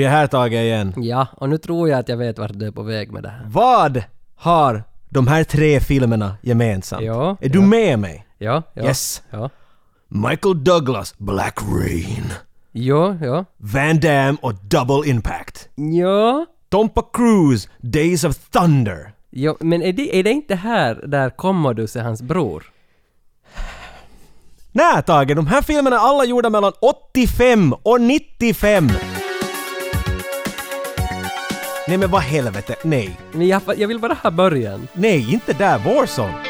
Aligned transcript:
Vi 0.00 0.04
är 0.04 0.10
här 0.10 0.26
Tage 0.26 0.52
igen. 0.52 0.94
Ja, 0.96 1.26
och 1.36 1.48
nu 1.48 1.58
tror 1.58 1.88
jag 1.88 1.98
att 1.98 2.08
jag 2.08 2.16
vet 2.16 2.38
vart 2.38 2.50
du 2.54 2.66
är 2.66 2.70
på 2.70 2.82
väg 2.82 3.12
med 3.12 3.22
det 3.22 3.28
här. 3.28 3.46
Vad 3.48 4.02
har 4.36 4.84
de 5.08 5.26
här 5.26 5.44
tre 5.44 5.80
filmerna 5.80 6.36
gemensamt? 6.42 7.02
Ja, 7.02 7.36
är 7.40 7.48
du 7.48 7.58
ja. 7.58 7.64
med 7.64 7.98
mig? 7.98 8.26
Ja, 8.38 8.62
ja. 8.74 8.84
Yes. 8.84 9.22
Ja. 9.30 9.50
Michael 10.08 10.64
Douglas, 10.64 11.14
Black 11.18 11.58
Rain. 11.62 12.24
Jo, 12.72 13.18
ja. 13.22 13.44
Van 13.56 14.00
Damme 14.00 14.36
och 14.42 14.54
Double 14.54 15.10
Impact. 15.10 15.68
Ja. 15.74 16.46
Tompa 16.68 17.02
Cruise, 17.12 17.68
Days 17.80 18.24
of 18.24 18.38
Thunder. 18.38 19.12
Jo, 19.30 19.56
men 19.60 19.82
är 19.82 19.92
det, 19.92 20.18
är 20.18 20.22
det 20.22 20.30
inte 20.30 20.54
här 20.54 21.04
där 21.06 21.30
Commodus 21.30 21.96
är 21.96 22.02
hans 22.02 22.22
bror? 22.22 22.64
Nej 24.72 25.02
Tage, 25.02 25.36
de 25.36 25.46
här 25.46 25.62
filmerna 25.62 25.96
är 25.96 26.00
alla 26.00 26.24
gjorda 26.24 26.50
mellan 26.50 26.72
85 26.80 27.72
och 27.72 28.00
95. 28.00 28.88
Nej 31.90 31.98
men 31.98 32.10
vad 32.10 32.22
helvete, 32.22 32.76
nej. 32.84 33.20
Men 33.32 33.48
jag, 33.48 33.62
jag 33.76 33.88
vill 33.88 33.98
bara 33.98 34.14
ha 34.14 34.30
början. 34.30 34.88
Nej, 34.92 35.32
inte 35.32 35.52
där, 35.52 35.78
Warzone. 35.78 36.49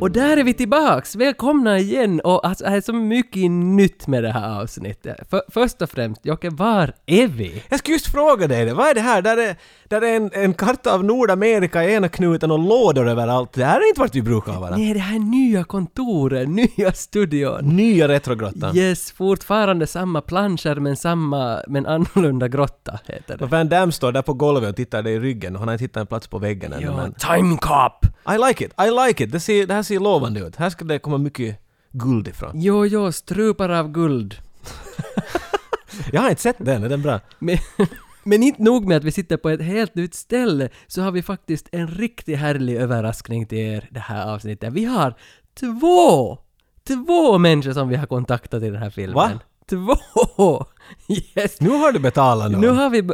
Och 0.00 0.10
där 0.10 0.36
är 0.36 0.44
vi 0.44 0.54
tillbaks! 0.54 1.16
Välkomna 1.16 1.78
igen! 1.78 2.20
Och 2.20 2.46
alltså, 2.46 2.64
det 2.64 2.70
är 2.70 2.80
så 2.80 2.92
mycket 2.92 3.50
nytt 3.50 4.06
med 4.06 4.22
det 4.22 4.32
här 4.32 4.60
avsnittet. 4.60 5.30
För, 5.30 5.42
först 5.48 5.82
och 5.82 5.90
främst, 5.90 6.26
Jocke, 6.26 6.50
var 6.50 6.92
är 7.06 7.26
vi? 7.26 7.62
Jag 7.68 7.78
skulle 7.78 7.94
just 7.94 8.12
fråga 8.12 8.46
dig 8.46 8.64
det. 8.64 8.74
Vad 8.74 8.88
är 8.88 8.94
det 8.94 9.00
här? 9.00 9.22
Där 9.22 9.36
är, 9.36 9.56
där 9.88 10.02
är 10.02 10.16
en, 10.16 10.30
en 10.32 10.54
karta 10.54 10.94
av 10.94 11.04
Nordamerika 11.04 11.84
i 11.84 11.94
ena 11.94 12.08
knuten 12.08 12.50
och 12.50 12.58
lådor 12.58 13.08
överallt. 13.08 13.52
Det 13.52 13.64
här 13.64 13.80
är 13.80 13.88
inte 13.88 14.00
vart 14.00 14.14
vi 14.14 14.22
brukar 14.22 14.52
vara. 14.52 14.76
Nej, 14.76 14.94
det 14.94 15.00
här 15.00 15.18
nya 15.18 15.64
kontoret, 15.64 16.48
nya 16.78 16.92
studion. 16.92 17.64
Nya 17.76 18.08
Retrogrottan. 18.08 18.76
Yes, 18.76 19.12
fortfarande 19.12 19.86
samma 19.86 20.20
planscher 20.20 20.74
men 20.74 20.96
samma, 20.96 21.62
men 21.68 21.86
annorlunda 21.86 22.48
grotta 22.48 22.98
heter 23.06 23.36
det. 23.38 23.44
Och 23.44 23.50
Van 23.50 23.68
Damme 23.68 23.92
står 23.92 24.12
där 24.12 24.22
på 24.22 24.34
golvet 24.34 24.70
och 24.70 24.76
tittar 24.76 25.02
dig 25.02 25.14
i 25.14 25.20
ryggen 25.20 25.54
och 25.54 25.58
han 25.58 25.68
har 25.68 25.74
inte 25.74 25.84
hittat 25.84 26.00
en 26.00 26.06
plats 26.06 26.26
på 26.28 26.38
väggen 26.38 26.72
ännu 26.72 26.84
Ja, 26.84 26.96
men... 26.96 27.14
Time 27.14 27.56
Cop! 27.56 28.06
I 28.34 28.38
like 28.48 28.64
it, 28.64 28.72
I 28.78 28.90
like 29.06 29.24
it. 29.24 29.32
Det, 29.32 29.40
ser, 29.40 29.66
det 29.66 29.74
här 29.74 29.82
ser 29.88 30.00
lovande 30.00 30.40
ut. 30.40 30.56
Här 30.56 30.70
ska 30.70 30.84
det 30.84 30.98
komma 30.98 31.18
mycket 31.18 31.58
guld 31.92 32.28
ifrån. 32.28 32.50
Jo, 32.54 32.86
jo, 32.86 33.12
strupar 33.12 33.68
av 33.68 33.92
guld. 33.92 34.34
Jag 36.12 36.20
har 36.20 36.30
inte 36.30 36.42
sett 36.42 36.56
den, 36.58 36.84
är 36.84 36.88
den 36.88 37.02
bra? 37.02 37.20
Men, 37.38 37.58
men 38.24 38.42
inte 38.42 38.62
nog 38.62 38.86
med 38.86 38.96
att 38.96 39.04
vi 39.04 39.12
sitter 39.12 39.36
på 39.36 39.48
ett 39.48 39.62
helt 39.62 39.94
nytt 39.94 40.14
ställe, 40.14 40.68
så 40.86 41.02
har 41.02 41.12
vi 41.12 41.22
faktiskt 41.22 41.68
en 41.72 41.88
riktigt 41.88 42.38
härlig 42.38 42.76
överraskning 42.76 43.46
till 43.46 43.58
er 43.58 43.88
det 43.90 44.00
här 44.00 44.34
avsnittet. 44.34 44.72
Vi 44.72 44.84
har 44.84 45.14
två! 45.60 46.38
Två 46.86 47.38
människor 47.38 47.72
som 47.72 47.88
vi 47.88 47.96
har 47.96 48.06
kontaktat 48.06 48.62
i 48.62 48.70
den 48.70 48.82
här 48.82 48.90
filmen. 48.90 49.14
Va? 49.14 49.40
Två! 49.68 50.66
Yes! 51.08 51.60
Nu 51.60 51.70
har 51.70 51.92
du 51.92 51.98
betalat 51.98 52.50
någon. 52.50 52.60
Nu 52.60 52.68
har 52.68 52.90
vi... 52.90 53.10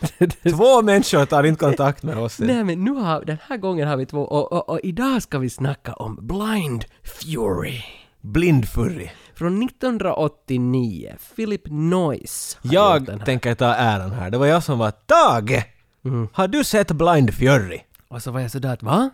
Två 0.50 0.82
människor 0.82 1.24
tar 1.24 1.44
inte 1.44 1.64
kontakt 1.64 2.02
med 2.02 2.18
oss. 2.18 2.38
Nej 2.38 2.64
men 2.64 2.84
nu 2.84 2.90
har, 2.90 3.24
den 3.24 3.38
här 3.48 3.56
gången 3.56 3.88
har 3.88 3.96
vi 3.96 4.06
två 4.06 4.22
och, 4.22 4.52
och, 4.52 4.68
och 4.68 4.80
idag 4.82 5.22
ska 5.22 5.38
vi 5.38 5.50
snacka 5.50 5.92
om 5.92 6.18
Blind 6.22 6.84
Fury. 7.02 7.82
Blindfurry. 8.20 9.10
Från 9.34 9.62
1989, 9.62 11.14
Philip 11.36 11.62
Noyce 11.66 12.58
Jag 12.62 13.24
tänker 13.24 13.54
ta 13.54 13.74
äran 13.74 14.12
här. 14.12 14.30
Det 14.30 14.38
var 14.38 14.46
jag 14.46 14.62
som 14.62 14.78
var 14.78 14.90
Tage! 14.90 15.64
Mm. 16.04 16.28
Har 16.32 16.48
du 16.48 16.64
sett 16.64 16.92
Blind 16.92 17.34
Fury? 17.34 17.80
Och 18.08 18.22
så 18.22 18.30
var 18.30 18.40
jag 18.40 18.50
sådär 18.50 18.72
att 18.72 18.82
va? 18.82 19.10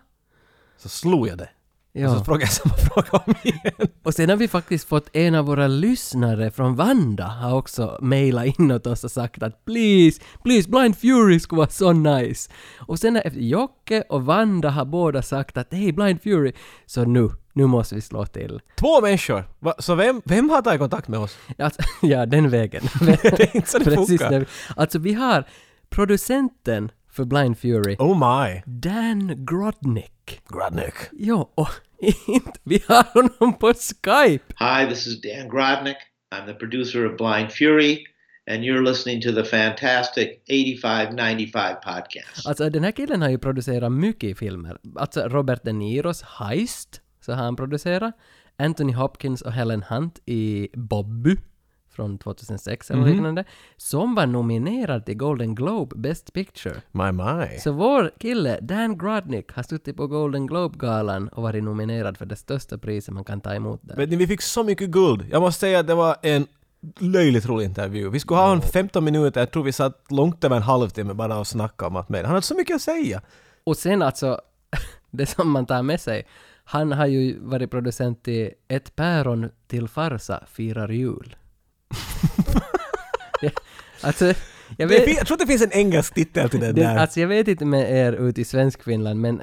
Så 0.78 0.88
slog 0.88 1.28
jag 1.28 1.38
det. 1.38 1.48
Och 1.94 2.00
Ja. 2.00 2.18
så 2.18 2.24
frågade 2.24 2.42
jag 2.44 2.52
samma 2.52 2.74
fråga 2.94 3.24
om 3.26 3.34
igen. 3.42 3.88
Och 4.02 4.14
sen 4.14 4.28
har 4.30 4.36
vi 4.36 4.48
faktiskt 4.48 4.88
fått 4.88 5.08
en 5.12 5.34
av 5.34 5.44
våra 5.44 5.66
lyssnare 5.66 6.50
från 6.50 6.76
Vanda 6.76 7.24
har 7.24 7.54
också 7.56 7.98
mejlat 8.00 8.46
in 8.58 8.70
åt 8.70 8.86
oss 8.86 9.04
och 9.04 9.10
sagt 9.10 9.42
att 9.42 9.64
please, 9.64 10.20
please 10.44 10.68
Blind 10.70 10.96
Fury 10.98 11.40
skulle 11.40 11.56
vara 11.58 11.68
så 11.68 11.92
nice. 11.92 12.50
Och 12.78 12.98
sen 12.98 13.16
efter 13.16 13.40
Jocke 13.40 14.04
och 14.08 14.24
Vanda 14.24 14.70
har 14.70 14.84
båda 14.84 15.22
sagt 15.22 15.56
att 15.56 15.68
hej 15.70 15.92
Blind 15.92 16.22
Fury, 16.22 16.52
så 16.86 17.04
nu, 17.04 17.28
nu 17.52 17.66
måste 17.66 17.94
vi 17.94 18.00
slå 18.00 18.26
till. 18.26 18.60
Två 18.78 19.00
människor. 19.00 19.44
Va? 19.58 19.74
Så 19.78 19.94
vem, 19.94 20.22
vem 20.24 20.50
har 20.50 20.62
tagit 20.62 20.80
kontakt 20.80 21.08
med 21.08 21.20
oss? 21.20 21.36
Alltså, 21.58 21.82
ja, 22.02 22.26
den 22.26 22.50
vägen. 22.50 22.82
det 23.00 23.24
är 23.24 23.56
inte 23.56 23.70
så 23.70 23.78
det 23.78 23.94
funkar. 23.94 24.38
vi- 24.40 24.46
Alltså 24.76 24.98
vi 24.98 25.12
har 25.14 25.44
producenten 25.90 26.90
för 27.12 27.24
Blind 27.24 27.58
Fury, 27.58 27.96
Oh 27.98 28.18
my. 28.18 28.62
Dan 28.66 29.44
Grodnick. 29.46 30.40
Gradnick. 30.48 30.94
Jo, 31.12 31.52
och 31.54 31.68
inte, 32.28 32.52
vi 32.64 32.82
har 32.88 33.04
honom 33.14 33.58
på 33.58 33.72
Skype. 33.74 34.54
Hi, 34.58 34.88
this 34.88 35.06
is 35.06 35.20
Dan 35.20 35.48
Grodnick. 35.48 35.96
I'm 36.34 36.46
the 36.46 36.54
producer 36.54 37.04
of 37.06 37.16
Blind 37.16 37.52
Fury, 37.52 37.98
and 38.50 38.62
you're 38.64 38.82
listening 38.82 39.22
to 39.22 39.32
the 39.32 39.44
fantastic 39.44 40.28
8595 40.48 41.74
podcast. 41.84 42.46
Alltså 42.46 42.70
den 42.70 42.84
här 42.84 42.92
killen 42.92 43.22
har 43.22 43.28
ju 43.28 43.38
producerat 43.38 43.92
mycket 43.92 44.38
filmer. 44.38 44.76
Alltså 44.96 45.20
Robert 45.28 45.60
De 45.64 45.72
Niros 45.72 46.22
Heist, 46.22 47.00
så 47.20 47.32
har 47.32 47.44
han 47.44 47.56
producerat. 47.56 48.14
Anthony 48.58 48.92
Hopkins 48.92 49.42
och 49.42 49.52
Helen 49.52 49.82
Hunt 49.88 50.18
i 50.26 50.68
Bobby 50.74 51.36
från 51.92 52.18
2006 52.18 52.90
eller 52.90 53.04
liknande. 53.04 53.44
Som 53.76 54.14
var 54.14 54.26
nominerad 54.26 55.06
till 55.06 55.16
Golden 55.16 55.54
Globe 55.54 55.96
Best 55.96 56.32
Picture. 56.32 56.74
My 56.92 57.12
my. 57.12 57.58
Så 57.58 57.72
vår 57.72 58.10
kille, 58.18 58.58
Dan 58.60 58.98
Grodnick, 58.98 59.52
har 59.52 59.62
suttit 59.62 59.96
på 59.96 60.06
Golden 60.06 60.46
Globe-galan 60.46 61.28
och 61.28 61.42
varit 61.42 61.64
nominerad 61.64 62.16
för 62.16 62.26
det 62.26 62.36
största 62.36 62.78
priset 62.78 63.14
man 63.14 63.24
kan 63.24 63.40
ta 63.40 63.54
emot 63.54 63.80
där. 63.82 63.96
Vet 63.96 64.10
ni, 64.10 64.16
vi 64.16 64.26
fick 64.26 64.42
så 64.42 64.64
mycket 64.64 64.90
guld. 64.90 65.26
Jag 65.30 65.42
måste 65.42 65.60
säga 65.60 65.80
att 65.80 65.86
det 65.86 65.94
var 65.94 66.16
en 66.22 66.46
löjligt 66.98 67.46
rolig 67.46 67.64
intervju. 67.64 68.10
Vi 68.10 68.20
skulle 68.20 68.40
ha 68.40 68.48
honom 68.48 68.62
15 68.62 69.04
minuter, 69.04 69.40
jag 69.40 69.50
tror 69.50 69.62
vi 69.62 69.72
satt 69.72 70.06
långt 70.10 70.44
över 70.44 70.56
en 70.56 70.62
halvtimme 70.62 71.14
bara 71.14 71.38
och 71.38 71.46
snackade 71.46 71.88
om 71.88 71.96
allt 71.96 72.08
med. 72.08 72.24
Han 72.24 72.30
hade 72.30 72.42
så 72.42 72.54
mycket 72.54 72.76
att 72.76 72.82
säga. 72.82 73.22
Och 73.64 73.76
sen 73.76 74.02
alltså, 74.02 74.40
det 75.10 75.26
som 75.26 75.50
man 75.50 75.66
tar 75.66 75.82
med 75.82 76.00
sig, 76.00 76.26
han 76.64 76.92
har 76.92 77.06
ju 77.06 77.38
varit 77.40 77.70
producent 77.70 78.22
till 78.22 78.50
Ett 78.68 78.96
päron 78.96 79.50
till 79.66 79.88
farsa 79.88 80.44
firar 80.46 80.88
jul. 80.88 81.36
Ja, 83.40 83.50
alltså, 84.00 84.34
jag 84.76 84.86
vet, 84.88 85.04
fin- 85.04 85.14
jag 85.16 85.26
tror 85.26 85.34
att 85.34 85.40
det 85.40 85.46
finns 85.46 85.62
en 85.62 85.72
engelsk 85.72 86.14
titel 86.14 86.48
till 86.50 86.60
den 86.60 86.74
det, 86.74 86.82
där. 86.82 86.96
alltså 86.96 87.20
jag 87.20 87.28
vet 87.28 87.48
inte 87.48 87.64
med 87.64 87.92
er 88.06 88.12
ute 88.12 88.40
i 88.40 88.44
Svenskfinland, 88.44 89.20
men 89.20 89.42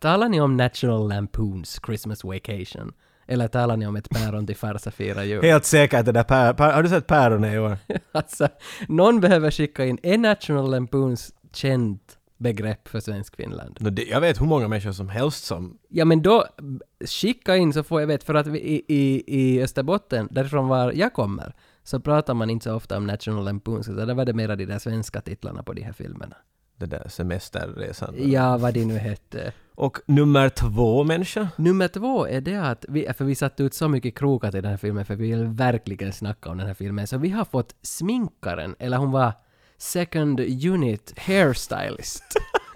talar 0.00 0.28
ni 0.28 0.40
om 0.40 0.56
National 0.56 1.08
Lampoons 1.08 1.80
Christmas 1.86 2.24
Vacation? 2.24 2.92
Eller 3.26 3.48
talar 3.48 3.76
ni 3.76 3.86
om 3.86 3.96
Ett 3.96 4.08
päron 4.10 4.46
till 4.46 4.56
farsa 4.56 4.90
firar 4.90 5.22
jul? 5.22 5.42
Helt 5.42 5.64
säkert 5.64 6.04
det 6.06 6.12
där 6.12 6.22
pär, 6.22 6.52
pär, 6.52 6.72
Har 6.72 6.82
du 6.82 6.88
sett 6.88 7.06
päronet 7.06 7.54
i 7.54 7.58
år? 7.58 7.76
Alltså, 8.12 8.48
någon 8.88 9.20
behöver 9.20 9.50
skicka 9.50 9.84
in, 9.84 9.98
är 10.02 10.18
National 10.18 10.70
Lampoons 10.70 11.34
känt 11.52 12.16
begrepp 12.38 12.88
för 12.88 13.00
Svenskfinland? 13.00 13.76
Nå, 13.80 13.90
det- 13.90 14.02
Jag 14.04 14.20
vet 14.20 14.40
hur 14.40 14.46
många 14.46 14.68
människor 14.68 14.92
som 14.92 15.08
helst 15.08 15.44
som... 15.44 15.78
Ja 15.88 16.04
men 16.04 16.22
då, 16.22 16.46
skicka 17.06 17.56
in 17.56 17.72
så 17.72 17.82
får 17.82 18.00
jag 18.00 18.06
vet, 18.08 18.24
för 18.24 18.34
att 18.34 18.46
vi, 18.46 18.58
i, 18.60 18.82
i, 18.88 19.24
i 19.26 19.62
Österbotten, 19.62 20.28
därifrån 20.30 20.68
var 20.68 20.92
jag 20.92 21.12
kommer, 21.12 21.54
så 21.84 22.00
pratar 22.00 22.34
man 22.34 22.50
inte 22.50 22.64
så 22.64 22.74
ofta 22.74 22.96
om 22.96 23.06
National 23.06 23.44
Lampoons, 23.44 23.86
så 23.86 23.92
där 23.92 24.14
var 24.14 24.24
det 24.24 24.32
mera 24.32 24.56
de 24.56 24.66
där 24.66 24.78
svenska 24.78 25.20
titlarna 25.20 25.62
på 25.62 25.72
de 25.72 25.82
här 25.82 25.92
filmerna. 25.92 26.36
Det 26.76 26.86
där 26.86 27.08
semesterresan. 27.08 28.14
Ja, 28.18 28.56
vad 28.56 28.74
de 28.74 28.84
nu 28.84 28.98
hette. 28.98 29.52
Och 29.74 29.98
nummer 30.06 30.48
två 30.48 31.04
människa? 31.04 31.48
Nummer 31.56 31.88
två 31.88 32.26
är 32.26 32.40
det 32.40 32.56
att 32.56 32.84
vi, 32.88 33.12
för 33.16 33.24
vi 33.24 33.34
satte 33.34 33.62
ut 33.62 33.74
så 33.74 33.88
mycket 33.88 34.18
krokar 34.18 34.50
till 34.50 34.62
den 34.62 34.70
här 34.70 34.78
filmen, 34.78 35.04
för 35.04 35.16
vi 35.16 35.30
vill 35.30 35.44
verkligen 35.44 36.12
snacka 36.12 36.50
om 36.50 36.58
den 36.58 36.66
här 36.66 36.74
filmen, 36.74 37.06
så 37.06 37.18
vi 37.18 37.28
har 37.28 37.44
fått 37.44 37.74
sminkaren, 37.82 38.76
eller 38.78 38.96
hon 38.96 39.10
var 39.10 39.32
second 39.78 40.40
unit 40.40 41.14
hairstylist. 41.18 42.24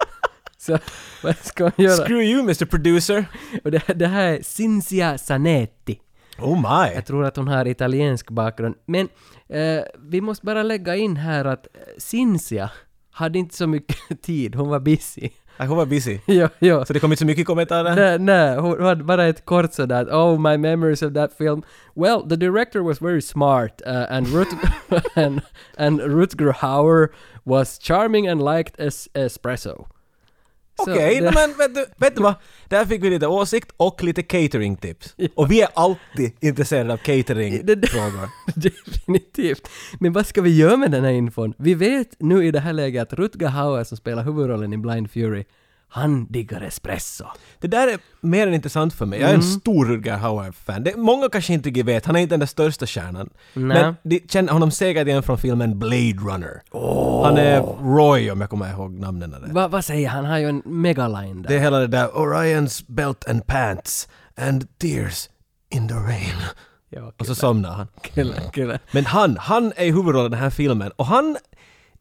så 0.57 0.77
vad 1.23 1.37
ska 1.37 1.63
man 1.63 1.73
göra? 1.77 2.05
Screw 2.05 2.23
you 2.23 2.39
Mr 2.39 2.65
Producer! 2.65 3.25
Och 3.63 3.71
det, 3.71 3.83
det 3.95 4.07
här 4.07 4.27
är 4.27 4.41
Cinzia 4.41 5.17
Zanetti. 5.17 5.99
Oh 6.39 6.55
my! 6.55 6.93
Jag 6.95 7.05
tror 7.05 7.25
att 7.25 7.35
hon 7.37 7.47
har 7.47 7.67
italiensk 7.67 8.29
bakgrund. 8.31 8.75
Men 8.85 9.09
eh, 9.49 9.83
vi 9.99 10.21
måste 10.21 10.45
bara 10.45 10.63
lägga 10.63 10.95
in 10.95 11.17
här 11.17 11.45
att 11.45 11.67
eh, 11.73 11.81
Cinzia 11.97 12.69
hade 13.11 13.39
inte 13.39 13.55
så 13.55 13.67
mycket 13.67 13.97
tid, 14.21 14.55
hon 14.55 14.69
var 14.69 14.79
busy. 14.79 15.29
Nej, 15.57 15.67
Hon 15.67 15.77
var 15.77 15.85
busy. 15.85 16.19
jo, 16.27 16.47
jo. 16.59 16.85
Så 16.85 16.93
det 16.93 16.99
kom 16.99 17.11
inte 17.11 17.19
så 17.19 17.25
mycket 17.25 17.45
kommentarer? 17.47 17.95
Nej, 17.95 18.19
nej, 18.19 18.57
hon 18.57 18.83
hade 18.83 19.03
bara 19.03 19.25
ett 19.25 19.45
kort 19.45 19.73
sådär 19.73 20.05
Oh, 20.05 20.39
my 20.39 20.57
memories 20.57 21.01
of 21.01 21.13
that 21.13 21.33
film. 21.37 21.61
Well, 21.95 22.29
the 22.29 22.35
director 22.35 22.79
was 22.81 23.01
very 23.01 23.21
smart 23.21 23.81
uh, 23.87 24.05
and, 24.11 24.27
Rut 24.27 24.47
and, 25.15 25.41
and 25.77 26.01
Rutger 26.01 26.53
Hauer 26.53 27.07
was 27.43 27.79
charming 27.79 28.27
and 28.27 28.41
liked 28.55 28.75
es- 28.87 29.07
espresso. 29.13 29.87
Okej, 30.77 31.19
det- 31.21 31.31
men 31.33 31.57
vet 31.57 31.75
du, 31.75 31.85
vet 31.97 32.15
du 32.15 32.21
vad? 32.21 32.33
Där 32.69 32.85
fick 32.85 33.03
vi 33.03 33.09
lite 33.09 33.27
åsikt 33.27 33.71
och 33.77 34.03
lite 34.03 34.23
catering-tips. 34.23 35.15
Och 35.35 35.51
vi 35.51 35.61
är 35.61 35.67
alltid 35.73 36.31
intresserade 36.39 36.93
av 36.93 36.97
catering-frågor. 36.97 38.29
Definitivt. 38.55 39.69
Men 39.99 40.13
vad 40.13 40.27
ska 40.27 40.41
vi 40.41 40.57
göra 40.57 40.77
med 40.77 40.91
den 40.91 41.03
här 41.03 41.11
infon? 41.11 41.53
Vi 41.57 41.73
vet 41.73 42.07
nu 42.19 42.45
i 42.45 42.51
det 42.51 42.59
här 42.59 42.73
läget 42.73 43.03
att 43.03 43.19
Rutger 43.19 43.47
Hauer 43.47 43.83
som 43.83 43.97
spelar 43.97 44.23
huvudrollen 44.23 44.73
i 44.73 44.77
Blind 44.77 45.11
Fury, 45.11 45.43
han 45.95 46.25
diggar 46.31 46.61
espresso. 46.61 47.25
Det 47.59 47.67
där 47.67 47.87
är 47.87 47.97
mer 48.21 48.47
än 48.47 48.53
intressant 48.53 48.93
för 48.93 49.05
mig. 49.05 49.19
Jag 49.19 49.29
är 49.29 49.33
Mm. 49.33 49.45
en 49.45 49.51
stor 49.59 49.85
Rutger 49.85 50.17
Hauer-fan. 50.17 50.83
Det- 50.83 50.95
Många 50.97 51.29
kanske 51.29 51.53
inte 51.53 51.83
vet, 51.83 52.05
han 52.05 52.15
är 52.15 52.19
inte 52.19 52.33
den 52.33 52.39
där 52.39 52.47
största 52.47 52.85
stjärnan. 52.85 53.29
Nej. 53.53 53.63
Men 53.83 53.95
de 54.03 54.19
känner 54.29 54.53
honom 54.53 54.71
säkert 54.71 55.07
igen 55.07 55.23
från 55.23 55.37
filmen 55.37 55.79
Blade 55.79 56.13
Runner. 56.27 56.61
Han 57.23 57.37
är 57.37 57.61
Roy 57.95 58.31
om 58.31 58.41
jag 58.41 58.49
kommer 58.49 58.71
ihåg 58.71 58.91
namnen 58.99 59.31
där. 59.31 59.53
Va, 59.53 59.67
vad 59.67 59.85
säger 59.85 60.09
han? 60.09 60.23
Han 60.25 60.31
har 60.31 60.39
ju 60.39 60.49
en 60.49 60.61
megaline 60.65 61.41
där. 61.41 61.49
Det 61.49 61.55
är 61.55 61.59
hela 61.59 61.79
det 61.79 61.87
där 61.87 62.17
Orions 62.17 62.87
belt 62.87 63.27
and 63.29 63.47
pants 63.47 64.07
and 64.37 64.67
tears 64.79 65.29
in 65.69 65.87
the 65.87 65.93
rain. 65.93 66.35
Ja, 66.89 67.11
Och 67.17 67.25
så 67.25 67.35
somnar 67.35 67.71
han. 67.71 67.87
kille, 68.01 68.35
kille. 68.53 68.79
Men 68.91 69.05
han, 69.05 69.37
han 69.39 69.73
är 69.75 69.85
i 69.85 69.91
huvudrollen 69.91 70.25
i 70.25 70.29
den 70.35 70.39
här 70.39 70.49
filmen 70.49 70.91
och 70.95 71.05
han, 71.05 71.37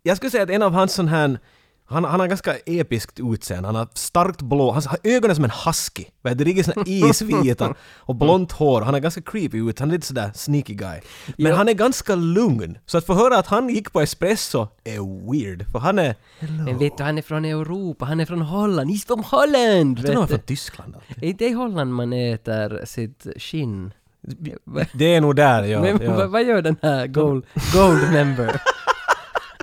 jag 0.02 0.16
skulle 0.16 0.30
säga 0.30 0.42
att 0.42 0.50
en 0.50 0.62
av 0.62 0.72
hans 0.72 0.92
sån 0.94 1.08
här 1.08 1.38
han, 1.86 2.04
han 2.04 2.20
har 2.20 2.26
ganska 2.26 2.56
episkt 2.66 3.20
utseende. 3.20 3.68
Han 3.68 3.74
har 3.74 3.88
starkt 3.94 4.42
blå, 4.42 4.70
han 4.70 4.82
har 4.86 4.98
ögonen 5.04 5.34
som 5.36 5.44
en 5.44 5.50
husky. 5.66 6.04
Vet 6.22 6.38
du, 6.38 6.44
riktigt 6.44 6.66
sån 6.66 6.74
här 6.76 7.10
isvita 7.10 7.74
och 7.96 8.14
blont 8.14 8.52
hår. 8.52 8.80
Han 8.82 8.94
är 8.94 8.98
ganska 9.00 9.22
creepy 9.22 9.58
ut, 9.58 9.78
han 9.80 9.88
är 9.88 9.92
lite 9.92 10.06
sådär 10.06 10.30
sneaky 10.34 10.74
guy. 10.74 11.00
Men 11.38 11.46
Ja. 11.50 11.56
han 11.56 11.68
är 11.68 11.72
ganska 11.72 12.14
lugn. 12.14 12.78
Så 12.86 12.98
att 12.98 13.06
få 13.06 13.14
höra 13.14 13.38
att 13.38 13.46
han 13.46 13.68
gick 13.68 13.92
på 13.92 14.00
espresso 14.00 14.68
är 14.84 15.30
weird. 15.32 15.70
För 15.72 15.78
han 15.78 15.98
är... 15.98 16.14
Men 16.40 16.78
vet 16.78 16.96
du, 16.98 17.04
han 17.04 17.18
är 17.18 17.22
från 17.22 17.44
Europa, 17.44 18.04
han 18.04 18.20
är 18.20 18.26
från 18.26 18.42
Holland. 18.42 18.90
He's 18.90 19.06
from 19.06 19.22
Holland! 19.24 19.98
Jag 19.98 20.06
tror 20.06 20.14
han 20.14 20.24
är 20.24 20.28
från. 20.28 20.38
Tyskland. 20.40 20.94
alltid. 20.96 21.24
Är 21.30 21.32
det 21.38 21.46
i 21.48 21.52
Holland 21.52 21.94
man 21.94 22.12
äter 22.12 22.84
sitt 22.84 23.26
skinn? 23.36 23.92
Det 24.92 25.14
är 25.14 25.20
nog 25.20 25.36
där, 25.36 25.62
ja. 25.64 25.80
Men 25.80 26.00
ja. 26.02 26.16
vad, 26.16 26.30
vad 26.30 26.44
gör 26.44 26.62
den 26.62 26.76
här 26.82 27.06
Gold, 27.06 27.44
gold 27.74 28.12
member? 28.12 28.60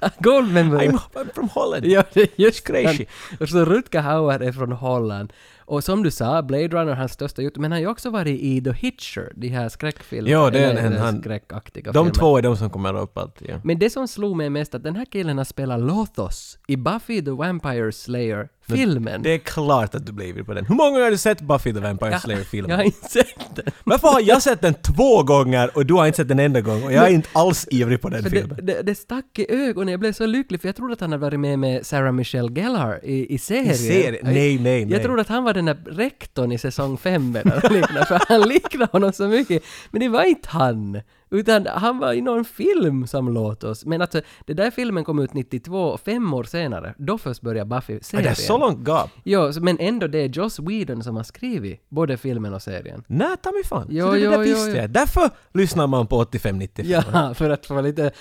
gold 0.19 0.47
member? 0.51 0.77
I'm, 0.77 0.99
I'm 1.13 1.33
from 1.33 1.49
Holland. 1.49 1.85
Ja, 1.91 2.03
det 2.13 2.21
är 2.21 2.29
just 2.35 2.67
Crazy. 2.67 3.05
han. 3.29 3.37
Och 3.39 3.49
så 3.49 3.65
Rutger 3.65 4.01
Hauer 4.01 4.39
är 4.39 4.51
från 4.51 4.71
Holland. 4.71 5.33
Och 5.71 5.83
som 5.83 6.03
du 6.03 6.11
sa, 6.11 6.41
Blade 6.41 6.67
Runner 6.67 6.93
hans 6.93 7.11
största 7.11 7.41
ut, 7.41 7.55
men 7.57 7.63
han 7.63 7.71
har 7.71 7.79
ju 7.79 7.87
också 7.87 8.09
varit 8.09 8.39
i 8.41 8.61
The 8.63 8.71
Hitcher, 8.71 9.31
de 9.35 9.47
här 9.47 9.69
skräckfilmerna. 9.69 10.31
Ja, 10.31 10.49
det 10.49 10.59
är 10.59 10.69
eller 10.69 10.81
en- 10.81 10.97
han- 10.97 11.19
skräckaktiga 11.21 11.91
De 11.91 11.97
filmen. 12.05 12.13
två 12.13 12.37
är 12.37 12.41
de 12.41 12.57
som 12.57 12.69
kommer 12.69 12.99
upp 13.01 13.17
alltid. 13.17 13.49
Ja. 13.49 13.55
Men 13.63 13.79
det 13.79 13.89
som 13.89 14.07
slog 14.07 14.35
mig 14.37 14.49
mest 14.49 14.75
att 14.75 14.83
den 14.83 14.95
här 14.95 15.05
killen 15.05 15.37
har 15.37 15.45
spelat 15.45 15.79
Lothos 15.81 16.57
i 16.67 16.75
Buffy 16.77 17.21
the 17.25 17.31
Vampire 17.31 17.91
Slayer-filmen. 17.91 19.21
Det 19.21 19.33
är 19.33 19.37
klart 19.37 19.95
att 19.95 20.05
du 20.05 20.11
blir 20.11 20.25
ivrig 20.27 20.45
på 20.45 20.53
den. 20.53 20.65
Hur 20.65 20.75
många 20.75 20.89
gånger 20.89 21.03
har 21.03 21.11
du 21.11 21.17
sett 21.17 21.41
Buffy 21.41 21.73
the 21.73 21.79
Vampire 21.79 22.09
Jag 22.09 22.15
har 22.15 22.19
Slayer-filmen? 22.19 22.81
inte 22.81 23.07
sett 23.09 23.55
den. 23.55 23.65
Varför 23.83 24.07
har 24.07 24.21
jag 24.21 24.41
sett 24.41 24.61
den 24.61 24.73
två 24.73 25.23
gånger 25.23 25.77
och 25.77 25.85
du 25.85 25.93
har 25.93 26.05
inte 26.07 26.17
sett 26.17 26.27
den 26.27 26.39
enda 26.39 26.61
gång 26.61 26.83
och 26.83 26.93
jag 26.93 27.05
är 27.07 27.11
inte 27.13 27.29
alls 27.33 27.67
ivrig 27.71 28.01
på 28.01 28.09
den 28.09 28.23
filmen? 28.23 28.57
det, 28.61 28.73
det, 28.73 28.81
det 28.81 28.95
stack 28.95 29.39
i 29.39 29.45
ögonen, 29.53 29.91
jag 29.91 29.99
blev 29.99 30.13
så 30.13 30.25
lycklig 30.25 30.61
för 30.61 30.67
jag 30.67 30.75
trodde 30.75 30.93
att 30.93 31.01
han 31.01 31.11
hade 31.11 31.21
varit 31.21 31.39
med 31.39 31.59
med 31.59 31.85
Sarah 31.85 32.11
Michelle 32.11 32.51
Gellar 32.61 33.05
i, 33.05 33.33
i 33.33 33.37
serien. 33.37 33.71
I 33.71 33.77
serien? 33.77 34.17
Nej, 34.23 34.59
nej, 34.59 34.79
Jag 34.81 34.89
nej. 34.89 35.03
trodde 35.03 35.21
att 35.21 35.27
han 35.27 35.43
var 35.43 35.53
den 35.53 35.60
där 35.65 35.77
rektorn 35.85 36.51
i 36.51 36.57
säsong 36.57 36.97
5 36.97 37.35
eller 37.35 37.69
liknande, 37.69 38.05
för 38.05 38.21
han 38.27 38.41
liknade 38.41 38.91
honom 38.91 39.13
så 39.13 39.27
mycket. 39.27 39.63
Men 39.91 39.99
det 39.99 40.09
var 40.09 40.23
inte 40.23 40.49
han. 40.49 41.01
Utan 41.29 41.67
han 41.67 41.99
var 41.99 42.13
i 42.13 42.21
någon 42.21 42.45
film 42.45 43.07
som 43.07 43.33
låt 43.33 43.63
oss. 43.63 43.85
Men 43.85 44.01
alltså, 44.01 44.21
den 44.45 44.55
där 44.55 44.71
filmen 44.71 45.03
kom 45.03 45.19
ut 45.19 45.33
92, 45.33 45.97
fem 46.05 46.33
år 46.33 46.43
senare. 46.43 46.93
Då 46.97 47.17
först 47.17 47.41
började 47.41 47.61
Ja, 47.61 47.65
Buffy-serien. 47.79 48.23
det 48.23 48.29
är 48.29 48.33
så 48.33 48.57
långt 48.57 48.87
gap. 48.87 49.09
Jo, 49.23 49.51
men 49.61 49.77
ändå 49.79 50.07
det 50.07 50.19
är 50.19 50.27
Joss 50.27 50.59
Whedon 50.59 51.03
som 51.03 51.15
har 51.15 51.23
skrivit 51.23 51.89
både 51.89 52.17
filmen 52.17 52.53
och 52.53 52.61
serien. 52.61 53.03
Nej, 53.07 53.37
ta 53.41 53.51
mig 53.51 53.63
fan. 53.63 53.87
Jo, 53.89 54.05
så 54.05 54.11
det, 54.11 54.19
jo, 54.19 54.31
det 54.31 54.37
där 54.37 54.43
jo, 54.43 54.49
visste 54.49 54.69
jo. 54.69 54.77
jag. 54.77 54.89
Därför 54.89 55.29
lyssnar 55.53 55.87
man 55.87 56.07
på 56.07 56.23
85-95. 56.23 56.81
Ja, 56.83 57.33
för 57.33 57.49
att 57.49 57.65
få 57.65 57.81
lite 57.81 58.11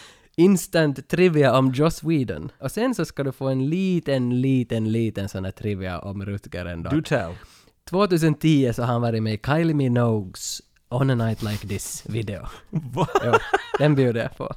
instant 0.41 1.09
trivia 1.09 1.59
om 1.59 1.73
Joss 1.73 2.03
Whedon. 2.03 2.53
Och 2.59 2.73
sen 2.73 2.95
så 2.95 3.05
ska 3.05 3.23
du 3.25 3.33
få 3.33 3.49
en 3.49 3.71
liten, 3.71 4.41
liten, 4.41 4.93
liten 4.93 5.29
sån 5.29 5.45
här 5.45 5.53
trivia 5.53 5.99
om 5.99 6.25
Rutger 6.25 6.65
ändå. 6.65 6.91
Do 6.91 7.03
tell. 7.03 7.35
2010 7.91 8.73
så 8.75 8.83
har 8.83 8.93
han 8.93 9.03
varit 9.03 9.23
med 9.23 9.35
i 9.35 9.41
Kylie 9.47 9.75
Minogues 9.75 10.63
On 10.89 11.11
a 11.11 11.15
Night 11.15 11.43
Like 11.43 11.69
This 11.69 12.05
video. 12.07 12.47
Va? 12.71 13.09
Jo, 13.25 13.33
den 13.79 13.95
bjuder 13.95 14.23
jag 14.23 14.37
på. 14.37 14.55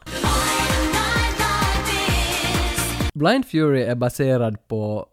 Blind 3.13 3.45
Fury 3.45 3.83
är 3.83 3.95
baserad 3.95 4.67
på, 4.67 5.07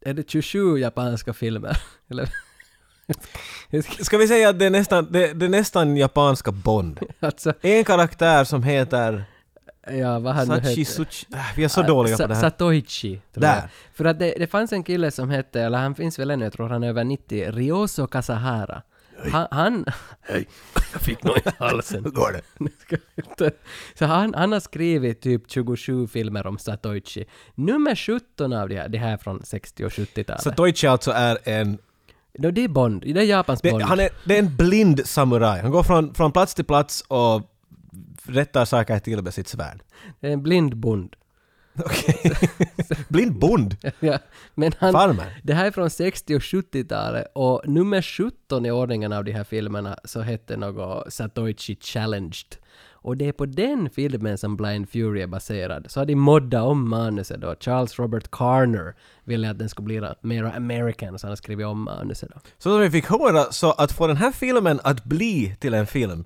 är 0.00 0.14
det 0.14 0.30
27 0.30 0.78
japanska 0.78 1.32
filmer? 1.32 1.78
Eller? 2.10 2.28
Ska 4.04 4.18
vi 4.18 4.28
säga 4.28 4.48
att 4.48 4.58
det 4.58 4.66
är 4.66 4.70
nästan, 4.70 5.12
det, 5.12 5.32
det 5.32 5.46
är 5.46 5.50
nästan 5.50 5.96
japanska 5.96 6.52
Bond. 6.52 7.00
alltså, 7.20 7.52
En 7.60 7.84
karaktär 7.84 8.44
som 8.44 8.62
heter 8.62 9.24
ja 9.92 10.18
vad 10.18 10.34
han 10.34 10.48
nu 10.48 10.54
Sachi 10.54 10.68
heter. 10.68 10.84
Suchi... 10.92 11.26
Äh, 11.32 11.38
vi 11.56 11.64
är 11.64 11.68
så 11.68 11.82
dåliga 11.82 12.16
Sa- 12.16 12.24
på 12.24 12.28
det 12.28 12.34
här. 12.34 12.42
Satoichi. 12.42 13.20
tror 13.34 13.42
Där. 13.42 13.54
jag. 13.56 13.68
För 13.94 14.04
att 14.04 14.18
det, 14.18 14.34
det 14.38 14.46
fanns 14.46 14.72
en 14.72 14.82
kille 14.84 15.10
som 15.10 15.30
hette, 15.30 15.60
eller 15.62 15.78
han 15.78 15.94
finns 15.94 16.18
väl 16.18 16.30
ännu, 16.30 16.44
jag 16.44 16.52
tror 16.52 16.68
han 16.68 16.82
är 16.82 16.88
över 16.88 17.04
90, 17.04 17.50
Ryoso 17.52 18.06
Kasahara. 18.06 18.82
Han, 19.32 19.46
han, 19.50 19.84
Hej, 20.20 20.48
jag 20.92 21.00
fick 21.02 21.22
något 21.22 21.46
i 21.46 21.50
halsen. 21.58 22.04
Hur 22.04 22.10
går 22.10 22.32
det? 22.32 23.50
Så 23.98 24.04
han, 24.04 24.34
han 24.34 24.52
har 24.52 24.60
skrivit 24.60 25.20
typ 25.20 25.42
27 25.50 26.06
filmer 26.06 26.46
om 26.46 26.58
Satoichi. 26.58 27.24
Nummer 27.54 27.94
17 27.94 28.52
av 28.52 28.68
de 28.68 28.76
här, 28.76 28.88
det 28.88 28.98
här 28.98 29.12
är 29.12 29.16
från 29.16 29.42
60 29.44 29.84
och 29.84 29.90
70-talet. 29.92 30.42
Satoichi 30.42 30.86
alltså 30.86 31.10
är 31.10 31.38
en... 31.44 31.78
No, 32.38 32.50
det 32.50 32.64
är 32.64 32.68
Bond, 32.68 33.02
det 33.02 33.20
är 33.20 33.24
Japans 33.24 33.60
Det, 33.60 33.70
Bond. 33.70 33.82
han 33.82 34.00
är, 34.00 34.08
det 34.24 34.34
är 34.34 34.38
en 34.38 34.56
blind 34.56 35.06
samuraj. 35.06 35.60
Han 35.60 35.70
går 35.70 35.82
från, 35.82 36.14
från 36.14 36.32
plats 36.32 36.54
till 36.54 36.64
plats 36.64 37.04
och 37.08 37.42
rättar 38.28 38.64
saker 38.64 38.98
till 38.98 39.22
med 39.22 39.34
sitt 39.34 39.48
svärd. 39.48 39.82
Det 40.20 40.28
är 40.28 40.32
en 40.32 40.42
blind 40.42 40.76
Bond. 40.76 41.16
Okej. 41.84 42.32
blind 43.08 43.38
bond. 43.38 43.76
ja, 44.00 44.18
men 44.54 44.72
han, 44.78 44.92
Farmer. 44.92 45.40
det 45.42 45.54
här 45.54 45.66
är 45.66 45.70
från 45.70 45.90
60 45.90 46.36
och 46.36 46.40
70-talet 46.40 47.26
och 47.34 47.68
nummer 47.68 48.02
17 48.02 48.66
i 48.66 48.70
ordningen 48.70 49.12
av 49.12 49.24
de 49.24 49.32
här 49.32 49.44
filmerna 49.44 49.98
så 50.04 50.20
hette 50.20 50.56
något 50.56 51.12
Satoichi 51.12 51.76
Challenged. 51.80 52.56
Och 53.00 53.16
det 53.16 53.28
är 53.28 53.32
på 53.32 53.46
den 53.46 53.90
filmen 53.90 54.38
som 54.38 54.56
Blind 54.56 54.88
Fury 54.88 55.22
är 55.22 55.26
baserad. 55.26 55.86
Så 55.88 56.00
har 56.00 56.06
de 56.06 56.14
moddat 56.14 56.62
om 56.62 56.88
manuset 56.88 57.40
då. 57.40 57.54
Charles 57.60 57.98
Robert 57.98 58.30
Carner 58.30 58.94
ville 59.24 59.50
att 59.50 59.58
den 59.58 59.68
skulle 59.68 59.84
bli 59.84 60.02
mer 60.20 60.44
American, 60.44 61.18
så 61.18 61.26
han 61.26 61.30
har 61.30 61.36
skrivit 61.36 61.66
om 61.66 61.82
manuset 61.82 62.30
då. 62.34 62.40
Så 62.58 62.70
som 62.70 62.80
vi 62.80 62.90
fick 62.90 63.06
höra, 63.06 63.52
så 63.52 63.72
att 63.72 63.92
få 63.92 64.06
den 64.06 64.16
här 64.16 64.32
filmen 64.32 64.80
att 64.84 65.04
bli 65.04 65.56
till 65.60 65.74
en 65.74 65.86
film 65.86 66.24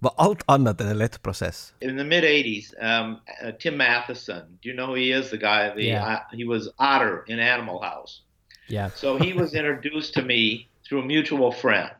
var 0.00 0.12
allt 0.16 0.42
annat 0.46 0.80
än 0.80 0.88
en 0.88 0.98
lätt 0.98 1.22
process. 1.22 1.74
In 1.80 1.96
the 1.96 2.04
mid 2.04 2.24
80s, 2.24 2.74
um, 2.80 3.20
uh, 3.44 3.50
Tim 3.58 3.76
Matheson, 3.76 4.58
do 4.62 4.68
you 4.68 4.74
know 4.76 4.86
who 4.86 4.94
he 4.94 5.12
is? 5.20 5.30
The 5.30 5.36
guy, 5.36 5.74
the 5.74 5.82
Yeah. 5.84 6.14
uh, 6.14 6.36
he 6.36 6.44
was 6.44 6.68
Otter 6.78 7.24
in 7.26 7.38
Animal 7.38 7.80
House. 7.82 8.22
Yeah. 8.68 8.90
So 8.94 9.16
he 9.18 9.32
was 9.42 9.54
introduced 9.54 10.14
to 10.14 10.22
me 10.22 10.68
through 10.88 11.02
a 11.02 11.06
mutual 11.06 11.52
friend, 11.52 11.94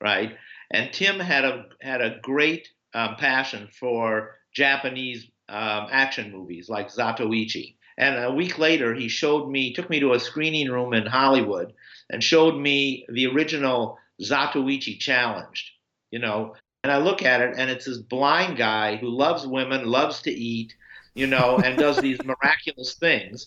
right? 0.00 0.36
And 0.70 0.92
Tim 0.92 1.20
had 1.20 1.44
a 1.44 1.64
had 1.80 2.00
a 2.00 2.18
great 2.22 2.68
um, 2.94 3.16
passion 3.16 3.68
for 3.80 4.36
Japanese 4.54 5.26
um, 5.48 5.86
action 5.90 6.30
movies 6.32 6.68
like 6.68 6.88
Zatoichi. 6.92 7.74
And 7.98 8.24
a 8.24 8.32
week 8.32 8.58
later, 8.58 8.94
he 8.94 9.08
showed 9.08 9.50
me, 9.50 9.72
took 9.74 9.90
me 9.90 10.00
to 10.00 10.12
a 10.14 10.20
screening 10.20 10.70
room 10.70 10.94
in 10.94 11.06
Hollywood, 11.06 11.72
and 12.08 12.22
showed 12.22 12.56
me 12.56 13.04
the 13.08 13.26
original 13.26 13.98
Zatoichi 14.22 14.98
Challenged. 14.98 15.70
You 16.10 16.18
know, 16.20 16.54
and 16.82 16.92
I 16.92 16.98
look 16.98 17.22
at 17.22 17.40
it, 17.40 17.54
and 17.58 17.70
it's 17.70 17.84
this 17.84 17.98
blind 17.98 18.56
guy 18.56 18.96
who 18.96 19.08
loves 19.08 19.46
women, 19.46 19.86
loves 19.86 20.22
to 20.22 20.30
eat, 20.30 20.74
you 21.14 21.26
know, 21.26 21.58
and 21.58 21.78
does 21.78 21.98
these 21.98 22.18
miraculous 22.24 22.94
things. 22.94 23.46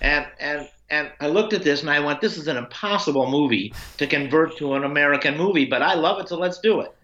And 0.00 0.26
and 0.40 0.68
and 0.90 1.10
I 1.20 1.28
looked 1.28 1.52
at 1.52 1.62
this 1.62 1.80
and 1.80 1.90
I 1.90 2.00
went, 2.00 2.20
this 2.20 2.36
is 2.36 2.48
an 2.48 2.56
impossible 2.56 3.30
movie 3.30 3.72
to 3.96 4.06
convert 4.06 4.56
to 4.58 4.74
an 4.74 4.84
American 4.84 5.36
movie, 5.38 5.64
but 5.64 5.80
I 5.80 5.94
love 5.94 6.20
it, 6.20 6.28
so 6.28 6.38
let's 6.38 6.58
do 6.58 6.80
it. 6.80 6.94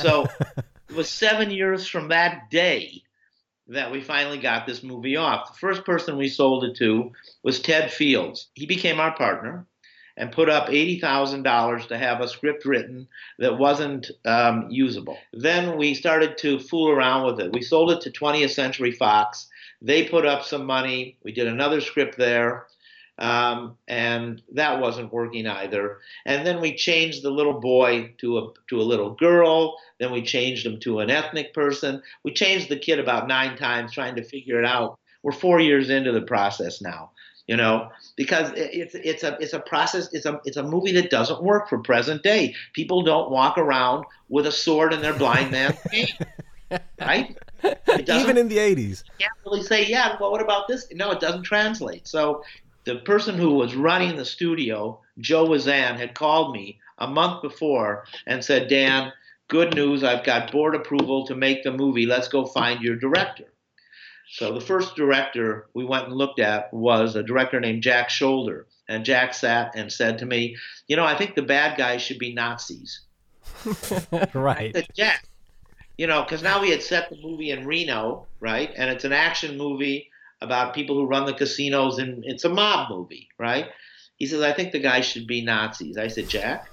So 0.00 0.26
it 0.88 0.94
was 0.94 1.10
seven 1.10 1.50
years 1.50 1.86
from 1.86 2.08
that 2.08 2.48
day 2.50 3.02
that 3.66 3.90
we 3.90 4.00
finally 4.00 4.38
got 4.38 4.66
this 4.66 4.82
movie 4.82 5.16
off. 5.16 5.52
The 5.52 5.58
first 5.58 5.84
person 5.84 6.16
we 6.16 6.28
sold 6.28 6.64
it 6.64 6.76
to 6.76 7.12
was 7.42 7.60
Ted 7.60 7.90
Fields. 7.90 8.48
He 8.54 8.66
became 8.66 9.00
our 9.00 9.14
partner 9.14 9.66
and 10.16 10.32
put 10.32 10.48
up 10.48 10.68
$80,000 10.68 11.88
to 11.88 11.98
have 11.98 12.20
a 12.20 12.28
script 12.28 12.64
written 12.64 13.08
that 13.38 13.58
wasn't 13.58 14.10
um, 14.24 14.68
usable. 14.70 15.18
Then 15.32 15.76
we 15.76 15.94
started 15.94 16.38
to 16.38 16.58
fool 16.58 16.90
around 16.90 17.26
with 17.26 17.40
it. 17.40 17.52
We 17.52 17.62
sold 17.62 17.90
it 17.90 18.00
to 18.02 18.10
20th 18.10 18.50
Century 18.50 18.92
Fox. 18.92 19.48
They 19.82 20.08
put 20.08 20.24
up 20.24 20.44
some 20.44 20.66
money. 20.66 21.18
We 21.24 21.32
did 21.32 21.48
another 21.48 21.80
script 21.80 22.16
there. 22.16 22.66
Um, 23.16 23.76
and 23.86 24.42
that 24.54 24.80
wasn't 24.80 25.12
working 25.12 25.46
either. 25.46 25.98
And 26.26 26.44
then 26.44 26.60
we 26.60 26.74
changed 26.74 27.22
the 27.22 27.30
little 27.30 27.60
boy 27.60 28.12
to 28.18 28.38
a 28.38 28.48
to 28.70 28.80
a 28.80 28.82
little 28.82 29.14
girl. 29.14 29.76
Then 30.00 30.10
we 30.10 30.22
changed 30.22 30.66
him 30.66 30.80
to 30.80 30.98
an 30.98 31.10
ethnic 31.10 31.54
person. 31.54 32.02
We 32.24 32.32
changed 32.32 32.68
the 32.68 32.78
kid 32.78 32.98
about 32.98 33.28
nine 33.28 33.56
times, 33.56 33.92
trying 33.92 34.16
to 34.16 34.24
figure 34.24 34.58
it 34.58 34.66
out 34.66 34.98
we're 35.24 35.32
four 35.32 35.58
years 35.58 35.88
into 35.88 36.12
the 36.12 36.20
process 36.20 36.82
now. 36.82 37.10
You 37.46 37.56
know, 37.56 37.90
because 38.16 38.52
it's 38.56 38.94
it's 38.94 39.22
a 39.22 39.36
it's 39.38 39.52
a 39.52 39.60
process. 39.60 40.08
It's 40.12 40.24
a 40.24 40.40
it's 40.46 40.56
a 40.56 40.62
movie 40.62 40.92
that 40.92 41.10
doesn't 41.10 41.42
work 41.42 41.68
for 41.68 41.78
present 41.78 42.22
day. 42.22 42.54
People 42.72 43.02
don't 43.02 43.30
walk 43.30 43.58
around 43.58 44.06
with 44.30 44.46
a 44.46 44.52
sword 44.52 44.94
in 44.94 45.02
their 45.02 45.12
blind 45.12 45.50
man's 45.50 45.76
hand, 45.92 46.80
right? 47.00 47.36
Even 48.08 48.36
in 48.36 48.48
the 48.48 48.58
80s. 48.58 49.04
can't 49.18 49.32
really 49.46 49.62
say, 49.62 49.86
yeah, 49.86 50.16
well, 50.20 50.30
what 50.30 50.42
about 50.42 50.68
this? 50.68 50.86
No, 50.92 51.10
it 51.10 51.20
doesn't 51.20 51.44
translate. 51.44 52.06
So 52.06 52.42
the 52.84 52.96
person 52.96 53.36
who 53.36 53.54
was 53.54 53.74
running 53.74 54.16
the 54.16 54.24
studio, 54.24 55.00
Joe 55.18 55.46
Wazan, 55.46 55.96
had 55.96 56.14
called 56.14 56.54
me 56.54 56.78
a 56.98 57.06
month 57.06 57.42
before 57.42 58.04
and 58.26 58.44
said, 58.44 58.68
Dan, 58.68 59.12
good 59.48 59.74
news. 59.74 60.04
I've 60.04 60.24
got 60.24 60.52
board 60.52 60.74
approval 60.74 61.26
to 61.26 61.34
make 61.34 61.62
the 61.62 61.72
movie. 61.72 62.06
Let's 62.06 62.28
go 62.28 62.46
find 62.46 62.80
your 62.82 62.96
director. 62.96 63.44
So 64.30 64.52
the 64.52 64.60
first 64.60 64.96
director 64.96 65.66
we 65.74 65.84
went 65.84 66.06
and 66.06 66.14
looked 66.14 66.40
at 66.40 66.72
was 66.72 67.16
a 67.16 67.22
director 67.22 67.60
named 67.60 67.82
Jack 67.82 68.10
Shoulder. 68.10 68.66
And 68.88 69.04
Jack 69.04 69.32
sat 69.34 69.72
and 69.74 69.92
said 69.92 70.18
to 70.18 70.26
me, 70.26 70.56
you 70.88 70.96
know, 70.96 71.04
I 71.04 71.16
think 71.16 71.34
the 71.34 71.42
bad 71.42 71.78
guys 71.78 72.02
should 72.02 72.18
be 72.18 72.34
Nazis. 72.34 73.00
right. 74.34 74.74
said, 74.74 74.88
Jack, 74.94 75.26
you 75.96 76.06
know, 76.06 76.22
because 76.22 76.42
now 76.42 76.60
we 76.60 76.70
had 76.70 76.82
set 76.82 77.08
the 77.08 77.16
movie 77.22 77.50
in 77.50 77.66
Reno, 77.66 78.26
right? 78.40 78.72
And 78.76 78.90
it's 78.90 79.04
an 79.04 79.12
action 79.12 79.56
movie 79.56 80.10
about 80.40 80.74
people 80.74 80.96
who 80.96 81.06
run 81.06 81.24
the 81.24 81.32
casinos, 81.32 81.98
and 81.98 82.24
it's 82.24 82.44
a 82.44 82.48
mob 82.48 82.90
movie, 82.90 83.28
right? 83.38 83.66
He 84.16 84.26
says, 84.26 84.42
I 84.42 84.52
think 84.52 84.72
the 84.72 84.78
guys 84.78 85.06
should 85.06 85.26
be 85.26 85.42
Nazis. 85.42 85.96
I 85.96 86.08
said, 86.08 86.28
Jack, 86.28 86.68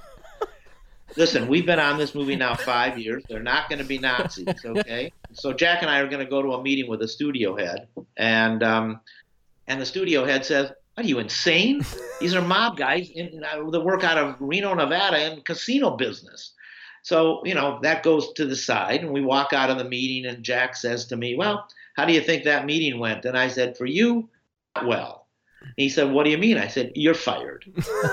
listen, 1.15 1.47
we've 1.47 1.65
been 1.65 1.79
on 1.79 1.97
this 1.97 2.15
movie 2.15 2.35
now 2.35 2.55
five 2.55 2.97
years. 2.97 3.23
They're 3.29 3.39
not 3.41 3.69
going 3.69 3.79
to 3.79 3.85
be 3.85 3.97
Nazis, 3.97 4.47
okay? 4.65 5.11
So 5.33 5.53
Jack 5.53 5.81
and 5.81 5.89
I 5.89 5.99
are 5.99 6.07
going 6.07 6.23
to 6.23 6.29
go 6.29 6.41
to 6.41 6.53
a 6.53 6.61
meeting 6.61 6.89
with 6.89 7.01
a 7.01 7.07
studio 7.07 7.55
head, 7.55 7.87
and 8.17 8.63
um, 8.63 8.99
and 9.67 9.81
the 9.81 9.85
studio 9.85 10.25
head 10.25 10.45
says, 10.45 10.71
are 10.97 11.03
you 11.03 11.19
insane? 11.19 11.85
These 12.19 12.35
are 12.35 12.41
mob 12.41 12.77
guys 12.77 13.09
in, 13.11 13.43
uh, 13.43 13.69
that 13.69 13.79
work 13.79 14.03
out 14.03 14.17
of 14.17 14.35
Reno, 14.39 14.73
Nevada, 14.73 15.31
in 15.31 15.41
casino 15.41 15.91
business." 15.95 16.53
So, 17.03 17.41
you 17.45 17.55
know, 17.55 17.79
that 17.81 18.03
goes 18.03 18.31
to 18.33 18.45
the 18.45 18.55
side, 18.55 19.01
and 19.01 19.11
we 19.11 19.21
walk 19.21 19.53
out 19.53 19.69
of 19.69 19.77
the 19.77 19.83
meeting, 19.83 20.25
and 20.25 20.43
Jack 20.43 20.75
says 20.75 21.05
to 21.07 21.17
me, 21.17 21.35
Well, 21.35 21.67
how 21.95 22.05
do 22.05 22.13
you 22.13 22.21
think 22.21 22.43
that 22.43 22.65
meeting 22.65 22.99
went? 22.99 23.25
And 23.25 23.37
I 23.37 23.47
said, 23.47 23.77
For 23.77 23.85
you, 23.85 24.29
well. 24.85 25.27
And 25.61 25.73
He 25.77 25.89
said, 25.89 26.11
What 26.11 26.23
do 26.25 26.29
you 26.29 26.37
mean? 26.37 26.57
I 26.57 26.67
said, 26.67 26.91
You're 26.95 27.13
fired. 27.13 27.65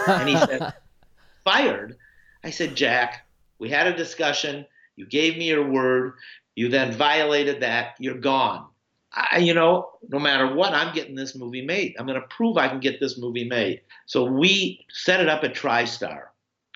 and 0.07 0.29
he 0.29 0.37
said, 0.39 0.73
Fired? 1.45 1.97
I 2.45 2.51
said, 2.51 2.75
Jack, 2.75 3.27
we 3.59 3.69
had 3.69 3.87
a 3.87 3.97
discussion. 3.97 4.67
You 4.97 5.07
gave 5.07 5.37
me 5.37 5.49
your 5.49 5.69
word. 5.69 6.15
You 6.55 6.69
then 6.69 6.93
violated 6.93 7.61
that. 7.61 7.95
You're 7.99 8.19
gone. 8.19 8.67
I, 9.13 9.39
you 9.39 9.55
know, 9.55 9.91
no 10.09 10.19
matter 10.19 10.55
what, 10.55 10.75
I'm 10.75 10.95
getting 10.95 11.15
this 11.15 11.35
movie 11.35 11.65
made. 11.65 11.95
I'm 11.99 12.07
going 12.07 12.21
to 12.21 12.27
prove 12.29 12.57
I 12.57 12.69
can 12.69 12.81
get 12.81 13.01
this 13.01 13.19
movie 13.19 13.49
made. 13.49 13.81
So 14.07 14.25
we 14.25 14.85
set 14.91 15.21
it 15.21 15.29
up 15.29 15.45
at 15.45 15.55
TriStar 15.55 16.29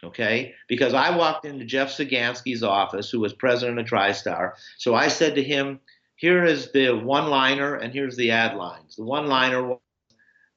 okay? 0.04 0.54
Because 0.69 0.95
I 0.95 1.16
walked 1.16 1.45
into 1.45 1.64
Jeff 1.64 1.88
Sagansky's 1.88 2.62
office, 2.62 3.11
who 3.11 3.21
was 3.21 3.33
president 3.33 3.78
of 3.78 3.87
TriStar. 3.87 4.52
So 4.78 4.95
I 4.95 5.09
said 5.09 5.35
to 5.37 5.42
him, 5.42 5.81
here 6.16 6.45
is 6.45 6.71
the 6.73 6.92
one 6.92 7.28
liner 7.28 7.76
and 7.76 7.92
here's 7.92 8.16
the 8.16 8.31
ad 8.31 8.57
lines. 8.57 8.97
The 8.97 9.04
one 9.04 9.26
liner 9.26 9.62
was 9.62 9.78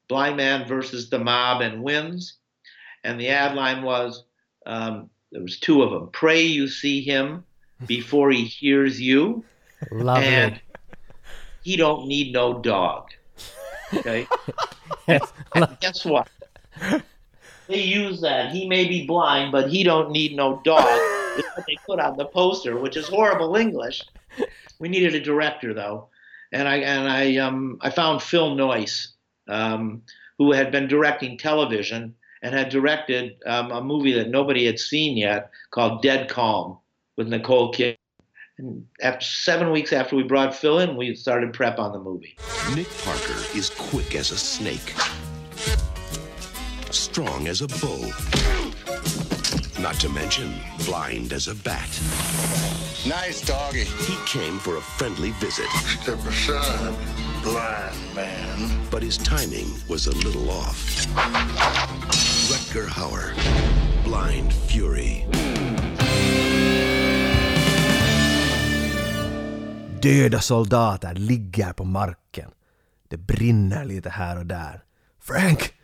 Blind 0.08 0.36
Man 0.36 0.66
versus 0.68 1.10
the 1.10 1.18
Mob 1.18 1.60
and 1.60 1.82
wins. 1.82 2.38
And 3.02 3.20
the 3.20 3.28
ad 3.28 3.54
line 3.54 3.82
was 3.82 4.24
um, 4.66 5.10
there 5.32 5.42
was 5.42 5.58
two 5.58 5.82
of 5.82 5.90
them. 5.90 6.08
Pray 6.12 6.42
you 6.42 6.68
see 6.68 7.00
him 7.00 7.44
before 7.86 8.30
he 8.30 8.44
hears 8.44 9.00
you. 9.00 9.44
Love 9.90 10.22
and 10.22 10.54
it. 10.54 10.60
he 11.62 11.76
don't 11.76 12.06
need 12.06 12.32
no 12.32 12.58
dog. 12.58 13.10
Okay? 13.94 14.26
Yes. 15.08 15.32
And 15.54 15.76
guess 15.80 16.04
what? 16.04 16.28
They 17.68 17.82
use 17.82 18.20
that. 18.20 18.52
He 18.52 18.68
may 18.68 18.86
be 18.86 19.06
blind, 19.06 19.50
but 19.50 19.68
he 19.68 19.82
don't 19.82 20.10
need 20.10 20.36
no 20.36 20.60
dog. 20.64 20.84
That's 20.84 21.56
what 21.56 21.66
they 21.66 21.76
put 21.86 21.98
on 21.98 22.16
the 22.16 22.26
poster, 22.26 22.76
which 22.76 22.96
is 22.96 23.08
horrible 23.08 23.56
English. 23.56 24.02
We 24.78 24.88
needed 24.88 25.14
a 25.14 25.20
director 25.20 25.74
though, 25.74 26.08
and 26.52 26.68
I 26.68 26.76
and 26.76 27.08
I 27.08 27.36
um 27.36 27.78
I 27.80 27.90
found 27.90 28.22
Phil 28.22 28.54
Noyce, 28.54 29.08
um, 29.48 30.02
who 30.38 30.52
had 30.52 30.70
been 30.70 30.86
directing 30.86 31.38
television 31.38 32.14
and 32.42 32.54
had 32.54 32.68
directed 32.68 33.36
um, 33.46 33.70
a 33.70 33.82
movie 33.82 34.12
that 34.12 34.28
nobody 34.28 34.66
had 34.66 34.78
seen 34.78 35.16
yet 35.16 35.50
called 35.70 36.02
Dead 36.02 36.28
Calm 36.28 36.78
with 37.16 37.28
Nicole 37.28 37.72
Kidman. 37.72 37.96
And 38.58 38.86
after 39.02 39.24
seven 39.24 39.70
weeks 39.70 39.92
after 39.92 40.16
we 40.16 40.22
brought 40.22 40.54
Phil 40.54 40.78
in, 40.78 40.96
we 40.96 41.14
started 41.14 41.52
prep 41.52 41.78
on 41.78 41.92
the 41.92 41.98
movie. 41.98 42.38
Nick 42.74 42.88
Parker 43.04 43.38
is 43.54 43.70
quick 43.70 44.14
as 44.14 44.30
a 44.30 44.38
snake, 44.38 44.94
strong 46.90 47.48
as 47.48 47.60
a 47.60 47.68
bull, 47.68 48.00
not 49.78 49.96
to 50.00 50.08
mention 50.08 50.54
blind 50.86 51.34
as 51.34 51.48
a 51.48 51.54
bat. 51.54 51.88
Nice 53.06 53.42
doggy. 53.46 53.84
He 53.84 54.16
came 54.26 54.58
for 54.58 54.76
a 54.78 54.80
friendly 54.80 55.32
visit, 55.32 55.68
Step 56.00 56.18
aside, 56.26 56.94
blind 57.46 58.14
man. 58.14 58.86
but 58.90 59.02
his 59.02 59.18
timing 59.18 59.66
was 59.88 60.06
a 60.06 60.14
little 60.24 60.50
off. 60.50 61.06
Rutger 62.50 62.88
Hauer, 62.88 63.34
Blind 64.04 64.52
Fury. 64.52 65.26
Döda 70.02 70.40
soldater 70.40 71.14
ligger 71.14 71.72
på 71.72 71.84
marken. 71.84 72.50
Det 73.08 73.16
brinner 73.16 73.84
lite 73.84 74.10
här 74.10 74.38
och 74.38 74.46
där. 74.46 74.82
Frank! 75.20 75.74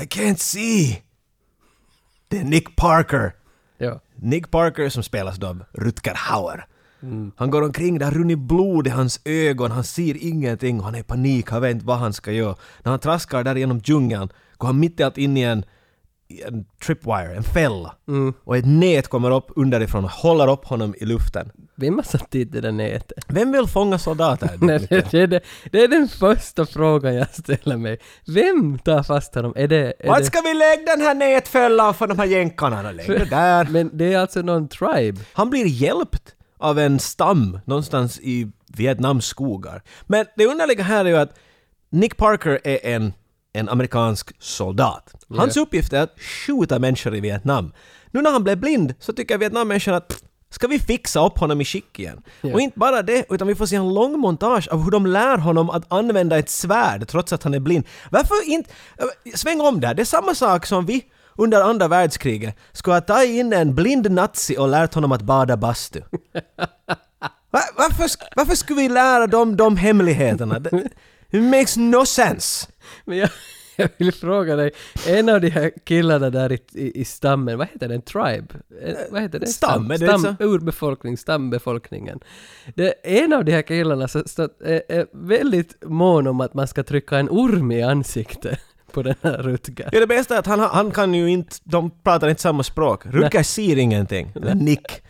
I 0.00 0.04
can't 0.04 0.38
see! 0.38 1.02
Det 2.28 2.38
är 2.38 2.44
Nick 2.44 2.76
Parker. 2.76 3.34
Ja. 3.78 4.00
Nick 4.14 4.50
Parker 4.50 4.88
som 4.88 5.02
spelas 5.02 5.36
då 5.36 5.46
av 5.46 5.64
Rutger 5.72 6.14
Hauer. 6.14 6.66
Han 7.36 7.50
går 7.50 7.62
omkring, 7.62 7.98
det 7.98 8.04
har 8.04 8.12
runnit 8.12 8.38
blod 8.38 8.86
i 8.86 8.90
hans 8.90 9.20
ögon, 9.24 9.70
han 9.70 9.84
ser 9.84 10.24
ingenting 10.26 10.78
och 10.78 10.84
han 10.84 10.94
är 10.94 10.98
i 10.98 11.02
panik, 11.02 11.50
han 11.50 11.62
vet 11.62 11.70
inte 11.70 11.86
vad 11.86 11.98
han 11.98 12.12
ska 12.12 12.32
göra. 12.32 12.56
När 12.82 12.90
han 12.90 13.00
traskar 13.00 13.44
där 13.44 13.54
genom 13.54 13.78
djungeln 13.78 14.28
går 14.56 14.66
han 14.66 14.80
mitt 14.80 15.00
i 15.00 15.02
allt 15.02 15.18
in 15.18 15.36
i 15.36 15.42
en, 15.42 15.64
en 16.46 16.64
tripwire, 16.84 17.36
en 17.36 17.42
fälla. 17.42 17.94
Och 18.44 18.56
ett 18.56 18.66
nät 18.66 19.08
kommer 19.08 19.30
upp 19.30 19.46
underifrån 19.56 20.04
och 20.04 20.10
håller 20.10 20.50
upp 20.50 20.64
honom 20.64 20.94
i 20.98 21.04
luften. 21.04 21.50
Vem 21.74 21.94
har 21.96 22.02
satt 22.02 22.30
dit 22.30 22.52
det 22.52 22.60
där 22.60 22.72
nätet? 22.72 23.24
Vem 23.28 23.52
vill 23.52 23.66
fånga 23.66 23.98
soldater? 23.98 24.50
Nej, 24.60 24.86
det, 24.90 25.14
är 25.14 25.26
det, 25.26 25.40
det 25.72 25.84
är 25.84 25.88
den 25.88 26.08
första 26.08 26.66
frågan 26.66 27.14
jag 27.14 27.28
ställer 27.34 27.76
mig. 27.76 27.98
Vem 28.26 28.78
tar 28.78 29.02
fast 29.02 29.34
honom? 29.34 29.52
Är 29.56 29.68
det... 29.68 29.92
Är 29.98 30.08
Vart 30.08 30.24
ska 30.24 30.40
vi 30.40 30.54
lägga 30.54 30.96
den 30.96 31.00
här 31.00 31.14
nätfällan 31.14 31.94
för 31.94 32.06
de 32.06 32.18
här 32.18 32.26
jänkarna? 32.26 32.92
Lägg 32.92 33.08
det 33.08 33.30
där. 33.30 33.66
men 33.70 33.96
det 33.96 34.12
är 34.12 34.18
alltså 34.18 34.42
någon 34.42 34.68
tribe? 34.68 35.20
Han 35.32 35.50
blir 35.50 35.66
hjälpt 35.66 36.34
av 36.60 36.78
en 36.78 36.98
stam 36.98 37.60
någonstans 37.64 38.20
i 38.20 38.50
Vietnams 38.66 39.26
skogar. 39.26 39.82
Men 40.06 40.26
det 40.36 40.46
underliga 40.46 40.84
här 40.84 41.04
är 41.04 41.08
ju 41.08 41.16
att 41.16 41.38
Nick 41.90 42.16
Parker 42.16 42.60
är 42.64 42.86
en, 42.94 43.12
en 43.52 43.68
amerikansk 43.68 44.30
soldat. 44.38 45.14
Hans 45.28 45.56
uppgift 45.56 45.92
är 45.92 46.02
att 46.02 46.20
skjuta 46.20 46.78
människor 46.78 47.14
i 47.14 47.20
Vietnam. 47.20 47.72
Nu 48.10 48.22
när 48.22 48.30
han 48.30 48.44
blev 48.44 48.58
blind 48.58 48.94
så 48.98 49.12
tycker 49.12 49.38
Vietnammänniskorna 49.38 49.96
att 49.96 50.08
"Pff, 50.08 50.20
Ska 50.52 50.66
vi 50.66 50.78
fixa 50.78 51.26
upp 51.26 51.38
honom 51.38 51.60
i 51.60 51.64
skick 51.64 51.98
igen? 51.98 52.22
Ja. 52.40 52.54
Och 52.54 52.60
inte 52.60 52.78
bara 52.78 53.02
det, 53.02 53.26
utan 53.30 53.48
vi 53.48 53.54
får 53.54 53.66
se 53.66 53.76
en 53.76 53.94
lång 53.94 54.18
montage 54.18 54.68
av 54.68 54.82
hur 54.84 54.90
de 54.90 55.06
lär 55.06 55.38
honom 55.38 55.70
att 55.70 55.92
använda 55.92 56.38
ett 56.38 56.50
svärd 56.50 57.08
trots 57.08 57.32
att 57.32 57.42
han 57.42 57.54
är 57.54 57.60
blind. 57.60 57.84
Varför 58.10 58.48
inte... 58.48 58.70
äh, 58.98 59.32
Sväng 59.34 59.60
om 59.60 59.80
där, 59.80 59.94
det 59.94 60.02
är 60.02 60.04
samma 60.04 60.34
sak 60.34 60.66
som 60.66 60.86
vi 60.86 61.04
under 61.36 61.60
andra 61.62 61.88
världskriget 61.88 62.56
skulle 62.72 62.96
ha 62.96 63.00
tagit 63.00 63.30
in 63.30 63.52
en 63.52 63.74
blind 63.74 64.10
nazi 64.10 64.56
och 64.58 64.68
lärt 64.68 64.94
honom 64.94 65.12
att 65.12 65.22
bada 65.22 65.56
bastu. 65.56 66.00
Va, 67.52 67.60
varför, 67.76 68.10
varför 68.36 68.54
skulle 68.54 68.80
vi 68.80 68.88
lära 68.88 69.26
dem 69.26 69.56
de 69.56 69.76
hemligheterna? 69.76 70.62
It 71.30 71.42
makes 71.42 71.76
no 71.76 72.06
sense. 72.06 72.68
Men 73.04 73.18
jag, 73.18 73.30
jag 73.76 73.88
vill 73.98 74.12
fråga 74.12 74.56
dig, 74.56 74.70
en 75.06 75.28
av 75.28 75.40
de 75.40 75.50
här 75.50 75.72
killarna 75.84 76.30
där 76.30 76.52
i, 76.52 76.58
i, 76.72 77.00
i 77.00 77.04
stammen, 77.04 77.58
vad 77.58 77.66
heter 77.66 77.88
den? 77.88 78.02
Tribe? 78.02 78.46
Eh, 78.82 78.94
Vad 79.10 79.22
heter 79.22 79.38
det? 79.38 79.46
Stam, 79.46 79.96
stam 79.96 80.22
så? 80.22 80.34
urbefolkning, 80.44 81.16
stambefolkningen. 81.16 82.20
Det, 82.74 82.94
en 83.02 83.32
av 83.32 83.44
de 83.44 83.52
här 83.52 83.62
killarna 83.62 84.08
så, 84.08 84.22
så, 84.26 84.42
är, 84.64 84.82
är 84.88 85.06
väldigt 85.12 85.84
mån 85.84 86.26
om 86.26 86.40
att 86.40 86.54
man 86.54 86.68
ska 86.68 86.82
trycka 86.82 87.18
en 87.18 87.28
orm 87.30 87.72
i 87.72 87.82
ansiktet 87.82 88.60
på 88.92 89.02
den 89.02 89.14
här 89.22 89.42
Rutger. 89.42 89.88
Ja, 89.92 90.00
det 90.00 90.06
bästa 90.06 90.34
är 90.34 90.38
att 90.38 90.46
han, 90.46 90.60
han 90.60 90.90
kan 90.90 91.14
ju 91.14 91.30
inte, 91.30 91.56
de 91.64 91.90
pratar 91.90 92.28
inte 92.28 92.42
samma 92.42 92.62
språk. 92.62 93.06
Rutger 93.06 93.42
ser 93.42 93.78
ingenting. 93.78 94.32
Eller 94.36 94.54
Nick. 94.54 95.02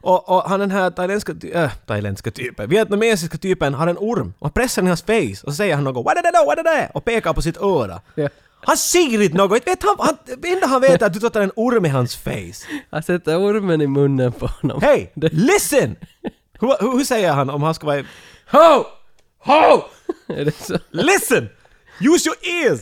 Och, 0.00 0.28
och 0.28 0.42
han 0.42 0.60
den 0.60 0.70
här 0.70 0.90
thailändska, 0.90 1.32
äh, 1.52 1.70
thailändska 1.86 2.30
typen, 2.30 2.70
vietnamesiska 2.70 3.38
typen 3.38 3.74
har 3.74 3.86
en 3.86 3.96
orm 3.98 4.34
och 4.38 4.54
pressar 4.54 4.82
den 4.82 4.86
i 4.86 4.90
hans 4.90 5.02
face 5.02 5.46
och 5.46 5.52
så 5.52 5.52
säger 5.52 5.74
han 5.74 5.84
något 5.84 6.04
what 6.04 6.18
är 6.18 6.22
det 6.22 6.46
what 6.46 6.58
är 6.58 6.62
det? 6.62 6.90
och 6.94 7.04
pekar 7.04 7.32
på 7.32 7.42
sitt 7.42 7.56
öra. 7.56 8.00
Ja. 8.14 8.28
Han 8.60 8.76
ser 8.76 9.22
inte 9.22 9.36
något, 9.36 9.66
vet 9.66 9.82
han, 9.82 9.96
han, 9.98 10.16
det 10.38 10.52
enda 10.52 10.66
han 10.66 10.80
vet 10.80 11.02
är 11.02 11.06
att 11.06 11.12
du 11.12 11.20
tar 11.20 11.40
en 11.40 11.52
orm 11.56 11.86
i 11.86 11.88
hans 11.88 12.16
face. 12.16 12.66
Jag 12.90 13.04
sätter 13.04 13.36
ormen 13.36 13.80
i 13.80 13.86
munnen 13.86 14.32
på 14.32 14.46
honom. 14.46 14.80
Det- 15.14 15.32
listen! 15.32 15.96
Hur, 16.60 16.92
hur, 16.96 17.04
säger 17.04 17.32
han 17.32 17.50
om 17.50 17.62
han 17.62 17.74
ska 17.74 17.86
vara... 17.86 18.04
Ho! 18.50 18.84
Ho! 19.38 19.82
Så? 20.60 20.78
Listen! 20.90 21.48
Use 22.00 22.28
your 22.28 22.36
ears! 22.42 22.80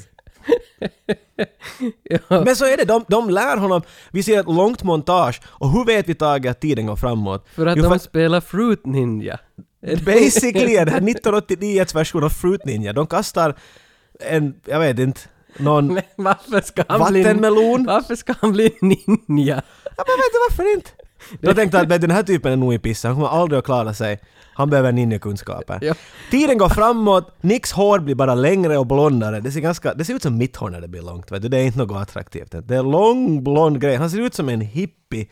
Ja. 2.03 2.45
Men 2.45 2.57
så 2.57 2.65
är 2.65 2.76
det, 2.76 2.85
de, 2.85 3.05
de 3.09 3.31
lär 3.31 3.57
honom, 3.57 3.83
vi 4.11 4.23
ser 4.23 4.41
ett 4.41 4.47
långt 4.47 4.83
montage 4.83 5.41
och 5.47 5.71
hur 5.71 5.85
vet 5.85 6.09
vi 6.09 6.15
Tage 6.15 6.47
att 6.47 6.61
tiden 6.61 6.87
går 6.87 6.97
framåt? 6.97 7.47
För 7.55 7.67
att 7.67 7.76
Jo, 7.76 7.83
de 7.83 7.99
spelar 7.99 8.41
Fruit 8.41 8.87
Ninja. 8.87 9.38
Basically 10.05 10.75
det 10.75 10.91
här 10.91 10.97
1989 10.97 11.85
version 11.95 12.25
av 12.25 12.29
Fruit 12.29 12.65
Ninja. 12.65 12.93
De 12.93 13.07
kastar 13.07 13.55
en, 14.21 14.55
jag 14.65 14.81
vet 14.81 14.99
inte, 14.99 15.21
någon... 15.57 16.00
Varför 16.17 16.61
ska 16.61 16.85
han 16.88 17.12
bli... 17.12 17.23
Vattenmelon? 17.23 17.85
Varför 17.87 18.15
ska 18.15 18.35
han 18.41 18.53
bli 18.53 18.76
ninja? 18.81 19.62
Ja, 19.97 20.05
men 20.07 20.17
vet 20.17 20.33
du 20.33 20.38
varför 20.50 20.75
inte? 20.75 20.91
Då 21.41 21.55
tänkte 21.55 21.79
jag 21.79 21.93
att 21.93 22.00
den 22.00 22.11
här 22.11 22.23
typen 22.23 22.53
är 22.53 22.57
nog 22.57 22.75
i 22.75 22.79
pissen, 22.79 23.09
han 23.09 23.17
kommer 23.17 23.41
aldrig 23.41 23.59
att 23.59 23.65
klara 23.65 23.95
sig. 23.95 24.21
Han 24.57 24.71
behöver 24.71 24.93
ninjakunskaper. 24.93 25.79
Ja. 25.83 25.95
Tiden 26.31 26.59
går 26.59 26.69
framåt, 26.69 27.37
Nicks 27.41 27.73
hår 27.73 27.99
blir 27.99 28.15
bara 28.15 28.35
längre 28.35 28.79
och 28.79 28.87
blondare. 28.87 29.41
Det 29.41 29.51
ser, 29.51 29.61
ganska, 29.61 29.95
det 29.95 30.05
ser 30.05 30.15
ut 30.15 30.23
som 30.23 30.39
mitt 30.39 30.57
hår 30.57 30.71
när 30.71 30.81
det 30.81 30.89
blir 30.89 31.03
långt. 31.03 31.33
Vet 31.33 31.43
du? 31.43 31.49
Det 31.49 31.59
är 31.59 31.65
inte 31.65 31.79
något 31.79 32.03
attraktivt. 32.03 32.55
Det 32.69 32.77
är 32.77 32.83
lång 32.83 33.45
blond 33.45 33.81
grej. 33.81 33.97
Han 33.97 34.11
ser 34.11 34.21
ut 34.21 34.35
som 34.35 34.49
en 34.49 34.61
hippie 34.61 35.27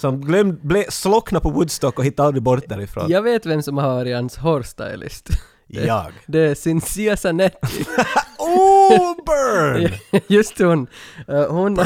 som 0.00 0.20
glömde, 0.20 0.56
ble, 0.62 0.84
slocknade 0.90 1.42
på 1.42 1.50
Woodstock 1.50 1.98
och 1.98 2.04
hittade 2.04 2.26
aldrig 2.26 2.42
bort 2.42 2.68
därifrån. 2.68 3.10
Jag 3.10 3.22
vet 3.22 3.46
vem 3.46 3.62
som 3.62 3.78
har 3.78 3.88
varit 3.94 4.16
hans 4.16 4.36
hårstylist. 4.36 5.28
Det- 5.28 5.80
Jag. 5.86 6.06
Det 6.26 6.40
är 6.40 6.54
Cynthia 6.54 7.16
Zanetti. 7.16 7.84
Oh, 8.42 9.14
burn! 9.26 9.88
Just 10.28 10.58
hon. 10.58 10.86
eh, 11.28 11.44
hon, 11.52 11.78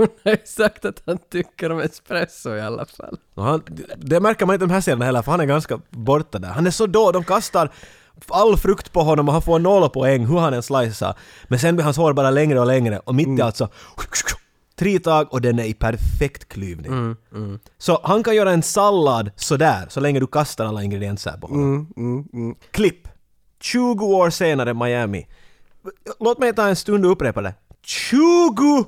hon 0.00 0.08
har 0.24 0.30
ju 0.30 0.38
sagt 0.44 0.84
att 0.84 1.02
han 1.06 1.18
tycker 1.30 1.72
om 1.72 1.78
espresso 1.80 2.54
i 2.54 2.60
alla 2.60 2.86
fall. 2.86 3.18
Han, 3.36 3.62
det 3.96 4.20
märker 4.20 4.46
man 4.46 4.54
inte 4.54 4.64
i 4.64 4.68
de 4.68 4.74
här 4.74 4.80
scenerna 4.80 5.04
heller, 5.04 5.22
för 5.22 5.30
han 5.30 5.40
är 5.40 5.44
ganska 5.44 5.80
borta 5.90 6.38
där. 6.38 6.48
Han 6.48 6.66
är 6.66 6.70
så 6.70 6.86
då, 6.86 7.12
de 7.12 7.24
kastar 7.24 7.70
all 8.28 8.56
frukt 8.56 8.92
på 8.92 9.02
honom 9.02 9.28
och 9.28 9.32
han 9.32 9.42
får 9.42 9.58
noll 9.58 9.90
poäng 9.90 10.26
hur 10.26 10.38
han 10.38 10.54
än 10.54 10.62
slicear. 10.62 11.14
Men 11.48 11.58
sen 11.58 11.76
blir 11.76 11.84
hans 11.84 11.96
hår 11.96 12.12
bara 12.12 12.30
längre 12.30 12.60
och 12.60 12.66
längre 12.66 12.98
och 12.98 13.14
mitt 13.14 13.38
i 13.38 13.42
alltså 13.42 13.68
tre 14.76 14.98
tag 14.98 15.32
och 15.32 15.40
den 15.40 15.58
är 15.58 15.64
i 15.64 15.74
perfekt 15.74 16.48
klyvning. 16.48 17.16
Så 17.78 18.00
han 18.04 18.22
kan 18.22 18.36
göra 18.36 18.52
en 18.52 18.62
sallad 18.62 19.30
sådär, 19.36 19.86
så 19.88 20.00
länge 20.00 20.20
du 20.20 20.26
kastar 20.26 20.64
alla 20.64 20.82
ingredienser 20.82 21.32
på 21.40 21.46
honom. 21.46 22.54
Klipp! 22.70 23.08
20 23.62 24.06
år 24.06 24.30
senare 24.30 24.74
Miami. 24.74 25.26
Låt 26.20 26.38
mig 26.38 26.54
ta 26.54 26.68
en 26.68 26.76
stund 26.76 27.04
och 27.06 27.12
upprepa 27.12 27.42
det. 27.42 27.54
20 27.82 28.84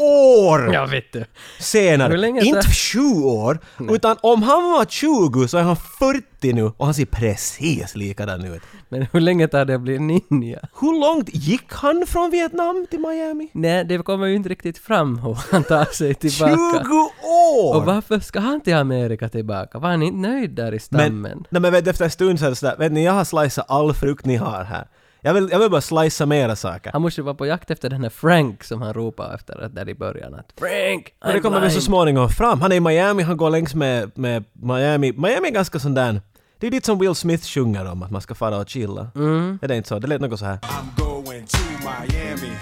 år! 0.00 0.74
Ja, 0.74 0.86
vet 0.86 1.12
du. 1.12 1.24
senare. 1.58 2.28
Inte? 2.28 2.70
20 2.70 3.30
år, 3.30 3.58
utan 3.90 4.16
om 4.20 4.42
han 4.42 4.62
var 4.72 4.84
20 4.84 5.48
så 5.48 5.58
är 5.58 5.62
han 5.62 5.76
40 5.98 6.52
nu 6.52 6.64
och 6.76 6.84
han 6.84 6.94
ser 6.94 7.04
precis 7.04 7.94
likadan 7.96 8.44
ut. 8.44 8.62
Men 8.88 9.06
hur 9.12 9.20
länge 9.20 9.48
tar 9.48 9.64
det 9.64 9.74
att 9.74 9.80
bli 9.80 9.98
ninja? 9.98 10.58
Hur 10.80 11.00
långt 11.00 11.28
gick 11.32 11.72
han 11.72 12.04
från 12.06 12.30
Vietnam 12.30 12.86
till 12.90 12.98
Miami? 13.00 13.50
Nej, 13.52 13.84
det 13.84 13.98
kommer 13.98 14.26
ju 14.26 14.34
inte 14.34 14.48
riktigt 14.48 14.78
fram 14.78 15.18
hur 15.18 15.38
han 15.50 15.64
tar 15.64 15.84
sig 15.84 16.14
20 16.14 16.28
tillbaka. 16.28 16.94
år! 17.24 17.76
Och 17.76 17.84
varför 17.84 18.20
ska 18.20 18.40
han 18.40 18.60
till 18.60 18.74
Amerika 18.74 19.28
tillbaka? 19.28 19.78
Var 19.78 19.88
han 19.88 20.02
inte 20.02 20.28
nöjd 20.28 20.50
där 20.50 20.74
i 20.74 20.78
stammen? 20.78 21.20
men, 21.20 21.44
nej 21.50 21.62
men 21.62 21.72
vet, 21.72 21.86
efter 21.86 22.04
en 22.04 22.10
stund 22.10 22.38
så 22.38 22.44
är 22.44 22.50
det 22.50 22.56
sådär, 22.56 22.76
vet 22.78 22.92
ni 22.92 23.04
jag 23.04 23.12
har 23.12 23.24
slicat 23.24 23.66
all 23.68 23.94
frukt 23.94 24.24
ni 24.26 24.36
har 24.36 24.64
här. 24.64 24.86
Jag 25.22 25.34
vill, 25.34 25.48
jag 25.52 25.58
vill 25.58 25.70
bara 25.70 25.80
slicea 25.80 26.26
mera 26.26 26.56
saker. 26.56 26.92
Han 26.92 27.02
måste 27.02 27.20
ju 27.20 27.24
vara 27.24 27.34
på 27.34 27.46
jakt 27.46 27.70
efter 27.70 27.90
den 27.90 28.02
här 28.02 28.10
Frank 28.10 28.64
som 28.64 28.82
han 28.82 28.94
ropade 28.94 29.34
efter 29.34 29.68
där 29.68 29.88
i 29.88 29.94
början. 29.94 30.34
Att 30.34 30.52
Frank! 30.58 31.14
Och 31.24 31.32
det 31.32 31.40
kommer 31.40 31.60
väl 31.60 31.70
så 31.70 31.80
småningom 31.80 32.28
fram. 32.28 32.60
Han 32.60 32.72
är 32.72 32.76
i 32.76 32.80
Miami, 32.80 33.22
han 33.22 33.36
går 33.36 33.50
längs 33.50 33.74
med, 33.74 34.18
med 34.18 34.44
Miami. 34.52 35.12
Miami 35.12 35.48
är 35.48 35.52
ganska 35.52 35.78
sån 35.78 35.94
där... 35.94 36.20
Det 36.58 36.66
är 36.66 36.70
dit 36.70 36.84
som 36.84 36.98
Will 36.98 37.14
Smith 37.14 37.44
sjunger 37.46 37.92
om, 37.92 38.02
att 38.02 38.10
man 38.10 38.20
ska 38.20 38.34
fara 38.34 38.56
och 38.56 38.68
chilla. 38.68 39.10
Mm. 39.14 39.58
Är 39.62 39.68
det 39.68 39.76
inte 39.76 39.88
så? 39.88 39.98
Det 39.98 40.06
lät 40.06 40.20
något 40.20 40.38
så 40.38 40.44
här. 40.44 40.56
I'm 40.56 41.04
going 41.04 41.46
to 41.46 41.58
Miami. 41.80 42.52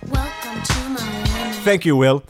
Welcome 0.00 0.62
to 0.66 0.88
Miami. 0.88 1.64
Thank 1.64 1.86
you 1.86 2.00
Will. 2.00 2.20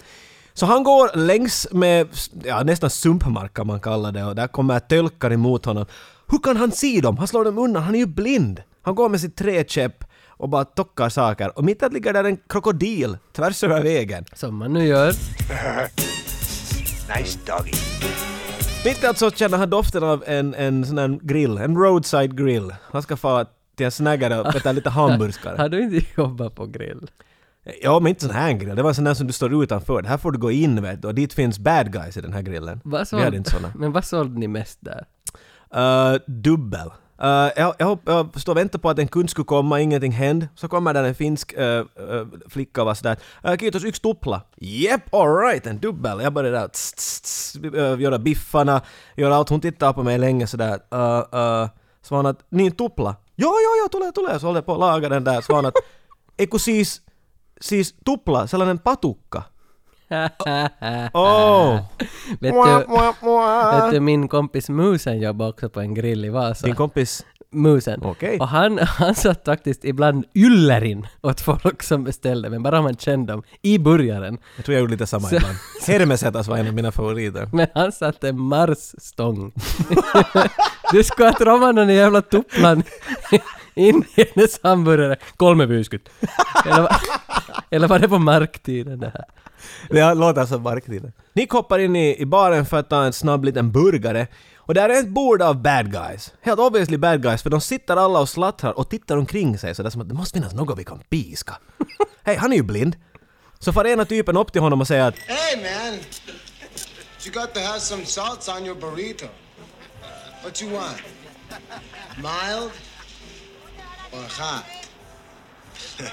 Så 0.54 0.66
han 0.66 0.84
går 0.84 1.16
längs 1.16 1.66
med, 1.70 2.08
ja 2.44 2.62
nästan 2.62 2.90
sumpmark 2.90 3.54
kan 3.54 3.66
man 3.66 3.80
kalla 3.80 4.12
det 4.12 4.24
och 4.24 4.34
där 4.34 4.46
kommer 4.46 4.80
tölkar 4.80 5.32
emot 5.32 5.64
honom. 5.64 5.86
Hur 6.26 6.38
kan 6.38 6.56
han 6.56 6.72
se 6.72 7.00
dem? 7.00 7.18
Han 7.18 7.28
slår 7.28 7.44
dem 7.44 7.58
undan, 7.58 7.82
han 7.82 7.94
är 7.94 7.98
ju 7.98 8.06
blind. 8.06 8.62
Han 8.84 8.94
går 8.94 9.08
med 9.08 9.20
sitt 9.20 9.36
träkäpp 9.36 10.04
och 10.28 10.48
bara 10.48 10.64
tockar 10.64 11.08
saker 11.08 11.58
och 11.58 11.64
mitt 11.64 11.82
i 11.82 11.84
att 11.84 11.92
ligger 11.92 12.12
där 12.12 12.24
en 12.24 12.36
krokodil 12.48 13.16
tvärs 13.32 13.64
över 13.64 13.82
vägen. 13.82 14.24
Som 14.32 14.56
man 14.56 14.72
nu 14.72 14.86
gör. 14.86 15.12
Nice 17.18 17.38
doggy. 17.46 17.72
Mitt 18.84 19.04
i 19.04 19.06
allt 19.06 19.18
så 19.18 19.30
känner 19.30 19.58
han 19.58 19.70
doften 19.70 20.02
av 20.02 20.24
en, 20.26 20.54
en 20.54 20.86
sån 20.86 20.98
här 20.98 21.18
grill, 21.22 21.58
en 21.58 21.76
roadside 21.76 22.38
grill. 22.38 22.74
Han 22.92 23.02
ska 23.02 23.16
få 23.16 23.44
till 23.76 23.86
en 23.86 23.92
snaggare 23.92 24.40
och 24.40 24.56
äta 24.56 24.72
lite 24.72 24.90
hamburgare. 24.90 25.56
Har 25.58 25.68
du 25.68 25.82
inte 25.82 26.06
jobbat 26.16 26.54
på 26.54 26.66
grill? 26.66 27.10
Ja, 27.82 28.00
men 28.00 28.08
inte 28.08 28.20
sån 28.26 28.34
här 28.34 28.52
grill. 28.52 28.76
Det 28.76 28.82
var 28.82 28.90
en 28.90 28.94
sån 28.94 29.04
där 29.04 29.14
som 29.14 29.26
du 29.26 29.32
står 29.32 29.62
utanför. 29.62 30.02
Det 30.02 30.08
här 30.08 30.18
får 30.18 30.32
du 30.32 30.38
gå 30.38 30.50
in 30.50 30.82
vet 30.82 31.02
du 31.02 31.08
och 31.08 31.14
dit 31.14 31.32
finns 31.32 31.58
bad 31.58 31.92
guys 31.92 32.16
i 32.16 32.20
den 32.20 32.32
här 32.32 32.42
grillen. 32.42 32.80
Vad 32.84 33.08
Vi 33.12 33.22
hade 33.22 33.36
inte 33.36 33.50
såna. 33.50 33.72
Men 33.78 33.92
vad 33.92 34.04
sålde 34.04 34.38
ni 34.38 34.48
mest 34.48 34.78
där? 34.80 35.06
Uh, 35.76 36.18
dubbel. 36.26 36.90
Uh, 37.24 37.50
jag, 37.56 37.74
jag, 37.78 37.86
hopp- 37.86 38.02
jag 38.04 38.40
står 38.40 38.52
och 38.52 38.56
väntar 38.56 38.78
på 38.78 38.90
att 38.90 38.98
en 38.98 39.08
kund 39.08 39.30
skulle 39.30 39.44
komma, 39.44 39.80
ingenting 39.80 40.12
hände. 40.12 40.48
Så 40.54 40.68
kommer 40.68 40.94
där 40.94 41.04
en 41.04 41.14
finsk 41.14 41.54
uh, 41.58 41.64
uh, 41.64 42.26
flicka 42.48 42.80
och 42.80 42.86
var 42.86 42.94
sådär 42.94 43.16
uh, 43.48 43.56
”Kiitos, 43.56 43.84
yksi 43.84 44.00
tuppla”. 44.00 44.42
”Jep, 44.56 45.14
alright, 45.14 45.66
en 45.66 45.78
dubbel”. 45.78 46.20
Jag 46.20 46.32
började 46.32 46.58
där 46.58 46.68
tss, 46.68 46.92
tss, 46.92 47.20
tss, 47.20 47.56
göra 48.00 48.18
biffarna, 48.18 48.82
göra 49.16 49.36
allt. 49.36 49.48
Hon 49.48 49.60
tittade 49.60 49.92
på 49.92 50.02
mig 50.02 50.18
länge 50.18 50.46
sådär. 50.46 50.78
Uh, 50.94 51.00
uh, 51.40 51.68
så 52.02 52.26
att 52.26 52.46
”Niin 52.50 52.72
tuppla”. 52.72 53.16
”Jo, 53.36 53.48
jo, 53.48 53.70
jo” 53.82 53.88
tulee, 53.88 54.12
tulee”. 54.12 54.38
Så 54.38 54.46
håller 54.46 54.58
jag 54.58 54.66
på 54.66 54.72
att 54.72 54.80
laga 54.80 55.08
den 55.08 55.24
där. 55.24 55.40
Så 55.40 55.52
hon 55.52 55.66
att 55.66 55.74
”Eiku 56.36 56.58
siis, 56.58 57.00
siis 57.60 57.94
tupla, 58.04 58.46
sellainen 58.46 58.78
patukka”. 58.78 59.44
Oh. 61.12 61.78
vet, 62.40 62.54
du, 62.54 62.86
vet 63.80 63.90
du, 63.92 64.00
min 64.00 64.28
kompis 64.28 64.68
Musen 64.68 65.20
jobbar 65.20 65.48
också 65.48 65.68
på 65.68 65.80
en 65.80 65.94
grill 65.94 66.24
i 66.24 66.28
Vasa. 66.28 66.66
Din 66.66 66.74
kompis 66.74 67.24
Musen. 67.50 68.00
Okej. 68.04 68.38
Och 68.40 68.48
han, 68.48 68.78
han 68.82 69.14
satt 69.14 69.44
faktiskt 69.44 69.84
ibland 69.84 70.24
yllerin 70.34 71.06
åt 71.22 71.40
folk 71.40 71.82
som 71.82 72.04
beställde, 72.04 72.50
men 72.50 72.62
bara 72.62 72.82
man 72.82 72.96
kände 72.96 73.32
dem, 73.32 73.42
i 73.62 73.78
burgaren. 73.78 74.38
Jag 74.56 74.64
tror 74.64 74.72
jag 74.74 74.80
gjorde 74.80 74.90
lite 74.92 75.06
samma 75.06 75.28
Så- 75.28 75.36
ibland. 75.36 75.56
Hermesetas 75.86 76.48
var 76.48 76.56
en 76.56 76.66
av 76.68 76.74
mina 76.74 76.92
favoriter. 76.92 77.48
Men 77.52 77.66
han 77.74 77.92
satte 77.92 78.32
Mars-stång. 78.32 79.52
du 80.92 81.04
skulle 81.04 81.28
ha 81.28 81.36
trommat 81.38 81.76
den 81.76 81.88
jävla 81.88 82.22
tupplan 82.22 82.82
in 83.74 84.04
i 84.14 84.24
hennes 84.34 84.60
hamburgare. 84.62 85.16
Kolme 85.36 85.66
viiskymmentä. 85.66 86.10
Eller, 86.66 86.88
eller 87.70 87.88
var 87.88 87.98
det 87.98 88.08
på 88.08 88.18
marktiden 88.18 89.00
det 89.00 89.12
här? 89.14 89.24
Det 89.90 90.14
låter 90.14 90.46
som 90.46 90.62
marktiden. 90.62 91.12
Nick 91.32 91.50
hoppar 91.50 91.78
in 91.78 91.96
i, 91.96 92.20
i 92.20 92.26
baren 92.26 92.66
för 92.66 92.76
att 92.76 92.90
ta 92.90 93.04
en 93.04 93.12
snabb 93.12 93.44
liten 93.44 93.72
burgare. 93.72 94.26
Och 94.56 94.74
där 94.74 94.88
är 94.88 95.00
ett 95.00 95.08
bord 95.08 95.42
av 95.42 95.62
bad 95.62 95.92
guys. 95.92 96.32
Helt 96.40 96.60
obviously 96.60 96.96
bad 96.96 97.22
guys, 97.22 97.42
för 97.42 97.50
de 97.50 97.60
sitter 97.60 97.96
alla 97.96 98.18
och 98.20 98.28
slattrar 98.28 98.78
och 98.78 98.90
tittar 98.90 99.16
omkring 99.16 99.58
sig 99.58 99.74
sådär 99.74 99.90
som 99.90 100.00
att 100.00 100.08
det 100.08 100.14
måste 100.14 100.38
finnas 100.38 100.54
något 100.54 100.78
vi 100.78 100.84
kan 100.84 100.98
piska. 100.98 101.56
Hej, 102.22 102.36
han 102.36 102.52
är 102.52 102.56
ju 102.56 102.62
blind. 102.62 102.96
Så 103.58 103.72
far 103.72 103.86
ena 103.86 104.04
typen 104.04 104.36
upp 104.36 104.52
till 104.52 104.62
honom 104.62 104.80
och 104.80 104.86
säger 104.88 105.04
att 105.04 105.18
Hey, 105.18 105.56
man. 105.56 105.98
You 107.24 107.32
got 107.32 107.54
to 107.54 107.60
have 107.60 107.80
some 107.80 108.04
salts 108.04 108.48
on 108.48 108.66
your 108.66 108.76
burrito. 108.76 109.26
What 110.44 110.62
you 110.62 110.72
want? 110.72 111.02
Mild 112.16 112.70
or 114.12 114.26
hot? 114.40 114.64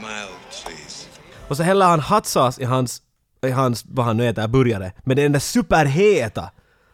Mild, 0.00 0.38
please. 0.50 1.11
Och 1.52 1.56
så 1.56 1.62
häller 1.62 1.86
han 1.86 2.00
hot 2.00 2.26
sauce 2.26 2.62
i 2.62 2.64
hans, 2.64 3.02
i 3.46 3.50
hans, 3.50 3.84
vad 3.88 4.06
han 4.06 4.16
nu 4.16 4.28
äter, 4.28 4.48
burgare. 4.48 4.92
Men 5.04 5.16
det 5.16 5.22
är 5.22 5.24
den 5.24 5.32
där 5.32 5.40
superheta. 5.40 6.50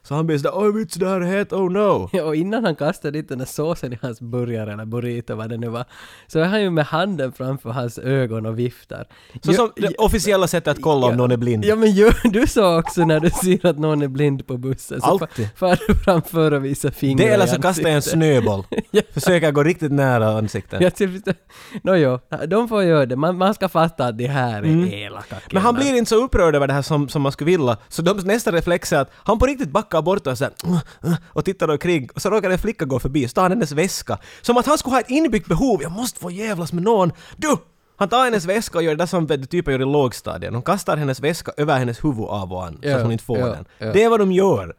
Så 0.09 0.15
han 0.15 0.27
blir 0.27 0.39
sådär 0.39 0.53
oj 0.55 0.73
vits 0.73 0.95
det 0.95 1.09
här 1.09 1.21
är 1.21 1.39
het, 1.39 1.53
oh 1.53 1.71
no. 1.71 2.11
Och 2.23 2.37
innan 2.37 2.65
han 2.65 2.77
kastade 2.77 3.19
dit 3.19 3.29
den 3.29 3.39
där 3.39 3.47
såsen 3.47 3.93
i 3.93 3.99
hans 4.03 4.21
burgare 4.21 4.73
eller 4.73 4.85
burrito, 4.85 5.35
vad 5.35 5.51
det 5.51 5.57
nu 5.57 5.69
var, 5.69 5.85
så 6.27 6.39
är 6.39 6.45
han 6.45 6.63
ju 6.63 6.71
med 6.71 6.85
handen 6.85 7.33
framför 7.33 7.71
hans 7.71 7.99
ögon 7.99 8.47
och 8.47 8.59
viftar. 8.59 9.07
Så 9.43 9.53
som 9.53 9.73
det 9.77 9.95
officiella 9.99 10.47
sättet 10.47 10.77
att 10.77 10.83
kolla 10.83 11.07
om 11.07 11.17
någon 11.17 11.31
är 11.31 11.37
blind. 11.37 11.65
Ja 11.65 11.77
men 11.77 11.91
gör 11.91 12.15
du 12.31 12.47
så 12.47 12.79
också 12.79 13.05
när 13.05 13.21
du 13.21 13.31
ser 13.31 13.67
att 13.67 13.79
någon 13.79 14.03
är 14.03 14.09
blind 14.09 14.47
på 14.47 14.57
bussen? 14.57 15.01
Så 15.01 15.07
Alltid. 15.07 15.49
far 15.57 15.79
du 15.87 15.95
framför 15.95 16.53
och 16.53 16.65
visar 16.65 16.91
fingrar 16.91 17.27
Det 17.27 17.33
eller 17.33 17.47
så 17.47 17.63
kastar 17.63 17.83
jag 17.83 17.93
en 17.93 18.03
snöboll. 18.03 18.65
Ja. 18.91 19.03
Försöker 19.13 19.51
gå 19.53 19.63
riktigt 19.63 19.93
nära 19.93 20.39
ansiktet. 20.39 20.81
Jag 20.81 20.95
tycker 20.95 21.35
Nåjo, 21.83 22.21
de 22.49 22.69
får 22.69 22.83
göra 22.83 23.07
det. 23.07 23.17
Man, 23.17 23.39
man 23.39 23.55
ska 23.55 23.69
fatta 23.69 24.07
att 24.07 24.19
det 24.19 24.27
här 24.27 24.63
är 24.63 24.95
elaka 24.95 25.35
Mm. 25.35 25.43
Men 25.53 25.63
han 25.63 25.75
blir 25.75 25.99
inte 25.99 26.09
så 26.09 26.25
upprörd 26.25 26.55
över 26.55 26.67
det 26.67 26.73
här 26.73 26.83
som, 26.83 27.09
som 27.09 27.23
man 27.23 27.33
skulle 27.33 27.51
vilja. 27.51 27.77
Så 27.89 28.03
de, 28.03 28.17
nästa 28.19 28.53
reflex 28.53 28.93
är 28.93 28.99
att 28.99 29.11
han 29.15 29.39
på 29.39 29.47
riktigt 29.47 29.71
backar 29.71 29.98
bort 30.03 30.27
och, 30.27 30.39
så 30.39 30.45
här, 30.45 30.53
"Uh, 30.67 30.81
uh", 31.05 31.15
och 31.27 31.45
tittar 31.45 31.69
omkring. 31.71 32.09
Och 32.15 32.23
så 32.23 32.31
råkar 32.31 32.51
en 32.51 32.59
flicka 32.59 32.85
gå 32.85 32.99
förbi 32.99 33.27
och 33.27 33.31
så 33.31 33.35
tar 33.35 33.43
han 33.43 33.51
hennes 33.53 33.73
väska. 33.73 34.19
Som 34.43 34.57
att 34.57 34.67
han 34.67 34.79
skulle 34.79 34.95
ha 34.95 35.01
ett 35.01 35.11
inbyggt 35.11 35.49
behov. 35.49 35.83
Jag 35.83 35.93
måste 35.93 36.21
få 36.21 36.31
jävlas 36.31 36.73
med 36.73 36.83
någon. 36.83 37.13
Du! 37.37 37.57
Han 37.97 38.09
tar 38.09 38.25
hennes 38.25 38.45
väska 38.45 38.79
och 38.79 38.85
gör 38.85 38.91
det 38.91 38.97
där 38.97 39.07
som 39.07 39.29
typen 39.29 39.73
gör 39.73 39.81
i 39.81 39.85
lågstadiet. 39.85 40.53
De 40.53 40.63
kastar 40.63 40.97
hennes 40.97 41.21
väska 41.21 41.53
över 41.57 41.79
hennes 41.79 42.05
huvud 42.05 42.25
av 42.27 42.53
och 42.53 42.65
an. 42.67 42.79
så 42.83 42.89
att 42.97 43.03
hon 43.03 43.13
inte 43.13 43.25
får 43.25 43.39
den. 43.39 43.65
Det 43.93 44.03
är 44.05 44.09
vad 44.09 44.21
de 44.21 44.33
gör. 44.33 44.75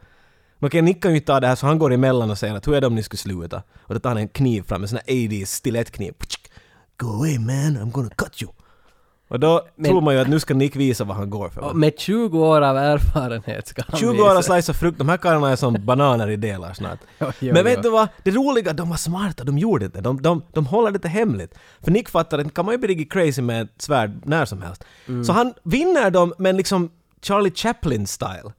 Okej, 0.62 0.82
Nick 0.82 1.01
kan 1.03 1.12
ju 1.12 1.17
inte 1.17 1.27
ta 1.27 1.39
det 1.39 1.47
här 1.47 1.55
så 1.55 1.65
han 1.67 1.79
går 1.79 1.93
emellan 1.93 2.32
och 2.32 2.38
säger 2.38 2.55
att 2.55 2.67
hur 2.67 2.75
är 2.75 2.82
det 2.82 2.88
om 2.88 2.95
ni 2.95 3.03
skulle 3.03 3.17
sluta? 3.17 3.63
Och 3.82 3.93
då 3.93 3.99
tar 3.99 4.10
han 4.10 4.17
en 4.17 4.27
kniv 4.27 4.62
fram, 4.62 4.82
en 4.82 4.88
sån 4.88 4.99
här 5.08 5.15
80s 5.15 5.45
stilettkniv. 5.45 6.13
Go 6.97 7.08
away 7.08 7.39
man, 7.39 7.77
I'm 7.77 7.91
gonna 7.91 8.10
cut 8.17 8.41
you. 8.41 8.51
Och 9.29 9.39
då 9.39 9.67
tror 9.85 10.01
man 10.01 10.13
ju 10.13 10.19
att 10.19 10.27
nu 10.29 10.39
ska 10.39 10.53
Nick 10.53 10.75
visa 10.75 11.03
vad 11.03 11.17
han 11.17 11.29
går 11.29 11.49
för. 11.49 11.61
Och 11.61 11.75
med 11.75 11.99
20 11.99 12.39
år 12.45 12.61
av 12.61 12.77
erfarenhet 12.77 13.67
ska 13.67 13.81
han 13.87 13.99
20 13.99 14.11
visa. 14.11 14.23
år 14.23 14.37
av 14.37 14.41
slice 14.41 14.71
av 14.71 14.73
frukt, 14.75 14.97
de 14.97 15.09
här 15.09 15.17
karlarna 15.17 15.49
är 15.49 15.55
som 15.55 15.73
bananer 15.85 16.29
i 16.29 16.35
delar 16.35 16.73
snart. 16.73 16.99
Jo, 17.19 17.31
jo, 17.39 17.53
Men 17.53 17.63
vet 17.63 17.75
jo. 17.75 17.81
du 17.81 17.89
vad? 17.89 18.07
Det 18.23 18.31
roliga, 18.31 18.73
de 18.73 18.89
var 18.89 18.97
smarta, 18.97 19.43
de 19.43 19.57
gjorde 19.57 19.87
det. 19.87 20.01
De, 20.01 20.21
de, 20.21 20.41
de 20.53 20.65
håller 20.65 20.91
det 20.91 21.07
hemligt. 21.07 21.53
För 21.83 21.91
Nick 21.91 22.09
fattar 22.09 22.39
att 22.39 22.53
kan 22.53 22.65
man 22.65 22.73
ju 22.73 22.77
bli 22.77 22.87
riktigt 22.87 23.11
crazy 23.13 23.41
med 23.41 23.61
ett 23.61 23.81
svärd 23.81 24.21
när 24.25 24.45
som 24.45 24.61
helst. 24.61 24.83
Mm. 25.07 25.23
Så 25.23 25.33
han 25.33 25.53
vinner 25.63 26.11
dem, 26.11 26.33
men 26.37 26.57
liksom 26.57 26.91
Charlie 27.21 27.49
Chaplin-style. 27.49 28.51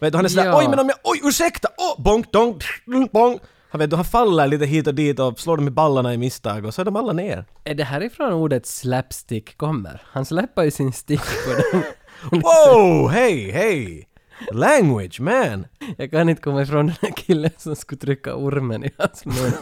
Vet 0.00 0.12
du, 0.12 0.16
han 0.18 0.24
är 0.24 0.28
sådär 0.28 0.46
Ja. 0.46 0.58
oj 0.58 0.68
men 0.68 0.78
om 0.78 0.88
jag, 0.88 0.98
oj 1.04 1.20
ursäkta, 1.24 1.68
åh, 1.78 2.02
bonk, 2.04 2.32
donk, 2.32 2.64
bong. 3.12 3.38
Han 3.70 3.78
vet 3.78 3.90
du, 3.90 3.96
han 3.96 4.04
faller 4.04 4.46
lite 4.46 4.66
hit 4.66 4.86
och 4.86 4.94
dit 4.94 5.18
och 5.20 5.40
slår 5.40 5.56
dem 5.56 5.68
i 5.68 5.70
ballarna 5.70 6.14
i 6.14 6.18
misstag 6.18 6.64
och 6.64 6.74
så 6.74 6.80
är 6.80 6.84
de 6.84 6.96
alla 6.96 7.12
ner. 7.12 7.44
Är 7.64 7.74
det 7.74 7.84
härifrån 7.84 8.32
ordet 8.32 8.66
slapstick 8.66 9.56
kommer? 9.56 10.02
Han 10.04 10.24
släpper 10.24 10.62
ju 10.62 10.70
sin 10.70 10.92
stick 10.92 11.20
på 11.20 11.50
den. 11.52 11.82
Wow, 12.30 13.08
hej, 13.10 13.50
hej! 13.50 14.08
Language, 14.52 15.20
man! 15.20 15.66
Jag 15.96 16.10
kan 16.10 16.28
inte 16.28 16.42
komma 16.42 16.62
ifrån 16.62 16.86
den 16.86 16.96
här 17.02 17.10
killen 17.16 17.50
som 17.58 17.76
skulle 17.76 17.98
trycka 18.00 18.34
ormen 18.34 18.84
i 18.84 18.90
hans 18.98 19.24
mun. 19.24 19.52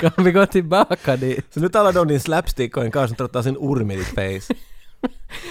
Kan 0.00 0.24
vi 0.24 0.32
gå 0.32 0.46
tillbaka 0.46 1.16
dit? 1.16 1.46
Så 1.54 1.60
nu 1.60 1.68
talar 1.68 1.92
du 1.92 2.00
om 2.00 2.08
din 2.08 2.20
slapstick 2.20 2.76
och 2.76 2.84
en 2.84 2.90
karl 2.90 3.06
som 3.06 3.16
trottar 3.16 3.42
sin 3.42 3.56
orm 3.56 3.90
i 3.90 3.96
ditt 3.96 4.06
face. 4.06 4.54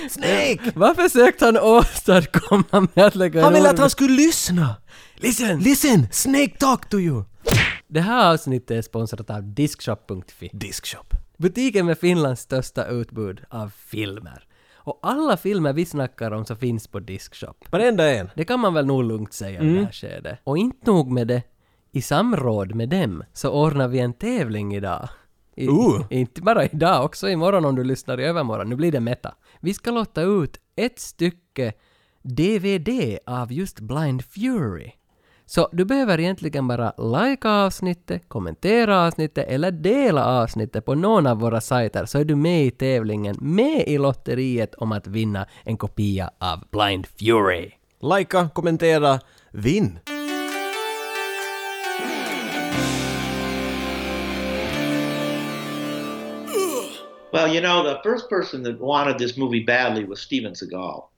Snake! 0.09 0.59
Vad 0.75 0.95
försökte 0.95 1.45
han 1.45 1.57
åstadkomma 1.57 2.87
med 2.93 3.05
att 3.05 3.15
lägga 3.15 3.39
en 3.39 3.43
Han 3.43 3.53
ville 3.53 3.67
orm- 3.69 3.73
att 3.73 3.79
han 3.79 3.89
skulle 3.89 4.13
lyssna! 4.15 4.75
Listen! 5.15 5.59
Listen! 5.59 6.07
Snake 6.11 6.57
talk 6.59 6.89
to 6.89 6.99
you! 6.99 7.23
Det 7.87 8.01
här 8.01 8.33
avsnittet 8.33 8.71
är 8.71 8.81
sponsrat 8.81 9.29
av 9.29 9.43
Diskshop.fi. 9.43 10.49
Diskshop. 10.53 11.13
Butiken 11.37 11.85
med 11.85 11.97
Finlands 11.97 12.41
största 12.41 12.85
utbud 12.85 13.41
av 13.49 13.69
filmer. 13.69 14.47
Och 14.73 14.99
alla 15.01 15.37
filmer 15.37 15.73
vi 15.73 15.85
snackar 15.85 16.31
om 16.31 16.45
så 16.45 16.55
finns 16.55 16.87
på 16.87 16.99
Diskshop. 16.99 17.65
Varenda 17.71 18.11
en. 18.11 18.29
Det 18.35 18.45
kan 18.45 18.59
man 18.59 18.73
väl 18.73 18.85
nog 18.85 19.03
lugnt 19.03 19.33
säga 19.33 19.61
i 19.61 19.73
det 19.73 19.85
här 19.85 19.91
skedet. 19.91 20.39
Och 20.43 20.57
inte 20.57 20.91
nog 20.91 21.11
med 21.11 21.27
det, 21.27 21.43
i 21.91 22.01
samråd 22.01 22.75
med 22.75 22.89
dem 22.89 23.23
så 23.33 23.49
ordnar 23.49 23.87
vi 23.87 23.99
en 23.99 24.13
tävling 24.13 24.75
idag. 24.75 25.09
I, 25.55 25.67
Ooh. 25.67 26.05
Inte 26.09 26.41
bara 26.41 26.65
idag, 26.65 27.05
också 27.05 27.29
imorgon 27.29 27.65
om 27.65 27.75
du 27.75 27.83
lyssnar 27.83 28.19
i 28.19 28.23
övermorgon. 28.23 28.69
Nu 28.69 28.75
blir 28.75 28.91
det 28.91 28.99
meta. 28.99 29.35
Vi 29.59 29.73
ska 29.73 29.91
låta 29.91 30.21
ut 30.21 30.59
ett 30.75 30.99
stycke 30.99 31.73
DVD 32.21 33.17
av 33.25 33.53
just 33.53 33.79
Blind 33.79 34.25
Fury. 34.25 34.91
Så 35.47 35.69
du 35.71 35.85
behöver 35.85 36.19
egentligen 36.19 36.67
bara 36.67 36.93
like 36.97 37.49
avsnittet, 37.49 38.29
kommentera 38.29 39.07
avsnittet 39.07 39.47
eller 39.47 39.71
dela 39.71 40.25
avsnittet 40.25 40.85
på 40.85 40.95
någon 40.95 41.27
av 41.27 41.39
våra 41.39 41.61
sajter 41.61 42.05
så 42.05 42.19
är 42.19 42.25
du 42.25 42.35
med 42.35 42.65
i 42.65 42.71
tävlingen, 42.71 43.35
med 43.41 43.83
i 43.87 43.97
lotteriet 43.97 44.75
om 44.75 44.91
att 44.91 45.07
vinna 45.07 45.45
en 45.63 45.77
kopia 45.77 46.31
av 46.37 46.63
Blind 46.71 47.07
Fury. 47.07 47.71
Lajka, 48.01 48.49
kommentera, 48.53 49.19
vinn! 49.51 49.99
Well, 57.33 57.53
you 57.53 57.61
know, 57.61 57.83
the 57.83 57.99
first 58.03 58.29
person 58.29 58.63
that 58.63 58.79
wanted 58.79 59.17
this 59.17 59.37
movie 59.37 59.65
badly 59.65 60.05
was 60.05 60.19
Steven 60.21 60.55
Seagal. 60.55 61.09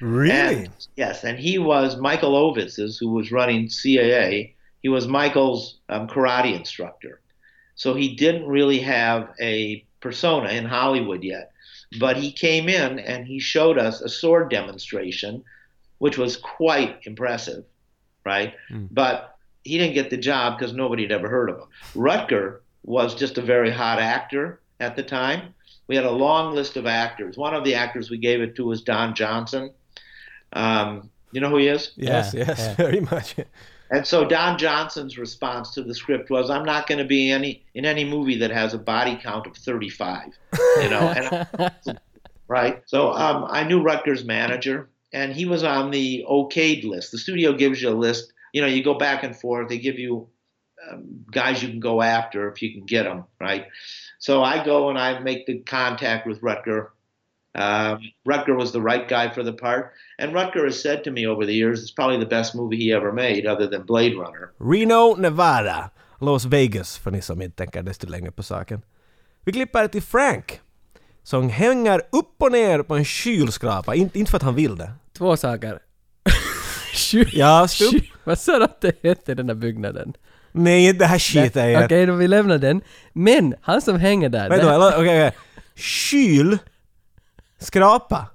Really? 0.00 0.64
And, 0.64 0.68
yes, 0.96 1.24
and 1.24 1.38
he 1.38 1.58
was 1.58 1.96
Michael 1.96 2.34
Ovitz's, 2.34 2.98
who 2.98 3.10
was 3.10 3.32
running 3.32 3.66
CAA. 3.66 4.54
He 4.82 4.88
was 4.88 5.08
Michael's 5.08 5.78
um, 5.88 6.06
karate 6.08 6.56
instructor. 6.56 7.20
So 7.74 7.94
he 7.94 8.14
didn't 8.16 8.46
really 8.46 8.80
have 8.80 9.30
a 9.40 9.84
persona 10.00 10.50
in 10.50 10.64
Hollywood 10.64 11.22
yet. 11.22 11.52
But 11.98 12.16
he 12.16 12.32
came 12.32 12.68
in 12.68 12.98
and 12.98 13.26
he 13.26 13.38
showed 13.38 13.78
us 13.78 14.00
a 14.00 14.08
sword 14.08 14.50
demonstration, 14.50 15.42
which 15.98 16.18
was 16.18 16.36
quite 16.36 16.98
impressive, 17.04 17.64
right? 18.24 18.54
But 18.90 19.36
he 19.64 19.78
didn't 19.78 19.94
get 19.94 20.10
the 20.10 20.16
job 20.16 20.58
because 20.58 20.74
nobody 20.74 21.02
had 21.02 21.12
ever 21.12 21.28
heard 21.28 21.50
of 21.50 21.58
him. 21.58 21.68
Rutger 21.94 22.60
was 22.84 23.14
just 23.14 23.38
a 23.38 23.42
very 23.42 23.70
hot 23.70 23.98
actor 23.98 24.60
at 24.80 24.96
the 24.96 25.02
time. 25.02 25.54
We 25.86 25.96
had 25.96 26.04
a 26.04 26.10
long 26.10 26.54
list 26.54 26.76
of 26.76 26.86
actors. 26.86 27.36
One 27.36 27.54
of 27.54 27.64
the 27.64 27.74
actors 27.74 28.10
we 28.10 28.18
gave 28.18 28.42
it 28.42 28.54
to 28.56 28.66
was 28.66 28.82
Don 28.82 29.14
Johnson. 29.14 29.70
Um, 30.52 31.10
you 31.32 31.40
know 31.40 31.50
who 31.50 31.58
he 31.58 31.68
is? 31.68 31.92
Yes, 31.96 32.32
Yeah, 32.34 32.44
yes, 32.46 32.58
yeah. 32.58 32.74
very 32.74 33.00
much. 33.00 33.36
And 33.90 34.06
so 34.06 34.26
Don 34.26 34.58
Johnson's 34.58 35.16
response 35.16 35.72
to 35.74 35.82
the 35.82 35.94
script 35.94 36.30
was, 36.30 36.50
"I'm 36.50 36.64
not 36.64 36.86
going 36.86 36.98
to 36.98 37.04
be 37.04 37.30
any 37.30 37.64
in 37.74 37.84
any 37.84 38.04
movie 38.04 38.38
that 38.38 38.50
has 38.50 38.74
a 38.74 38.78
body 38.78 39.18
count 39.22 39.46
of 39.46 39.56
35." 39.56 40.38
You 40.82 40.90
know, 40.90 41.14
and, 41.16 42.00
right? 42.48 42.82
So 42.86 43.12
um, 43.12 43.46
I 43.48 43.64
knew 43.64 43.82
Rutgers' 43.82 44.24
manager, 44.24 44.90
and 45.12 45.32
he 45.32 45.46
was 45.46 45.64
on 45.64 45.90
the 45.90 46.24
okayed 46.28 46.84
list. 46.84 47.12
The 47.12 47.18
studio 47.18 47.52
gives 47.52 47.80
you 47.80 47.88
a 47.88 47.96
list. 47.96 48.32
You 48.52 48.60
know, 48.60 48.66
you 48.66 48.82
go 48.82 48.94
back 48.94 49.22
and 49.22 49.34
forth. 49.34 49.68
They 49.68 49.78
give 49.78 49.98
you 49.98 50.28
um, 50.90 51.24
guys 51.30 51.62
you 51.62 51.68
can 51.68 51.80
go 51.80 52.02
after 52.02 52.50
if 52.50 52.62
you 52.62 52.72
can 52.72 52.84
get 52.84 53.04
them, 53.04 53.24
right? 53.40 53.66
So 54.18 54.42
I 54.42 54.64
go 54.64 54.90
and 54.90 54.98
I 54.98 55.18
make 55.20 55.46
the 55.46 55.60
contact 55.60 56.26
with 56.26 56.40
Rutger. 56.40 56.88
Um, 57.54 57.98
Rutger 58.28 58.56
was 58.56 58.72
the 58.72 58.80
right 58.80 59.08
guy 59.08 59.30
for 59.34 59.42
the 59.44 59.52
part, 59.52 59.90
and 60.18 60.32
Rutger 60.32 60.64
has 60.64 60.82
said 60.82 61.04
to 61.04 61.10
me 61.10 61.26
over 61.26 61.46
the 61.46 61.52
years, 61.52 61.82
it's 61.82 61.94
probably 61.94 62.18
the 62.18 62.26
best 62.36 62.54
movie 62.54 62.76
he 62.76 62.92
ever 62.96 63.12
made, 63.12 63.46
other 63.46 63.66
than 63.70 63.86
Blade 63.86 64.14
Runner. 64.16 64.50
Reno, 64.58 65.16
Nevada. 65.16 65.90
Las 66.20 66.44
Vegas, 66.44 66.98
för 66.98 67.10
ni 67.10 67.22
som 67.22 67.42
inte 67.42 67.56
tänker 67.56 67.82
desto 67.82 68.06
längre 68.06 68.30
på 68.30 68.42
saken. 68.42 68.80
Vi 69.44 69.52
klipper 69.52 69.88
till 69.88 70.02
Frank, 70.02 70.60
som 71.22 71.48
hänger 71.50 71.98
upp 72.12 72.34
och 72.38 72.52
ner 72.52 72.82
på 72.82 72.94
en 72.94 73.04
kylskrapa. 73.04 73.94
Inte, 73.94 74.18
inte 74.18 74.30
för 74.30 74.36
att 74.36 74.42
han 74.42 74.54
vill 74.54 74.76
det. 74.76 74.90
Två 75.18 75.36
saker. 75.36 75.78
Sky- 76.94 77.24
Ja, 77.32 77.68
stup. 77.68 78.02
Vad 78.24 78.38
sa 78.38 78.58
du 78.58 78.64
att 78.64 78.80
det 78.80 79.02
hette 79.02 79.34
den 79.34 79.46
där 79.46 79.54
byggnaden? 79.54 80.12
Nej, 80.52 80.92
det 80.92 81.06
här 81.06 81.18
skiter 81.18 81.68
jag 81.68 81.82
i. 81.82 81.86
Okej, 81.86 82.06
då 82.06 82.12
vi 82.12 82.28
lämnar 82.28 82.58
den. 82.58 82.80
Men 83.12 83.54
han 83.62 83.82
som 83.82 83.96
hänger 83.98 84.28
där. 84.28 84.48
Vad? 84.48 84.94
Okej, 84.94 85.00
okej. 85.28 85.32
Kyl. 85.74 86.58
Skrapa. 87.58 88.26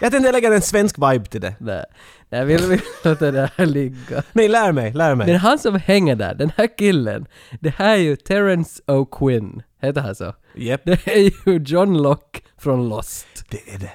Jag 0.00 0.12
tänkte 0.12 0.32
lägga 0.32 0.54
en 0.54 0.62
svensk 0.62 0.96
vibe 0.98 1.24
till 1.24 1.40
det. 1.40 1.54
Nej, 1.60 1.84
nej 2.28 2.44
vi 2.44 2.56
vill 2.56 2.80
låta 3.04 3.30
det 3.30 3.50
här 3.56 3.66
ligga. 3.66 4.22
Nej, 4.32 4.48
lär 4.48 4.72
mig, 4.72 4.92
lär 4.92 5.14
mig. 5.14 5.26
Men 5.26 5.36
han 5.36 5.58
som 5.58 5.74
hänger 5.74 6.16
där, 6.16 6.34
den 6.34 6.52
här 6.56 6.78
killen, 6.78 7.26
det 7.60 7.70
här 7.70 7.96
är 7.96 8.00
ju 8.00 8.16
Terence 8.16 8.82
O'Quinn. 8.86 9.62
Heter 9.80 10.00
han 10.00 10.14
så? 10.14 10.34
Japp. 10.54 10.80
Det 10.84 11.06
är 11.06 11.48
ju 11.48 11.58
John 11.58 12.02
Locke 12.02 12.40
från 12.58 12.88
Lost. 12.88 13.26
Det 13.48 13.74
är 13.74 13.78
det. 13.78 13.92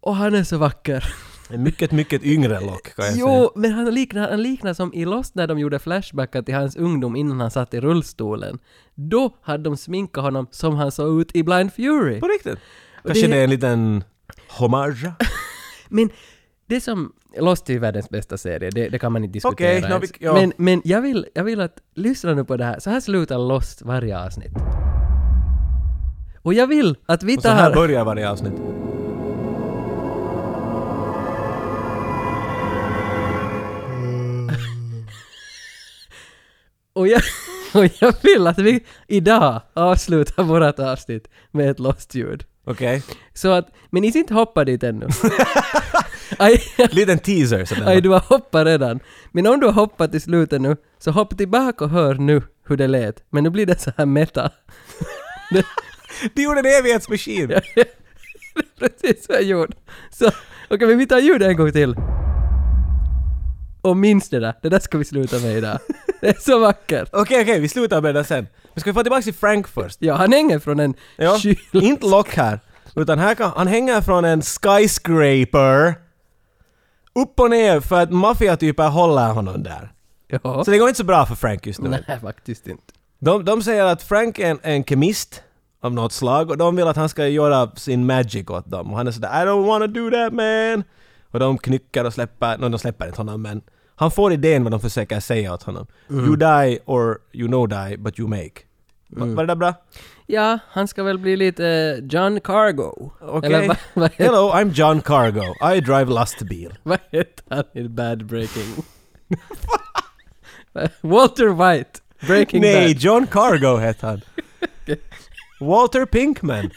Och 0.00 0.16
han 0.16 0.34
är 0.34 0.44
så 0.44 0.58
vacker. 0.58 1.14
En 1.52 1.62
mycket, 1.62 1.92
mycket 1.92 2.22
yngre 2.22 2.60
lock 2.60 2.94
kan 2.94 3.04
jag 3.04 3.14
säga. 3.14 3.26
Jo, 3.26 3.50
men 3.54 3.72
han 3.72 3.94
liknar, 3.94 4.30
han 4.30 4.42
liknar 4.42 4.74
som 4.74 4.94
i 4.94 5.04
Lost 5.04 5.34
när 5.34 5.46
de 5.46 5.58
gjorde 5.58 5.78
flashbackar 5.78 6.42
till 6.42 6.54
hans 6.54 6.76
ungdom 6.76 7.16
innan 7.16 7.40
han 7.40 7.50
satt 7.50 7.74
i 7.74 7.80
rullstolen. 7.80 8.58
Då 8.94 9.36
hade 9.42 9.62
de 9.62 9.76
sminkat 9.76 10.24
honom 10.24 10.46
som 10.50 10.76
han 10.76 10.92
såg 10.92 11.20
ut 11.20 11.36
i 11.36 11.42
Blind 11.42 11.72
Fury. 11.72 12.20
På 12.20 12.26
riktigt. 12.26 12.58
Kanske 13.04 13.26
det- 13.26 13.32
det 13.32 13.38
är 13.40 13.44
en 13.44 13.50
liten 13.50 14.04
hommage. 14.48 15.10
Men 15.88 16.10
det 16.66 16.80
som 16.80 17.12
Lost 17.38 17.68
är 17.68 17.72
ju 17.72 17.78
världens 17.78 18.10
bästa 18.10 18.38
serie, 18.38 18.70
det, 18.70 18.88
det 18.88 18.98
kan 18.98 19.12
man 19.12 19.24
inte 19.24 19.32
diskutera 19.32 19.80
nå, 19.88 19.94
ens. 19.94 20.10
vi- 20.12 20.24
ja. 20.24 20.32
Men, 20.34 20.52
men 20.56 20.82
jag, 20.84 21.00
vill, 21.02 21.26
jag 21.34 21.44
vill 21.44 21.60
att, 21.60 21.76
lyssna 21.94 22.34
nu 22.34 22.44
på 22.44 22.56
det 22.56 22.64
här, 22.64 22.78
så 22.78 22.90
här 22.90 23.00
slutar 23.00 23.38
Lost 23.38 23.82
varje 23.82 24.18
avsnitt. 24.24 24.52
Och 26.42 26.54
jag 26.54 26.66
vill 26.66 26.96
att 27.06 27.22
vi 27.22 27.36
Och 27.36 27.42
så 27.42 27.48
här 27.48 27.68
tar... 27.70 27.74
börjar 27.74 28.04
varje 28.04 28.30
avsnitt. 28.30 28.52
Och 36.92 37.08
jag, 37.08 37.22
och 37.74 37.84
jag 38.00 38.14
vill 38.22 38.46
att 38.46 38.58
vi 38.58 38.84
idag 39.08 39.60
avslutar 39.74 40.42
vårat 40.42 40.78
avsnitt 40.80 41.28
med 41.50 41.70
ett 41.70 41.78
Lost-ljud. 41.78 42.44
Okej. 42.64 43.02
Så 43.34 43.50
att, 43.50 43.68
men 43.90 44.02
ni 44.02 44.08
inte 44.18 44.34
hoppa 44.34 44.64
dit 44.64 44.82
ännu. 44.82 45.06
aj, 46.38 46.62
Liten 46.90 47.18
teaser 47.18 47.64
sådär. 47.64 47.86
aj, 47.86 48.00
du 48.00 48.08
har 48.08 48.20
hoppat 48.20 48.66
redan. 48.66 49.00
Men 49.32 49.46
om 49.46 49.60
du 49.60 49.66
har 49.66 49.72
hoppat 49.72 50.10
till 50.10 50.20
slutet 50.20 50.60
nu, 50.60 50.76
så 50.98 51.10
hoppa 51.10 51.36
tillbaka 51.36 51.84
och 51.84 51.90
hör 51.90 52.14
nu 52.14 52.42
hur 52.66 52.76
det 52.76 52.86
lät. 52.86 53.24
Men 53.30 53.44
nu 53.44 53.50
blir 53.50 53.66
det 53.66 53.80
så 53.80 53.92
här 53.96 54.06
meta. 54.06 54.50
det, 55.50 55.64
Du 56.34 56.42
gjorde 56.42 56.60
en 56.60 56.66
evighetsmaskin! 56.66 57.52
precis 58.78 59.28
vad 59.28 59.38
jag 59.38 59.44
gjorde. 59.44 59.72
Så, 60.10 60.30
okej 60.70 60.88
men 60.88 60.98
vi 60.98 61.06
tar 61.06 61.18
ljudet 61.18 61.48
en 61.48 61.56
gång 61.56 61.72
till. 61.72 61.94
Och 63.82 63.96
minns 63.96 64.28
det 64.28 64.40
där, 64.40 64.54
det 64.62 64.68
där 64.68 64.78
ska 64.78 64.98
vi 64.98 65.04
sluta 65.04 65.38
med 65.38 65.56
idag. 65.56 65.78
Det 66.20 66.28
är 66.28 66.40
så 66.40 66.58
vackert. 66.58 67.08
Okej, 67.12 67.42
okej, 67.42 67.60
vi 67.60 67.68
slutar 67.68 68.00
med 68.02 68.14
det 68.14 68.24
sen. 68.24 68.46
Ska 68.80 68.90
vi 68.90 68.94
få 68.94 69.02
tillbaka 69.02 69.22
till 69.22 69.34
Frank 69.34 69.68
först? 69.68 69.96
Ja, 70.00 70.14
han 70.14 70.32
hänger 70.32 70.58
från 70.58 70.80
en 70.80 70.94
Ja, 71.16 71.38
kyl... 71.38 71.58
inte 71.72 72.06
lock 72.06 72.34
här. 72.34 72.60
Utan 72.96 73.18
här 73.18 73.34
kan, 73.34 73.52
han 73.56 73.66
hänger 73.66 74.00
från 74.00 74.24
en 74.24 74.42
skyscraper 74.42 75.94
upp 77.14 77.40
och 77.40 77.50
ner 77.50 77.80
för 77.80 78.00
att 78.02 78.10
maffiatyper 78.12 78.88
håller 78.88 79.32
honom 79.32 79.62
där. 79.62 79.92
Ja. 80.28 80.64
Så 80.64 80.70
det 80.70 80.78
går 80.78 80.88
inte 80.88 80.98
så 80.98 81.04
bra 81.04 81.26
för 81.26 81.34
Frank 81.34 81.66
just 81.66 81.80
nu. 81.80 81.88
Nej, 81.88 82.18
faktiskt 82.20 82.66
inte. 82.66 82.82
De, 83.18 83.44
de 83.44 83.62
säger 83.62 83.84
att 83.84 84.02
Frank 84.02 84.38
är 84.38 84.50
en, 84.50 84.58
en 84.62 84.84
kemist 84.84 85.42
av 85.82 85.94
något 85.94 86.12
slag 86.12 86.50
och 86.50 86.56
de 86.56 86.76
vill 86.76 86.86
att 86.86 86.96
han 86.96 87.08
ska 87.08 87.26
göra 87.28 87.70
sin 87.76 88.06
magic 88.06 88.50
åt 88.50 88.70
dem. 88.70 88.90
Och 88.90 88.96
han 88.96 89.06
är 89.06 89.10
sådär 89.12 89.42
I 89.42 89.46
don't 89.48 89.66
wanna 89.66 89.86
do 89.86 90.10
that 90.10 90.32
man! 90.32 90.84
Och 91.30 91.38
de 91.40 91.58
knycker 91.58 92.06
och 92.06 92.14
släpper, 92.14 92.58
no, 92.58 92.68
de 92.68 92.78
släpper 92.78 93.06
inte 93.06 93.18
honom 93.20 93.42
men 93.42 93.62
han 93.96 94.10
får 94.10 94.32
idén 94.32 94.64
vad 94.64 94.72
de 94.72 94.80
försöker 94.80 95.20
säga 95.20 95.54
åt 95.54 95.62
honom. 95.62 95.86
You 96.10 96.36
die 96.36 96.78
or 96.86 97.18
you 97.32 97.48
know 97.48 97.68
die 97.68 97.96
but 97.96 98.18
you 98.18 98.28
make. 98.28 98.50
Va, 99.10 99.26
var 99.26 99.42
det 99.42 99.46
där 99.46 99.54
bra? 99.54 99.74
Ja, 100.26 100.58
han 100.68 100.88
ska 100.88 101.02
väl 101.02 101.18
bli 101.18 101.36
lite 101.36 101.66
eh, 101.66 102.04
John 102.04 102.40
Cargo. 102.40 103.10
Okej. 103.20 103.62
Heter, 103.62 104.12
Hello, 104.18 104.52
I'm 104.54 104.70
John 104.72 105.00
Cargo. 105.00 105.74
I 105.74 105.80
drive 105.80 106.04
lastbil. 106.04 106.74
vad 106.82 106.98
heter 107.10 107.44
han 107.50 107.64
i 107.72 107.88
Bad 107.88 108.26
Breaking? 108.26 108.84
Walter 111.00 111.46
White. 111.46 112.00
Breaking 112.26 112.60
Nej, 112.60 112.94
Bad. 112.94 113.02
John 113.02 113.26
Cargo 113.26 113.76
heter 113.76 114.06
han. 114.06 114.20
Walter 115.60 116.06
Pinkman. 116.06 116.70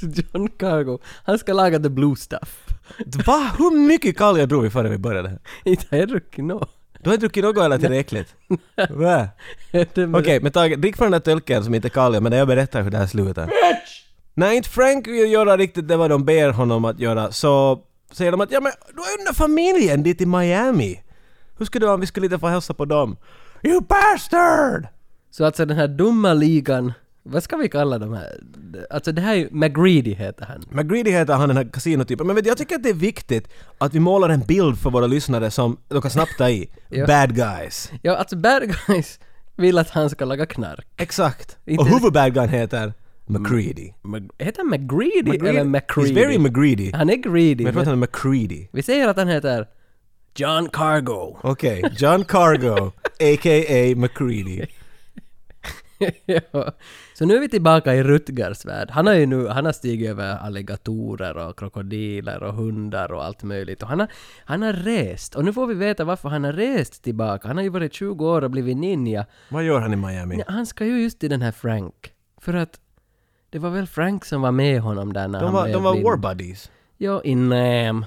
John 0.00 0.48
Cargo. 0.48 0.98
Han 1.24 1.38
ska 1.38 1.52
laga 1.52 1.78
the 1.78 1.90
blue 1.90 2.16
stuff. 2.16 2.64
Va? 3.26 3.50
Hur 3.58 3.86
mycket 3.86 4.16
kalja 4.16 4.46
drog 4.46 4.62
vi 4.62 4.70
före 4.70 4.88
vi 4.88 4.98
började? 4.98 5.28
här? 5.28 5.38
Inte 5.64 5.86
har 5.90 5.98
jag 5.98 6.08
druckit 6.08 6.44
nå. 6.44 6.66
Du 7.04 7.10
har 7.10 7.14
inte 7.14 7.26
druckit 7.26 7.44
något 7.44 7.56
eller 7.56 7.78
tillräckligt? 7.78 8.34
Okej, 10.14 10.40
men 10.40 10.52
Tage, 10.52 10.78
drick 10.78 10.96
från 10.96 11.04
den 11.04 11.12
där 11.12 11.20
tölken 11.20 11.64
som 11.64 11.74
inte 11.74 11.88
är 11.88 11.90
kall, 11.90 12.20
men 12.20 12.32
jag 12.32 12.48
berättar 12.48 12.82
hur 12.82 12.90
det 12.90 12.98
här 12.98 13.06
slutar. 13.06 13.50
När 14.34 14.52
inte 14.52 14.68
Frank 14.68 15.06
vill 15.06 15.32
göra 15.32 15.56
riktigt 15.56 15.88
det 15.88 15.96
vad 15.96 16.10
de 16.10 16.24
ber 16.24 16.50
honom 16.50 16.84
att 16.84 16.98
göra 17.00 17.32
så 17.32 17.80
säger 18.12 18.30
de 18.30 18.40
att 18.40 18.50
ja 18.52 18.60
men 18.60 18.72
du 18.92 18.98
har 18.98 19.26
där 19.26 19.34
familjen 19.34 20.02
dit 20.02 20.20
i 20.20 20.26
Miami. 20.26 21.02
Hur 21.58 21.64
skulle 21.64 21.82
det 21.82 21.86
vara 21.86 21.94
om 21.94 22.00
vi 22.00 22.06
skulle 22.06 22.24
lite 22.24 22.38
få 22.38 22.46
hälsa 22.46 22.74
på 22.74 22.84
dem? 22.84 23.16
You 23.62 23.80
bastard! 23.80 24.86
Så 25.30 25.44
alltså 25.44 25.66
den 25.66 25.76
här 25.76 25.88
dumma 25.88 26.34
ligan, 26.34 26.92
vad 27.26 27.42
ska 27.42 27.56
vi 27.56 27.68
kalla 27.68 27.98
de 27.98 28.12
här? 28.14 28.40
Alltså 28.90 29.12
det 29.12 29.22
här 29.22 29.32
är 29.32 29.38
ju, 29.38 29.48
McGreedy 29.50 30.14
heter 30.14 30.44
han. 30.44 30.64
McGreedy 30.70 31.10
heter 31.10 31.34
han 31.34 31.48
den 31.48 31.56
här 31.56 31.68
kasinotypen, 31.72 32.26
men 32.26 32.36
vet 32.36 32.44
du, 32.44 32.50
jag 32.50 32.58
tycker 32.58 32.74
att 32.76 32.82
det 32.82 32.88
är 32.90 32.94
viktigt 32.94 33.48
att 33.78 33.94
vi 33.94 34.00
målar 34.00 34.28
en 34.28 34.40
bild 34.40 34.78
för 34.78 34.90
våra 34.90 35.06
lyssnare 35.06 35.50
som 35.50 35.76
de 35.88 36.02
kan 36.02 36.10
snabbt 36.10 36.38
ta 36.38 36.50
i. 36.50 36.70
Ja. 36.88 37.06
Bad 37.06 37.34
guys. 37.34 37.92
Ja, 38.02 38.16
alltså 38.16 38.36
bad 38.36 38.62
guys 38.86 39.18
vill 39.56 39.78
att 39.78 39.90
han 39.90 40.10
ska 40.10 40.24
laga 40.24 40.46
knark. 40.46 40.86
Exakt. 40.96 41.56
Inte- 41.66 41.80
Och 41.82 41.88
huvudbad 41.88 42.34
guyn 42.34 42.48
heter 42.48 42.92
McCready. 43.26 43.92
Mag- 44.02 44.30
heter 44.38 44.58
han 44.58 44.70
McGreedy 44.70 45.22
McGreedy- 45.30 45.48
eller 45.48 45.64
McCreedy? 45.64 46.10
He's 46.12 46.14
very 46.14 46.38
McGreedy. 46.38 46.92
Han 46.92 47.10
är 47.10 47.16
greedy. 47.16 47.54
Men 47.56 47.64
jag 47.64 47.72
tror 47.72 47.82
att 47.82 47.88
han 47.88 48.02
är 48.02 48.06
McCready. 48.06 48.66
vi 48.72 48.82
säger 48.82 49.08
att 49.08 49.16
han 49.16 49.28
heter 49.28 49.66
John 50.36 50.68
Cargo. 50.68 51.36
Okej, 51.42 51.82
John 51.98 52.24
Cargo, 52.24 52.86
a.k.a. 53.20 53.94
McCready. 53.96 54.66
ja. 56.24 56.72
Så 57.14 57.24
nu 57.26 57.36
är 57.36 57.40
vi 57.40 57.48
tillbaka 57.48 57.94
i 57.94 58.02
Rutgers 58.02 58.64
värld. 58.64 58.90
Han 58.90 59.06
har 59.06 59.14
ju 59.14 59.26
nu, 59.26 59.46
han 59.48 59.64
har 59.64 59.72
stigit 59.72 60.10
över 60.10 60.36
alligatorer 60.36 61.36
och 61.36 61.58
krokodiler 61.58 62.42
och 62.42 62.54
hundar 62.54 63.12
och 63.12 63.24
allt 63.24 63.42
möjligt. 63.42 63.82
Och 63.82 63.88
han 63.88 64.00
har, 64.00 64.08
han 64.44 64.62
har 64.62 64.72
rest. 64.72 65.34
Och 65.34 65.44
nu 65.44 65.52
får 65.52 65.66
vi 65.66 65.74
veta 65.74 66.04
varför 66.04 66.28
han 66.28 66.44
har 66.44 66.52
rest 66.52 67.02
tillbaka. 67.04 67.48
Han 67.48 67.56
har 67.56 67.64
ju 67.64 67.70
varit 67.70 67.94
20 67.94 68.26
år 68.26 68.42
och 68.44 68.50
blivit 68.50 68.76
ninja. 68.76 69.26
Vad 69.48 69.64
gör 69.64 69.80
han 69.80 69.92
i 69.92 69.96
Miami? 69.96 70.42
Han 70.46 70.66
ska 70.66 70.84
ju 70.86 71.02
just 71.02 71.20
till 71.20 71.30
den 71.30 71.42
här 71.42 71.52
Frank. 71.52 72.12
För 72.40 72.54
att 72.54 72.80
det 73.50 73.58
var 73.58 73.70
väl 73.70 73.86
Frank 73.86 74.24
som 74.24 74.42
var 74.42 74.52
med 74.52 74.80
honom 74.80 75.12
där 75.12 75.28
när 75.28 75.38
De 75.40 75.44
han 75.44 75.54
var, 75.54 75.62
blev 75.64 75.74
de 75.74 75.82
var 75.82 75.92
blind. 75.92 76.04
war 76.06 76.16
buddies. 76.16 76.70
Ja, 76.98 77.22
i 77.24 77.34
Nam. 77.34 78.06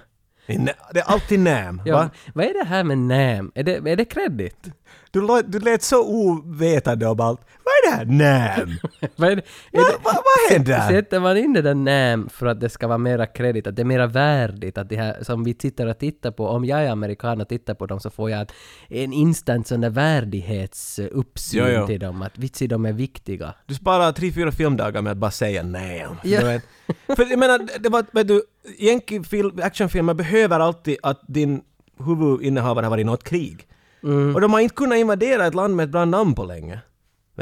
I 0.49 0.57
Det 0.93 0.99
är 0.99 1.03
alltid 1.11 1.39
Nam, 1.39 1.81
Ja, 1.85 1.95
va? 1.95 2.09
vad 2.33 2.45
är 2.45 2.53
det 2.53 2.65
här 2.69 2.83
med 2.83 2.97
Nam? 2.97 3.51
Är 3.55 3.63
det, 3.63 3.75
är 3.91 3.95
det 3.95 4.05
kredit? 4.05 4.67
Du, 5.11 5.21
lät- 5.21 5.51
du 5.51 5.59
lät 5.59 5.83
så 5.83 6.07
ovetande 6.07 7.07
om 7.07 7.19
allt. 7.19 7.41
Det 7.87 7.95
här 7.95 8.05
Nam? 8.05 8.77
vad 9.15 9.31
är 9.31 9.35
det? 9.35 9.41
Är 9.71 9.79
Va, 9.79 9.87
det 9.91 10.03
va, 10.03 10.11
vad 10.13 10.53
händer? 10.57 10.89
Sätter 10.89 11.19
man 11.19 11.37
in 11.37 11.53
det 11.53 11.61
där 11.61 11.75
NAM 11.75 12.29
för 12.29 12.45
att 12.45 12.59
det 12.59 12.69
ska 12.69 12.87
vara 12.87 12.97
mera 12.97 13.25
kredit, 13.25 13.67
att 13.67 13.75
det 13.75 13.81
är 13.81 13.85
mera 13.85 14.07
värdigt, 14.07 14.77
att 14.77 14.89
det 14.89 14.95
här 14.95 15.23
som 15.23 15.43
vi 15.43 15.53
tittar 15.53 15.87
och 15.87 15.97
tittar 15.99 16.31
på, 16.31 16.47
om 16.47 16.65
jag 16.65 16.83
är 16.83 16.89
amerikan 16.89 17.41
och 17.41 17.49
tittar 17.49 17.73
på 17.73 17.85
dem 17.85 17.99
så 17.99 18.09
får 18.09 18.29
jag 18.29 18.47
en 18.87 19.13
instant 19.13 19.67
sån 19.67 19.81
där 19.81 19.89
värdighetsuppsyn 19.89 21.63
Jo, 21.65 21.79
jo. 21.79 21.87
till 21.87 21.99
dem, 21.99 22.21
att 22.21 22.37
vitsi 22.37 22.67
de 22.67 22.85
är 22.85 22.93
viktiga. 22.93 23.53
Du 23.65 23.73
sparar 23.73 24.11
tre, 24.11 24.31
fyra 24.31 24.51
filmdagar 24.51 25.01
med 25.01 25.11
att 25.11 25.17
bara 25.17 25.31
säga 25.31 25.63
Nam. 25.63 26.15
Ja. 26.23 26.41
Vet. 26.43 26.63
För 27.07 27.29
jag 27.29 27.39
menar, 27.39 27.67
det 27.79 27.89
var, 27.89 28.05
vet 28.11 28.27
du, 28.27 28.41
Yankee-film, 28.79 29.59
actionfilmer 29.63 30.13
behöver 30.13 30.59
alltid 30.59 30.97
att 31.03 31.21
din 31.27 31.61
huvudinnehavare 32.05 32.85
har 32.85 32.89
varit 32.89 33.01
i 33.01 33.03
något 33.03 33.23
krig. 33.23 33.67
Mm. 34.03 34.35
Och 34.35 34.41
de 34.41 34.53
har 34.53 34.59
inte 34.59 34.75
kunnat 34.75 34.97
invadera 34.97 35.45
ett 35.47 35.55
land 35.55 35.75
med 35.75 35.83
ett 35.83 35.89
bra 35.89 36.05
namn 36.05 36.35
på 36.35 36.43
länge. 36.43 36.79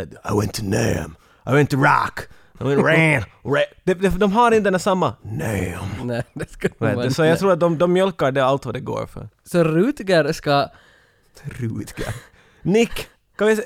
I 0.01 0.33
went 0.39 0.53
to 0.53 0.63
Nam, 0.63 1.15
I 1.45 1.53
went 1.53 1.69
to 1.69 1.77
Rock, 1.77 2.29
I 2.59 2.63
went 2.63 2.81
ran, 2.81 3.23
ran. 3.43 3.63
De, 3.83 3.93
de, 3.93 4.09
de 4.09 4.31
har 4.31 4.51
inte 4.51 4.63
den 4.63 4.73
där 4.73 4.79
samma 4.79 5.15
Nam. 5.21 6.01
Nej, 6.03 6.23
det 6.33 6.49
ska 6.49 6.69
vara 6.77 7.03
du, 7.03 7.11
så 7.11 7.25
jag 7.25 7.39
tror 7.39 7.51
att 7.51 7.59
de, 7.59 7.77
de 7.77 7.93
mjölkar 7.93 8.31
det 8.31 8.45
allt 8.45 8.65
vad 8.65 8.75
det 8.75 8.79
går 8.79 9.05
för. 9.05 9.29
Så 9.43 9.63
Rutger 9.63 10.31
ska... 10.31 10.69
Rutger. 11.43 12.15
Nick, 12.61 13.07
kan 13.37 13.47
vi 13.47 13.55
se, 13.55 13.63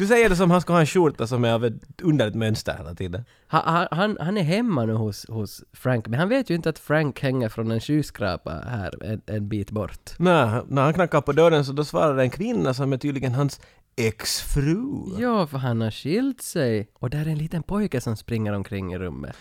du 0.00 0.06
säger 0.06 0.28
det 0.28 0.36
som 0.36 0.50
han 0.50 0.60
ska 0.60 0.72
ha 0.72 0.80
en 0.80 0.86
skjorta 0.86 1.26
som 1.26 1.44
är 1.44 1.52
av 1.52 1.64
ett 1.64 2.00
underligt 2.02 2.34
mönster 2.34 2.76
hela 2.76 2.94
tiden. 2.94 3.24
Ha, 3.50 3.58
ha, 3.70 3.88
han, 3.90 4.16
han 4.20 4.36
är 4.36 4.42
hemma 4.42 4.84
nu 4.84 4.92
hos, 4.92 5.26
hos 5.28 5.62
Frank, 5.72 6.08
men 6.08 6.20
han 6.20 6.28
vet 6.28 6.50
ju 6.50 6.54
inte 6.54 6.68
att 6.68 6.78
Frank 6.78 7.20
hänger 7.20 7.48
från 7.48 7.70
en 7.70 7.80
skyskrapa 7.80 8.50
här 8.50 9.04
en, 9.04 9.20
en 9.26 9.48
bit 9.48 9.70
bort. 9.70 10.10
Nej, 10.18 10.62
när 10.68 10.82
han 10.82 10.94
knackar 10.94 11.20
på 11.20 11.32
dörren 11.32 11.64
så 11.64 11.72
då 11.72 11.84
svarar 11.84 12.18
en 12.18 12.30
kvinna 12.30 12.74
som 12.74 12.92
är 12.92 12.96
tydligen 12.96 13.34
hans 13.34 13.60
exfru. 13.96 14.82
Ja, 15.18 15.46
för 15.46 15.58
han 15.58 15.80
har 15.80 15.90
skilt 15.90 16.42
sig. 16.42 16.90
Och 16.98 17.10
där 17.10 17.20
är 17.26 17.30
en 17.30 17.38
liten 17.38 17.62
pojke 17.62 18.00
som 18.00 18.16
springer 18.16 18.52
omkring 18.52 18.92
i 18.92 18.98
rummet. 18.98 19.36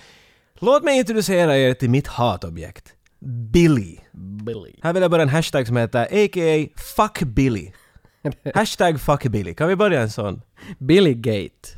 Låt 0.59 0.83
mig 0.83 0.99
introducera 0.99 1.57
er 1.57 1.73
till 1.73 1.89
mitt 1.89 2.07
hatobjekt. 2.07 2.93
Billy. 3.51 3.97
Billy. 4.45 4.73
Här 4.81 4.93
vill 4.93 5.01
jag 5.01 5.11
börja 5.11 5.23
en 5.23 5.29
hashtag 5.29 5.67
som 5.67 5.77
heter 5.77 6.03
a.k.a. 6.03 6.67
fuck 6.95 7.23
Billy. 7.23 7.71
Hashtag 8.55 9.01
fuck 9.01 9.23
Billy. 9.23 9.53
Kan 9.53 9.67
vi 9.67 9.75
börja 9.75 10.01
en 10.01 10.09
sån? 10.09 10.41
Billy 10.77 11.13
Gate. 11.13 11.69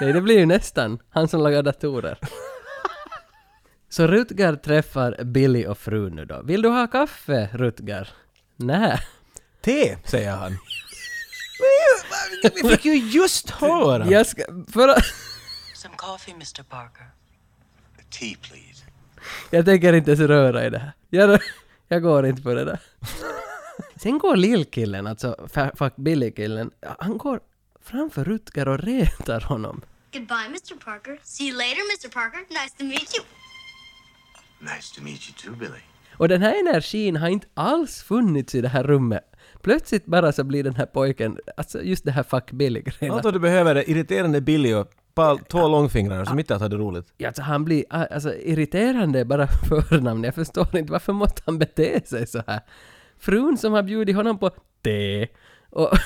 Nej, 0.00 0.12
det 0.12 0.20
blir 0.20 0.38
ju 0.38 0.46
nästan 0.46 0.98
han 1.10 1.28
som 1.28 1.40
lagar 1.40 1.62
datorer. 1.62 2.18
Så 3.88 4.06
Rutger 4.06 4.56
träffar 4.56 5.24
Billy 5.24 5.66
och 5.66 5.78
frun 5.78 6.16
nu 6.16 6.24
då. 6.24 6.42
Vill 6.42 6.62
du 6.62 6.68
ha 6.68 6.86
kaffe, 6.86 7.48
Rutger? 7.52 8.08
Nej. 8.56 8.98
Te, 9.60 9.96
säger 10.04 10.30
han. 10.30 10.58
Men 12.42 12.50
Vi 12.54 12.70
fick 12.70 12.84
ju 12.84 12.94
just 12.96 13.50
höra! 13.50 14.06
Jag 14.06 14.26
ska... 14.26 14.42
För 14.72 14.88
att... 14.88 15.04
Some 15.74 15.94
coffee, 15.96 16.32
Mr. 16.32 16.62
Parker. 16.62 17.10
Tea, 18.10 18.36
please. 18.42 18.84
Jag 19.50 19.64
tänker 19.64 19.92
inte 19.92 20.10
ens 20.10 20.20
röra 20.20 20.66
i 20.66 20.70
det 20.70 20.78
här. 20.78 20.92
Jag, 21.10 21.40
jag 21.88 22.02
går 22.02 22.26
inte 22.26 22.42
på 22.42 22.54
det 22.54 22.64
där. 22.64 22.78
Sen 24.02 24.18
går 24.18 24.36
lillkillen, 24.36 25.06
alltså 25.06 25.48
fuck 25.74 25.96
Billy-killen, 25.96 26.70
han 26.98 27.18
går 27.18 27.40
framför 27.82 28.24
Rutger 28.24 28.68
och 28.68 28.78
retar 28.78 29.40
honom. 29.40 29.80
Goodbye, 30.12 30.46
Mr. 30.46 30.84
Parker. 30.84 31.20
See 31.22 31.44
you 31.48 31.56
later, 31.58 31.82
Mr. 31.90 32.08
Parker. 32.14 32.38
Nice 32.38 32.76
to 32.78 32.84
meet 32.84 33.16
you. 33.16 33.24
Nice 34.60 34.94
to 34.94 35.02
meet 35.02 35.20
you 35.28 35.34
too, 35.36 35.56
Billy. 35.60 35.80
Och 36.16 36.28
den 36.28 36.42
här 36.42 36.60
energin 36.60 37.16
har 37.16 37.28
inte 37.28 37.46
alls 37.54 38.02
funnits 38.02 38.54
i 38.54 38.60
det 38.60 38.68
här 38.68 38.84
rummet. 38.84 39.24
Plötsligt 39.62 40.06
bara 40.06 40.32
så 40.32 40.44
blir 40.44 40.64
den 40.64 40.74
här 40.74 40.86
pojken, 40.86 41.38
alltså 41.56 41.82
just 41.82 42.04
det 42.04 42.12
här 42.12 42.22
fuck 42.22 42.50
Billy-grejen. 42.52 43.14
Allt 43.14 43.24
vad 43.24 43.34
du 43.34 43.40
behöver 43.40 43.74
är 43.74 43.90
irriterande 43.90 44.40
Billy 44.40 44.74
och 44.74 44.90
två 45.48 45.68
långfingrar 45.68 46.24
som 46.24 46.38
inte 46.38 46.54
har 46.54 46.68
det 46.68 46.76
roligt. 46.76 47.12
Ja, 47.16 47.28
Alltså 47.28 47.42
han 47.42 47.64
blir 47.64 47.84
alltså, 47.90 48.34
irriterande 48.34 49.24
bara 49.24 49.46
förnamn. 49.88 50.24
Jag 50.24 50.34
förstår 50.34 50.76
inte 50.76 50.92
varför 50.92 51.12
måste 51.12 51.42
han 51.46 51.58
bete 51.58 52.00
sig 52.06 52.26
så 52.26 52.42
här. 52.46 52.60
Frun 53.20 53.58
som 53.58 53.72
har 53.72 53.82
bjudit 53.82 54.16
honom 54.16 54.38
på 54.38 54.50
te. 54.82 55.28
Och 55.70 55.90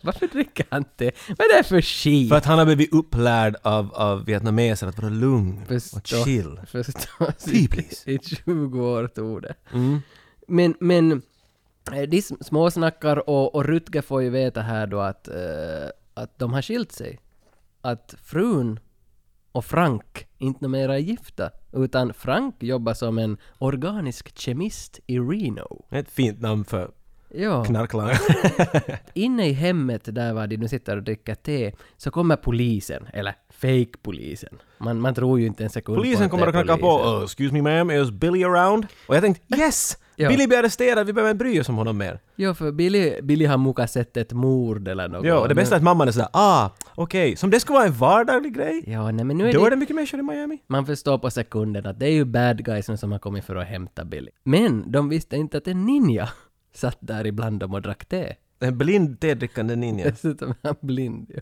varför 0.00 0.26
dricker 0.26 0.66
han 0.70 0.84
te? 0.84 1.10
Vad 1.28 1.40
är 1.40 1.56
det 1.58 1.64
för 1.64 1.80
skit? 1.80 2.28
För 2.28 2.36
att 2.36 2.44
han 2.44 2.58
har 2.58 2.66
blivit 2.66 2.92
upplärd 2.94 3.56
av, 3.62 3.94
av 3.94 4.24
vietnameser 4.24 4.86
att 4.86 4.98
vara 4.98 5.08
lugn 5.10 5.62
och 5.62 5.68
Förstå- 5.68 6.24
chill. 6.24 6.60
Förstås. 6.66 7.44
Please. 7.44 8.10
I 8.10 8.18
20 8.44 8.80
år 8.86 9.06
tog 9.08 9.42
det. 9.42 9.54
Mm. 9.72 10.00
Men, 10.48 10.74
men 10.80 11.12
eh, 11.92 12.02
de 12.02 12.16
sm- 12.20 12.42
småsnackar 12.44 13.28
och, 13.30 13.54
och 13.54 13.64
Rutger 13.64 14.02
får 14.02 14.22
ju 14.22 14.30
veta 14.30 14.60
här 14.62 14.86
då 14.86 15.00
att, 15.00 15.28
eh, 15.28 15.34
att 16.14 16.38
de 16.38 16.52
har 16.52 16.62
skilt 16.62 16.92
sig. 16.92 17.18
Att 17.80 18.14
frun 18.24 18.80
och 19.56 19.64
Frank 19.64 20.26
inte 20.38 20.68
mera 20.68 20.94
är 20.94 20.98
gifta, 20.98 21.50
utan 21.72 22.14
Frank 22.14 22.54
jobbar 22.58 22.94
som 22.94 23.18
en 23.18 23.36
organisk 23.58 24.38
kemist 24.38 25.00
i 25.06 25.18
Reno. 25.18 25.86
Ett 25.90 26.10
fint 26.10 26.40
namn 26.40 26.64
för 26.64 26.90
Ja, 27.28 27.64
knarklangare. 27.64 28.18
inne 29.14 29.48
i 29.48 29.52
hemmet 29.52 30.14
där 30.14 30.32
var 30.32 30.46
de 30.46 30.56
nu 30.56 30.68
sitter 30.68 30.96
och 30.96 31.02
dricker 31.02 31.34
te, 31.34 31.72
så 31.96 32.10
kommer 32.10 32.36
polisen, 32.36 33.06
eller 33.12 33.34
fake-polisen. 33.50 34.58
Man, 34.78 35.00
man 35.00 35.14
tror 35.14 35.40
ju 35.40 35.46
inte 35.46 35.64
en 35.64 35.70
sekund 35.70 35.96
på 35.96 36.02
Polisen 36.02 36.24
att 36.24 36.30
kommer 36.30 36.46
det 36.46 36.52
och 36.52 36.58
är 36.58 36.62
knackar 36.62 36.80
på. 36.80 36.98
polisen. 36.98 37.18
Oh, 37.18 37.24
excuse 37.24 37.54
me 37.54 37.60
ma'am, 37.60 38.02
is 38.02 38.10
Billy 38.10 38.44
around? 38.44 38.86
Och 39.06 39.16
jag 39.16 39.22
tänkte 39.22 39.58
yes! 39.58 39.98
Ja. 40.16 40.28
Billy 40.28 40.46
blir 40.46 40.58
arresterad, 40.58 41.06
vi 41.06 41.12
behöver 41.12 41.30
inte 41.30 41.44
bry 41.44 41.60
oss 41.60 41.68
om 41.68 41.76
honom 41.76 41.98
mer. 41.98 42.20
Jo, 42.36 42.54
för 42.54 42.72
Billy, 42.72 43.22
Billy 43.22 43.44
har 43.44 43.58
muka 43.58 43.86
sett 43.86 44.16
ett 44.16 44.32
mord 44.32 44.88
eller 44.88 45.08
något. 45.08 45.26
Ja, 45.26 45.38
och 45.38 45.48
det 45.48 45.54
bästa 45.54 45.74
är 45.74 45.76
att 45.76 45.82
mamman 45.82 46.08
är 46.08 46.12
sådär 46.12 46.28
ah, 46.32 46.70
okej, 46.94 47.36
som 47.36 47.50
det 47.50 47.60
skulle 47.60 47.76
vara 47.78 47.86
en 47.86 47.92
vardaglig 47.92 48.54
grej. 48.54 48.84
Ja, 48.86 49.10
nej 49.10 49.24
men 49.24 49.38
nu 49.38 49.48
är 49.48 49.52
Då 49.52 49.60
är 49.60 49.64
det... 49.64 49.70
det 49.70 49.80
mycket 49.80 49.96
människor 49.96 50.20
i 50.20 50.22
Miami. 50.22 50.58
Man 50.66 50.86
förstår 50.86 51.18
på 51.18 51.30
sekunden 51.30 51.86
att 51.86 51.98
det 51.98 52.06
är 52.06 52.12
ju 52.12 52.24
bad 52.24 52.64
guys 52.64 53.00
som 53.00 53.12
har 53.12 53.18
kommit 53.18 53.44
för 53.44 53.56
att 53.56 53.66
hämta 53.66 54.04
Billy. 54.04 54.30
Men 54.44 54.92
de 54.92 55.08
visste 55.08 55.36
inte 55.36 55.58
att 55.58 55.68
en 55.68 55.86
ninja 55.86 56.28
satt 56.74 56.98
där 57.00 57.26
ibland 57.26 57.60
dem 57.60 57.74
och 57.74 57.82
drack 57.82 58.04
te. 58.04 58.34
En 58.60 58.78
blind 58.78 59.20
tedrickande 59.20 59.76
ninja 59.76 60.04
Dessutom 60.10 60.50
är 60.50 60.56
han 60.62 60.76
blind 60.80 61.30
ju. 61.30 61.40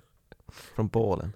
från 0.77 0.89
Polen. 0.89 1.33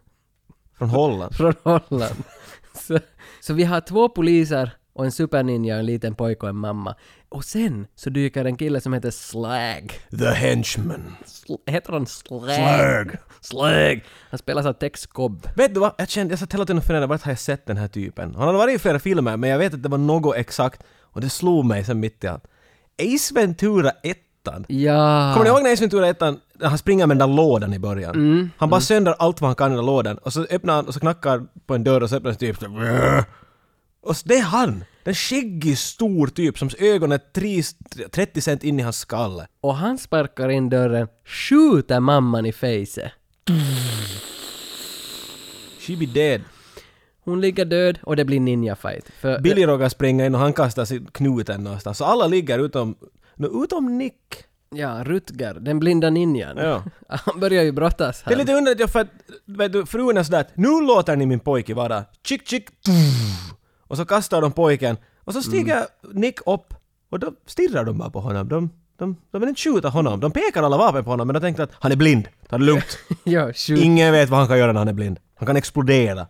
Från 0.78 0.88
Holland. 0.88 1.34
Från 1.34 1.54
Holland. 1.62 2.14
Så, 2.74 2.98
så 3.40 3.54
vi 3.54 3.64
har 3.64 3.80
två 3.80 4.08
poliser 4.08 4.70
och 4.98 5.04
en 5.04 5.12
superninja 5.12 5.74
och 5.74 5.80
en 5.80 5.86
liten 5.86 6.14
pojke 6.14 6.40
och 6.42 6.48
en 6.48 6.56
mamma. 6.56 6.94
Och 7.28 7.44
sen 7.44 7.86
så 7.94 8.10
dyker 8.10 8.44
en 8.44 8.56
kille 8.56 8.80
som 8.80 8.92
heter 8.92 9.10
Slag. 9.10 9.92
The 10.18 10.26
henchman. 10.30 11.14
Sl- 11.26 11.70
heter 11.70 11.92
han 11.92 12.06
Slag? 12.06 12.50
Slag. 12.50 13.16
Slag! 13.40 14.04
Han 14.30 14.38
spelas 14.38 14.66
av 14.66 14.72
Tex 14.72 15.06
Cobb. 15.06 15.48
Vet 15.56 15.74
du 15.74 15.80
vad? 15.80 15.92
Jag 15.98 16.08
kände, 16.08 16.32
jag 16.32 16.38
satt 16.38 16.54
hela 16.54 16.64
tiden 16.64 16.78
och 16.78 16.84
funderade, 16.84 17.06
vart 17.06 17.22
har 17.22 17.32
jag 17.32 17.38
sett 17.38 17.66
den 17.66 17.76
här 17.76 17.88
typen? 17.88 18.34
Han 18.34 18.46
hade 18.46 18.58
varit 18.58 18.74
i 18.74 18.78
flera 18.78 18.98
filmer, 18.98 19.36
men 19.36 19.50
jag 19.50 19.58
vet 19.58 19.74
att 19.74 19.82
det 19.82 19.88
var 19.88 19.98
något 19.98 20.36
exakt. 20.36 20.82
Och 21.00 21.20
det 21.20 21.28
slog 21.28 21.64
mig 21.64 21.84
sen 21.84 22.00
mitt 22.00 22.24
i 22.24 22.26
allt. 22.26 22.44
Ace 23.02 23.34
Ventura 23.34 23.90
1 24.02 24.18
Ja. 24.68 25.30
Kommer 25.34 25.44
ni 25.44 25.50
ihåg 25.50 25.62
när 25.62 25.72
Ace 25.72 25.80
Ventura 25.82 26.08
1 26.08 26.20
när 26.20 26.68
han 26.68 26.78
springer 26.78 27.06
med 27.06 27.18
den 27.18 27.28
där 27.28 27.36
lådan 27.36 27.74
i 27.74 27.78
början? 27.78 28.14
Mm, 28.14 28.50
han 28.56 28.70
bara 28.70 28.80
sönder 28.80 29.14
allt 29.18 29.40
vad 29.40 29.48
han 29.48 29.54
kan 29.54 29.66
i 29.66 29.76
den 29.76 29.84
där 29.84 29.92
lådan 29.92 30.18
och 30.18 30.32
så 30.32 30.42
öppnar 30.50 30.74
han 30.74 30.86
och 30.86 30.94
så 30.94 31.00
knackar 31.00 31.46
på 31.66 31.74
en 31.74 31.84
dörr 31.84 32.02
och 32.02 32.10
så 32.10 32.16
öppnar 32.16 32.30
den 32.30 32.38
typ 32.38 32.56
så 32.58 32.64
Och 34.00 34.14
det 34.24 34.34
är 34.36 34.42
han! 34.42 34.84
Den 35.04 35.14
skäggig 35.14 35.78
stor 35.78 36.26
typ 36.26 36.58
som 36.58 36.70
ögonen 36.78 37.12
är 37.12 37.32
tre- 37.32 38.08
30 38.10 38.40
cent 38.40 38.64
in 38.64 38.80
i 38.80 38.82
hans 38.82 38.98
skalle. 38.98 39.46
Och 39.60 39.74
han 39.74 39.98
sparkar 39.98 40.48
in 40.48 40.68
dörren, 40.68 41.08
skjuter 41.24 42.00
mamman 42.00 42.46
i 42.46 42.52
facet. 42.52 43.12
She 45.80 45.96
be 45.96 46.06
dead. 46.06 46.40
Hon 47.24 47.40
ligger 47.40 47.64
död 47.64 47.98
och 48.02 48.16
det 48.16 48.24
blir 48.24 48.40
ninja-fight. 48.40 49.04
För 49.20 49.38
Billy 49.40 49.66
råkar 49.66 49.88
springa 49.88 50.26
in 50.26 50.34
och 50.34 50.40
han 50.40 50.52
kastar 50.52 50.84
sin 50.84 51.06
knuten 51.12 51.64
någonstans. 51.64 51.98
Så 51.98 52.04
alla 52.04 52.26
ligger 52.26 52.58
utom, 52.58 52.94
utom 53.64 53.98
Nick. 53.98 54.14
Ja, 54.70 55.02
Rutger, 55.04 55.54
den 55.54 55.78
blinda 55.78 56.10
ninjan. 56.10 56.56
Ja. 56.56 56.82
Han 57.08 57.40
börjar 57.40 57.62
ju 57.62 57.72
brottas 57.72 58.22
Det 58.26 58.34
är 58.34 58.38
lite 58.38 58.52
underligt 58.54 58.90
för 58.90 59.00
att 59.00 59.08
vet 59.44 59.72
du, 59.72 59.86
frun 59.86 60.16
är 60.16 60.22
sådär 60.22 60.40
att 60.40 60.56
nu 60.56 60.80
låter 60.86 61.16
ni 61.16 61.26
min 61.26 61.40
pojke 61.40 61.74
vara 61.74 62.04
chick 62.24 62.48
chick 62.48 62.68
och 63.88 63.96
så 63.96 64.04
kastar 64.04 64.40
de 64.40 64.52
pojken 64.52 64.96
och 65.24 65.32
så 65.32 65.42
stiger 65.42 65.86
Nick 66.12 66.40
upp 66.46 66.74
och 67.10 67.18
då 67.18 67.32
stirrar 67.46 67.84
de 67.84 67.98
bara 67.98 68.10
på 68.10 68.20
honom. 68.20 68.48
De, 68.48 68.70
de, 68.98 69.16
de 69.30 69.40
vill 69.40 69.48
inte 69.48 69.60
skjuta 69.60 69.88
honom. 69.88 70.20
De 70.20 70.30
pekar 70.32 70.62
alla 70.62 70.76
vapen 70.76 71.04
på 71.04 71.10
honom 71.10 71.26
men 71.26 71.34
de 71.34 71.40
tänkte 71.40 71.62
att 71.62 71.70
han 71.74 71.92
är 71.92 71.96
blind. 71.96 72.28
Ta 72.48 72.58
det 72.58 72.64
lugnt. 72.64 72.98
ja, 73.24 73.52
shoot. 73.52 73.78
Ingen 73.78 74.12
vet 74.12 74.28
vad 74.28 74.38
han 74.38 74.48
kan 74.48 74.58
göra 74.58 74.72
när 74.72 74.80
han 74.80 74.88
är 74.88 74.92
blind. 74.92 75.18
Han 75.34 75.46
kan 75.46 75.56
explodera. 75.56 76.26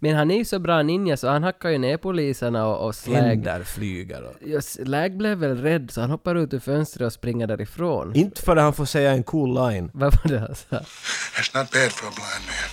Men 0.00 0.16
han 0.16 0.30
är 0.30 0.38
ju 0.38 0.44
så 0.44 0.58
bra 0.58 0.82
ninja 0.82 1.16
så 1.16 1.28
han 1.28 1.42
hackar 1.42 1.68
ju 1.68 1.78
ner 1.78 1.96
poliserna 1.96 2.66
och, 2.66 2.86
och 2.86 2.94
Slag... 2.94 3.16
Händer 3.16 3.62
flyger 3.62 4.22
och... 4.22 4.34
Ja, 4.46 4.60
Slag 4.60 5.16
blev 5.16 5.38
väl 5.38 5.56
rädd 5.56 5.90
så 5.90 6.00
han 6.00 6.10
hoppar 6.10 6.34
ut 6.34 6.54
ur 6.54 6.58
fönstret 6.58 7.06
och 7.06 7.12
springer 7.12 7.46
därifrån. 7.46 8.14
Inte 8.14 8.42
förrän 8.42 8.64
han 8.64 8.72
får 8.72 8.84
säga 8.84 9.12
en 9.12 9.22
cool 9.22 9.54
line. 9.54 9.90
Vad 9.94 10.14
var 10.14 10.30
det 10.30 10.38
han 10.38 10.54
sa? 10.54 10.76
That's 10.76 11.58
not 11.58 11.70
bad 11.72 11.92
for 11.92 12.08
a 12.08 12.12
blind 12.14 12.44
man. 12.46 12.70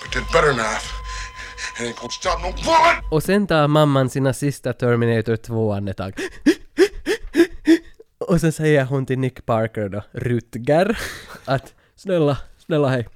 But 0.00 0.12
that 0.12 0.32
butter 0.32 0.52
knife, 0.52 1.03
och 3.10 3.22
sen 3.22 3.46
tar 3.46 3.68
mamman 3.68 4.10
sina 4.10 4.32
sista 4.32 4.72
Terminator 4.72 5.36
2-andetag. 5.36 6.12
Och 8.18 8.40
sen 8.40 8.52
säger 8.52 8.84
hon 8.84 9.06
till 9.06 9.18
Nick 9.18 9.46
Parker 9.46 9.88
då, 9.88 10.02
Rutger, 10.12 10.98
att 11.44 11.74
snälla, 11.96 12.38
snälla 12.58 12.88
hej, 12.88 13.08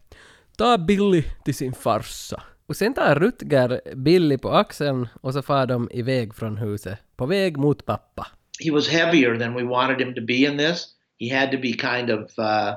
ta 0.57 0.79
Billy 0.79 1.25
till 1.45 1.55
sin 1.55 1.73
farsa. 1.73 2.43
Och 2.67 2.77
sen 2.77 2.95
tar 2.95 3.15
Rutger 3.15 3.81
Billy 3.95 4.39
på 4.39 4.51
axeln 4.51 5.09
och 5.21 5.33
så 5.33 5.43
far 5.43 5.67
de 5.67 5.89
iväg 5.93 6.35
från 6.35 6.57
huset, 6.57 6.99
på 7.17 7.27
väg 7.27 7.57
mot 7.57 7.87
pappa. 7.87 8.27
he 8.59 8.71
was 8.71 8.89
heavier 8.89 9.37
than 9.37 9.55
we 9.55 9.63
wanted 9.65 10.01
him 10.01 10.15
to 10.15 10.21
be 10.21 10.45
in 10.45 10.57
this. 10.57 10.95
He 11.19 11.29
had 11.29 11.51
to 11.53 11.59
be 11.59 11.73
kind 11.73 12.11
of, 12.11 12.33
uh, 12.39 12.77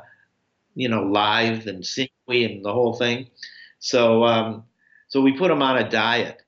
you 0.75 0.89
know, 0.89 1.03
live 1.03 1.67
and 1.67 1.85
sinewy 1.85 2.45
and 2.45 2.63
the 2.63 2.73
whole 2.73 2.93
thing. 2.93 3.27
So, 3.79 4.23
um, 4.23 4.63
so 5.11 5.19
we 5.19 5.33
put 5.33 5.51
him 5.51 5.61
on 5.61 5.77
a 5.77 5.89
diet. 5.89 6.41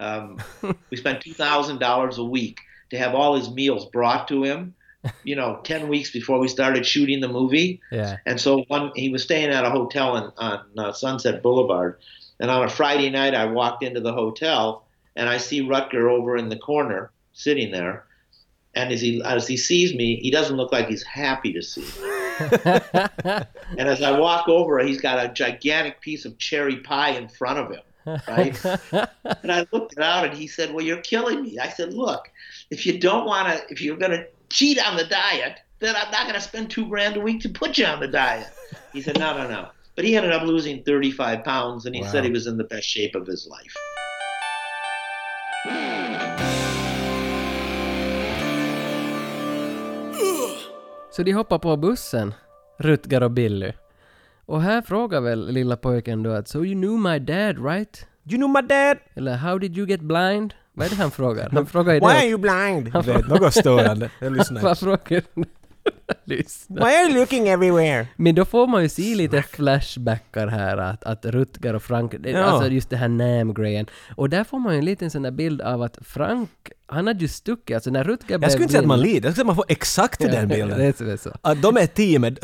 Um, 0.00 0.38
we 0.90 0.96
spent 0.96 1.20
two 1.22 1.32
thousand 1.32 1.78
dollars 1.78 2.18
a 2.18 2.24
week 2.24 2.58
to 2.90 2.98
have 2.98 3.14
all 3.14 3.36
his 3.36 3.50
meals 3.50 3.86
brought 3.86 4.26
to 4.28 4.42
him. 4.42 4.74
You 5.22 5.36
know, 5.36 5.60
ten 5.64 5.88
weeks 5.88 6.10
before 6.10 6.40
we 6.40 6.48
started 6.48 6.84
shooting 6.84 7.20
the 7.20 7.28
movie. 7.28 7.80
Yeah. 7.92 8.16
And 8.26 8.40
so 8.40 8.64
one, 8.66 8.90
he 8.96 9.10
was 9.10 9.22
staying 9.22 9.50
at 9.50 9.64
a 9.64 9.70
hotel 9.70 10.16
in, 10.16 10.32
on 10.38 10.60
uh, 10.76 10.92
Sunset 10.92 11.40
Boulevard. 11.40 12.00
And 12.40 12.50
on 12.50 12.64
a 12.64 12.68
Friday 12.68 13.10
night, 13.10 13.34
I 13.34 13.44
walked 13.44 13.84
into 13.84 14.00
the 14.00 14.12
hotel 14.12 14.86
and 15.14 15.28
I 15.28 15.36
see 15.36 15.62
Rutger 15.62 16.10
over 16.10 16.36
in 16.36 16.48
the 16.48 16.56
corner 16.56 17.12
sitting 17.32 17.70
there. 17.70 18.06
And 18.74 18.92
as 18.92 19.00
he 19.00 19.22
as 19.24 19.46
he 19.46 19.56
sees 19.56 19.94
me, 19.94 20.16
he 20.16 20.32
doesn't 20.32 20.56
look 20.56 20.72
like 20.72 20.88
he's 20.88 21.04
happy 21.04 21.52
to 21.52 21.62
see 21.62 21.82
me. 21.82 22.08
and 22.64 23.88
as 23.88 24.02
I 24.02 24.18
walk 24.18 24.48
over, 24.48 24.80
he's 24.80 25.00
got 25.00 25.24
a 25.24 25.32
gigantic 25.32 26.00
piece 26.00 26.24
of 26.24 26.38
cherry 26.38 26.78
pie 26.78 27.10
in 27.10 27.28
front 27.28 27.58
of 27.60 27.70
him. 27.70 27.82
Right? 28.06 28.64
and 29.42 29.52
I 29.52 29.66
looked 29.72 29.92
it 29.92 29.98
out 29.98 30.24
and 30.24 30.36
he 30.36 30.46
said, 30.46 30.72
Well, 30.72 30.84
you're 30.84 31.02
killing 31.02 31.42
me. 31.42 31.58
I 31.58 31.68
said, 31.68 31.92
Look, 31.94 32.30
if 32.70 32.86
you 32.86 32.98
don't 32.98 33.26
want 33.26 33.48
to, 33.48 33.72
if 33.72 33.80
you're 33.80 33.96
going 33.96 34.12
to 34.12 34.26
cheat 34.48 34.78
on 34.84 34.96
the 34.96 35.04
diet, 35.04 35.58
then 35.78 35.94
I'm 35.96 36.10
not 36.10 36.22
going 36.22 36.34
to 36.34 36.40
spend 36.40 36.70
two 36.70 36.86
grand 36.88 37.16
a 37.16 37.20
week 37.20 37.40
to 37.42 37.48
put 37.48 37.78
you 37.78 37.86
on 37.86 38.00
the 38.00 38.08
diet. 38.08 38.48
He 38.92 39.02
said, 39.02 39.18
No, 39.18 39.36
no, 39.36 39.48
no. 39.48 39.68
But 39.96 40.04
he 40.04 40.16
ended 40.16 40.32
up 40.32 40.42
losing 40.42 40.82
35 40.82 41.44
pounds 41.44 41.86
and 41.86 41.94
he 41.94 42.02
said 42.04 42.24
he 42.24 42.30
was 42.30 42.46
in 42.46 42.56
the 42.56 42.64
best 42.64 42.88
shape 42.88 43.14
of 43.14 43.26
his 43.26 43.46
life. 43.46 43.74
Så 51.10 51.22
de 51.22 51.32
hoppar 51.32 51.58
på 51.58 51.76
bussen, 51.76 52.34
Rutger 52.78 53.22
och 53.22 53.30
Billy. 53.30 53.72
Och 54.50 54.62
här 54.62 54.82
frågar 54.82 55.20
väl 55.20 55.52
lilla 55.52 55.76
pojken 55.76 56.22
då 56.22 56.30
att 56.30 56.48
“So 56.48 56.64
you 56.64 56.74
knew 56.74 57.10
my 57.10 57.18
dad, 57.18 57.64
right?” 57.66 58.06
You 58.30 58.36
know 58.36 58.50
my 58.50 58.68
dad? 58.68 58.96
Eller 59.14 59.36
“How 59.36 59.58
did 59.58 59.78
you 59.78 59.88
get 59.88 60.00
blind?” 60.00 60.54
Vad 60.72 60.86
är 60.86 60.90
det 60.90 60.96
han 60.96 61.10
frågar? 61.10 61.50
Han 61.50 61.66
frågar 61.66 61.94
ju 61.94 62.00
Why 62.00 62.06
are 62.06 62.20
det. 62.20 62.28
you 62.28 62.38
blind? 62.38 62.92
Du 62.92 63.12
vet, 63.12 63.28
något 63.28 63.54
störande. 63.54 64.10
Jag 64.18 64.32
lyssnar. 64.32 64.62
Vad 64.62 64.78
frågar? 64.78 65.22
Lyssna. 66.24 66.84
Why 66.86 66.94
are 66.94 67.08
you 67.10 67.20
looking 67.20 67.48
everywhere? 67.48 68.06
Men 68.16 68.34
då 68.34 68.44
får 68.44 68.66
man 68.66 68.82
ju 68.82 68.88
se 68.88 69.14
lite 69.14 69.42
flashbackar 69.42 70.46
här 70.46 70.76
att, 70.76 71.04
att 71.04 71.24
Rutger 71.24 71.74
och 71.74 71.82
Frank, 71.82 72.14
det- 72.20 72.30
Ja. 72.30 72.42
alltså 72.44 72.70
just 72.70 72.90
det 72.90 72.96
här 72.96 73.08
Nam-grejen. 73.08 73.86
Och 74.16 74.30
där 74.30 74.44
får 74.44 74.58
man 74.58 74.72
ju 74.72 74.78
en 74.78 74.84
liten 74.84 75.10
sån 75.10 75.22
där 75.22 75.30
bild 75.30 75.60
av 75.60 75.82
att 75.82 75.98
Frank, 76.02 76.50
han 76.86 77.06
hade 77.06 77.20
ju 77.20 77.28
stuckit, 77.28 77.74
alltså 77.74 77.90
när 77.90 78.04
Rutger 78.04 78.38
Jag 78.42 78.50
skulle 78.50 78.62
inte 78.64 78.72
säga 78.72 78.80
att 78.80 78.86
man 78.86 79.00
lider, 79.00 79.14
jag 79.14 79.20
skulle 79.20 79.34
säga 79.34 79.42
att 79.42 79.46
man 79.46 79.56
får 79.56 79.64
exakt 79.68 80.20
den 80.20 80.48
bilden. 80.48 80.78
det 80.78 81.00
är 81.00 81.16
så. 81.16 81.30
Att 81.42 81.62
de 81.62 81.76
är 81.76 81.86
teamet. 81.86 82.38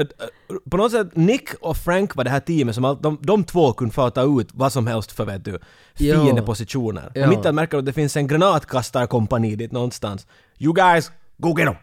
På 0.70 0.76
något 0.76 0.92
sätt, 0.92 1.16
Nick 1.16 1.48
och 1.60 1.76
Frank 1.76 2.16
var 2.16 2.24
det 2.24 2.30
här 2.30 2.40
teamet 2.40 2.74
som 2.74 2.84
all, 2.84 3.02
de, 3.02 3.18
de 3.22 3.44
två 3.44 3.72
kunde 3.72 3.94
få 3.94 4.10
ta 4.10 4.40
ut 4.40 4.48
vad 4.54 4.72
som 4.72 4.86
helst 4.86 5.12
för 5.12 5.24
vet 5.24 5.44
du, 5.44 5.58
fiendepositioner. 5.94 7.10
Ja. 7.14 7.22
Och 7.22 7.28
mitt 7.28 7.44
i 7.44 7.48
allt 7.48 7.54
märker 7.54 7.78
att 7.78 7.86
det 7.86 7.92
finns 7.92 8.16
en 8.16 8.26
granatkastarkompani 8.26 9.56
dit 9.56 9.72
någonstans. 9.72 10.26
You 10.58 10.74
guys, 10.74 11.10
go 11.38 11.58
get 11.58 11.66
them! 11.66 11.76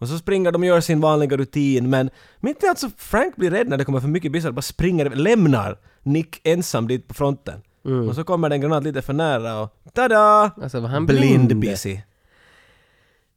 Och 0.00 0.08
så 0.08 0.18
springer 0.18 0.52
de 0.52 0.62
och 0.62 0.66
gör 0.66 0.80
sin 0.80 1.00
vanliga 1.00 1.36
rutin 1.36 1.90
men 1.90 2.10
mitt 2.40 2.62
i 2.62 2.66
allt 2.66 2.78
så 2.78 2.90
Frank 2.96 3.36
blir 3.36 3.50
rädd 3.50 3.68
när 3.68 3.76
det 3.76 3.84
kommer 3.84 4.00
för 4.00 4.08
mycket 4.08 4.32
bissar 4.32 4.50
bara 4.50 4.62
springer, 4.62 5.10
lämnar 5.10 5.78
Nick 6.02 6.40
ensam 6.44 6.88
dit 6.88 7.08
på 7.08 7.14
fronten. 7.14 7.62
Och 8.08 8.14
så 8.14 8.24
kommer 8.24 8.48
det 8.48 8.54
en 8.54 8.60
granat 8.60 8.84
lite 8.84 9.02
för 9.02 9.12
nära 9.12 9.60
och 9.60 9.76
tada! 9.92 10.50
Alltså 10.62 10.80
var 10.80 10.88
han 10.88 11.06
blind 11.06 11.46
blind? 11.46 11.60
busy. 11.60 11.98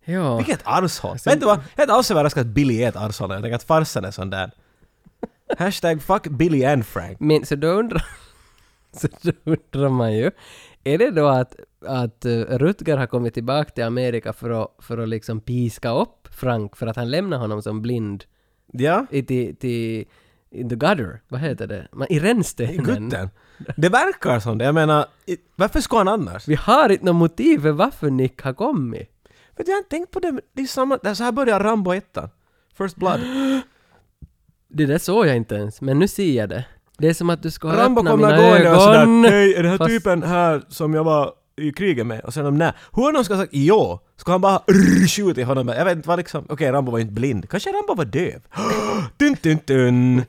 Ja. 0.05 0.37
Vilket 0.37 0.61
arshåll! 0.63 1.17
Vet 1.25 1.39
du 1.39 1.45
vad? 1.45 1.57
Jag 1.57 1.79
är 1.79 1.83
inte 1.83 1.93
alls 1.93 2.11
överraskad 2.11 2.41
att 2.41 2.53
Billy 2.53 2.83
är 2.83 2.89
ett 2.89 2.95
arshåll. 2.95 3.31
Jag 3.31 3.41
tänker 3.41 3.55
att 3.55 3.63
farsan 3.63 4.05
är 4.05 4.11
sån 4.11 4.29
där. 4.29 4.51
Hashtag 5.57 6.01
fuck 6.01 6.27
Billy 6.27 6.65
and 6.65 6.85
Frank. 6.85 7.19
Men 7.19 7.45
så 7.45 7.55
då 7.55 7.67
undrar, 7.67 8.05
så 8.91 9.07
då 9.21 9.31
undrar 9.43 9.89
man 9.89 10.13
ju, 10.13 10.31
är 10.83 10.97
det 10.97 11.11
då 11.11 11.27
att, 11.27 11.55
att 11.85 12.25
uh, 12.25 12.41
Rutger 12.45 12.97
har 12.97 13.07
kommit 13.07 13.33
tillbaka 13.33 13.69
till 13.69 13.83
Amerika 13.83 14.33
för 14.33 14.49
att, 14.63 14.75
för 14.79 14.97
att 14.97 15.09
liksom 15.09 15.39
piska 15.39 15.91
upp 15.91 16.27
Frank 16.31 16.75
för 16.75 16.87
att 16.87 16.95
han 16.95 17.11
lämnar 17.11 17.37
honom 17.37 17.61
som 17.61 17.81
blind 17.81 18.23
Ja? 18.71 19.05
i, 19.11 19.23
till, 19.23 19.55
till 19.55 20.05
in 20.51 20.69
the 20.69 20.75
gutter, 20.75 21.21
vad 21.27 21.41
heter 21.41 21.67
det? 21.67 21.87
Man, 21.91 22.07
I 22.09 22.15
I 22.15 22.19
rännstenen. 22.19 22.83
gutten. 22.83 23.29
Det 23.77 23.89
verkar 23.89 24.39
som 24.39 24.57
det. 24.57 24.65
Jag 24.65 24.75
menar, 24.75 25.05
i, 25.25 25.37
varför 25.55 25.81
ska 25.81 25.97
han 25.97 26.07
annars? 26.07 26.47
Vi 26.47 26.55
har 26.55 26.89
inte 26.89 27.05
något 27.05 27.15
motiv 27.15 27.59
för 27.59 27.71
varför 27.71 28.09
Nick 28.09 28.41
har 28.41 28.53
kommit. 28.53 29.09
Du, 29.57 29.63
jag 29.65 29.73
har 29.73 29.77
inte 29.77 29.89
tänkt 29.89 30.11
på 30.11 30.19
det. 30.19 30.31
men 30.31 30.41
Det 30.53 30.61
är 30.61 30.65
samma... 30.65 30.97
Det 30.97 31.09
är 31.09 31.13
så 31.13 31.23
här 31.23 31.31
börjar 31.31 31.59
Rambo 31.59 31.93
1. 31.93 32.17
First 32.77 32.95
Blood. 32.95 33.19
Det 34.75 34.85
där 34.85 34.97
såg 34.97 35.27
jag 35.27 35.35
inte 35.35 35.55
ens, 35.55 35.81
men 35.81 35.99
nu 35.99 36.07
ser 36.07 36.31
jag 36.33 36.49
det. 36.49 36.65
Det 36.97 37.07
är 37.09 37.13
som 37.13 37.29
att 37.29 37.43
du 37.43 37.51
ska 37.51 37.67
Rambo 37.67 37.99
öppna 38.01 38.11
kommer 38.11 38.25
mina 38.27 38.37
gående 38.41 38.59
ögon. 38.59 38.75
och 38.75 38.81
sådär 38.81 39.29
Hej, 39.29 39.53
är 39.55 39.63
det 39.63 39.69
här 39.69 39.77
fast- 39.77 39.89
typen 39.89 40.23
här 40.23 40.61
som 40.69 40.93
jag 40.93 41.03
var 41.03 41.33
i 41.55 41.71
kriget 41.71 42.05
med? 42.07 42.19
Och 42.19 42.37
är 42.37 42.43
de 42.43 42.57
nej. 42.57 42.71
Hur 42.91 43.11
någon 43.11 43.25
ska 43.25 43.33
ha 43.33 43.41
sagt 43.41 43.53
ja? 43.53 43.99
Ska 44.15 44.31
han 44.31 44.41
bara 44.41 44.61
skjuta 45.07 45.41
i 45.41 45.43
honom? 45.43 45.67
Jag 45.67 45.85
vet 45.85 45.95
inte 45.95 46.07
vad 46.07 46.17
liksom, 46.19 46.45
okej 46.49 46.71
Rambo 46.71 46.91
var 46.91 46.97
ju 46.97 47.01
inte 47.01 47.13
blind. 47.13 47.49
Kanske 47.49 47.69
Rambo 47.69 47.95
var 47.95 48.05
döv? 48.05 48.41
dun 49.17 49.35
dun 49.43 49.59
dun! 49.65 50.15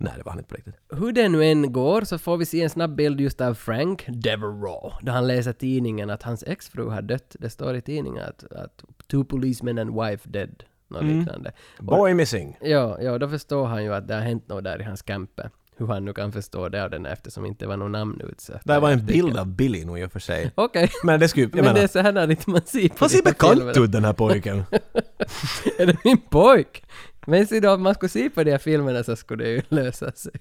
Nej, 0.00 0.12
det 0.16 0.22
var 0.24 0.32
han 0.32 0.38
inte 0.38 0.48
på 0.50 0.54
riktigt. 0.56 0.74
Hur 0.92 1.12
det 1.12 1.28
nu 1.28 1.44
än 1.44 1.72
går 1.72 2.02
så 2.02 2.18
får 2.18 2.36
vi 2.36 2.46
se 2.46 2.62
en 2.62 2.70
snabb 2.70 2.94
bild 2.96 3.20
just 3.20 3.40
av 3.40 3.54
Frank 3.54 4.04
Devereaux 4.08 4.96
då 5.02 5.12
han 5.12 5.26
läser 5.26 5.52
tidningen 5.52 6.10
att 6.10 6.22
hans 6.22 6.42
exfru 6.46 6.88
har 6.88 7.02
dött. 7.02 7.36
Det 7.40 7.50
står 7.50 7.74
i 7.76 7.80
tidningen 7.80 8.24
att, 8.24 8.44
att 8.52 8.84
two 9.10 9.24
policemen 9.24 9.78
and 9.78 9.90
wife 10.02 10.28
dead. 10.30 10.62
Något 10.90 11.02
liknande. 11.04 11.52
Och- 11.78 11.84
Boy 11.84 12.14
missing. 12.14 12.56
Ja, 12.60 12.98
ja, 13.00 13.18
då 13.18 13.28
förstår 13.28 13.66
han 13.66 13.84
ju 13.84 13.94
att 13.94 14.08
det 14.08 14.14
har 14.14 14.20
hänt 14.20 14.48
något 14.48 14.64
där 14.64 14.80
i 14.80 14.84
hans 14.84 15.02
camper. 15.02 15.50
Hur 15.78 15.86
han 15.86 16.04
nu 16.04 16.12
kan 16.12 16.32
förstå 16.32 16.68
det 16.68 16.84
av 16.84 16.90
den 16.90 17.06
eftersom 17.06 17.46
inte 17.46 17.66
var 17.66 17.76
något 17.76 17.90
namn 17.90 18.20
utsatt. 18.20 18.60
Där 18.64 18.80
var 18.80 18.90
en 18.90 19.06
bild 19.06 19.36
av 19.36 19.46
Billy 19.46 19.84
nog 19.84 19.98
i 19.98 20.04
och 20.04 20.12
för 20.12 20.20
sig. 20.20 20.52
Okej. 20.54 20.90
Men 21.04 21.20
det 21.20 21.28
skulle, 21.28 21.48
Men 21.52 21.60
menar, 21.60 21.74
det 21.74 21.82
är 21.82 21.88
så 21.88 21.98
här 21.98 22.30
inte 22.30 22.50
man 22.50 22.60
ser 22.66 22.90
han 22.98 23.08
ser 23.08 23.22
bekant 23.22 23.76
ut 23.76 23.92
den 23.92 24.04
här 24.04 24.12
pojken. 24.12 24.64
Är 25.78 25.86
det 25.86 25.96
min 26.04 26.20
pojk? 26.20 26.84
Men 27.26 27.46
se 27.46 27.60
då, 27.60 27.74
om 27.74 27.82
man 27.82 27.94
skulle 27.94 28.10
se 28.10 28.30
på 28.30 28.44
de 28.44 28.50
här 28.50 28.58
filmerna 28.58 29.04
så 29.04 29.16
skulle 29.16 29.44
det 29.44 29.50
ju 29.50 29.62
lösa 29.68 30.12
sig. 30.12 30.32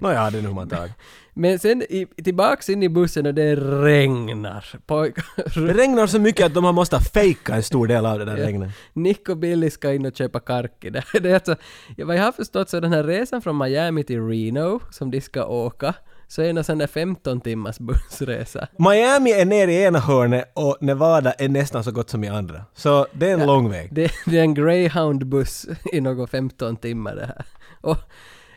Nåja, 0.00 0.30
det 0.30 0.38
är 0.38 0.42
nog 0.42 0.54
man 0.54 0.68
tar. 0.68 0.90
Men 1.34 1.58
sen 1.58 1.82
i, 1.82 2.06
tillbaks 2.24 2.68
in 2.68 2.82
i 2.82 2.88
bussen 2.88 3.26
och 3.26 3.34
det 3.34 3.56
regnar. 3.56 4.64
Pojkar... 4.86 5.24
Det 5.66 5.72
regnar 5.72 6.06
så 6.06 6.18
mycket 6.18 6.46
att 6.46 6.54
de 6.54 6.64
har 6.64 6.72
måste 6.72 7.00
fejka 7.00 7.54
en 7.54 7.62
stor 7.62 7.86
del 7.86 8.06
av 8.06 8.18
det 8.18 8.24
där 8.24 8.36
Ja. 8.36 8.46
regnet. 8.46 8.70
Nick 8.92 9.28
och 9.28 9.36
Billy 9.36 9.70
ska 9.70 9.92
in 9.92 10.06
och 10.06 10.16
köpa 10.16 10.40
karki. 10.40 10.90
Det, 10.90 11.04
det 11.20 11.30
är 11.30 11.34
alltså, 11.34 11.56
ja, 11.96 12.06
vad 12.06 12.16
jag 12.16 12.22
har 12.22 12.32
förstått 12.32 12.70
så 12.70 12.80
den 12.80 12.92
här 12.92 13.04
resan 13.04 13.42
från 13.42 13.58
Miami 13.58 14.04
till 14.04 14.20
Reno 14.28 14.80
som 14.90 15.10
de 15.10 15.20
ska 15.20 15.44
åka, 15.46 15.94
så 16.28 16.42
är 16.42 16.52
det 16.52 16.60
en 16.60 16.64
sån 16.64 16.78
där 16.78 16.86
15 16.86 17.40
timmars 17.40 17.78
bussresa. 17.78 18.68
Miami 18.78 19.30
är 19.32 19.44
nere 19.44 19.72
i 19.72 19.82
ena 19.82 19.98
hörnet 19.98 20.52
och 20.54 20.76
Nevada 20.80 21.32
är 21.32 21.48
nästan 21.48 21.84
så 21.84 21.90
gott 21.92 22.10
som 22.10 22.24
i 22.24 22.28
andra. 22.28 22.64
Så 22.74 23.06
det 23.12 23.30
är 23.30 23.34
en 23.34 23.46
lång 23.46 23.70
väg. 23.70 23.88
Det, 23.94 24.10
det 24.26 24.38
är 24.38 24.42
en 24.42 24.54
greyhound-buss 24.56 25.66
i 25.92 26.00
något 26.00 26.30
15 26.30 26.76
timmar 26.76 27.14
det 27.16 27.26
här. 27.26 27.46
Och, 27.80 27.96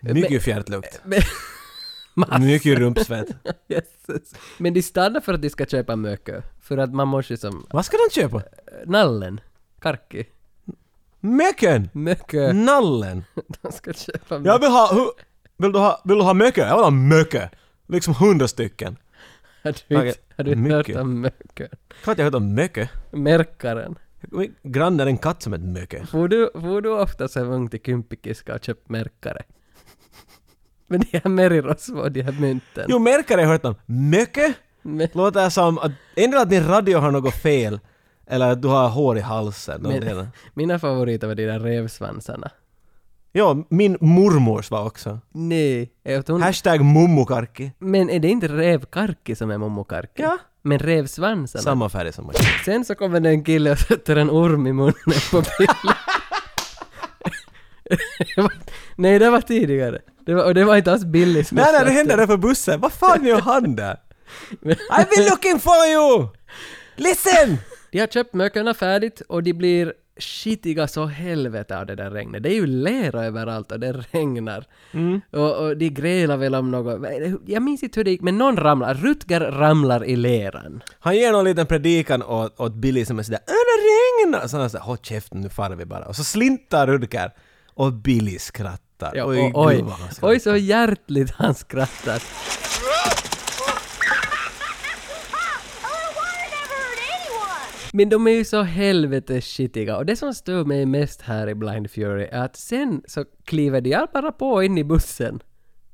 Mycket 0.04 0.44
fjärtlukt. 0.44 1.02
Mycket 2.40 2.78
rumpsvett. 2.80 3.28
Jesus. 3.68 4.34
Men 4.58 4.74
de 4.74 4.82
stannar 4.82 5.22
för 5.22 5.34
att 5.34 5.42
de 5.42 5.50
ska 5.50 5.66
köpa 5.66 5.96
mökö. 5.96 6.42
För 6.62 6.78
att 6.78 6.94
man 6.94 7.08
måste 7.08 7.38
som... 7.38 7.66
Vad 7.70 7.86
ska 7.86 7.98
de 8.10 8.14
köpa? 8.22 8.42
Nallen. 8.86 9.40
Karki. 9.80 10.26
Möken! 11.20 11.90
Mökö. 11.94 12.54
Nallen! 12.54 13.24
De 13.62 13.72
ska 13.72 13.94
köpa 13.94 14.42
Jag 14.46 14.60
vill 14.60 14.70
ha... 14.70 14.94
Hu, 14.94 15.06
vill, 15.58 15.72
du 15.72 15.80
ha 15.80 16.02
vill 16.06 16.18
du 16.18 16.24
ha 16.24 16.34
mökö? 16.34 16.62
Jag 16.62 16.76
vill 16.76 16.84
ha 16.84 16.90
mökö! 16.92 17.48
Liksom 17.88 18.14
hundra 18.14 18.48
stycken. 18.48 18.98
Har 19.64 19.74
du, 19.88 19.96
inte- 20.08 20.20
har 20.38 20.44
du 20.44 20.50
hört 20.56 20.60
mycket. 20.88 21.02
om 21.02 21.22
mökö? 21.22 21.68
Klart 22.04 22.18
jag 22.18 22.26
hört 22.26 22.34
om 22.36 22.56
mökö. 22.56 22.88
Märkaren. 23.12 23.96
Min 24.22 24.56
granne 24.64 25.04
är 25.04 25.08
en 25.08 25.18
katt 25.18 25.42
som 25.42 25.54
heter 25.54 25.66
mökö. 25.66 26.06
Får 26.06 26.28
du, 26.28 26.52
får 26.54 26.82
du 26.82 26.90
ofta 26.90 27.28
som 27.28 27.50
ung 27.52 27.70
till 27.70 27.80
Kympikiska 27.86 28.56
och 28.56 28.64
köpt 28.64 28.90
märkare? 28.90 29.44
Men 30.88 31.00
de 31.00 31.20
här 31.24 31.30
Merirosvo, 31.30 32.10
de 32.10 32.22
här 32.22 32.32
mynten. 32.32 32.86
Jo, 32.88 33.00
märkare 33.00 33.36
har 33.36 33.42
jag 33.42 33.50
hört 33.50 33.66
om. 33.66 33.76
Mökö? 33.86 34.54
Men, 34.82 35.08
Låter 35.14 35.50
som 35.50 35.78
att... 35.78 35.92
Ändå 36.16 36.38
att 36.38 36.50
din 36.50 36.68
radio 36.68 36.98
har 37.00 37.12
något 37.12 37.36
fel. 37.36 37.80
Eller 38.28 38.52
att 38.52 38.62
du 38.62 38.68
har 38.68 38.90
hår 38.90 39.18
i 39.18 39.22
halsen. 39.22 39.82
men, 39.82 40.28
mina 40.54 40.80
favoriter 40.80 41.28
var 41.28 41.36
de 41.36 41.46
där 41.46 41.60
revsvansarna. 41.60 42.52
Ja, 43.32 43.64
min 43.70 43.98
mormors 44.02 44.72
var 44.72 44.86
också. 44.86 45.20
Nej, 45.32 45.92
är 46.04 46.24
hon, 46.28 46.42
Hashtag 46.42 46.86
mummukarki. 46.86 47.72
men 47.80 48.10
är 48.10 48.20
det 48.20 48.28
inte 48.28 48.48
revkarki 48.48 49.36
som 49.36 49.52
är 49.52 49.58
mommokarki? 49.58 50.22
Ja. 50.22 50.38
Men 50.62 50.80
revsvansarna? 50.80 51.62
Samma 51.64 51.90
färg 51.90 52.14
som 52.14 52.26
mig. 52.26 52.36
Sen 52.66 52.86
så 52.86 52.96
kommer 52.96 53.20
det 53.20 53.30
en 53.30 53.44
kille 53.44 53.72
och 53.72 53.78
sätter 53.80 54.16
en 54.16 54.30
orm 54.30 54.68
i 54.68 54.74
munnen 54.74 54.94
på 55.32 55.44
bilden. 55.58 55.96
Nej, 58.96 59.20
det 59.20 59.30
var 59.30 59.42
tidigare. 59.42 60.00
Det 60.26 60.34
var, 60.34 60.44
och 60.44 60.54
det 60.54 60.64
var 60.64 60.78
inte 60.78 60.92
alls 60.92 61.06
Billy 61.06 61.44
som 61.44 61.56
Nej, 61.56 61.66
nej, 61.74 61.86
det 61.86 61.92
hände 61.92 62.16
där. 62.16 62.28
för 62.28 62.38
bussen. 62.38 62.80
Vad 62.80 62.94
fan 62.94 63.26
gör 63.26 63.42
han 63.42 63.76
där? 63.76 63.98
I've 64.92 65.10
been 65.16 65.30
looking 65.30 65.60
for 65.60 65.86
you! 65.92 66.28
Listen! 66.96 67.58
De 67.92 68.00
har 68.00 68.08
köpt 68.08 68.34
mökena 68.34 68.74
färdigt 68.74 69.22
och 69.22 69.44
de 69.44 69.54
blir 69.54 69.94
skitiga 70.20 70.88
så 70.88 71.06
helvete 71.06 71.80
av 71.80 71.86
det 71.86 71.96
där 71.96 72.12
regnet. 72.12 72.44
Det 72.44 72.50
är 72.50 72.56
ju 72.56 72.66
lera 72.68 73.26
överallt 73.26 73.72
och 73.72 73.80
det 73.80 73.92
regnar. 73.92 74.66
Mm. 74.92 75.22
Och, 75.32 75.58
och 75.58 75.78
de 75.78 75.90
grälar 75.90 76.38
väl 76.38 76.56
om 76.56 76.72
något. 76.72 77.10
Jag 77.46 77.64
minns 77.64 77.84
inte 77.84 78.00
hur 78.00 78.04
det 78.04 78.12
gick, 78.12 78.22
men 78.22 78.38
någon 78.38 78.58
ramlar. 78.58 78.94
Rutger 78.94 79.40
ramlar 79.40 80.06
i 80.06 80.16
leran. 80.16 80.84
Han 81.00 81.16
ger 81.16 81.32
någon 81.32 81.46
liten 81.46 81.66
predikan 81.66 82.24
åt, 82.24 82.60
åt 82.60 82.74
Billy 82.74 83.06
som 83.06 83.20
är 83.20 83.24
sådär 83.24 83.40
”Äh, 83.48 83.54
det 83.54 84.28
regnar!” 84.28 84.48
Så 84.48 84.58
han 84.58 84.70
säger 84.70 84.84
”Håll 84.84 84.98
käften, 84.98 85.42
nu 85.42 85.50
far 85.50 85.70
vi 85.70 85.86
bara”. 85.86 86.06
Och 86.06 86.16
så 86.16 86.24
slintar 86.24 86.88
Rutger 86.88 87.32
och 87.74 87.94
Billy 87.94 88.40
skrattar. 88.40 88.93
Ja, 89.16 89.26
oj, 89.26 89.52
oj, 89.54 89.76
gud 89.76 89.86
vad 89.86 89.94
han 89.94 90.12
skrattar. 90.12 90.30
oj, 90.30 90.40
så 90.40 90.56
hjärtligt 90.56 91.32
han 91.32 91.56
skrattar. 91.56 92.22
Men 97.96 98.10
de 98.10 98.28
är 98.28 98.32
ju 98.32 98.46
så 98.46 98.62
helvete 98.62 99.42
skitiga 99.42 99.98
och 99.98 100.06
det 100.06 100.16
som 100.16 100.34
stör 100.34 100.66
mig 100.66 100.86
mest 100.86 101.22
här 101.22 101.50
i 101.50 101.56
Blind 101.56 101.92
Fury 101.92 102.24
är 102.32 102.44
att 102.44 102.56
sen 102.56 103.02
så 103.08 103.26
kliver 103.46 103.82
de 103.82 104.08
bara 104.14 104.32
på 104.32 104.64
in 104.64 104.78
i 104.78 104.84
bussen. 104.84 105.40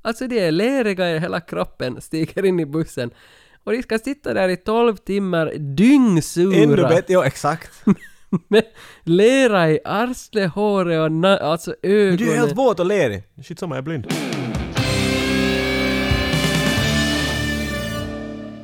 Alltså 0.02 0.28
de 0.28 0.40
är 0.40 0.52
leriga 0.52 1.10
i 1.16 1.20
hela 1.20 1.42
kroppen, 1.42 2.02
stiger 2.02 2.46
in 2.46 2.60
i 2.60 2.66
bussen 2.66 3.12
och 3.64 3.72
de 3.72 3.84
ska 3.84 4.00
sitta 4.00 4.34
där 4.34 4.50
i 4.50 4.58
12 4.58 4.98
timmar 4.98 5.54
dyngsura. 5.58 6.58
Ännu 6.58 6.76
bättre, 6.76 7.14
ja 7.14 7.26
exakt. 7.26 7.72
Med 8.48 8.64
lera 9.04 9.72
i 9.72 9.80
arslet, 9.86 10.52
håret 10.52 11.00
och 11.00 11.10
na- 11.10 11.40
alltså 11.40 11.76
ögonen. 11.84 12.08
Men 12.10 12.18
du 12.18 12.34
är 12.34 12.38
helt 12.38 12.58
våt 12.58 12.80
och 12.80 12.86
lerig. 12.86 13.24
Shit 13.44 13.60
som 13.60 13.72
jag 13.72 13.78
är 13.78 13.82
blind. 13.82 14.08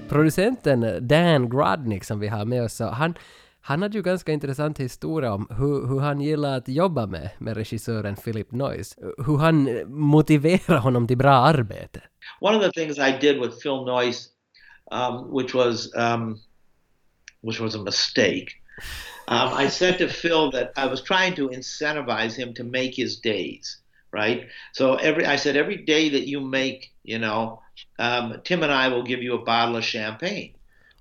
Producenten 0.09 1.07
Dan 1.07 1.49
Grodnick 1.49 2.03
som 2.03 2.19
vi 2.19 2.27
har 2.27 2.45
med 2.45 2.63
oss, 2.63 2.79
han, 2.79 3.13
han 3.61 3.81
hade 3.81 3.97
ju 3.97 4.03
ganska 4.03 4.31
intressant 4.31 4.79
historia 4.79 5.33
om 5.33 5.47
hur, 5.49 5.87
hur 5.87 5.99
han 5.99 6.21
gillar 6.21 6.57
att 6.57 6.67
jobba 6.67 7.05
med, 7.05 7.29
med 7.37 7.57
regissören 7.57 8.15
Philip 8.15 8.51
Noyce. 8.51 8.95
Hur 9.25 9.37
han 9.37 9.69
motiverar 9.87 10.77
honom 10.77 11.07
till 11.07 11.17
bra 11.17 11.33
arbete. 11.33 12.01
One 12.39 12.57
of 12.57 12.63
the 12.63 12.71
things 12.71 12.97
I 12.97 13.17
did 13.21 13.41
with 13.41 13.61
Phil 13.63 13.85
Noyce, 13.85 14.29
um, 14.91 15.37
which 15.37 15.55
was 15.55 15.95
um, 15.95 16.39
which 17.41 17.59
was 17.59 17.75
a 17.75 17.83
mistake. 17.83 18.47
Um, 19.27 19.53
I 19.53 19.67
said 19.67 19.97
to 19.99 20.07
Phil 20.07 20.51
that 20.51 20.73
I 20.75 20.85
was 20.87 21.01
trying 21.01 21.35
to 21.35 21.49
incentivize 21.49 22.35
him 22.35 22.53
to 22.55 22.63
make 22.63 22.95
his 22.95 23.17
days, 23.17 23.77
right? 24.11 24.47
So 24.73 24.95
every 24.95 25.25
I 25.25 25.35
said 25.35 25.57
every 25.57 25.77
day 25.77 26.09
that 26.09 26.27
you 26.27 26.39
make, 26.41 26.93
you 27.03 27.19
know, 27.19 27.61
um, 27.99 28.41
Tim 28.43 28.63
and 28.63 28.71
I 28.71 28.87
will 28.89 29.03
give 29.03 29.23
you 29.23 29.33
a 29.33 29.43
bottle 29.43 29.77
of 29.77 29.83
champagne 29.83 30.55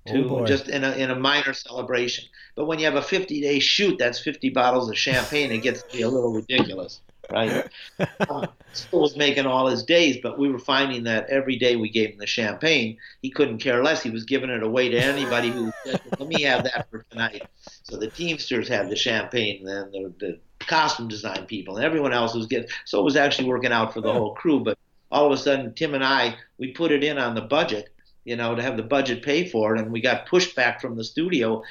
to 0.07 0.29
Oh, 0.29 0.45
just 0.45 0.69
in 0.69 0.83
a 0.83 0.91
in 0.93 1.11
a 1.11 1.15
minor 1.15 1.53
celebration. 1.53 2.25
But 2.55 2.65
when 2.65 2.79
you 2.79 2.85
have 2.85 2.95
a 2.95 3.01
50 3.01 3.41
day 3.41 3.59
shoot, 3.59 3.97
that's 3.97 4.19
50 4.19 4.49
bottles 4.49 4.89
of 4.89 4.97
champagne. 4.97 5.51
It 5.51 5.59
gets 5.59 5.83
to 5.83 5.91
be 5.91 6.01
a 6.03 6.09
little 6.09 6.31
ridiculous, 6.31 7.01
right? 7.31 7.67
uh, 7.99 8.47
Phil 8.73 9.01
was 9.01 9.15
making 9.15 9.45
all 9.45 9.67
his 9.67 9.83
days, 9.83 10.17
but 10.21 10.37
we 10.37 10.49
were 10.49 10.59
finding 10.59 11.03
that 11.03 11.29
every 11.29 11.57
day 11.57 11.75
we 11.75 11.89
gave 11.89 12.11
him 12.11 12.17
the 12.17 12.27
champagne, 12.27 12.97
he 13.21 13.29
couldn't 13.29 13.59
care 13.59 13.83
less. 13.83 14.03
He 14.03 14.09
was 14.09 14.23
giving 14.23 14.49
it 14.49 14.63
away 14.63 14.89
to 14.89 14.97
anybody 14.97 15.49
who 15.49 15.71
said, 15.85 16.01
"Let 16.19 16.27
me 16.27 16.41
have 16.43 16.63
that 16.63 16.89
for 16.89 17.05
tonight." 17.09 17.47
So 17.83 17.97
the 17.97 18.09
Teamsters 18.09 18.67
had 18.67 18.89
the 18.89 18.95
champagne, 18.95 19.67
and 19.67 19.91
then 19.91 19.91
the, 19.91 20.13
the 20.19 20.39
costume 20.59 21.07
design 21.07 21.45
people, 21.45 21.77
and 21.77 21.85
everyone 21.85 22.13
else 22.13 22.33
was 22.33 22.47
getting. 22.47 22.69
So 22.85 22.99
it 22.99 23.03
was 23.03 23.15
actually 23.15 23.47
working 23.47 23.71
out 23.71 23.93
for 23.93 24.01
the 24.01 24.11
whole 24.11 24.33
crew. 24.33 24.59
But 24.59 24.77
all 25.11 25.25
of 25.25 25.31
a 25.31 25.37
sudden, 25.37 25.73
Tim 25.73 25.93
and 25.93 26.03
I, 26.03 26.35
we 26.57 26.71
put 26.71 26.91
it 26.91 27.03
in 27.03 27.17
on 27.17 27.35
the 27.35 27.41
budget, 27.41 27.89
you 28.23 28.35
know, 28.35 28.55
to 28.55 28.61
have 28.61 28.77
the 28.77 28.83
budget 28.83 29.23
pay 29.23 29.47
for 29.47 29.75
it, 29.75 29.81
and 29.81 29.91
we 29.91 30.01
got 30.01 30.27
pushback 30.27 30.81
from 30.81 30.95
the 30.95 31.03
studio. 31.03 31.63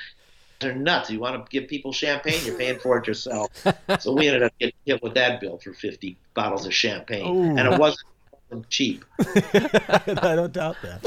They're 0.60 0.74
nuts. 0.74 1.10
You 1.10 1.20
want 1.20 1.34
to 1.36 1.50
give 1.50 1.68
people 1.68 1.92
champagne, 1.92 2.40
you're 2.46 2.58
paying 2.58 2.78
for 2.78 2.98
it 2.98 3.06
yourself. 3.06 3.50
so 4.00 4.14
we 4.14 4.28
ended 4.28 4.42
up 4.42 4.52
getting 4.58 4.76
hit 4.86 5.02
with 5.02 5.14
that 5.14 5.40
bill 5.40 5.58
for 5.58 5.72
50 5.74 6.16
bottles 6.34 6.66
of 6.66 6.72
champagne. 6.72 7.26
Ooh. 7.26 7.58
And 7.58 7.74
it 7.74 7.78
wasn't, 7.78 8.06
cheap. 8.68 9.04
I 9.18 10.36
don't 10.36 10.52
doubt 10.52 10.76
that. 10.82 11.00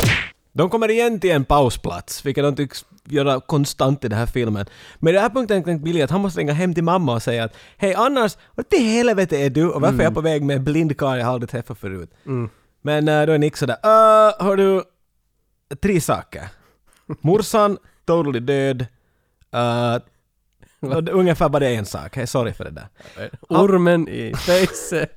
De 0.58 0.70
kommer 0.70 0.92
igen 0.92 1.20
till 1.20 1.32
en 1.32 1.46
pausplats, 1.46 2.26
vilket 2.26 2.44
de 2.44 2.56
tycks 2.56 2.86
göra 3.06 3.40
konstant 3.40 4.06
i 4.06 4.08
den 4.08 4.18
här 4.18 4.26
filmen. 4.26 4.66
Men 5.00 5.10
i 5.10 5.14
den 5.14 5.22
här 5.22 5.30
punkten 5.30 5.64
tänkte 5.64 5.84
Billy 5.84 6.02
att 6.02 6.12
han 6.12 6.22
måste 6.22 6.40
ringa 6.40 6.54
hem 6.54 6.74
till 6.74 6.84
mamma 6.84 7.14
och 7.14 7.22
säga 7.24 7.44
att 7.44 7.54
hej 7.78 7.94
annars, 7.94 8.38
vad 8.56 8.70
till 8.70 8.86
helvete 8.86 9.38
är 9.38 9.50
du 9.50 9.70
och 9.70 9.82
varför 9.82 10.00
är 10.00 10.04
jag 10.04 10.14
på 10.14 10.22
väg 10.22 10.44
med 10.44 10.58
en 10.58 10.64
blind 10.64 10.98
karl 10.98 11.20
jag 11.20 11.28
aldrig 11.28 11.50
träffat 11.50 11.80
förut? 11.80 12.10
Men 12.82 13.08
äh, 13.08 13.26
då 13.26 13.34
är 13.34 13.38
Nick 13.38 13.58
sådär, 13.58 13.76
uh, 13.76 14.46
hör 14.46 14.58
du, 14.58 14.84
tre 15.82 16.02
saker. 16.02 16.48
Morsan, 17.22 17.78
totally 18.06 18.40
död. 18.40 18.86
Uh, 19.58 20.00
ungefär 21.12 21.50
bara 21.50 21.60
det 21.60 21.68
är 21.68 21.78
en 21.78 21.86
sak, 21.86 22.16
hey, 22.16 22.28
sorry 22.28 22.54
för 22.54 22.64
det 22.64 22.72
där. 22.72 22.88
Ormen 23.50 24.08
i 24.08 24.34
face. 24.36 25.08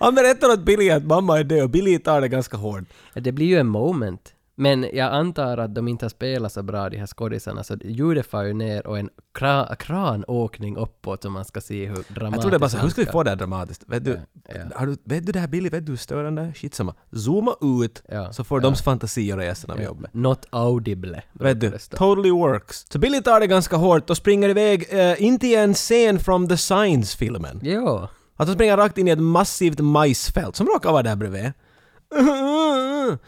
Han 0.00 0.14
berättar 0.14 0.48
åt 0.52 0.60
Billy 0.60 0.90
att 0.90 1.04
mamma 1.04 1.38
är 1.38 1.44
död 1.44 1.62
och 1.62 1.70
Billy 1.70 1.98
tar 1.98 2.20
det 2.20 2.28
ganska 2.28 2.56
hårt. 2.56 2.84
Ja, 3.12 3.20
det 3.20 3.32
blir 3.32 3.46
ju 3.46 3.58
en 3.58 3.66
moment. 3.66 4.34
Men 4.60 4.86
jag 4.92 5.12
antar 5.12 5.58
att 5.58 5.74
de 5.74 5.88
inte 5.88 6.04
har 6.04 6.10
spelat 6.10 6.52
så 6.52 6.62
bra, 6.62 6.88
de 6.88 6.96
här 6.96 7.06
skådisarna, 7.06 7.64
så 7.64 7.76
ljudet 7.84 8.26
far 8.26 8.42
ju 8.42 8.52
ner 8.52 8.86
och 8.86 8.98
en 8.98 9.10
kra, 9.34 9.76
kranåkning 9.76 10.76
uppåt 10.76 11.22
så 11.22 11.30
man 11.30 11.44
ska 11.44 11.60
se 11.60 11.86
hur 11.86 12.14
dramatiskt 12.14 12.44
Jag 12.44 12.54
är 12.54 12.58
bara 12.58 12.70
så, 12.70 12.78
hur 12.78 12.88
ska 12.88 13.00
vi 13.00 13.06
få 13.06 13.22
det 13.22 13.30
här 13.30 13.36
dramatiskt? 13.36 13.84
Vet 13.86 14.04
du, 14.04 14.20
ja. 14.48 14.54
Har 14.74 14.86
du, 14.86 14.96
vet 15.04 15.26
du 15.26 15.32
det 15.32 15.38
här 15.38 15.48
Billy, 15.48 15.68
vet 15.68 15.86
du 15.86 15.92
hur 15.92 15.96
störande? 15.96 16.52
Skitsamma. 16.54 16.94
Zooma 17.12 17.54
ut 17.60 18.02
Ja, 18.08 18.32
så 18.32 18.44
får 18.44 18.58
ja. 18.62 18.68
dems 18.68 18.82
fantasi 18.82 19.22
göra 19.22 19.40
resten 19.40 19.70
av 19.70 19.78
Ja, 19.78 19.84
jobbet. 19.84 20.14
Not 20.14 20.46
audible. 20.50 21.22
Vet 21.32 21.60
du, 21.60 21.70
totally 21.90 22.30
works. 22.30 22.86
Så 22.92 22.98
Billy 22.98 23.22
tar 23.22 23.40
det 23.40 23.46
ganska 23.46 23.76
hårt 23.76 24.10
och 24.10 24.16
springer 24.16 24.48
iväg 24.48 24.88
uh, 24.92 25.22
in 25.22 25.38
till 25.38 25.58
en 25.58 25.74
scen 25.74 26.18
från 26.18 26.48
The 26.48 26.56
Signs-filmen. 26.56 27.60
Jo. 27.62 28.08
Att 28.36 28.46
han 28.46 28.54
springer 28.54 28.76
rakt 28.76 28.98
in 28.98 29.08
i 29.08 29.10
ett 29.10 29.18
massivt 29.18 29.80
majsfält 29.80 30.56
som 30.56 30.66
råkar 30.66 30.92
vara 30.92 31.02
där 31.02 31.16
bredvid. 31.16 31.52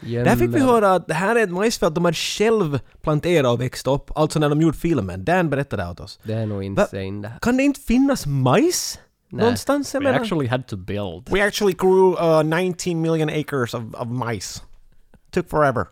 Där 0.01 0.35
fick 0.35 0.49
vi 0.49 0.59
höra 0.59 0.91
att 0.93 1.07
det 1.07 1.13
här 1.13 1.35
är 1.35 1.43
ett 1.43 1.51
majsfält 1.51 1.95
de 1.95 2.05
hade 2.05 2.15
själv 2.15 2.79
planterat 3.01 3.53
och 3.53 3.61
växt 3.61 3.87
upp, 3.87 4.11
alltså 4.17 4.39
när 4.39 4.49
de 4.49 4.61
gjorde 4.61 4.77
filmen. 4.77 5.25
Dan 5.25 5.49
berättade 5.49 5.83
det 5.83 5.89
åt 5.89 5.99
oss. 5.99 6.19
Det 6.23 6.33
är 6.33 6.45
nog 6.45 6.63
insane 6.63 7.21
det 7.21 7.27
här. 7.27 7.39
Kan 7.39 7.57
det 7.57 7.63
inte 7.63 7.79
finnas 7.79 8.25
majs? 8.25 8.99
Nej. 9.29 9.39
Någonstans? 9.43 9.93
Jag 9.93 10.01
We 10.01 10.09
menar- 10.09 10.19
actually 10.21 10.47
had 10.47 10.67
to 10.67 10.75
build. 10.77 11.29
We 11.31 11.45
actually 11.47 11.73
grew 11.73 12.15
uh, 12.19 12.43
19 12.43 13.01
million 13.01 13.29
acres 13.29 13.73
of, 13.73 13.83
of 13.93 14.07
mice. 14.07 14.61
Took 15.31 15.49
forever. 15.49 15.87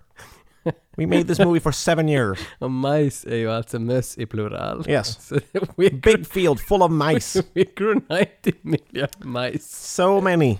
We 0.98 1.08
made 1.08 1.24
this 1.24 1.40
movie 1.40 1.60
for 1.60 1.72
seven 1.72 2.10
years. 2.10 2.40
Och 2.60 2.72
majs 2.72 3.26
är 3.26 3.36
ju 3.36 3.52
alltså 3.52 3.80
möss 3.80 4.18
i 4.18 4.26
plural. 4.26 4.86
Yes. 4.90 5.18
Så 5.28 5.40
we 5.76 5.90
Big 5.90 6.28
field 6.28 6.60
full 6.60 6.82
of 6.82 6.92
mice. 6.92 7.44
We 7.54 7.66
grew 7.76 7.96
90 8.10 8.54
million 8.62 9.08
majs. 9.24 9.94
So 9.96 10.22
many. 10.22 10.60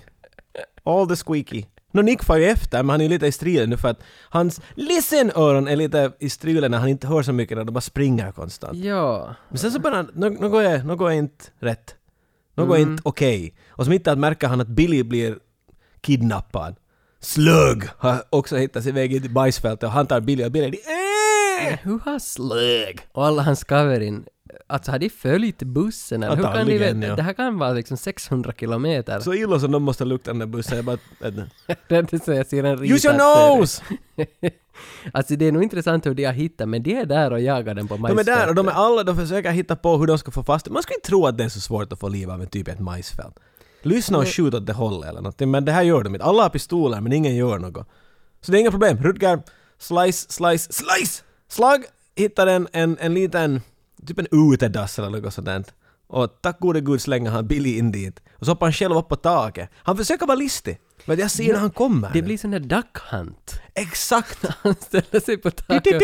All 0.84 1.08
the 1.08 1.16
squeaky. 1.16 1.66
No, 1.92 2.00
Nick 2.00 2.22
får 2.22 2.38
ju 2.38 2.44
efter, 2.44 2.82
men 2.82 2.90
han 2.90 3.00
är 3.00 3.04
ju 3.04 3.10
lite 3.10 3.26
i 3.26 3.32
striden 3.32 3.70
nu 3.70 3.76
för 3.76 3.88
att 3.88 4.02
hans 4.28 4.60
listen-öron 4.74 5.68
är 5.68 5.76
lite 5.76 6.12
i 6.18 6.30
striden 6.30 6.70
när 6.70 6.78
han 6.78 6.88
inte 6.88 7.06
hör 7.06 7.22
så 7.22 7.32
mycket 7.32 7.56
när 7.56 7.64
de 7.64 7.72
bara 7.72 7.80
springer 7.80 8.32
konstant. 8.32 8.78
Ja. 8.78 9.34
Men 9.48 9.58
sen 9.58 9.72
så 9.72 9.78
nå 10.14 10.28
nå 10.28 10.48
går 10.48 10.62
jag, 10.62 10.86
nå 10.86 10.96
går 10.96 11.10
jag 11.10 11.18
inte 11.18 11.44
rätt. 11.58 11.94
Nå 12.54 12.66
går 12.66 12.78
jag 12.78 12.88
inte 12.88 13.02
okej. 13.04 13.54
Och 13.68 13.84
som 13.84 13.92
inte 13.92 14.12
att 14.12 14.18
märker 14.18 14.48
han 14.48 14.60
att 14.60 14.68
Billy 14.68 15.02
blir 15.02 15.38
kidnappad. 16.00 16.76
Slug 17.20 17.84
har 17.98 18.22
också 18.30 18.56
hittat 18.56 18.84
sin 18.84 18.94
väg 18.94 19.12
in 19.12 19.22
till 19.22 19.30
bajsfältet 19.30 19.82
och 19.82 19.92
han 19.92 20.06
tar 20.06 20.20
Billy 20.20 20.44
och 20.44 20.52
Billy 20.52 20.66
är 20.66 21.72
äh! 21.72 21.78
Hur 21.82 21.98
har 21.98 22.18
Slug 22.18 23.00
och 23.12 23.26
alla 23.26 23.42
hans 23.42 23.64
kaverin, 23.64 24.24
alltså 24.72 24.90
har 24.90 24.98
de 24.98 25.08
följt 25.10 25.62
bussen 25.62 26.22
eller 26.22 26.36
hur 26.36 26.42
kan 26.42 26.52
de 26.52 26.58
Antagligen, 26.58 27.00
veta? 27.00 27.10
ja. 27.10 27.16
Det 27.16 27.22
här 27.22 27.32
kan 27.32 27.58
vara 27.58 27.72
liksom 27.72 27.96
600 27.96 28.52
kilometer. 28.60 29.20
Så 29.20 29.34
illa 29.34 29.60
som 29.60 29.72
de 29.72 29.82
måste 29.82 30.04
lukta 30.04 30.30
den 30.30 30.38
där 30.38 30.46
bussen. 30.46 30.76
Jag 30.76 30.84
bara, 30.84 30.98
vet 31.18 31.36
du. 31.36 31.46
det 31.88 32.12
är 32.12 32.24
så 32.24 32.32
jag 32.32 32.46
ser 32.46 32.64
en 32.64 32.72
Use 32.84 32.84
your 33.08 33.14
ritad 33.14 33.58
nose! 33.58 33.82
alltså 35.12 35.36
det 35.36 35.44
är 35.46 35.52
nog 35.52 35.62
intressant 35.62 36.06
hur 36.06 36.14
de 36.14 36.24
har 36.24 36.32
hittat, 36.32 36.68
men 36.68 36.82
de 36.82 36.94
är 36.94 37.04
där 37.04 37.30
och 37.32 37.40
jagar 37.40 37.74
den 37.74 37.88
på 37.88 37.94
De 37.94 37.98
är 38.04 38.14
majsfältet. 38.14 38.34
där 38.36 38.48
och 38.48 38.54
de 38.54 38.68
är 38.68 38.72
alla, 38.72 39.02
de 39.02 39.16
försöker 39.16 39.50
hitta 39.50 39.76
på 39.76 39.96
hur 39.96 40.06
de 40.06 40.18
ska 40.18 40.30
få 40.30 40.42
fast. 40.42 40.68
Man 40.70 40.82
skulle 40.82 40.96
inte 40.96 41.08
tro 41.08 41.26
att 41.26 41.38
det 41.38 41.44
är 41.44 41.48
så 41.48 41.60
svårt 41.60 41.92
att 41.92 42.00
få 42.00 42.08
liv 42.08 42.30
av 42.30 42.42
en 42.42 42.46
typ 42.48 42.68
i 42.68 42.70
ett 42.70 42.80
majsfält. 42.80 43.38
Lyssna 43.82 44.18
och 44.18 44.28
skjut 44.28 44.54
åt 44.54 44.66
det 44.66 44.72
hållet 44.72 45.08
eller 45.08 45.20
någonting, 45.20 45.50
men 45.50 45.64
det 45.64 45.72
här 45.72 45.82
gör 45.82 46.02
de 46.02 46.14
inte. 46.14 46.24
Alla 46.24 46.42
har 46.42 46.50
pistoler 46.50 47.00
men 47.00 47.12
ingen 47.12 47.36
gör 47.36 47.58
något. 47.58 47.88
Så 48.40 48.52
det 48.52 48.58
är 48.58 48.60
inga 48.60 48.70
problem. 48.70 48.96
Rutger, 49.02 49.42
slice, 49.78 50.26
slice, 50.32 50.72
slice! 50.72 51.22
Slag 51.48 51.84
hittar 52.14 52.46
en, 52.46 52.68
en, 52.72 52.96
en 53.00 53.14
liten, 53.14 53.60
typ 54.06 54.18
en 54.18 54.26
utedass 54.52 54.98
eller 54.98 55.10
något 55.10 55.34
sådant. 55.34 55.74
Och 56.06 56.38
tack 56.42 56.60
gode 56.60 56.80
gud 56.80 57.00
slänger 57.00 57.30
han 57.30 57.46
Billy 57.46 57.78
in 57.78 57.92
dit. 57.92 58.20
Och 58.38 58.46
så 58.46 58.50
hoppar 58.52 58.66
han 58.66 58.72
själv 58.72 58.96
upp 58.96 59.08
på 59.08 59.16
taket. 59.16 59.70
Han 59.82 59.96
försöker 59.96 60.26
vara 60.26 60.36
listig. 60.36 60.78
Men 61.04 61.18
jag 61.18 61.30
ser 61.30 61.52
när 61.52 61.60
han 61.60 61.70
kommer. 61.70 62.10
Det 62.12 62.22
blir 62.22 62.38
sån 62.38 62.50
där 62.50 62.60
duck 62.60 62.98
hunt. 63.10 63.60
Exakt! 63.74 64.38
Han 64.62 64.74
ställer 64.74 65.20
sig 65.20 65.36
på 65.36 65.50
taket 65.50 66.02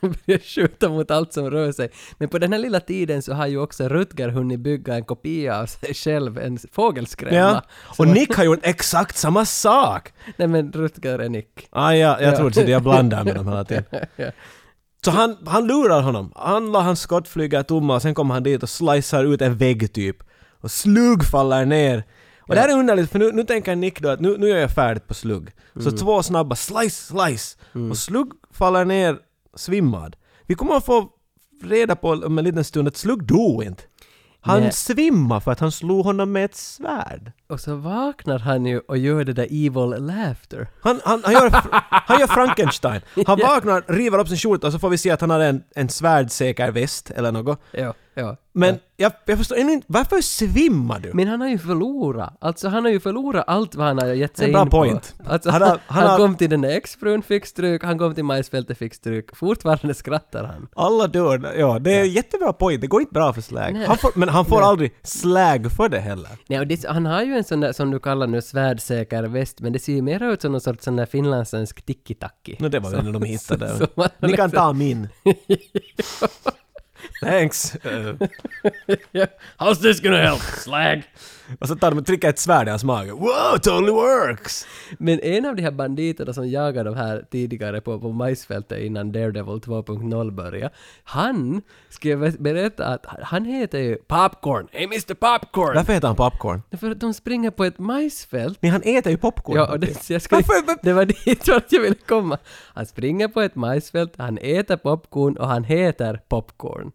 och 0.00 0.10
börjar 0.10 0.38
skjuta 0.38 0.88
mot 0.88 1.10
allt 1.10 1.32
som 1.32 1.50
rör 1.50 1.72
sig. 1.72 1.90
Men 2.18 2.28
på 2.28 2.38
den 2.38 2.52
här 2.52 2.58
lilla 2.58 2.80
tiden 2.80 3.22
så 3.22 3.32
har 3.34 3.46
ju 3.46 3.58
också 3.58 3.88
Rutger 3.88 4.28
hunnit 4.28 4.60
bygga 4.60 4.94
en 4.94 5.04
kopia 5.04 5.60
av 5.60 5.66
sig 5.66 5.94
själv, 5.94 6.38
en 6.38 6.58
fågelskrämma. 6.72 7.36
Ja. 7.36 7.62
Och 7.98 8.08
Nick 8.08 8.34
har 8.34 8.44
gjort 8.44 8.60
exakt 8.62 9.16
samma 9.16 9.44
sak! 9.44 10.12
Nej 10.36 10.48
men 10.48 10.72
Rutger 10.72 11.18
är 11.18 11.28
Nick. 11.28 11.68
Ah, 11.70 11.92
ja, 11.92 12.20
jag 12.20 12.32
Ja. 12.32 12.36
trodde 12.36 12.64
det. 12.64 12.70
Jag 12.70 12.82
blandar 12.82 13.24
med 13.24 13.34
dem 13.34 13.48
hela 13.48 13.64
tiden. 13.64 13.84
Ja. 14.16 14.30
Så 15.06 15.10
han, 15.10 15.36
han 15.46 15.66
lurar 15.66 16.02
honom. 16.02 16.32
Han 16.34 16.72
la 16.72 16.80
hans 16.80 17.00
skott 17.00 17.28
flyga 17.28 17.62
tomma 17.62 17.94
och 17.94 18.02
sen 18.02 18.14
kommer 18.14 18.34
han 18.34 18.42
dit 18.42 18.62
och 18.62 18.68
slicear 18.68 19.24
ut 19.24 19.42
en 19.42 19.56
vägg 19.56 19.92
typ. 19.92 20.16
Och 20.60 20.70
slug 20.70 21.24
faller 21.24 21.64
ner. 21.64 22.04
Och 22.40 22.54
det 22.54 22.60
här 22.60 22.68
är 22.68 22.78
underligt 22.78 23.10
för 23.10 23.18
nu, 23.18 23.32
nu 23.32 23.44
tänker 23.44 23.76
Nick 23.76 24.00
då 24.00 24.08
att 24.08 24.20
nu, 24.20 24.36
nu 24.38 24.50
är 24.50 24.58
jag 24.58 24.70
färdig 24.70 25.06
på 25.06 25.14
slug. 25.14 25.50
Så 25.80 25.90
två 25.90 26.22
snabba 26.22 26.56
slice, 26.56 27.12
slice. 27.12 27.56
Och 27.90 27.98
slug 27.98 28.32
faller 28.50 28.84
ner 28.84 29.18
svimmad. 29.54 30.16
Vi 30.46 30.54
kommer 30.54 30.76
att 30.76 30.84
få 30.84 31.08
reda 31.62 31.96
på 31.96 32.08
om 32.08 32.38
en 32.38 32.44
liten 32.44 32.64
stund 32.64 32.88
att 32.88 32.96
slug 32.96 33.24
dog 33.24 33.64
inte. 33.64 33.82
Han 34.46 34.60
Nej. 34.60 34.72
svimmar 34.72 35.40
för 35.40 35.52
att 35.52 35.60
han 35.60 35.72
slog 35.72 36.04
honom 36.04 36.32
med 36.32 36.44
ett 36.44 36.54
svärd. 36.54 37.32
Och 37.48 37.60
så 37.60 37.74
vaknar 37.76 38.38
han 38.38 38.66
ju 38.66 38.78
och 38.78 38.98
gör 38.98 39.24
det 39.24 39.32
där 39.32 39.44
evil 39.44 40.04
laughter. 40.06 40.68
Han, 40.80 41.00
han, 41.04 41.22
han, 41.24 41.32
gör, 41.32 41.50
han 41.90 42.20
gör 42.20 42.26
Frankenstein. 42.26 43.00
Han 43.26 43.38
vaknar, 43.38 43.84
river 43.88 44.18
upp 44.18 44.28
sin 44.28 44.36
skjorta 44.36 44.66
och 44.66 44.72
så 44.72 44.78
får 44.78 44.88
vi 44.90 44.98
se 44.98 45.10
att 45.10 45.20
han 45.20 45.30
har 45.30 45.40
en, 45.40 45.62
en 45.74 45.88
svärdsäker 45.88 46.70
väst 46.70 47.10
eller 47.10 47.32
något. 47.32 47.60
Ja, 47.70 47.94
ja. 48.16 48.36
Men 48.52 48.78
jag, 48.96 49.12
jag 49.24 49.38
förstår 49.38 49.56
ännu 49.56 49.72
inte, 49.72 49.86
varför 49.90 50.20
svimmar 50.20 50.98
du? 51.00 51.10
Men 51.14 51.28
han 51.28 51.40
har 51.40 51.48
ju 51.48 51.58
förlorat. 51.58 52.36
Alltså 52.40 52.68
han 52.68 52.84
har 52.84 52.90
ju 52.92 53.00
förlorat 53.00 53.44
allt 53.46 53.74
vad 53.74 53.86
han 53.86 53.98
har 53.98 54.06
gett 54.06 54.36
sig 54.36 54.52
in 54.52 54.70
point. 54.70 55.14
på. 55.24 55.32
Alltså, 55.32 55.50
Han 55.50 55.62
har- 55.62 55.68
han, 55.68 55.78
han 55.86 56.06
har- 56.10 56.18
kom 56.18 56.36
till 56.36 56.50
den 56.50 56.60
där 56.60 56.68
exfrun, 56.70 57.22
fick 57.22 57.46
stryk, 57.46 57.84
han 57.84 57.98
kom 57.98 58.14
till 58.14 58.24
majsfältet, 58.24 58.78
fick 58.78 58.94
stryk. 58.94 59.36
Fortfarande 59.36 59.94
skrattar 59.94 60.44
han. 60.44 60.68
Alla 60.76 61.06
dör. 61.06 61.54
Ja, 61.58 61.78
det 61.78 61.94
är 61.94 62.04
jättebra 62.04 62.52
point. 62.52 62.80
Det 62.80 62.86
går 62.86 63.00
inte 63.00 63.12
bra 63.14 63.32
för 63.32 63.40
slag. 63.40 63.72
Nej. 63.74 63.86
Han 63.86 63.98
får, 63.98 64.10
men 64.14 64.28
han 64.28 64.44
får 64.44 64.62
aldrig 64.62 64.94
slag 65.02 65.72
för 65.72 65.88
det 65.88 65.98
heller. 66.00 66.30
Nej, 66.48 66.58
och 66.60 66.66
det, 66.66 66.84
han 66.88 67.06
har 67.06 67.22
ju 67.22 67.36
en 67.36 67.44
sån 67.44 67.60
där, 67.60 67.72
som 67.72 67.90
du 67.90 67.98
kallar 67.98 68.26
nu, 68.26 68.42
svärdsäker 68.42 69.22
väst, 69.22 69.60
men 69.60 69.72
det 69.72 69.78
ser 69.78 69.92
ju 69.92 70.02
mer 70.02 70.22
ut 70.32 70.42
som 70.42 70.52
någon 70.52 70.60
sorts 70.60 70.84
sån 70.84 70.96
där 70.96 71.06
finlandssvensk 71.06 71.86
tiki-taki. 71.86 72.56
No, 72.58 72.68
det 72.68 72.78
var 72.80 72.90
väl 72.90 73.04
när 73.04 73.12
de 73.12 73.22
hittade 73.22 73.88
Ni 74.20 74.32
kan 74.32 74.50
ta 74.50 74.72
min. 74.72 75.08
Thanks. 77.20 77.76
Uh, 77.86 79.26
How's 79.60 79.80
this 79.80 80.00
gonna 80.00 80.20
help? 80.20 80.40
Slag! 80.40 81.06
Och 81.60 81.68
så 81.68 81.76
tar 81.76 81.90
de 81.90 81.98
och 81.98 82.06
trycker 82.06 82.28
ett 82.28 82.38
svärd 82.38 82.66
i 82.66 82.70
hans 82.70 82.84
mage. 82.84 83.12
Wow, 83.12 83.58
totally 83.62 83.92
works! 83.92 84.66
Men 84.98 85.20
en 85.20 85.44
av 85.44 85.56
de 85.56 85.62
här 85.62 85.70
banditerna 85.70 86.32
som 86.32 86.48
jagade 86.48 86.90
de 86.90 86.96
här 86.96 87.24
tidigare 87.30 87.80
på, 87.80 88.00
på 88.00 88.12
majsfältet 88.12 88.80
innan 88.80 89.12
Daredevil 89.12 89.60
2.0 89.60 90.30
började, 90.30 90.70
han 91.04 91.62
ska 91.88 92.08
jag 92.08 92.32
berätta 92.38 92.86
att 92.86 93.06
han 93.22 93.44
heter 93.44 93.78
ju 93.78 93.96
Popcorn. 93.96 94.68
Hey 94.72 94.84
Mr 94.84 95.14
Popcorn! 95.14 95.74
Varför 95.74 95.92
heter 95.92 96.06
han 96.06 96.16
popcorn? 96.16 96.62
För 96.80 96.90
att 96.90 97.00
de 97.00 97.14
springer 97.14 97.50
på 97.50 97.64
ett 97.64 97.78
majsfält. 97.78 98.58
Men 98.62 98.70
han 98.70 98.82
äter 98.82 99.12
ju 99.12 99.18
popcorn. 99.18 99.56
Ja, 99.56 99.72
och 99.72 99.80
det, 99.80 100.10
jag 100.10 100.22
ska, 100.22 100.42
det 100.82 100.92
var 100.92 101.04
dit 101.04 101.48
vart 101.48 101.72
jag 101.72 101.80
ville 101.80 101.96
komma. 102.06 102.38
Han 102.74 102.86
springer 102.86 103.28
på 103.28 103.40
ett 103.40 103.54
majsfält, 103.54 104.12
han 104.18 104.38
äter 104.38 104.76
popcorn 104.76 105.36
och 105.36 105.48
han 105.48 105.64
heter 105.64 106.20
Popcorn. 106.28 106.92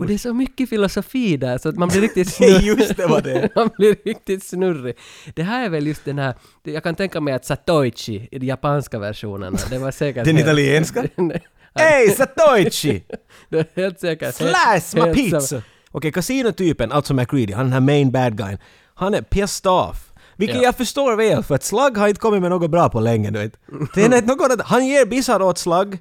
och 0.00 0.06
det 0.06 0.14
är 0.14 0.18
så 0.18 0.34
mycket 0.34 0.68
filosofi 0.68 1.36
där 1.36 1.58
så 1.58 1.68
att 1.68 1.76
man 1.76 1.88
blir 1.88 2.00
riktigt. 2.00 2.40
Just 2.62 2.96
det 2.96 3.06
var 3.06 3.20
det. 3.20 3.48
Blir 3.94 4.14
riktigt 4.14 4.44
snurrig. 4.44 4.96
Det 5.34 5.42
här 5.42 5.64
är 5.64 5.68
väl 5.68 5.86
just 5.86 6.04
den 6.04 6.18
här, 6.18 6.34
jag 6.62 6.82
kan 6.82 6.94
tänka 6.94 7.20
mig 7.20 7.34
att 7.34 7.44
Satoichi 7.44 8.28
i 8.30 8.38
de 8.38 8.46
japanska 8.46 8.98
versionerna, 8.98 9.58
det 9.70 9.78
var 9.78 9.90
säkert... 9.90 10.24
Den 10.24 10.38
italienska? 10.38 11.04
Hey, 11.78 12.10
Satoichi! 12.10 13.04
det 13.48 13.58
är 13.58 13.66
helt 13.82 14.00
säkert... 14.00 14.34
Slice 14.34 15.06
my 15.06 15.14
pizza! 15.14 15.62
Okej, 15.90 16.12
kasinotypen, 16.12 16.92
alltså 16.92 17.14
McCready, 17.14 17.52
han 17.52 17.64
den 17.64 17.72
här 17.72 17.80
main 17.80 18.10
bad 18.10 18.36
guyen, 18.36 18.58
han 18.94 19.14
är 19.14 19.22
pissed 19.22 19.70
off. 19.70 20.12
Vilket 20.36 20.56
Ja. 20.56 20.62
jag 20.62 20.76
förstår 20.76 21.16
väl, 21.16 21.42
för 21.42 21.54
att 21.54 21.62
Slug 21.62 21.96
har 21.98 22.08
inte 22.08 22.20
kommit 22.20 22.40
med 22.42 22.50
något 22.50 22.70
bra 22.70 22.88
på 22.88 23.00
länge 23.00 23.30
nu. 23.30 23.50
Det 23.94 24.04
är 24.04 24.22
något 24.22 24.62
han 24.62 24.86
ger 24.86 25.06
bissar 25.06 25.42
åt 25.42 25.58
Slug. 25.58 25.98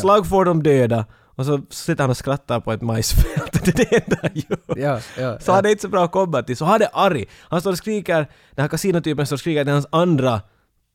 Slug 0.00 0.26
får 0.28 0.44
dem 0.44 0.62
döda, 0.62 1.04
och 1.36 1.46
så 1.46 1.60
sitter 1.70 2.02
han 2.02 2.10
och 2.10 2.16
skrattar 2.16 2.60
på 2.60 2.72
ett 2.72 2.82
majsfält. 2.82 3.64
Det 3.64 3.68
är 3.68 3.90
det 3.90 3.96
enda 3.96 4.16
han 4.22 4.30
gör. 4.34 4.58
Ja, 4.88 5.00
ja, 5.22 5.38
Så 5.38 5.50
ja. 5.50 5.54
han 5.54 5.66
är 5.66 5.70
inte 5.70 5.82
så 5.82 5.88
bra 5.88 6.04
att 6.04 6.12
komma 6.12 6.42
till. 6.42 6.56
Så 6.56 6.64
han 6.64 6.82
är 6.82 6.88
arg. 6.92 7.24
Han 7.40 7.60
står 7.60 7.70
och 7.70 7.78
skriker, 7.78 8.26
den 8.54 8.62
här 8.62 8.68
kasinotypen 8.68 9.26
står 9.26 9.36
och 9.36 9.40
skriker 9.40 9.64
till 9.64 9.72
hans 9.72 9.86
andra, 9.90 10.40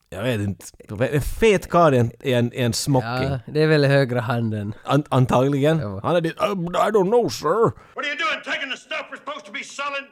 jag 0.08 0.22
vet 0.22 0.40
inte, 0.40 0.64
en 1.12 1.22
fet 1.22 1.68
karl 1.70 1.94
i 1.94 2.32
en, 2.32 2.52
en, 2.52 2.72
smoking. 2.72 3.08
Ja, 3.30 3.38
det 3.46 3.62
är 3.62 3.66
väl 3.66 3.84
högra 3.84 4.20
handen. 4.20 4.74
An, 4.84 5.04
antagligen. 5.08 5.78
Ja. 5.78 6.00
Han 6.02 6.16
är 6.16 6.20
dit, 6.20 6.36
"Um, 6.40 6.66
I 6.66 6.90
don't 6.90 7.08
know 7.10 7.28
sir. 7.28 7.48
What 7.48 8.04
are 8.04 8.06
you 8.06 8.16
doing 8.18 8.42
taking 8.44 8.70
the 8.70 8.76
stuff 8.76 9.06
we're 9.10 9.16
supposed 9.18 9.46
to 9.46 9.52
be 9.52 9.64
selling? 9.64 10.06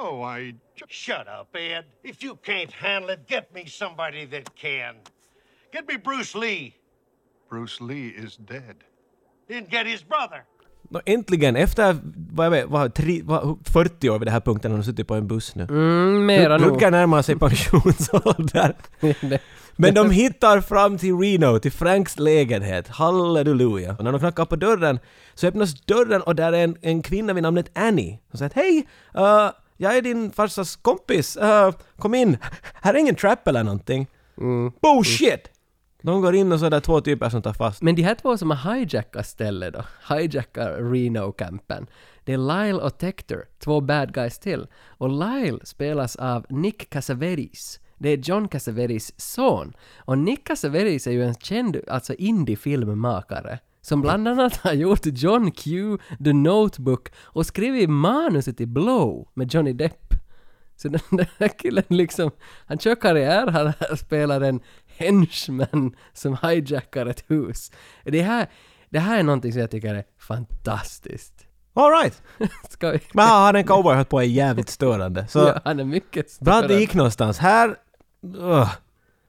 Oh, 0.00 0.38
I. 0.38 0.54
Shut 0.88 1.26
up, 1.40 1.56
Ed. 1.56 1.84
If 2.04 2.22
you 2.24 2.36
can't 2.36 2.72
handle 2.72 3.10
it, 3.14 3.28
get 3.28 3.54
me 3.54 3.66
somebody 3.66 4.26
that 4.26 4.54
can. 4.56 4.94
Get 5.72 5.88
me 5.88 5.96
Bruce 5.96 6.34
Lee. 6.38 6.74
Bruce 7.50 7.80
Lee 7.80 8.08
is 8.08 8.36
dead. 8.36 8.76
Then 9.48 9.66
get 9.70 9.86
his 9.86 10.08
brother. 10.08 10.42
Nå, 10.90 11.00
äntligen, 11.06 11.56
efter 11.56 11.96
vad 12.30 12.46
jag 12.46 12.50
vet, 12.50 12.66
vad, 12.68 12.94
tre, 12.94 13.20
vad, 13.24 13.58
40 13.72 14.10
år 14.10 14.18
vid 14.18 14.26
den 14.26 14.32
här 14.32 14.40
punkten 14.40 14.70
har 14.70 14.78
de 14.78 14.84
suttit 14.84 15.08
på 15.08 15.14
en 15.14 15.28
buss 15.28 15.54
nu. 15.54 15.62
Mm, 15.62 16.26
mera 16.26 16.58
nog. 16.58 16.70
Rutger 16.70 16.90
närmar 16.90 17.22
sig 17.22 17.36
pensionsålder. 17.36 18.74
Men 19.76 19.94
de 19.94 20.10
hittar 20.10 20.60
fram 20.60 20.98
till 20.98 21.18
Reno, 21.18 21.58
till 21.58 21.72
Franks 21.72 22.18
lägenhet. 22.18 22.88
Halleluja. 22.88 23.96
Och 23.98 24.04
när 24.04 24.12
de 24.12 24.20
knackar 24.20 24.44
på 24.44 24.56
dörren 24.56 24.98
så 25.34 25.46
öppnas 25.46 25.74
dörren 25.84 26.22
och 26.22 26.34
där 26.34 26.52
är 26.52 26.64
en, 26.64 26.76
en 26.80 27.02
kvinna 27.02 27.32
vid 27.32 27.42
namnet 27.42 27.70
Annie. 27.74 28.18
Som 28.30 28.38
säger 28.38 28.52
hej, 28.54 28.86
uh, 29.16 29.50
jag 29.76 29.96
är 29.96 30.02
din 30.02 30.30
farsas 30.30 30.76
kompis, 30.76 31.36
uh, 31.36 31.70
kom 31.98 32.14
in. 32.14 32.38
Här 32.82 32.94
är 32.94 32.98
ingen 32.98 33.14
trap 33.14 33.48
eller 33.48 33.64
någonting. 33.64 34.06
Bullshit! 34.82 35.55
De 36.06 36.20
går 36.20 36.34
in 36.34 36.52
och 36.52 36.60
så 36.60 36.66
är 36.66 36.70
det 36.70 36.80
två 36.80 37.00
typer 37.00 37.28
som 37.28 37.42
tar 37.42 37.52
fast. 37.52 37.82
Men 37.82 37.94
de 37.94 38.02
här 38.02 38.14
två 38.14 38.38
som 38.38 38.50
har 38.50 38.74
hijackat 38.74 39.26
stället 39.26 39.74
då, 39.74 39.84
hijackar 40.14 40.72
Reno-campen, 40.72 41.86
det 42.24 42.32
är 42.32 42.38
Lyle 42.38 42.82
och 42.82 42.98
Tector, 42.98 43.44
två 43.58 43.80
bad 43.80 44.14
guys 44.14 44.38
till. 44.38 44.66
Och 44.86 45.08
Lyle 45.10 45.58
spelas 45.64 46.16
av 46.16 46.46
Nick 46.48 46.90
Cassavetes. 46.90 47.80
Det 47.98 48.08
är 48.08 48.16
John 48.16 48.48
Cassavetes 48.48 49.20
son. 49.20 49.72
Och 49.96 50.18
Nick 50.18 50.46
Cassavetes 50.46 51.06
är 51.06 51.12
ju 51.12 51.24
en 51.24 51.34
känd, 51.34 51.80
alltså 51.88 52.14
indie-filmmakare. 52.14 53.58
Som 53.80 54.00
bland 54.00 54.28
annat 54.28 54.56
har 54.56 54.72
gjort 54.72 55.00
John 55.04 55.50
Q, 55.50 55.98
The 56.24 56.32
Notebook 56.32 57.08
och 57.18 57.46
skrivit 57.46 57.90
manuset 57.90 58.56
till 58.56 58.68
Blow 58.68 59.28
med 59.34 59.54
Johnny 59.54 59.72
Depp. 59.72 60.06
Så 60.76 60.88
den 60.88 61.00
den 61.10 61.26
här 61.38 61.48
killen 61.48 61.84
liksom, 61.88 62.30
han 62.66 62.78
kör 62.78 62.94
karriär, 62.94 63.46
han 63.46 63.96
spelar 63.96 64.40
en 64.40 64.60
henchman 64.96 65.96
som 66.12 66.36
hijackar 66.42 67.06
ett 67.06 67.24
hus. 67.26 67.72
Det 68.04 68.22
här, 68.22 68.46
det 68.90 68.98
här 68.98 69.18
är 69.18 69.22
någonting 69.22 69.52
som 69.52 69.60
jag 69.60 69.70
tycker 69.70 69.94
är 69.94 70.04
fantastiskt. 70.18 71.46
Alright! 71.74 72.22
Vi... 72.80 73.00
Men 73.12 73.26
han 73.26 73.56
en 73.56 73.64
cowboy 73.64 73.94
höll 73.94 74.04
på 74.04 74.20
är 74.20 74.24
jävligt 74.24 74.68
störande. 74.68 75.26
Så 75.28 75.38
ja, 75.38 75.60
han 75.64 75.80
är 75.80 75.84
mycket 75.84 76.40
bra 76.40 76.54
att 76.54 76.62
det 76.62 76.66
störande. 76.66 76.80
gick 76.80 76.94
någonstans. 76.94 77.38
Här... 77.38 77.76
Uh, 78.24 78.72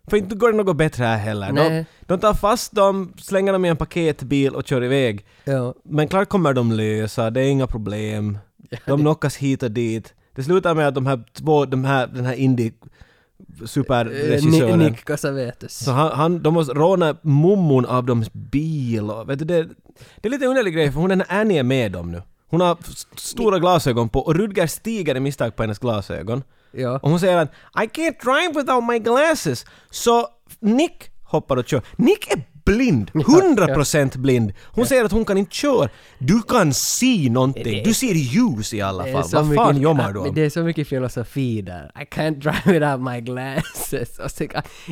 för 0.10 0.18
inte 0.18 0.36
går 0.36 0.52
det 0.52 0.58
något 0.58 0.78
bättre 0.78 1.04
här 1.04 1.18
heller. 1.18 1.52
De, 1.54 1.86
de 2.02 2.20
tar 2.20 2.34
fast 2.34 2.72
dem, 2.72 3.14
slänger 3.18 3.54
dem 3.54 3.66
i 3.66 3.70
en 3.70 3.78
paketbil 3.78 4.56
och 4.56 4.68
kör 4.68 4.84
iväg. 4.84 5.26
Ja. 5.44 5.74
Men 5.84 6.08
klart 6.08 6.30
kommer 6.30 6.54
de 6.54 6.72
lösa, 6.72 7.30
det 7.30 7.42
är 7.42 7.48
inga 7.48 7.68
problem. 7.68 8.38
De 8.86 9.00
knockas 9.00 9.38
hit 9.38 9.64
och 9.64 9.72
dit. 9.72 10.14
Det 10.36 10.44
slutar 10.44 10.76
med 10.76 10.88
att 10.88 10.96
de 10.96 11.06
här 11.06 11.24
två, 11.34 11.66
de 11.66 11.86
här, 11.86 12.08
den 12.08 12.26
här 12.26 12.34
indie 12.34 12.72
superregissören 13.66 14.80
Nick 14.80 15.06
Cassavetes. 15.06 15.86
så 15.86 15.92
han, 15.92 16.12
han, 16.12 16.44
de 16.44 16.54
måste 16.54 16.74
råna 16.74 17.16
mummon 17.22 17.86
av 17.86 18.06
dems 18.06 18.34
bil 18.34 19.10
och 19.10 19.30
vet 19.30 19.40
du, 19.40 19.46
det, 19.46 19.64
det 20.22 20.28
är 20.28 20.30
lite 20.30 20.46
underlig 20.46 20.74
grej 20.74 20.92
för 20.92 21.00
hon 21.00 21.10
den 21.10 21.24
här 21.28 21.42
Annie 21.42 21.60
är 21.60 21.64
med 21.64 21.92
dem 21.92 22.12
nu. 22.12 22.22
Hon 22.50 22.62
har 22.62 22.78
stora 23.16 23.60
glasögon 23.60 24.10
på 24.10 24.20
och 24.20 24.36
Rudger 24.36 24.68
stiger 24.68 25.16
i 25.16 25.20
misstag 25.20 25.56
på 25.56 25.64
hennes 25.64 25.80
glasögon. 25.80 26.44
Ja. 26.72 27.00
Och 27.04 27.10
hon 27.10 27.20
säger 27.20 27.38
att 27.38 27.52
I 27.76 27.88
can't 27.88 28.24
drive 28.24 28.62
without 28.62 28.84
my 28.84 29.00
glasses. 29.00 29.66
Så 29.90 30.28
Nick 30.60 31.12
hoppar 31.24 31.58
och 31.58 31.68
kör. 31.68 31.82
Nick 31.96 32.34
är 32.34 32.44
blind! 32.68 33.12
100% 33.14 34.18
blind! 34.18 34.54
Hon 34.66 34.86
säger 34.86 35.06
att 35.06 35.12
hon 35.12 35.26
kan 35.26 35.38
inte 35.38 35.56
köra. 35.56 35.90
Du 36.18 36.42
kan 36.42 36.74
se 36.74 37.30
någonting. 37.30 37.84
Du 37.84 37.94
ser 37.94 38.14
ljus 38.14 38.74
i 38.74 38.82
alla 38.82 39.04
fall. 39.04 39.24
Vad 39.34 39.56
fan 39.56 39.82
jommar 39.82 40.14
du 40.14 40.20
om? 40.20 40.36
Det 40.36 40.42
är 40.46 40.50
så 40.50 40.64
mycket 40.64 40.88
filosofi 40.88 41.62
där. 41.62 41.92
I 41.96 42.04
can't 42.16 42.36
drive 42.40 42.80
without 42.80 43.02
my 43.02 43.22
glasses. 43.22 44.20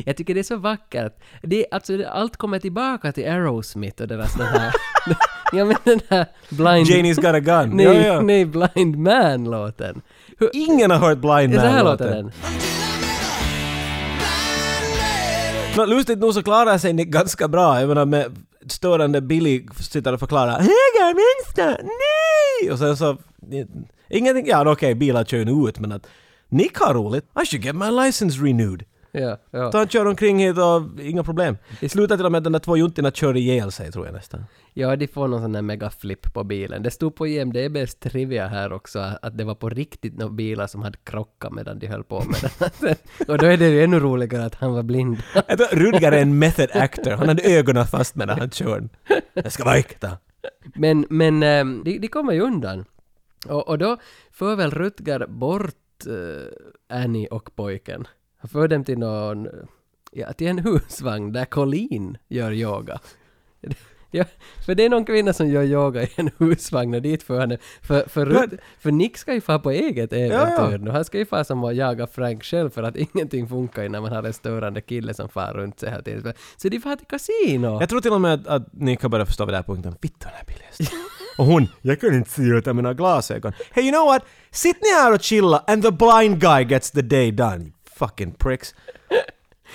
Jag 0.04 0.16
tycker 0.16 0.34
det 0.34 0.40
är 0.40 0.42
så 0.42 0.56
vackert. 0.56 1.12
Det, 1.42 1.66
alltså, 1.70 2.04
allt 2.04 2.36
kommer 2.36 2.58
tillbaka 2.58 3.12
till 3.12 3.24
Aerosmith 3.24 4.02
och 4.02 4.08
deras 4.08 4.34
den 4.34 4.46
här... 4.46 4.72
ja 5.52 5.64
men 5.64 5.76
den 5.84 6.00
här 6.08 6.26
Blind... 6.48 6.86
Janie's 6.86 7.16
got 7.16 7.24
a 7.26 7.40
gun. 7.40 7.76
Nej, 7.76 7.86
Ja, 7.86 7.92
ja. 7.94 8.20
nej, 8.20 8.44
Blind 8.44 8.96
Man-låten. 8.96 10.02
Ingen 10.52 10.90
har 10.90 10.98
hört 10.98 11.18
Blind 11.18 11.54
Så 11.54 11.60
här 11.60 11.84
Man 11.84 11.84
låter 11.84 12.10
den. 12.10 12.32
Nå, 15.76 15.84
lustigt 15.84 16.18
nog 16.18 16.34
så 16.34 16.42
klarar 16.42 16.78
sig 16.78 16.92
Nick 16.92 17.08
ganska 17.08 17.48
bra. 17.48 17.80
Jag 17.80 17.88
menar 17.88 18.06
med 18.06 18.36
störande 18.66 19.20
Billy 19.20 19.66
sitter 19.80 20.12
och 20.12 20.20
förklarar 20.20 20.58
höger, 20.58 21.14
vänster, 21.14 21.82
nej! 21.82 22.72
Och 22.72 22.78
sen 22.78 22.96
så... 22.96 23.16
Ingenting, 24.08 24.46
ja 24.46 24.72
okej, 24.72 24.94
bilar 24.94 25.24
kör 25.24 25.44
nu 25.44 25.68
ut 25.68 25.78
men 25.78 25.92
att 25.92 26.06
Nick 26.48 26.78
har 26.78 26.94
roligt. 26.94 27.24
I 27.42 27.46
should 27.46 27.64
get 27.64 27.76
my 27.76 27.90
license 27.90 28.42
renewed. 28.42 28.84
Ja, 29.20 29.38
ja. 29.50 29.72
Så 29.72 29.78
han 29.78 29.88
kör 29.88 30.06
omkring 30.06 30.38
hit 30.38 30.58
och 30.58 31.00
inga 31.00 31.24
problem. 31.24 31.56
Det 31.80 31.88
slutar 31.88 32.16
till 32.16 32.26
och 32.26 32.32
med 32.32 32.42
de 32.42 32.52
där 32.52 32.60
två 32.60 32.76
juntorna 32.76 33.10
kör 33.10 33.36
ihjäl 33.36 33.72
sig 33.72 33.92
tror 33.92 34.06
jag 34.06 34.14
nästan. 34.14 34.44
Ja, 34.74 34.96
de 34.96 35.06
får 35.06 35.28
någon 35.28 35.42
sån 35.42 35.52
där 35.52 35.62
megaflip 35.62 36.34
på 36.34 36.44
bilen. 36.44 36.82
Det 36.82 36.90
stod 36.90 37.14
på 37.14 37.26
IMDBs 37.26 37.94
trivia 37.94 38.46
här 38.46 38.72
också 38.72 38.98
att 39.22 39.38
det 39.38 39.44
var 39.44 39.54
på 39.54 39.68
riktigt 39.68 40.18
några 40.18 40.32
bilar 40.32 40.66
som 40.66 40.82
hade 40.82 40.98
krockat 41.04 41.52
medan 41.52 41.78
de 41.78 41.86
höll 41.86 42.04
på 42.04 42.24
med 42.24 42.50
den. 42.58 42.94
och 43.28 43.38
då 43.38 43.46
är 43.46 43.56
det 43.56 43.68
ju 43.68 43.84
ännu 43.84 44.00
roligare 44.00 44.44
att 44.44 44.54
han 44.54 44.72
var 44.72 44.82
blind. 44.82 45.16
Rudger 45.72 46.12
är 46.12 46.22
en 46.22 46.38
method 46.38 46.70
actor. 46.72 47.10
Han 47.10 47.28
hade 47.28 47.42
ögonen 47.42 47.86
fast 47.86 48.14
medan 48.14 48.38
han 48.38 48.50
kör. 48.50 48.88
Det 49.34 49.50
ska 49.50 49.64
vara 49.64 49.76
äkta. 49.76 50.18
Men, 50.74 51.06
men 51.10 51.42
ehm, 51.42 51.82
de, 51.84 51.98
de 51.98 52.08
kommer 52.08 52.32
ju 52.32 52.40
undan. 52.40 52.84
Och, 53.48 53.68
och 53.68 53.78
då 53.78 53.96
för 54.30 54.56
väl 54.56 54.70
Rutger 54.70 55.26
bort 55.26 56.06
eh, 56.06 56.96
Annie 56.98 57.26
och 57.26 57.56
pojken. 57.56 58.06
Han 58.46 58.50
för 58.50 58.68
dem 58.68 58.84
till 58.84 58.98
någon, 58.98 59.48
ja, 60.12 60.32
till 60.32 60.46
en 60.46 60.58
husvagn 60.58 61.32
där 61.32 61.44
Colleen 61.44 62.18
gör 62.28 62.52
yoga. 62.52 62.98
Ja, 64.10 64.24
för 64.66 64.74
det 64.74 64.84
är 64.84 64.88
någon 64.88 65.04
kvinna 65.04 65.32
som 65.32 65.48
gör 65.48 65.62
yoga 65.62 66.02
i 66.02 66.08
en 66.16 66.30
husvagn 66.38 66.94
och 66.94 67.02
dit 67.02 67.22
för 67.22 67.40
henne. 67.40 67.58
För, 67.82 68.08
för, 68.08 68.26
Rut, 68.26 68.60
för 68.78 68.90
Nick 68.90 69.18
ska 69.18 69.34
ju 69.34 69.40
få 69.40 69.58
på 69.58 69.70
eget 69.70 70.12
äventyr 70.12 70.78
nu. 70.78 70.90
Han 70.90 71.04
ska 71.04 71.18
ju 71.18 71.24
få 71.24 71.44
som 71.44 71.64
att 71.64 71.76
jaga 71.76 72.06
Frank 72.06 72.44
själv 72.44 72.70
för 72.70 72.82
att 72.82 72.96
ingenting 72.96 73.48
funkar 73.48 73.88
när 73.88 74.00
man 74.00 74.12
har 74.12 74.22
en 74.22 74.32
störande 74.32 74.80
kille 74.80 75.14
som 75.14 75.28
far 75.28 75.52
runt 75.54 75.80
sig 75.80 75.90
hela 75.90 76.02
tiden. 76.02 76.34
Så 76.56 76.68
de 76.68 76.80
far 76.80 76.96
till 76.96 77.06
kasino. 77.06 77.80
Jag 77.80 77.88
tror 77.88 78.00
till 78.00 78.12
och 78.12 78.20
med 78.20 78.34
att, 78.34 78.46
att 78.46 78.72
Nick 78.72 79.02
har 79.02 79.08
börjat 79.08 79.28
förstå 79.28 79.44
vid 79.44 79.52
den 79.52 79.62
här 79.66 79.74
punkten. 79.74 79.94
Vittu 80.00 80.26
den 80.26 80.34
här 80.34 80.44
bilden. 80.46 81.00
Och 81.38 81.44
hon, 81.44 81.68
jag 81.82 82.00
kan 82.00 82.14
inte 82.14 82.30
se 82.30 82.42
utan 82.42 82.76
mina 82.76 82.94
glasögon. 82.94 83.52
Hey 83.70 83.84
you 83.84 83.92
know 83.92 84.06
what? 84.06 84.22
Sitt 84.50 84.82
ni 84.82 84.92
här 84.92 85.14
och 85.14 85.22
chilla 85.22 85.64
and 85.66 85.82
the 85.82 85.90
blind 85.90 86.40
guy 86.40 86.64
gets 86.64 86.90
the 86.90 87.02
day 87.02 87.32
done. 87.32 87.75
Fucking 87.96 88.32
pricks. 88.32 88.74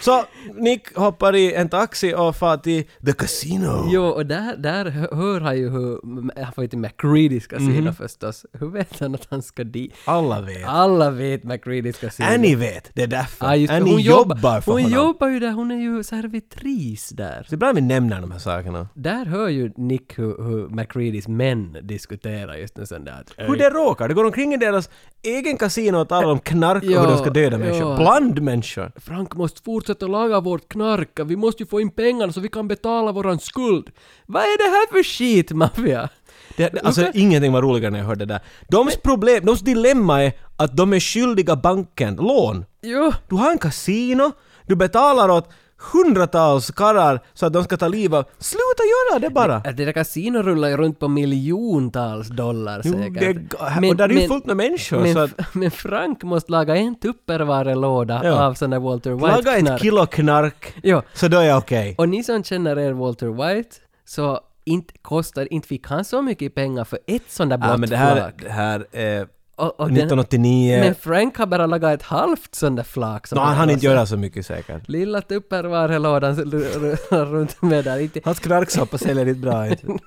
Så 0.01 0.23
Nick 0.55 0.95
hoppar 0.97 1.35
i 1.35 1.53
en 1.53 1.69
taxi 1.69 2.13
och 2.17 2.35
far 2.35 2.57
till 2.57 2.83
the 3.05 3.13
casino. 3.13 3.89
Jo, 3.91 4.03
och 4.03 4.25
där, 4.25 4.57
där 4.57 4.85
hö- 4.85 5.15
hör 5.15 5.41
han 5.41 5.57
ju 5.57 5.69
hur, 5.69 5.99
han 6.43 6.53
får 6.53 6.63
ju 6.63 6.67
till 6.67 6.79
McCreedys 6.79 7.47
kasino 7.47 7.81
Mhm. 7.81 7.93
förstås. 7.95 8.45
Hur 8.59 8.67
vet 8.67 8.99
han 8.99 9.15
att 9.15 9.27
han 9.29 9.41
ska 9.41 9.63
dit? 9.63 9.93
Alla 10.05 10.41
vet. 10.41 10.65
Alla 10.67 11.09
vet 11.09 11.43
McCreedys 11.43 11.97
kasino. 11.99 12.27
Annie 12.27 12.55
vet, 12.55 12.91
det 12.93 13.03
är 13.03 13.07
därför. 13.07 13.45
Ja, 13.45 13.55
just 13.55 13.71
det. 13.71 13.77
Annie 13.77 13.91
hon 13.91 14.01
jobbar 14.01 14.61
för 14.61 14.71
Hon 14.71 14.81
honom. 14.81 14.95
jobbar 14.97 15.27
ju 15.27 15.39
där, 15.39 15.51
hon 15.51 15.71
är 15.71 15.75
ju 15.81 16.03
servitris 16.03 17.09
där. 17.09 17.45
Så 17.49 17.53
ibland 17.55 17.75
vi 17.75 17.81
nämner 17.81 18.21
de 18.21 18.31
här 18.31 18.39
sakerna. 18.39 18.87
Där 18.93 19.25
hör 19.25 19.47
ju 19.49 19.71
Nick 19.77 20.19
hur, 20.19 20.43
hur 20.43 20.69
McCreedys 20.69 21.27
män 21.27 21.77
diskuterar 21.83 22.55
just 22.55 22.77
en 22.77 22.87
sån 22.87 23.03
där... 23.05 23.11
att, 23.21 23.33
Hur 23.49 23.55
det 23.57 23.69
råkar. 23.69 24.07
Det 24.07 24.13
går 24.13 24.25
omkring 24.25 24.53
i 24.53 24.57
deras 24.57 24.89
egen 25.23 25.57
kasino 25.57 25.97
och 25.97 26.09
talar 26.09 26.29
om 26.31 26.39
knark 26.39 26.83
och 26.83 26.89
hur 26.89 27.07
de 27.07 27.17
ska 27.17 27.29
döda 27.29 27.57
människor. 27.57 27.97
Bland 27.97 28.41
människor. 28.41 28.91
Frank 28.95 29.35
måste 29.35 29.61
fortsätta 29.81 30.07
laga 30.07 30.39
vårt 30.39 30.69
knark, 30.69 31.19
vi 31.25 31.35
måste 31.35 31.63
ju 31.63 31.67
få 31.67 31.81
in 31.81 31.91
pengarna 31.91 32.33
så 32.33 32.39
vi 32.39 32.47
kan 32.49 32.67
betala 32.67 33.11
våran 33.11 33.39
skuld. 33.39 33.89
Vad 34.25 34.43
är 34.43 34.57
det 34.57 34.69
här 34.69 34.91
för 34.91 35.03
skit, 35.03 35.51
maffia? 35.51 36.09
Det, 36.57 36.73
det, 36.73 36.79
alltså 36.79 37.07
ingenting 37.13 37.51
var 37.51 37.61
roligare 37.61 37.91
när 37.91 37.99
jag 37.99 38.05
hörde 38.05 38.25
det 38.25 38.33
där. 38.33 38.41
Doms 38.69 38.97
problem, 38.97 39.45
doms 39.45 39.61
dilemma 39.61 40.23
är 40.23 40.33
att 40.57 40.77
de 40.77 40.93
är 40.93 40.99
skyldiga 40.99 41.55
banken 41.55 42.15
lån. 42.15 42.65
Jo. 42.81 43.13
Du 43.29 43.35
har 43.35 43.51
en 43.51 43.57
kasino, 43.57 44.31
du 44.67 44.75
betalar 44.75 45.29
åt 45.29 45.49
hundratals 45.93 46.71
karlar 46.71 47.19
så 47.33 47.45
att 47.45 47.53
de 47.53 47.63
ska 47.63 47.77
ta 47.77 47.87
liv 47.87 48.15
av... 48.15 48.23
Sluta 48.39 48.83
göra 48.83 49.19
det 49.19 49.29
bara! 49.29 49.55
Att 49.55 49.77
det 49.77 49.85
där 49.85 49.91
kasino 49.91 50.41
rullar 50.41 50.69
ju 50.69 50.77
runt 50.77 50.99
på 50.99 51.07
miljontals 51.07 52.27
dollar 52.27 52.81
Jo, 52.85 52.93
säkert. 52.93 53.49
det- 53.81 53.89
och 53.89 53.95
där 53.95 54.09
är 54.09 54.13
ju 54.21 54.27
fullt 54.27 54.45
med 54.45 54.57
människor, 54.57 54.99
Men, 54.99 55.13
så 55.13 55.19
att- 55.19 55.53
men 55.55 55.71
Frank 55.71 56.23
måste 56.23 56.51
laga 56.51 56.75
en 56.75 56.95
tupperware-låda 56.95 58.21
Ja. 58.23 58.45
av 58.45 58.53
sån 58.53 58.69
där 58.69 58.79
Walter 58.79 59.11
Laga 59.11 59.37
ett 59.37 59.45
White-knark. 59.63 59.81
kilo 59.81 60.05
knark, 60.05 60.73
Ja. 60.83 61.03
så 61.13 61.27
då 61.27 61.37
är 61.37 61.43
jag 61.43 61.57
okej. 61.57 61.95
Och 61.97 62.09
ni 62.09 62.23
som 62.23 62.43
känner 62.43 62.79
er 62.79 62.91
Walter 62.93 63.27
White, 63.27 63.75
så 64.05 64.39
inte 64.65 64.93
kostar, 65.01 65.53
inte 65.53 65.67
fick 65.67 65.87
han 65.87 66.05
så 66.05 66.21
mycket 66.21 66.55
pengar 66.55 66.83
för 66.83 66.99
ett 67.07 67.31
sånt 67.31 67.49
där 67.49 67.57
blått 67.57 67.69
Ja 67.71 67.77
men 67.77 67.89
det 67.89 67.97
här, 67.97 68.33
det 68.43 68.49
här 68.49 68.85
är 68.91 69.27
Och- 69.55 69.79
och 69.79 69.87
den- 69.87 69.97
1989... 69.97 70.79
Men 70.79 70.95
Frank 70.95 71.37
har 71.37 71.45
bara 71.45 71.65
lagat 71.65 71.93
ett 71.93 72.05
halvt 72.07 72.55
sånt 72.55 72.75
där 72.75 72.83
flak. 72.83 73.27
som 73.27 73.35
Nå, 73.35 73.41
han 73.41 73.55
hann 73.55 73.69
inte 73.69 73.85
göra 73.85 74.05
så 74.05 74.17
mycket 74.17 74.45
säkert. 74.45 74.87
Lilla 74.89 75.21
tupperware-lådan 75.21 76.35
rullar 76.35 77.25
runt 77.31 77.61
med 77.61 77.83
där. 77.85 77.99
Inte, 77.99 78.21
Hans 78.25 78.39
knarksoppa 78.39 78.97
säljer 78.97 79.27
inte 79.27 79.39
bra 79.41 79.67
inte. 79.67 79.87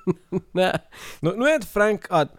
nej. 0.51 0.77
Nu, 1.19 1.33
nu 1.37 1.45
är 1.45 1.59
det 1.59 1.65
Frank 1.65 2.01
att 2.09 2.29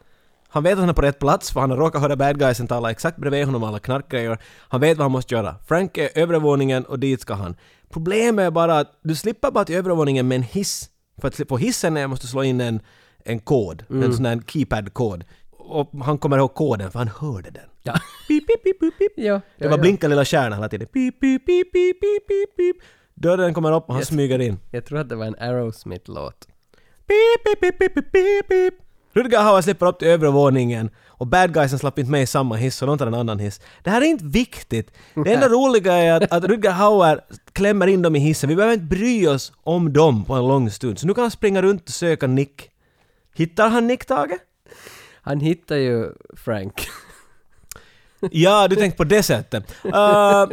han 0.49 0.63
vet 0.63 0.73
att 0.73 0.79
han 0.79 0.89
är 0.89 0.93
på 0.93 1.03
rätt 1.03 1.19
plats 1.19 1.51
för 1.53 1.61
han 1.61 1.71
har 1.71 1.77
råkat 1.77 2.01
höra 2.03 2.17
bad 2.17 2.39
guysen 2.39 2.67
tala 2.67 2.91
exakt 2.91 3.17
bredvid 3.19 3.45
honom 3.47 3.65
alla 3.65 3.79
knarkgrejer. 3.79 4.39
Han 4.69 4.81
vet 4.81 4.99
vad 4.99 5.05
han 5.05 5.13
måste 5.13 5.35
göra. 5.35 5.55
Frank 5.67 5.99
är 5.99 6.11
övervåningen 6.15 6.85
och 6.85 6.99
dit 6.99 7.21
ska 7.21 7.35
han. 7.35 7.57
Problemet 7.91 8.47
är 8.47 8.51
bara 8.51 8.79
att 8.79 8.93
du 9.03 9.15
slipper 9.15 9.51
bara 9.51 9.65
till 9.65 9.75
övervåningen 9.77 10.29
med 10.29 10.37
en 10.37 10.43
hiss. 10.43 10.91
För 11.21 11.29
att 11.29 11.41
få 11.49 11.57
hissen 11.57 11.95
ner 11.95 12.07
måste 12.07 12.27
du 12.27 12.29
slå 12.31 12.43
in 12.43 12.61
en, 12.61 12.81
en 13.25 13.39
kod, 13.39 13.85
en 13.91 14.15
sån 14.17 14.25
här 14.27 14.43
keypad-kod. 14.47 15.25
Och 15.69 15.91
han 16.05 16.19
kommer 16.19 16.39
ihåg 16.39 16.55
koden 16.55 16.91
för 16.91 16.99
han 16.99 17.09
hörde 17.09 17.51
den. 17.51 17.63
Ja. 17.83 17.95
Pip, 18.29 18.47
pip, 18.47 18.63
pip, 18.65 18.81
pip, 18.81 18.99
pip. 18.99 19.13
ja, 19.17 19.41
Det 19.59 19.65
var 19.69 19.77
ja. 19.77 19.81
blinka 19.81 20.09
lilla 20.09 20.25
stjärnan 20.25 20.53
hela 20.59 20.69
tiden. 20.69 20.87
Pip, 20.89 21.21
pip, 21.21 21.47
pip, 21.47 21.73
pip, 21.73 22.01
pip, 22.01 22.27
pip, 22.29 22.57
pip. 22.57 22.77
Dörren 23.15 23.55
kommer 23.55 23.73
upp 23.73 23.85
och 23.89 23.95
han 23.95 24.01
Yes. 24.01 24.09
smyger 24.09 24.39
in. 24.39 24.59
Jag 24.71 24.85
tror 24.85 24.99
att 24.99 25.09
det 25.09 25.17
var 25.17 25.27
en 25.27 25.37
Aerosmith-låt. 25.39 26.49
Pip, 27.07 27.61
pip, 27.61 27.79
pip, 27.79 27.95
pip, 27.95 28.13
pip, 28.13 28.49
pip. 28.49 28.75
Rutger 29.13 29.39
Hauer 29.41 29.63
slipper 29.63 29.87
upp 29.87 29.99
till 29.99 30.09
övre 30.09 30.31
våningen 30.31 30.91
och 31.09 31.27
bad 31.27 31.55
guysen 31.55 31.79
slapp 31.79 31.99
inte 31.99 32.11
med 32.11 32.23
i 32.23 32.27
samma 32.27 32.55
hiss 32.57 32.83
och 32.83 32.89
någon 32.89 32.99
tar 32.99 33.07
en 33.07 33.15
annan 33.15 33.39
hiss. 33.39 33.61
Det 33.83 33.91
här 33.91 34.01
är 34.01 34.05
inte 34.07 34.25
viktigt. 34.25 34.91
Det 35.25 35.33
enda 35.35 35.49
roliga 35.49 35.93
är 35.93 36.13
att, 36.23 36.33
att 36.33 36.45
Rutger 36.45 36.71
Hauer 36.71 37.21
klämmer 37.53 37.87
in 37.87 38.03
dem 38.03 38.17
i 38.17 38.19
hissen. 38.19 38.49
Vi 38.49 38.57
behöver 38.57 38.75
inte 38.75 38.87
bry 38.87 39.27
oss 39.27 39.53
om 39.63 39.93
dem 39.93 40.25
på 40.25 40.35
en 40.35 40.49
lång 40.49 40.71
stund. 40.71 40.99
Så 40.99 41.07
nu 41.07 41.15
kan 41.15 41.23
han 41.23 41.31
springa 41.31 41.63
runt 41.63 41.83
och 41.89 41.95
söka 41.95 42.27
Nick. 42.27 42.71
Hittar 43.35 43.69
han 43.69 43.87
Nick, 43.87 44.05
Tage? 44.05 44.39
Han 45.27 45.41
hittar 45.41 45.77
ju 45.77 46.13
Frank. 46.37 46.89
Ja, 48.31 48.69
du 48.69 48.77
tänkte 48.77 48.97
på 48.97 49.05
det 49.05 49.23
sättet. 49.23 49.75
Uh, 49.85 50.47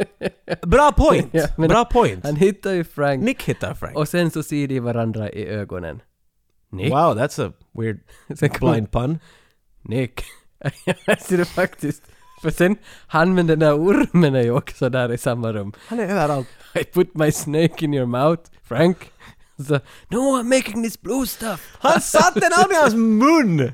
bra 0.62 0.92
point! 0.92 1.28
Ja, 1.32 1.46
bra 1.68 1.84
point! 1.84 2.24
Han 2.24 2.36
hittar 2.36 2.72
ju 2.72 2.84
Frank. 2.84 3.22
Nick 3.22 3.42
hittar 3.42 3.74
Frank. 3.74 3.96
Och 3.96 4.08
sen 4.08 4.30
så 4.30 4.42
ser 4.42 4.68
de 4.68 4.80
varandra 4.80 5.30
i 5.30 5.46
ögonen. 5.46 6.00
Nick? 6.72 6.92
Wow, 6.92 7.18
that's 7.18 7.48
a 7.48 7.52
weird 7.72 8.00
blind 8.60 8.90
pun. 8.90 9.18
Nick. 9.82 10.20
Jag 11.06 11.20
ser 11.20 11.38
det 11.38 11.44
faktiskt. 11.44 12.02
För 12.42 12.50
sen, 12.50 12.76
han 13.06 13.34
med 13.34 13.46
den 13.46 13.58
där 13.58 13.72
ormen 13.72 14.34
är 14.34 14.42
ju 14.42 14.50
också 14.50 14.88
där 14.88 15.12
i 15.12 15.18
samma 15.18 15.52
rum. 15.52 15.72
Han 15.86 16.00
är 16.00 16.04
överallt. 16.04 16.48
I 16.74 16.84
put 16.84 17.14
my 17.14 17.32
snake 17.32 17.84
in 17.84 17.94
your 17.94 18.06
mouth, 18.06 18.42
Frank. 18.62 19.10
Så, 19.56 19.80
no 20.08 20.18
I'm 20.18 20.56
making 20.56 20.82
this 20.82 21.00
blue 21.00 21.26
stuff. 21.26 21.76
Han 21.80 22.00
satte 22.00 22.40
den 22.40 22.70
i 22.72 22.74
hans 22.74 22.94
mun! 22.94 23.72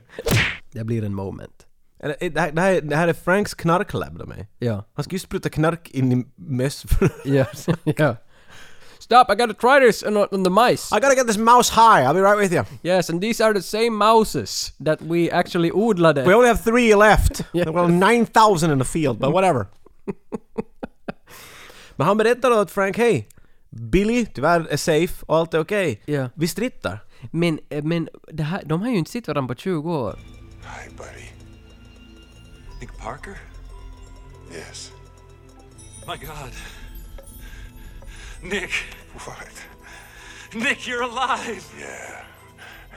Det 0.73 0.85
blir 0.85 1.05
en 1.05 1.15
moment. 1.15 1.67
Eller, 2.03 2.17
eh, 2.21 2.33
Det 2.33 2.41
här, 2.41 2.53
det, 2.53 2.61
här, 2.61 2.81
det 2.81 2.97
här 2.97 3.09
är 3.09 3.13
Franks 3.13 3.55
knarklab 3.55 4.19
de 4.19 4.31
är. 4.33 4.47
Ja. 4.59 4.85
Han 4.95 5.05
ska 5.05 5.13
ju 5.13 5.19
spruta 5.19 5.49
knark 5.49 5.91
in 5.91 6.13
i 6.13 6.27
möss. 6.37 6.85
Ja. 7.25 7.45
ja. 7.85 8.17
Stop, 8.99 9.33
I 9.33 9.35
gotta 9.35 9.55
try 9.55 9.87
this 9.87 10.03
on, 10.03 10.17
on 10.17 10.45
the 10.45 10.51
mice. 10.51 10.97
I 10.97 11.01
gotta 11.01 11.15
get 11.15 11.27
this 11.27 11.39
mouse 11.39 11.73
high, 11.73 12.05
I'll 12.07 12.15
be 12.15 12.21
right 12.21 12.39
with 12.39 12.53
you. 12.53 12.65
Yes, 12.83 13.11
and 13.11 13.21
these 13.21 13.45
are 13.45 13.55
the 13.55 13.63
same 13.63 13.91
mouses 13.91 14.73
that 14.85 15.03
we 15.03 15.31
actually 15.31 15.71
odlade. 15.73 16.25
We 16.27 16.35
only 16.35 16.49
have 16.49 16.63
three 16.63 16.95
left. 16.95 17.43
Yes. 17.55 17.67
Well, 17.67 17.89
9,000 17.89 18.71
in 18.71 18.79
the 18.79 18.85
field, 18.85 19.19
but 19.19 19.33
whatever. 19.33 19.67
Men 21.97 22.07
han 22.07 22.17
berättar 22.17 22.51
då 22.51 22.59
att 22.59 22.71
Frank, 22.71 22.99
hej, 22.99 23.29
Billy 23.71 24.27
tyvärr 24.27 24.67
är 24.71 24.77
safe 24.77 25.25
och 25.27 25.37
allt 25.37 25.55
är 25.55 25.59
okej. 25.61 26.03
Ja. 26.07 26.29
Vi 26.35 26.49
strittar. 26.49 26.99
Men, 27.31 27.59
eh, 27.69 27.85
men 27.85 28.09
det 28.33 28.43
här, 28.43 28.63
de 28.67 28.81
har 28.83 28.89
ju 28.91 28.97
inte 28.99 29.11
sett 29.11 29.29
varandra 29.29 29.55
på 29.55 29.61
20 29.61 29.95
år. 29.95 30.19
Hi, 30.73 30.89
buddy. 30.97 31.27
Nick 32.81 32.97
Parker? 32.99 33.37
Yes. 34.53 34.93
My 36.07 36.17
God. 36.27 36.53
Nick. 38.43 38.71
What? 39.15 39.67
Nick, 40.55 40.89
you're 40.89 41.03
alive. 41.03 41.63
Yeah. 41.79 42.25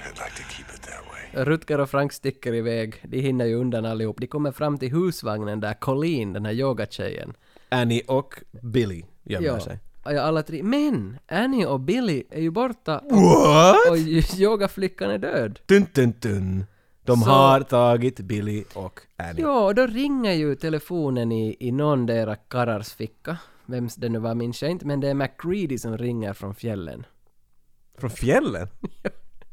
I'd 0.05 0.17
like 0.19 0.35
to 0.35 0.43
keep 0.49 0.65
it 0.75 0.81
that 0.81 1.01
way. 1.11 1.43
Rutger 1.45 1.79
och 1.79 1.89
Frank 1.89 2.13
sticker 2.13 2.53
iväg. 2.53 2.95
De 3.03 3.19
hinner 3.21 3.45
ju 3.45 3.55
undan 3.55 3.85
allihop. 3.85 4.19
De 4.19 4.27
kommer 4.27 4.51
fram 4.51 4.77
till 4.77 4.91
husvagnen 4.91 5.59
där 5.59 5.73
Colleen, 5.73 6.33
den 6.33 6.45
här 6.45 6.53
yogatjejen. 6.53 7.33
Annie 7.69 8.01
och 8.07 8.33
Billy 8.61 9.03
gömmer 9.23 9.47
Ja. 9.47 9.59
sig. 9.59 9.79
Ja, 10.05 10.21
alla 10.21 10.43
tre. 10.43 10.63
Men 10.63 11.17
Annie 11.27 11.65
och 11.65 11.79
Billy 11.79 12.23
är 12.29 12.41
ju 12.41 12.49
borta. 12.51 12.99
Och, 12.99 13.11
What? 13.21 13.89
och 13.89 13.97
yogaflickan 14.37 15.09
är 15.11 15.17
död. 15.17 15.59
Dun, 15.65 15.87
dun, 15.93 16.13
dun. 16.19 16.65
De 17.05 17.17
Så- 17.21 17.29
har 17.29 17.61
tagit 17.61 18.19
Billy 18.19 18.63
och 18.73 18.99
Annie. 19.17 19.41
Ja, 19.41 19.65
och 19.65 19.75
då 19.75 19.87
ringer 19.87 20.31
ju 20.31 20.55
telefonen 20.55 21.31
i, 21.31 21.55
i 21.59 21.71
någon 21.71 22.05
deras 22.05 22.39
karars 22.47 22.93
ficka. 22.93 23.37
Vems 23.65 23.95
det 23.95 24.09
nu 24.09 24.19
var 24.19 24.35
minns 24.35 24.61
jag 24.61 24.71
inte, 24.71 24.85
men 24.85 24.99
det 24.99 25.07
är 25.07 25.13
McCready 25.13 25.77
som 25.77 25.97
ringer 25.97 26.33
från 26.33 26.55
fjällen. 26.55 27.05
Från 27.97 28.09
fjällen? 28.09 28.67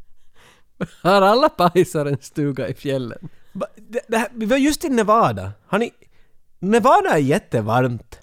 Har 1.02 1.22
alla 1.22 1.48
pajsar 1.48 2.06
en 2.06 2.18
stuga 2.20 2.68
i 2.68 2.74
fjällen? 2.74 3.28
Det, 3.76 4.00
det 4.08 4.16
här, 4.16 4.28
vi 4.34 4.46
var 4.46 4.56
just 4.56 4.84
i 4.84 4.88
Nevada. 4.88 5.52
Har 5.66 5.78
ni... 5.78 5.92
Nevada 6.58 7.10
är 7.10 7.18
jättevarmt. 7.18 8.18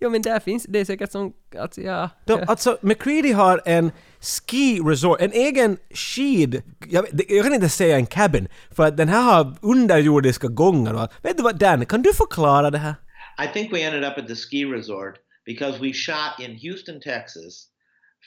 Jo 0.00 0.10
men 0.10 0.22
där 0.22 0.40
finns, 0.40 0.66
det 0.68 0.78
är 0.78 0.84
säkert 0.84 1.10
som, 1.12 1.32
alltså 1.58 1.80
ja. 1.80 2.10
De, 2.26 2.44
alltså, 2.46 2.78
McCready 2.82 3.32
har 3.32 3.60
en 3.64 3.90
ski 4.22 4.80
resort, 4.80 5.20
en 5.20 5.32
egen 5.32 5.78
skid... 5.90 6.62
Jag, 6.88 7.06
jag 7.28 7.44
kan 7.44 7.54
inte 7.54 7.68
säga 7.68 7.96
en 7.96 8.06
cabin, 8.06 8.48
för 8.70 8.86
att 8.86 8.96
den 8.96 9.08
här 9.08 9.22
har 9.22 9.56
underjordiska 9.62 10.48
gångar 10.48 10.94
och 10.94 11.00
allt. 11.00 11.12
Vet 11.22 11.36
du 11.36 11.42
vad, 11.42 11.58
Dan, 11.58 11.86
kan 11.86 12.02
du 12.02 12.14
förklara 12.14 12.70
det 12.70 12.78
här? 12.78 12.94
I 13.44 13.46
think 13.52 13.72
we 13.72 13.82
ended 13.82 14.04
up 14.04 14.18
at 14.18 14.28
the 14.28 14.36
ski 14.36 14.64
resort 14.64 15.18
because 15.46 15.78
we 15.80 15.92
shot 15.92 16.40
in 16.40 16.58
Houston, 16.58 17.00
Texas 17.00 17.68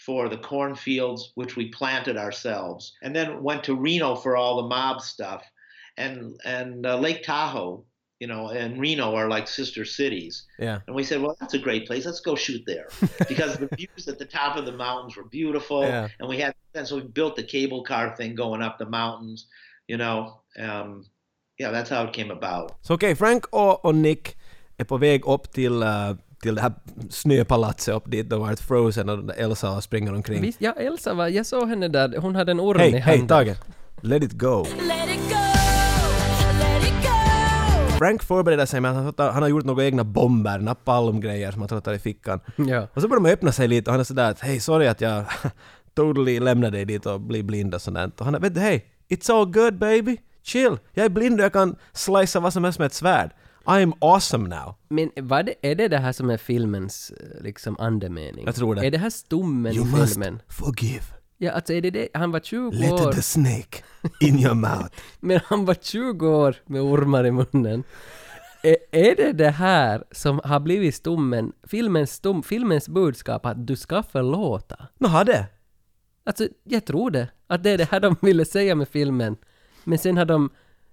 for 0.06 0.30
the 0.30 0.38
cornfields, 0.38 1.34
which 1.36 1.58
we 1.58 1.72
planted 1.72 2.18
ourselves, 2.18 2.94
and 3.02 3.16
then 3.16 3.44
went 3.44 3.64
to 3.64 3.76
Reno 3.76 4.16
for 4.16 4.36
all 4.36 4.62
the 4.62 4.68
mob 4.68 5.02
stuff. 5.02 5.42
And, 5.98 6.40
and 6.46 6.86
uh, 6.86 6.98
Lake 6.98 7.24
Tahoe, 7.24 7.86
you 8.20 8.28
know, 8.28 8.50
and 8.50 8.80
Reno 8.80 9.14
are 9.16 9.30
like 9.30 9.48
sister 9.48 9.86
cities. 9.86 10.44
Yeah. 10.58 10.80
And 10.88 10.96
we 10.96 11.04
said, 11.04 11.22
well, 11.22 11.36
that's 11.40 11.54
a 11.54 11.60
great 11.60 11.86
place. 11.86 12.06
Let's 12.06 12.22
go 12.22 12.36
shoot 12.36 12.64
there 12.66 12.88
because 13.28 13.58
the 13.58 13.68
views 13.76 14.08
at 14.08 14.18
the 14.18 14.26
top 14.26 14.58
of 14.58 14.66
the 14.66 14.72
mountains 14.72 15.18
were 15.18 15.28
beautiful. 15.30 15.82
Yeah. 15.82 16.08
And 16.20 16.30
we 16.30 16.40
had, 16.40 16.54
and 16.74 16.88
so 16.88 16.96
we 16.96 17.02
built 17.02 17.36
the 17.36 17.44
cable 17.44 17.84
car 17.84 18.16
thing 18.16 18.36
going 18.36 18.62
up 18.62 18.78
the 18.78 18.86
mountains, 18.86 19.48
you 19.88 19.98
know. 19.98 20.40
Um, 20.58 21.06
yeah, 21.58 21.72
that's 21.72 21.90
how 21.90 22.04
it 22.06 22.14
came 22.14 22.32
about. 22.32 22.72
Så 22.82 22.94
okej, 22.94 23.16
Frank 23.16 23.46
och, 23.46 23.86
och 23.86 23.96
Nick 23.96 24.38
är 24.78 24.84
på 24.84 24.98
väg 24.98 25.26
upp 25.26 25.52
till, 25.52 25.84
eh, 25.84 26.16
till 26.42 26.56
det 26.56 26.62
här 26.62 26.74
snöpalatset 27.10 27.96
upp 27.96 28.12
dit 28.12 28.30
de 28.30 28.40
varit 28.40 28.60
frozen 28.60 29.10
och 29.10 29.38
Elsa 29.38 29.82
springer 29.82 30.14
omkring. 30.14 30.42
Visst, 30.42 30.62
ja, 30.62 30.72
Elsa 30.72 31.14
var, 31.14 31.28
jag 31.28 31.46
såg 31.46 31.70
henne 31.70 31.88
där, 31.88 32.18
hon 32.18 32.36
hade 32.36 32.52
en 32.52 32.60
orm 32.60 32.80
Hej, 32.80 32.90
i 32.90 32.92
hej, 32.92 33.18
handen. 33.18 33.28
Tage! 33.28 33.58
Let 34.02 34.24
it 34.24 34.34
go! 34.34 34.66
Frank 37.98 38.24
förbereder 38.24 38.66
sig 38.66 38.82
med 38.82 39.08
att 39.08 39.20
han, 39.20 39.44
har 39.44 39.50
gjort 39.50 39.66
några 39.66 39.86
egna 39.86 40.04
bomber, 40.04 40.60
napalmgrejer 40.60 41.52
som 41.52 41.62
han 41.62 41.70
trottar 41.70 41.94
i 41.94 42.00
fickan. 42.00 42.40
Ja. 42.56 42.88
Och 42.94 43.02
så 43.02 43.08
börjar 43.08 43.24
de 43.24 43.30
öppna 43.30 43.52
sig 43.52 43.68
lite 43.68 43.90
och 43.90 43.94
han 43.94 44.00
är 44.00 44.04
sådär 44.04 44.32
att 44.32 44.40
hej, 44.40 44.60
sorry 44.60 44.88
att 44.88 45.02
jag 45.02 45.26
totally 45.94 46.40
lämnade 46.40 46.78
dig 46.78 46.86
dit 46.86 47.06
och 47.06 47.22
blir 47.22 47.44
blind 47.44 47.76
och 47.76 47.82
sådant. 47.82 48.20
Och 48.20 48.26
han 48.26 48.36
är 48.36 48.40
vet 48.40 48.54
du, 48.56 48.60
hej, 48.62 48.86
it's 49.10 49.34
all 49.34 49.46
good 49.46 49.78
baby, 49.78 50.18
chill, 50.44 50.78
jag 50.94 51.06
är 51.06 51.10
blind 51.10 51.40
och 51.40 51.46
jag 51.46 51.54
kan 51.54 51.76
slicea 51.94 52.42
vad 52.42 52.54
som 52.54 52.64
helst 52.64 52.80
med 52.80 52.86
ett 52.86 52.94
svärd. 52.94 53.32
I'm 53.66 53.94
awesome 54.02 54.50
now. 54.50 54.76
Men 54.90 55.12
vad 55.16 55.50
är 55.62 55.76
det 55.76 55.88
det 55.88 55.98
här 55.98 56.12
som 56.12 56.30
är 56.30 56.38
filmens 56.38 57.12
eh, 57.12 57.44
liksom 57.44 57.76
andemening? 57.80 58.46
Jag 58.46 58.56
tror 58.56 58.76
det. 58.76 58.86
Är 58.88 58.92
det 58.92 58.98
här 58.98 59.10
stummen 59.10 59.76
You 59.76 59.88
i 59.88 59.92
must 59.92 60.14
filmen? 60.14 60.42
forgive. 60.48 61.04
Ja, 61.38 61.52
alltså 61.52 61.74
är 61.74 61.82
det 61.82 61.90
det? 61.90 62.08
Han 62.14 62.32
var 62.32 62.40
20 62.40 62.72
Let 62.72 62.92
år, 62.92 63.12
the 63.12 63.22
snake 63.22 63.84
in 64.22 64.40
your 64.40 64.54
mouth. 64.54 64.90
men 65.20 65.40
han 65.46 65.66
var 65.66 65.74
20 65.74 66.28
år 66.28 66.56
med 66.66 66.82
ormar 66.82 67.26
i 67.26 67.32
munnen. 67.32 67.84
Är, 68.64 68.78
är 68.92 69.16
det 69.16 69.32
det 69.32 69.50
här 69.50 70.04
som 70.12 70.42
har 70.44 70.60
blivit 70.60 70.96
stummen, 70.96 71.54
filmens, 71.64 72.14
stum, 72.14 72.44
filmens 72.44 72.90
budskap 72.90 73.46
att 73.46 73.68
du 73.68 73.76
ska 73.76 74.04
förlåta? 74.04 74.88
Nå, 74.98 75.08
har 75.08 75.26
det? 75.26 75.46
Alltså, 76.24 76.48
jag 76.64 76.86
tror 76.86 77.12
det. 77.12 77.28
Att 77.48 77.64
det 77.64 77.70
är 77.70 77.78
det 77.78 77.92
här 77.92 78.00
de 78.00 78.16
ville 78.22 78.46
säga 78.46 78.76
med 78.76 78.90
filmen. 78.90 79.38
Men 79.84 79.98
sen 80.00 80.18
har 80.18 80.26
de 80.26 80.50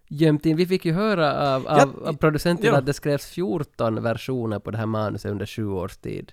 gömt 0.09 0.47
in, 0.47 0.57
vi 0.57 0.67
fick 0.67 0.85
ju 0.85 0.93
höra 0.93 1.55
av, 1.55 1.67
av, 1.67 1.79
Ja, 1.79 2.09
av 2.09 2.17
producenten 2.17 2.67
ja. 2.67 2.79
att 2.79 2.87
det 2.87 2.93
skrevs 2.93 3.27
14 3.27 4.03
versioner 4.03 4.59
på 4.59 4.71
det 4.71 4.79
här 4.79 4.87
manuset 4.87 5.31
under 5.31 5.47
20 5.47 5.81
års 5.81 5.97
tid. 5.97 6.33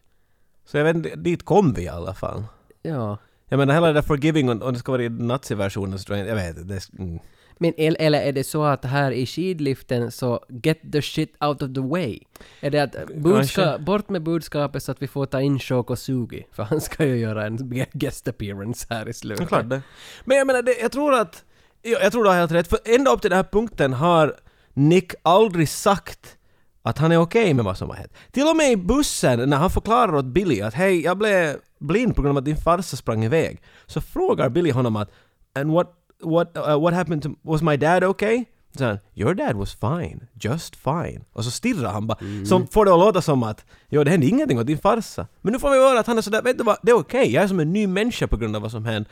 Så 0.65 0.77
jag 0.77 0.93
vet 0.93 1.23
dit 1.23 1.45
kom 1.45 1.73
vi 1.73 1.83
i 1.83 1.89
alla 1.89 2.13
fall. 2.13 2.43
Ja. 2.81 3.17
Jag 3.49 3.57
menar 3.57 3.73
hela 3.73 3.87
det 3.87 3.93
där 3.93 4.01
forgiving, 4.01 4.49
och 4.61 4.73
det 4.73 4.79
ska 4.79 4.91
vara 4.91 5.03
i 5.03 5.09
nazi-versionen 5.09 5.99
så 5.99 6.03
tror 6.05 6.17
jag 6.17 6.27
jag 6.27 6.35
vet 6.35 6.57
inte. 6.57 6.79
Mm. 6.99 7.19
Men 7.61 7.73
el- 7.77 7.97
eller 7.99 8.21
är 8.21 8.31
det 8.31 8.43
så 8.43 8.63
att 8.63 8.85
här 8.85 9.11
i 9.11 9.25
skidliften 9.25 10.11
så 10.11 10.45
get 10.49 10.91
the 10.91 11.01
shit 11.01 11.33
out 11.43 11.61
of 11.61 11.73
the 11.73 11.81
way? 11.81 12.19
Är 12.61 12.69
det 12.69 12.79
att 12.83 12.95
budska, 13.15 13.77
bort 13.77 14.09
med 14.09 14.23
budskapet 14.23 14.83
så 14.83 14.91
att 14.91 15.01
vi 15.01 15.07
får 15.07 15.25
ta 15.25 15.41
in 15.41 15.59
Shoko 15.59 15.95
Sugi? 15.95 16.45
För 16.51 16.63
han 16.63 16.81
ska 16.81 17.05
ju 17.05 17.17
göra 17.17 17.45
en 17.45 17.57
guest 17.93 18.27
appearance 18.27 18.87
här 18.89 19.05
i 19.05 19.09
Ja, 19.09 19.13
slutet. 19.13 19.47
klart 19.47 19.69
det. 19.69 19.81
Men 20.25 20.37
jag 20.37 20.47
menar, 20.47 20.61
det, 20.61 20.75
jag 20.81 20.91
tror 20.91 21.13
att... 21.13 21.43
Jag, 21.81 22.03
jag 22.03 22.11
tror 22.11 22.23
du 22.23 22.29
har 22.29 22.37
helt 22.37 22.51
rätt, 22.51 22.67
för 22.67 22.79
ända 22.85 23.11
upp 23.11 23.21
till 23.21 23.29
den 23.29 23.37
här 23.37 23.49
punkten 23.51 23.93
har 23.93 24.35
Nick 24.73 25.13
aldrig 25.21 25.69
sagt 25.69 26.37
att 26.81 26.97
han 26.97 27.11
är 27.11 27.17
okej 27.17 27.53
med 27.53 27.65
vad 27.65 27.77
som 27.77 27.89
har 27.89 27.95
hänt. 27.95 28.13
Till 28.31 28.47
och 28.47 28.55
med 28.55 28.71
i 28.71 28.75
bussen 28.77 29.49
när 29.49 29.57
han 29.57 29.69
förklarar 29.69 30.15
åt 30.15 30.25
Billy 30.25 30.61
att 30.61 30.73
hej, 30.73 31.03
jag 31.03 31.17
blev 31.17 31.55
blind 31.79 32.15
på 32.15 32.21
grund 32.21 32.37
av 32.37 32.37
att 32.37 32.45
din 32.45 32.57
farsa 32.57 32.97
sprang 32.97 33.23
iväg. 33.23 33.61
Så 33.85 34.01
frågar 34.01 34.49
Billy 34.49 34.71
honom 34.71 34.95
att 34.95 35.11
and 35.55 35.71
what, 35.71 35.93
what, 36.23 36.57
uh, 36.57 36.81
what 36.81 36.93
happened 36.93 37.23
to, 37.23 37.29
was 37.41 37.61
my 37.61 37.77
dad 37.77 38.03
okay? 38.03 38.45
Så 38.77 38.85
han, 38.85 38.99
your 39.15 39.33
dad 39.33 39.55
was 39.55 39.75
fine, 39.75 40.27
just 40.33 40.75
fine. 40.75 41.25
Och 41.33 41.45
så 41.45 41.51
stirrar 41.51 41.91
han 41.91 42.07
bara, 42.07 42.17
som 42.45 42.67
får 42.67 42.85
det 42.85 42.93
att 42.93 42.99
låta 42.99 43.21
som 43.21 43.43
att 43.43 43.65
jo, 43.89 44.03
det 44.03 44.11
hände 44.11 44.27
ingenting 44.27 44.59
åt 44.59 44.67
din 44.67 44.77
farsa. 44.77 45.27
Men 45.41 45.53
nu 45.53 45.59
får 45.59 45.71
vi 45.71 45.77
höra 45.77 45.99
att 45.99 46.07
han 46.07 46.17
är 46.17 46.21
sådär, 46.21 46.41
vet 46.41 46.57
du 46.57 46.63
vad, 46.63 46.77
det 46.81 46.91
är 46.91 46.95
okej, 46.95 47.33
jag 47.33 47.43
är 47.43 47.47
som 47.47 47.59
en 47.59 47.73
ny 47.73 47.87
människa 47.87 48.27
på 48.27 48.37
grund 48.37 48.55
av 48.55 48.61
vad 48.61 48.71
som 48.71 48.85
hände. 48.85 49.09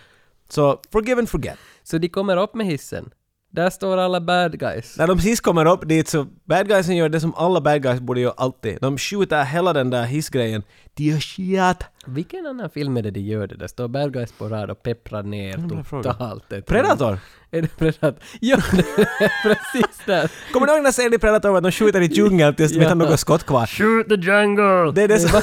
Så 0.50 0.82
forgive 0.92 1.20
and 1.20 1.30
forget. 1.30 1.58
Så 1.84 1.98
de 1.98 2.10
kommer 2.10 2.38
upp 2.38 2.56
med 2.56 2.66
hissen. 2.66 3.10
Där 3.58 3.70
står 3.70 3.98
alla 3.98 4.22
bad 4.22 4.60
guys. 4.60 4.98
När 4.98 5.08
de 5.08 5.20
sist 5.20 5.42
kommer 5.42 5.66
upp 5.66 5.88
dit 5.90 6.08
så 6.08 6.28
bad 6.46 6.68
guysen 6.68 6.96
gör 6.96 7.10
det 7.10 7.20
som 7.20 7.36
alla 7.36 7.62
bad 7.62 7.84
guys 7.84 8.00
borde 8.00 8.20
göra 8.20 8.34
alltid. 8.38 8.78
De 8.82 8.98
skjuter 8.98 9.44
hela 9.44 9.74
den 9.74 9.90
där 9.90 10.04
hissgrejen. 10.04 10.64
De 10.94 11.04
gör 11.04 11.20
shit. 11.20 11.88
Vilken 12.06 12.46
annan 12.46 12.70
film 12.70 12.98
är 12.98 13.02
det 13.02 13.12
de 13.12 13.20
gör 13.20 13.48
det? 13.48 13.56
Där 13.56 13.68
står 13.68 13.88
bad 13.88 14.14
guys 14.14 14.32
på 14.32 14.50
rad 14.50 14.70
och 14.72 14.84
pepprar 14.84 15.24
ner 15.24 15.84
totalt. 15.90 16.66
Predator! 16.66 17.20
Är 17.52 17.62
det 17.62 17.78
Predator? 17.78 18.24
Ja, 18.40 18.58
det 18.72 18.80
är 18.80 19.44
precis 19.44 20.06
där. 20.06 20.32
Kommer 20.54 20.68
du 20.68 20.74
ihåg 20.74 20.84
den 20.84 20.92
scenen 20.92 21.14
i 21.14 21.18
Predator 21.18 21.58
att 21.58 21.64
de 21.64 21.72
skjuter 21.72 22.02
i 22.02 22.06
djungeln 22.06 22.56
tills 22.56 22.72
de 22.72 22.78
inte 22.78 22.88
har 22.90 22.96
något 22.96 23.20
skott 23.20 23.44
kvar? 23.44 23.66
Shoot 23.66 24.10
the 24.10 24.16
jungle! 24.16 24.92
Det 24.96 25.04
är 25.04 25.08
det 25.08 25.20
som... 25.20 25.42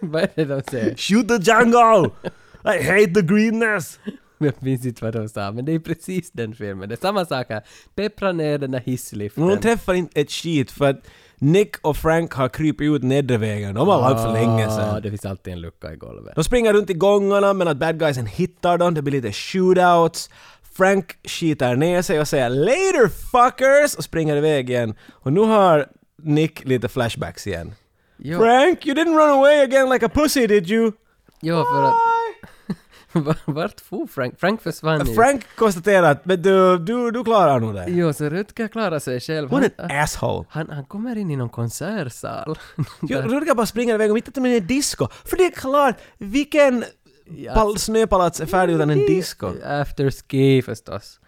Vad 0.00 0.22
är 0.22 0.28
det 0.34 0.44
de 0.44 0.62
säger? 0.70 0.94
Shoot 0.96 1.28
the 1.28 1.50
jungle! 1.52 2.10
I 2.64 2.82
hate 2.82 3.14
the 3.14 3.22
greenness! 3.22 3.98
Jag 4.44 4.54
minns 4.62 4.86
inte 4.86 5.04
vad 5.04 5.12
de 5.14 5.28
sa, 5.28 5.52
men 5.52 5.64
det 5.64 5.72
är 5.72 5.78
precis 5.78 6.30
den 6.32 6.54
filmen. 6.54 6.88
Det 6.88 6.94
är 6.94 7.00
samma 7.00 7.24
sak 7.24 7.46
här. 7.48 7.62
Peppra 7.94 8.32
ner 8.32 8.58
den 8.58 8.70
där 8.70 8.80
hissliften. 8.80 9.46
Men 9.46 9.56
de 9.56 9.62
träffar 9.62 9.94
inte 9.94 10.20
ett 10.20 10.30
skit 10.30 10.70
för 10.70 10.90
att 10.90 11.00
Nick 11.38 11.76
och 11.86 11.96
Frank 11.96 12.32
har 12.32 12.48
krypit 12.48 12.84
ut 12.92 13.02
nedre 13.02 13.36
vägen. 13.36 13.74
De 13.74 13.88
har 13.88 14.00
varit 14.00 14.22
för 14.22 14.32
länge 14.32 14.66
Ah, 14.66 14.70
sedan. 14.76 15.02
det 15.02 15.10
finns 15.10 15.24
alltid 15.26 15.52
en 15.52 15.60
lucka 15.60 15.92
i 15.92 15.96
golvet. 15.96 16.34
De 16.34 16.44
springer 16.44 16.72
runt 16.72 16.90
i 16.90 16.94
gångarna 16.94 17.52
men 17.52 17.68
att 17.68 17.76
bad 17.76 17.98
guysen 17.98 18.26
hittar 18.26 18.78
dem, 18.78 18.94
det 18.94 19.02
blir 19.02 19.12
lite 19.22 19.32
shootouts. 19.32 20.30
Frank 20.72 21.16
skiter 21.24 21.76
ner 21.76 22.02
sig 22.02 22.20
och 22.20 22.28
säger 22.28 22.48
“Later 22.50 23.08
fuckers” 23.08 23.94
och 23.96 24.04
springer 24.04 24.36
iväg 24.36 24.70
igen. 24.70 24.94
Och 25.10 25.32
nu 25.32 25.40
har 25.40 25.86
Nick 26.22 26.64
lite 26.64 26.88
flashbacks 26.88 27.46
igen. 27.46 27.74
Jo, 28.16 28.38
Frank, 28.38 28.86
you 28.86 28.96
didn't 28.96 29.16
run 29.18 29.30
away 29.38 29.60
again 29.60 29.90
like 29.90 30.06
a 30.06 30.10
pussy 30.14 30.46
did 30.46 30.70
you? 30.70 30.92
jo 31.40 31.64
för 31.64 31.82
att... 31.82 31.94
Vart 33.44 33.80
for 33.80 34.06
Frank? 34.06 34.40
Frank 34.40 34.62
försvann 34.62 35.06
ju. 35.06 35.14
Frank 35.14 35.44
konstaterar 35.56 36.10
att 36.10 36.24
men 36.24 36.42
du, 36.42 36.78
du, 36.78 37.10
du 37.10 37.24
klarar 37.24 37.60
nog 37.60 37.74
det. 37.74 37.84
Jo, 37.88 38.12
så 38.12 38.28
Rutger 38.28 38.68
klarar 38.68 38.98
sig 38.98 39.20
själv. 39.20 39.50
Hon 39.50 39.62
är 39.64 39.70
en 39.76 39.98
asshole. 40.02 40.44
han, 40.50 40.70
han 40.70 40.84
kommer 40.84 41.16
in 41.18 41.30
i 41.30 41.36
någon 41.36 41.48
konsertsal. 41.48 42.58
Jo, 43.02 43.18
Rutger 43.18 43.54
bara 43.54 43.66
springer 43.66 43.94
iväg 43.94 44.10
och 44.10 44.14
mitt 44.14 44.36
med 44.36 44.56
en 44.56 44.66
disco. 44.66 45.08
För 45.24 45.36
det 45.36 45.44
är 45.46 45.50
klart, 45.50 45.96
vilken 46.18 46.84
pal- 47.54 47.76
snöpalats 47.78 48.40
är 48.40 48.46
färdig 48.46 48.74
utan 48.74 48.90
en 48.90 48.98
disco? 49.06 49.52
Afterski 49.66 50.62
förstås. 50.62 51.20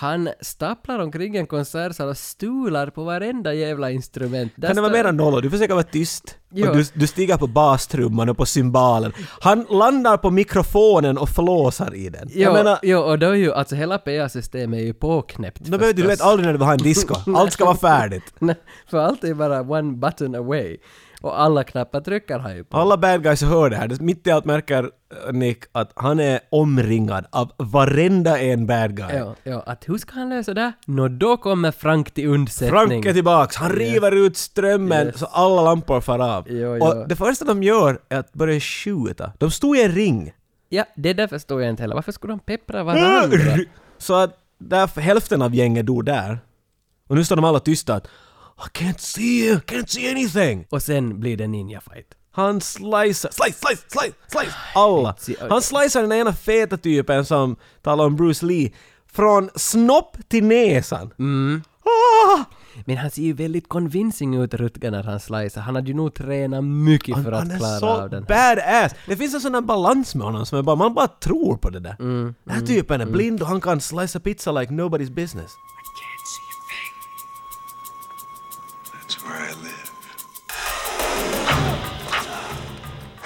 Han 0.00 0.28
staplar 0.40 0.98
omkring 0.98 1.36
en 1.36 1.46
konsertsal 1.46 2.08
och 2.08 2.16
stular 2.16 2.90
på 2.90 3.04
varenda 3.04 3.54
jävla 3.54 3.90
instrument. 3.90 4.52
Där 4.56 4.68
Kan 4.68 4.76
det 4.76 4.82
vara 4.82 4.92
mera 4.92 5.12
nollo? 5.12 5.40
Du 5.40 5.50
försöker 5.50 5.74
vara 5.74 5.84
tyst. 5.84 6.36
Jo. 6.50 6.68
Och 6.68 6.76
du, 6.76 6.84
du 6.94 7.06
stiger 7.06 7.36
på 7.36 7.46
bastrumman 7.46 8.28
och 8.28 8.36
på 8.36 8.46
cymbalen. 8.46 9.12
Han 9.40 9.66
landar 9.70 10.16
på 10.16 10.30
mikrofonen 10.30 11.18
och 11.18 11.28
flåsar 11.28 11.94
i 11.94 12.08
den. 12.08 12.28
Jo, 12.30 12.42
Jag 12.42 12.52
menar, 12.52 12.78
jo, 12.82 12.98
och 12.98 13.18
då 13.18 13.26
är 13.26 13.34
ju 13.34 13.52
alltså 13.52 13.74
hela 13.74 13.98
PA-systemet 13.98 14.80
är 14.80 14.84
ju 14.84 14.94
påknäppt 14.94 15.60
då 15.60 15.78
behöver 15.78 15.94
du, 15.94 16.02
du 16.02 16.08
vet 16.08 16.20
aldrig 16.20 16.46
när 16.46 16.52
du 16.52 16.58
vill 16.58 16.66
ha 16.66 16.72
en 16.72 16.78
disco. 16.78 17.14
Allt 17.36 17.52
ska 17.52 17.64
vara 17.64 17.76
färdigt. 17.76 18.34
Nej, 18.38 18.56
för 18.90 18.98
allt 18.98 19.24
är 19.24 19.34
bara 19.34 19.60
one 19.60 19.92
button 19.92 20.34
away. 20.34 20.76
Och 21.20 21.40
alla 21.40 21.64
knappar 21.64 22.00
trycker 22.00 22.38
han 22.38 22.56
ju 22.56 22.64
på. 22.64 22.76
Alla 22.76 22.96
bad 22.96 23.22
guys 23.22 23.42
hör 23.42 23.70
det 23.70 23.76
här. 23.76 23.96
Mitt 24.00 24.26
i 24.26 24.30
allt 24.30 24.44
märker 24.44 24.90
Nick 25.32 25.64
att 25.72 25.92
han 25.96 26.20
är 26.20 26.40
omringad 26.50 27.24
av 27.30 27.52
varenda 27.56 28.38
en 28.40 28.66
bad 28.66 28.96
guy. 28.96 29.16
Ja, 29.16 29.34
ja, 29.42 29.62
att 29.66 29.88
hur 29.88 29.98
ska 29.98 30.14
han 30.14 30.28
lösa 30.28 30.54
det? 30.54 30.72
Nå, 30.86 31.08
då 31.08 31.36
kommer 31.36 31.70
Frank 31.72 32.10
till 32.10 32.28
undsättning. 32.28 32.70
Frank 32.70 33.06
är 33.06 33.12
tillbaks, 33.12 33.56
han 33.56 33.70
river 33.70 34.12
ut 34.12 34.36
strömmen 34.36 35.06
Yes. 35.06 35.18
så 35.18 35.26
alla 35.26 35.62
lampor 35.62 36.00
far 36.00 36.18
av. 36.18 36.44
Jo, 36.48 36.76
jo. 36.76 36.84
Och 36.86 37.08
det 37.08 37.16
första 37.16 37.44
de 37.44 37.62
gör 37.62 37.98
är 38.08 38.18
att 38.18 38.32
börja 38.32 38.60
skjuta. 38.60 39.32
De 39.38 39.50
stod 39.50 39.76
i 39.76 39.82
en 39.82 39.92
ring. 39.92 40.32
Ja, 40.68 40.84
det 40.96 41.12
där 41.12 41.26
förstår 41.28 41.62
jag 41.62 41.70
inte 41.70 41.82
heller. 41.82 41.94
Varför 41.94 42.12
skulle 42.12 42.32
de 42.32 42.38
peppra 42.40 42.84
varandra? 42.84 43.38
Så 43.98 44.14
att 44.14 44.36
därför 44.58 45.00
hälften 45.00 45.42
av 45.42 45.54
gänget 45.54 45.86
dog 45.86 46.04
där. 46.04 46.38
Och 47.08 47.16
nu 47.16 47.24
står 47.24 47.36
de 47.36 47.44
alla 47.44 47.60
tysta 47.60 47.94
att 47.94 48.06
I 48.66 48.78
can't 48.78 48.98
see 49.00 49.46
you, 49.48 49.56
can't 49.60 49.86
see 49.86 50.10
anything. 50.10 50.66
Och 50.70 50.82
sen 50.82 51.20
blir 51.20 51.36
det 51.36 51.46
ninja 51.46 51.80
fight. 51.80 52.06
Han 52.32 52.60
slicear, 52.60 53.12
slice, 53.32 53.58
slice, 53.58 53.82
slice, 53.88 54.12
slice, 54.28 54.54
alla. 54.74 55.16
Han 55.50 55.62
slicear 55.62 56.02
den 56.02 56.12
ena 56.12 56.32
feta 56.32 56.76
typen 56.76 57.24
som 57.24 57.56
talar 57.82 58.04
om 58.04 58.16
Bruce 58.16 58.46
Lee 58.46 58.70
från 59.12 59.50
snopp 59.54 60.16
till 60.28 60.44
näsan. 60.44 61.10
Mm. 61.18 61.62
Ah! 61.84 62.44
Men 62.86 62.96
han 62.96 63.10
ser 63.10 63.22
ju 63.22 63.32
väldigt 63.32 63.68
convincing 63.68 64.34
ut, 64.42 64.54
Rutger, 64.54 64.90
när 64.90 65.02
han 65.02 65.20
slicear. 65.20 65.60
Han 65.62 65.74
hade 65.74 65.88
ju 65.88 65.94
nog 65.94 66.14
tränat 66.14 66.64
mycket 66.64 67.14
för 67.24 67.32
Han 67.32 67.46
att 67.46 67.52
är 67.52 67.58
klara 67.58 67.78
så 67.78 67.86
av 67.88 68.10
den. 68.10 68.24
här. 68.28 68.56
badass! 68.56 68.92
Det 69.06 69.16
finns 69.16 69.34
en 69.34 69.40
sån 69.40 69.52
där 69.52 69.60
balans 69.60 70.14
med 70.14 70.26
honom 70.26 70.46
som 70.46 70.58
är 70.58 70.62
bara, 70.62 70.76
man 70.76 70.94
bara 70.94 71.08
tror 71.08 71.56
på 71.56 71.70
det 71.70 71.80
där. 71.80 71.96
Mm, 72.00 72.34
Den 72.44 72.54
här 72.54 72.66
typen 72.66 73.00
är 73.00 73.06
blind 73.06 73.42
och 73.42 73.48
han 73.48 73.60
kan 73.60 73.80
slice 73.80 74.20
pizza 74.20 74.52
like 74.52 74.72
nobody's 74.72 75.10
business. 75.14 75.50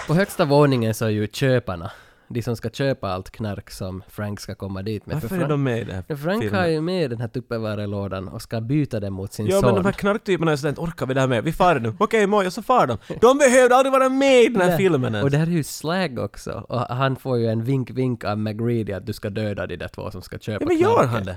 På 0.06 0.14
högsta 0.14 0.44
våningen 0.44 0.94
så 0.94 1.04
är 1.04 1.08
ju 1.10 1.26
köparna, 1.32 1.90
de 2.28 2.42
som 2.42 2.56
ska 2.56 2.70
köpa 2.70 3.08
allt 3.12 3.30
knark 3.30 3.70
som 3.70 4.02
Frank 4.08 4.40
ska 4.40 4.54
komma 4.54 4.82
dit 4.82 5.06
med. 5.06 5.14
Varför 5.14 5.28
För 5.28 5.34
är 5.34 5.38
Frank, 5.38 5.50
de 5.50 5.62
med 5.62 5.78
i 5.78 5.84
den 5.84 5.94
här 5.94 6.02
för 6.02 6.16
Frank 6.16 6.42
filmen? 6.42 6.60
har 6.60 6.66
ju 6.68 6.80
med 6.80 7.10
den 7.10 7.20
här 7.20 7.28
Tupperware-lådan 7.28 8.28
och 8.28 8.42
ska 8.42 8.60
byta 8.60 9.00
den 9.00 9.12
mot 9.12 9.32
sin 9.32 9.46
Ja 9.46 9.60
son. 9.60 9.64
men 9.64 9.74
de 9.74 9.84
här 9.84 9.92
knarktyperna 9.92 10.52
är 10.52 10.56
sådär, 10.56 10.68
inte 10.68 10.80
orkar 10.80 11.06
vi 11.06 11.14
det 11.14 11.20
här 11.20 11.28
med? 11.28 11.44
Vi 11.44 11.52
far 11.52 11.78
nu. 11.80 11.94
Okej 11.98 12.26
Moja, 12.26 12.50
så 12.50 12.62
far 12.62 12.86
de. 12.86 12.98
De 13.20 13.38
behövde 13.38 13.76
aldrig 13.76 13.92
vara 13.92 14.08
med 14.08 14.42
i 14.42 14.48
den 14.48 14.60
här 14.60 14.68
Nej. 14.68 14.78
filmen 14.78 15.14
ens. 15.14 15.24
Och 15.24 15.30
det 15.30 15.36
här 15.38 15.46
är 15.46 15.50
ju 15.50 15.64
slag 15.64 16.18
också. 16.18 16.64
Och 16.68 16.80
han 16.80 17.16
får 17.16 17.38
ju 17.38 17.46
en 17.46 17.64
vink-vink 17.64 18.24
av 18.24 18.38
McGreedy 18.38 18.92
att 18.92 19.06
du 19.06 19.12
ska 19.12 19.30
döda 19.30 19.66
de 19.66 19.76
där 19.76 19.88
två 19.88 20.10
som 20.10 20.22
ska 20.22 20.38
köpa 20.38 20.64
Ja 20.64 20.68
men 20.68 20.76
gör 20.78 20.94
knarket. 20.94 21.10
han 21.12 21.24
det? 21.24 21.36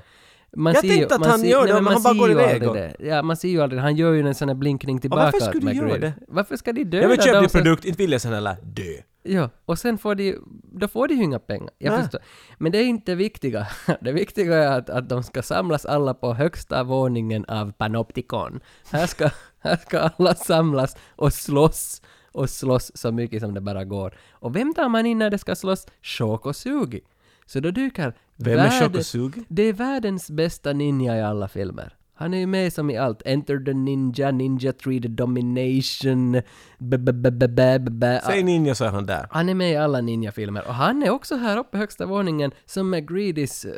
Man 0.56 0.74
Jag 0.74 0.82
ser 0.82 0.88
ju- 0.88 0.95
tänkte 0.95 1.16
att 1.16 1.22
man 1.22 1.30
han 1.30 1.39
ser- 1.39 1.48
gör 1.48 1.60
nej, 1.60 1.68
det, 1.68 1.74
men 1.74 1.84
men 1.84 1.93
han 1.93 2.04
bara 2.04 2.14
går 2.14 2.28
ju 2.28 2.34
iväg 2.34 2.68
och- 2.68 2.76
det. 2.76 2.95
Ja, 3.00 3.22
man 3.22 3.38
ser 3.38 3.48
ju 3.50 3.62
aldrig 3.62 3.82
Han 3.82 3.95
gör 3.95 4.14
ju 4.14 4.28
en 4.28 4.36
sån 4.36 4.48
här 4.48 4.56
blinkning 4.56 5.00
tillbaka 5.00 5.24
varför 5.24 5.38
åt 5.38 5.43
skulle 5.43 5.72
du 5.72 5.78
göra 5.78 5.98
det? 5.98 6.14
Varför 6.28 6.56
ska 6.58 6.74
de 6.74 6.84
döda 6.84 7.02
Ja 7.04 7.08
men 7.08 7.18
köp 7.18 7.34
de 7.34 7.39
din 7.39 7.50
produkt, 7.50 7.86
inte 7.86 7.98
vill 7.98 8.12
jag 8.12 8.22
sen 8.22 8.34
heller 8.34 8.56
dö. 8.64 9.02
Ja, 9.24 9.50
och 9.66 9.80
sen 9.80 9.98
får 9.98 10.16
de 10.16 10.36
då 10.74 10.88
får 10.88 11.08
de 11.08 11.14
ju 11.14 11.24
inga 11.24 11.39
pengar. 11.39 11.70
Jag 11.78 12.02
förstår. 12.02 12.22
Men 12.58 12.72
det 12.72 12.78
är 12.78 12.84
inte 12.86 13.12
det 13.12 13.16
viktiga. 13.16 13.68
Det 14.02 14.12
viktiga 14.12 14.56
är 14.56 14.78
att, 14.78 14.89
att 14.89 15.10
de 15.10 15.24
ska 15.24 15.41
samlas 15.41 15.86
alla 15.86 16.14
på 16.14 16.34
högsta 16.34 16.84
våningen 16.84 17.45
av 17.45 17.72
Panopticon. 17.72 18.60
Här 18.91 19.08
ska, 19.08 19.30
här 19.60 19.76
ska 19.78 20.00
alla 20.00 20.34
samlas 20.36 20.95
och 21.16 21.34
slåss 21.34 22.02
och 22.32 22.50
slåss 22.50 22.91
så 22.95 23.12
mycket 23.12 23.41
som 23.41 23.54
det 23.54 23.62
bara 23.62 23.86
går. 23.86 24.14
Och 24.32 24.56
vem 24.56 24.74
tar 24.74 24.89
man 24.89 25.06
in 25.06 25.18
när 25.20 25.30
det 25.30 25.38
ska 25.38 25.56
slåss? 25.56 25.88
Shokosugi. 26.02 27.02
Så 27.48 27.60
då 27.60 27.72
dyker... 27.72 28.14
Vem 28.36 28.60
är 28.60 28.70
Shokosugi? 28.70 29.43
Det 29.48 29.64
är 29.64 29.74
världens 29.74 30.32
bästa 30.32 30.74
ninja 30.74 31.18
i 31.18 31.22
alla 31.22 31.48
filmer. 31.48 31.93
Han 32.14 32.34
är 32.34 32.38
ju 32.38 32.48
med 32.48 32.74
som 32.74 32.89
i 32.89 32.98
allt. 32.98 33.22
Enter 33.26 33.60
the 33.60 33.74
Ninja, 33.74 34.32
Ninja 34.32 34.74
3, 34.74 35.02
The 35.02 35.08
Domination, 35.08 36.41
b 36.80 36.97
b 36.97 37.80
b 37.80 38.19
Säg 38.25 38.43
ninja 38.43 38.75
så 38.75 38.86
är 38.86 38.89
han 38.89 39.05
där. 39.05 39.28
han 39.32 39.49
är 39.49 39.53
med 39.53 39.71
i 39.71 39.75
alla 39.75 40.01
ninja-filmer 40.01 40.67
och 40.67 40.73
han 40.73 41.03
är 41.03 41.09
också 41.09 41.36
här 41.36 41.57
uppe 41.57 41.78
i 41.78 41.80
högsta 41.80 42.05
våningen 42.05 42.51
som 42.65 42.89
McGreedys 42.89 43.65
uh, 43.65 43.71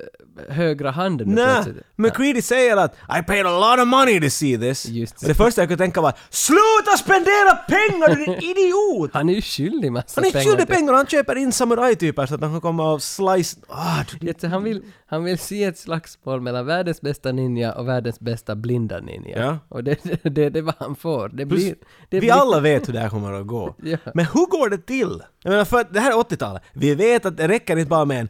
högra 0.50 0.92
hand 0.92 1.28
nu 1.28 1.36
Nej, 1.36 1.46
plötsligt. 1.64 1.86
McCready 1.96 2.42
säger 2.42 2.78
att 2.78 2.96
I 3.20 3.24
paid 3.28 3.46
a 3.46 3.60
lot 3.60 3.80
of 3.84 3.88
money 3.88 4.22
to 4.22 4.30
see 4.30 4.58
this. 4.58 4.86
Just 4.86 5.22
Och 5.22 5.28
det 5.28 5.34
första 5.36 5.62
jag 5.62 5.70
kunde 5.70 5.84
tänka 5.84 6.02
var 6.02 6.14
Sluta 6.30 6.98
spendera 7.00 7.56
pengar 7.56 8.16
du 8.16 8.26
din 8.26 8.34
idiot! 8.50 9.10
Han 9.14 9.30
är 9.30 9.34
ju 9.34 9.42
skyldig 9.42 9.92
massa 9.92 10.22
Han 10.22 10.26
är 10.26 10.46
skyldig 10.46 10.68
pengar 10.68 10.92
och 10.92 10.98
han 10.98 11.08
köper 11.08 11.36
in 11.36 11.52
samurajtyper 11.52 12.26
så 12.26 12.36
att 12.36 12.42
han 12.42 12.52
kan 12.52 12.62
komma 12.62 12.92
och 12.94 13.02
slice... 13.04 13.58
Ah, 13.68 14.04
du- 14.20 14.48
han, 14.48 14.64
vill, 14.64 14.82
han 15.06 15.24
vill 15.24 15.38
se 15.40 15.64
ett 15.64 15.78
slagsmål 15.78 16.42
mellan 16.42 16.66
världens 16.66 17.02
bästa 17.02 17.32
ninja 17.32 17.74
och 17.74 17.88
världens 17.88 18.20
bästa 18.20 18.56
blinda 18.56 19.00
ninja. 19.00 19.38
Ja. 19.40 19.58
Och 19.70 19.84
det, 19.84 20.04
det, 20.04 20.30
det, 20.30 20.50
det 20.50 20.60
är 20.60 20.64
vad 20.64 20.76
han 20.80 20.96
får. 20.96 21.30
Det 21.30 21.46
blir... 21.46 21.76
Det 22.10 22.18
vi 22.18 22.20
blir, 22.20 22.32
alla 22.34 22.60
vet 22.60 22.89
hur 22.90 22.94
det 22.94 23.00
här 23.00 23.10
kommer 23.10 23.34
att 23.34 23.48
gå. 23.48 23.76
Ja. 23.84 23.98
Men 24.14 24.26
hur 24.26 24.46
går 24.50 24.70
det 24.70 24.78
till? 24.78 25.22
Jag 25.44 25.52
menar, 25.52 25.66
för 25.66 25.86
det 25.92 26.00
här 26.00 26.12
är 26.12 26.16
80-talet. 26.16 26.64
Vi 26.74 26.96
vet 26.96 27.26
att 27.26 27.38
det 27.38 27.48
räcker 27.48 27.78
inte 27.78 27.90
bara 27.90 28.06
med 28.06 28.20
en... 28.20 28.30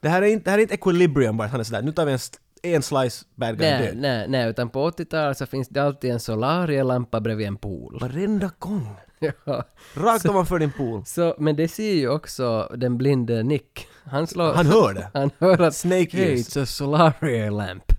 Det 0.00 0.08
här 0.08 0.22
är 0.22 0.26
inte, 0.26 0.44
det 0.44 0.50
här 0.50 0.58
är 0.58 0.62
inte 0.62 0.74
equilibrium 0.74 1.36
bara, 1.36 1.44
att 1.44 1.50
han 1.50 1.60
är 1.60 1.64
sådär, 1.64 1.82
nu 1.82 1.92
tar 1.92 2.06
vi 2.06 2.12
en, 2.12 2.18
en 2.62 2.82
slice 2.82 3.24
bad 3.34 3.58
guy 3.58 3.70
Nej, 3.70 3.86
död. 3.86 3.96
nej, 3.96 4.28
nej, 4.28 4.50
utan 4.50 4.68
på 4.70 4.90
80-talet 4.90 5.38
så 5.38 5.46
finns 5.46 5.68
det 5.68 5.82
alltid 5.82 6.10
en 6.10 6.20
solarielampa 6.20 7.20
bredvid 7.20 7.46
en 7.46 7.56
pool. 7.56 7.98
Varenda 8.00 8.50
gång. 8.58 8.96
ja. 9.44 9.64
Rakt 9.94 10.26
ovanför 10.26 10.58
din 10.58 10.72
pool. 10.72 11.04
Så, 11.06 11.34
men 11.38 11.56
det 11.56 11.68
ser 11.68 11.92
ju 11.92 12.08
också 12.08 12.72
den 12.76 12.98
blinde 12.98 13.42
Nick. 13.42 13.86
Han 14.04 14.26
slår... 14.26 14.54
Han 14.54 14.66
hör 14.66 14.94
det. 14.94 15.10
Han 15.14 15.30
hör 15.38 15.60
att 15.60 15.74
Snake 15.74 16.16
hey, 16.16 16.36
it's 16.36 16.62
a 16.62 16.66
solaria 16.66 17.50
lamp. 17.50 17.91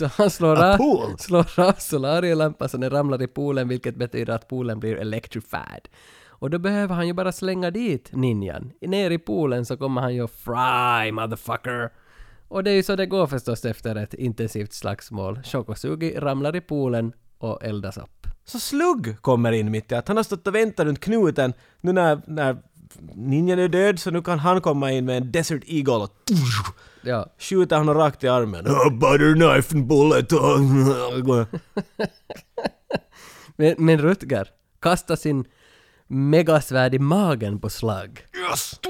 Så 0.00 0.06
han 0.06 0.30
slår 0.30 0.56
A 0.56 0.72
av, 0.72 1.16
slår 1.16 1.60
av 1.60 1.72
solarielampan 1.72 2.68
så 2.68 2.76
den 2.76 2.90
ramlar 2.90 3.22
i 3.22 3.26
poolen 3.26 3.68
vilket 3.68 3.96
betyder 3.96 4.34
att 4.34 4.48
poolen 4.48 4.80
blir 4.80 4.96
electrified. 4.96 5.88
Och 6.28 6.50
då 6.50 6.58
behöver 6.58 6.94
han 6.94 7.06
ju 7.06 7.12
bara 7.12 7.32
slänga 7.32 7.70
dit 7.70 8.10
ninjan. 8.12 8.72
Ner 8.80 9.10
i 9.10 9.18
poolen 9.18 9.66
så 9.66 9.76
kommer 9.76 10.00
han 10.00 10.14
ju 10.14 10.28
fry 10.28 11.12
motherfucker. 11.12 11.90
Och 12.48 12.64
det 12.64 12.70
är 12.70 12.74
ju 12.74 12.82
så 12.82 12.96
det 12.96 13.06
går 13.06 13.26
förstås 13.26 13.64
efter 13.64 13.96
ett 13.96 14.14
intensivt 14.14 14.72
slagsmål. 14.72 15.40
Shokosugi 15.44 16.14
ramlar 16.18 16.56
i 16.56 16.60
poolen 16.60 17.12
och 17.38 17.64
eldas 17.64 17.96
upp. 17.96 18.26
Så 18.44 18.58
Slugg 18.58 19.22
kommer 19.22 19.52
in 19.52 19.70
mitt 19.70 19.92
i 19.92 19.94
att 19.94 20.08
han 20.08 20.16
har 20.16 20.24
stått 20.24 20.46
och 20.46 20.54
väntat 20.54 20.86
runt 20.86 21.00
knuten 21.00 21.52
nu 21.80 21.92
när, 21.92 22.20
när 22.26 22.56
ninjan 23.14 23.58
är 23.58 23.68
död 23.68 23.98
så 24.00 24.10
nu 24.10 24.22
kan 24.22 24.38
han 24.38 24.60
komma 24.60 24.92
in 24.92 25.04
med 25.04 25.16
en 25.16 25.32
Desert 25.32 25.62
Eagle 25.66 25.94
och 25.94 26.10
Ja. 27.02 27.26
skjuter 27.38 27.76
honom 27.76 27.94
rakt 27.94 28.24
i 28.24 28.28
armen. 28.28 28.66
Oh, 28.68 28.90
butter 28.92 29.34
knife 29.34 29.76
and 29.76 29.86
bullet. 29.86 30.32
oh." 30.32 31.44
Men, 33.56 33.74
men 33.78 33.98
Rutger 33.98 34.48
kastar 34.82 35.16
sin 35.16 35.44
megasvärd 36.06 36.94
i 36.94 36.98
magen 36.98 37.58
på 37.60 37.70
Slug. 37.70 38.24
Yes! 38.50 38.80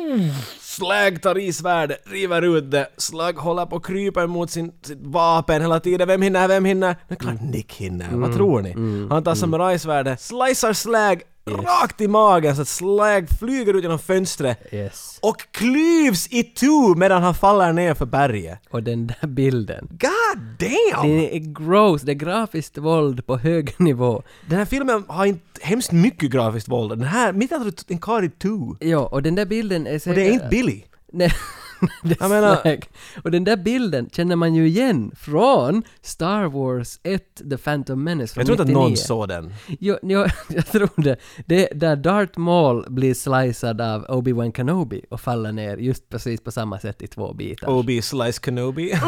Slag 0.61 1.23
tar 1.23 1.39
i 1.39 1.53
svärdet, 1.53 2.03
river 2.07 2.43
ut 2.57 2.71
det. 2.71 2.89
Slug 2.97 3.37
håller 3.37 3.67
på 3.67 3.77
och 3.77 3.85
kryper 3.87 4.27
mot 4.27 4.51
sin, 4.51 4.73
sitt 4.83 4.99
vapen 5.03 5.61
hela 5.63 5.81
tiden. 5.81 6.09
Vem 6.09 6.23
hinner, 6.23 6.49
vem 6.49 6.65
hinner? 6.65 6.97
Det 7.09 7.15
är 7.15 7.19
klart 7.19 7.41
Nick 7.43 7.73
hinner. 7.73 8.09
Vad 8.13 8.35
tror 8.35 8.61
ni? 8.63 8.73
Han 9.11 9.25
tar 9.25 9.35
samurajsvärdet, 9.35 10.21
slicear 10.21 10.73
Slag 10.73 11.23
rakt 11.57 12.01
i 12.01 12.09
magen 12.09 12.57
så 12.57 12.63
att 12.63 12.69
Slag 12.69 13.29
flyger 13.39 13.75
ut 13.75 13.83
genom 13.83 13.99
fönstret 13.99 14.59
Yes. 14.73 15.19
och 15.23 15.37
klyvs 15.53 16.29
i 16.31 16.43
tu 16.43 16.95
medan 16.97 17.23
han 17.23 17.35
faller 17.35 17.73
ner 17.73 17.95
för 17.95 18.07
berget. 18.07 18.59
Och 18.71 18.83
den 18.83 19.07
där 19.07 19.27
bilden. 19.29 19.89
God 19.91 20.39
damn! 20.59 21.09
Det 21.19 21.37
är 21.37 21.39
gross, 21.67 22.03
det 22.03 22.13
är 22.13 22.15
grafiskt 22.15 22.79
våld 22.79 23.27
på 23.27 23.37
hög 23.39 23.75
nivå. 23.79 24.23
Den 24.47 24.59
här 24.59 24.65
filmen 24.65 25.05
har 25.09 25.27
inte 25.27 25.43
hemskt 25.61 25.93
mycket 25.93 26.31
grafiskt 26.31 26.69
våld. 26.69 26.91
Den 26.93 27.03
här, 27.03 27.33
mitt 27.33 27.53
i 27.53 27.93
en 27.93 27.99
karl 27.99 28.25
i 28.25 28.31
tu. 28.31 28.59
Ja, 28.89 28.99
och 28.99 29.23
den 29.23 29.35
där 29.35 29.47
bilden 29.47 29.87
är 29.87 29.95
Och 29.95 30.03
säkert... 30.03 30.17
det 30.17 30.29
är 30.29 30.33
inte 30.33 30.49
Billy. 30.51 30.83
Nej, 31.13 31.33
Jag 32.21 32.31
menar-. 32.31 32.81
Och 33.25 33.31
den 33.31 33.45
där 33.45 33.57
bilden 33.57 34.11
känner 34.13 34.37
man 34.37 34.55
ju 34.55 34.67
igen 34.69 35.13
från 35.17 35.83
Star 36.03 36.45
Wars 36.45 36.99
1, 37.03 37.23
The 37.51 37.57
Phantom 37.57 38.05
Menace 38.05 38.35
från 38.35 38.41
Jag 38.41 38.47
tror 38.47 38.55
inte 38.55 38.63
att 38.63 38.69
99. 38.69 38.83
någon 38.83 38.97
såg 38.97 39.29
den. 39.29 39.55
Jo, 39.67 39.97
jo, 40.03 40.25
jag 40.49 40.67
tror 40.67 40.91
det. 40.97 41.17
Det 41.47 41.73
är 41.73 41.75
där 41.75 41.97
Darth 41.97 42.39
Maul 42.39 42.87
blir 42.89 43.15
slicead 43.15 43.81
av 43.81 44.07
Obi-Wan 44.07 44.53
Kenobi 44.57 45.05
och 45.09 45.21
faller 45.21 45.53
ner 45.53 45.77
just 45.77 46.09
precis 46.09 46.41
på 46.41 46.51
samma 46.51 46.79
sätt 46.79 47.03
i 47.03 47.07
två 47.07 47.33
bitar. 47.33 47.69
Obi 47.69 48.03
Slice 48.03 48.41
Kenobi. 48.45 48.95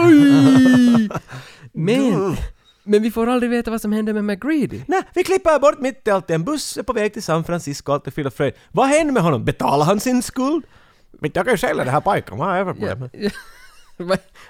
Men, 1.73 2.37
men 2.85 3.03
vi 3.03 3.11
får 3.11 3.27
aldrig 3.27 3.51
veta 3.51 3.70
vad 3.70 3.81
som 3.81 3.93
händer 3.93 4.12
med 4.12 4.25
McGreedy. 4.25 4.81
Nej, 4.87 5.03
vi 5.14 5.25
klipper 5.25 5.59
bort 5.59 5.79
mitt 5.79 6.09
i 6.09 6.11
allt. 6.11 6.31
En 6.31 6.45
buss 6.45 6.77
är 6.77 6.83
på 6.83 6.93
väg 6.93 7.12
till 7.12 7.23
San 7.23 7.45
Francisco, 7.45 7.93
allt 7.93 8.18
är 8.18 8.27
och 8.27 8.35
fröjd. 8.35 8.55
Vad 8.73 8.89
händer 8.89 9.12
med 9.12 9.23
honom? 9.23 9.45
Betalar 9.45 9.85
han 9.85 10.01
sin 10.01 10.23
skuld? 10.23 10.64
Men 11.13 11.31
jag 11.35 11.45
kan 11.45 11.55
ju 11.55 11.59
sälja 11.59 11.85
det 11.85 11.91
här 11.91 12.01
pojken, 12.01 12.39
vad 12.39 12.49
har 12.49 12.57
jag 12.57 12.67
för 12.67 12.73
problem? 12.75 13.09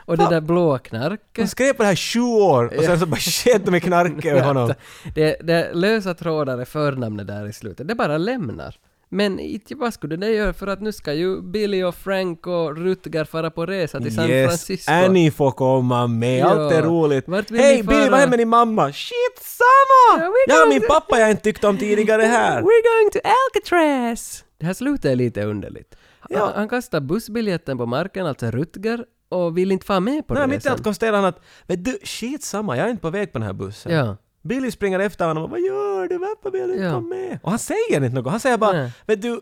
och 0.04 0.16
det 0.16 0.28
där 0.30 0.40
blåa 0.40 0.70
Han 0.72 0.78
knarket. 0.78 1.50
skrev 1.50 1.72
på 1.72 1.82
det 1.82 1.88
här 1.88 1.96
sju 1.96 2.20
år 2.20 2.76
och 2.78 2.84
sen 2.84 3.00
så 3.00 3.06
bara 3.06 3.16
sket 3.20 3.66
de 3.66 3.74
i 3.74 3.80
knarket 3.80 4.24
över 4.32 4.40
honom. 4.44 4.72
Det, 5.14 5.36
det 5.42 5.70
lösa 5.74 6.14
trådar 6.14 6.58
är 6.58 6.64
förnamnet 6.64 7.26
där 7.26 7.46
i 7.48 7.52
slutet. 7.52 7.88
Det 7.88 7.94
bara 7.94 8.18
lämnar. 8.18 8.76
Men 9.08 9.38
inte 9.40 9.74
vad 9.74 9.94
skulle 9.94 10.16
det 10.16 10.28
göra 10.30 10.52
för 10.52 10.66
att 10.66 10.80
nu 10.80 10.92
ska 10.92 11.12
ju 11.12 11.42
Billy 11.42 11.82
och 11.82 11.94
Frank 11.94 12.46
och 12.46 12.76
Rutger 12.76 13.24
fara 13.24 13.50
på 13.50 13.66
resa 13.66 14.00
till 14.00 14.14
San 14.14 14.30
Yes, 14.30 14.48
Francisco. 14.50 14.92
Annie 14.92 15.30
får 15.30 15.50
komma 15.50 16.06
med, 16.06 16.44
allt 16.44 16.72
är 16.72 16.82
roligt. 16.82 17.24
Hej 17.50 17.82
Billy, 17.82 18.08
vad 18.08 18.20
händer 18.20 18.28
med 18.28 18.38
din 18.38 18.48
mamma? 18.48 18.92
Shit, 18.92 19.14
samma! 19.40 20.22
Ja, 20.24 20.28
we're 20.28 20.32
Ja, 20.48 20.66
min 20.68 20.82
to- 20.82 20.86
pappa 20.88 21.18
jag 21.18 21.30
inte 21.30 21.42
tyckt 21.42 21.64
om 21.64 21.78
tidigare 21.78 22.22
här. 22.22 22.56
We're 22.62 22.62
going 22.62 23.10
to 23.12 23.18
Alcatraz! 23.24 24.44
Det 24.58 24.66
här 24.66 24.74
slutet 24.74 25.04
är 25.04 25.16
lite 25.16 25.42
underligt. 25.44 25.94
Ja. 26.28 26.52
Han, 26.54 26.68
kastar 26.68 27.00
bussbiljetten 27.00 27.78
på 27.78 27.86
marken, 27.86 28.26
alltså 28.26 28.50
Rutger, 28.50 29.04
och 29.28 29.58
vill 29.58 29.72
inte 29.72 29.86
vara 29.88 30.00
med 30.00 30.26
på 30.26 30.34
Nej, 30.34 30.46
mitt 30.48 30.66
i 30.66 30.68
allt 30.68 30.82
konstaterar 30.84 31.16
han 31.16 31.24
att 31.24 31.40
vet 31.66 31.84
du, 31.84 31.98
shit 32.04 32.42
samma, 32.44 32.76
jag 32.76 32.86
är 32.86 32.90
inte 32.90 33.02
på 33.02 33.10
väg 33.10 33.32
på 33.32 33.38
den 33.38 33.46
här 33.46 33.52
bussen. 33.52 33.92
Ja. 33.92 34.16
Billy 34.42 34.70
springer 34.70 34.98
efter 35.00 35.26
honom 35.28 35.42
och 35.42 35.50
vad 35.50 35.60
gör 35.60 36.08
du? 36.08 36.18
Varför 36.18 36.50
vill 36.50 36.66
du 36.68 36.72
inte 36.72 36.84
Ja. 36.84 36.92
komma 36.92 37.08
med? 37.08 37.38
Och 37.42 37.50
han 37.50 37.58
säger 37.58 38.04
inte 38.04 38.08
något, 38.08 38.30
han 38.30 38.40
säger 38.40 38.58
bara 38.58 38.72
Nej. 38.72 38.92
vet 39.06 39.22
du, 39.22 39.40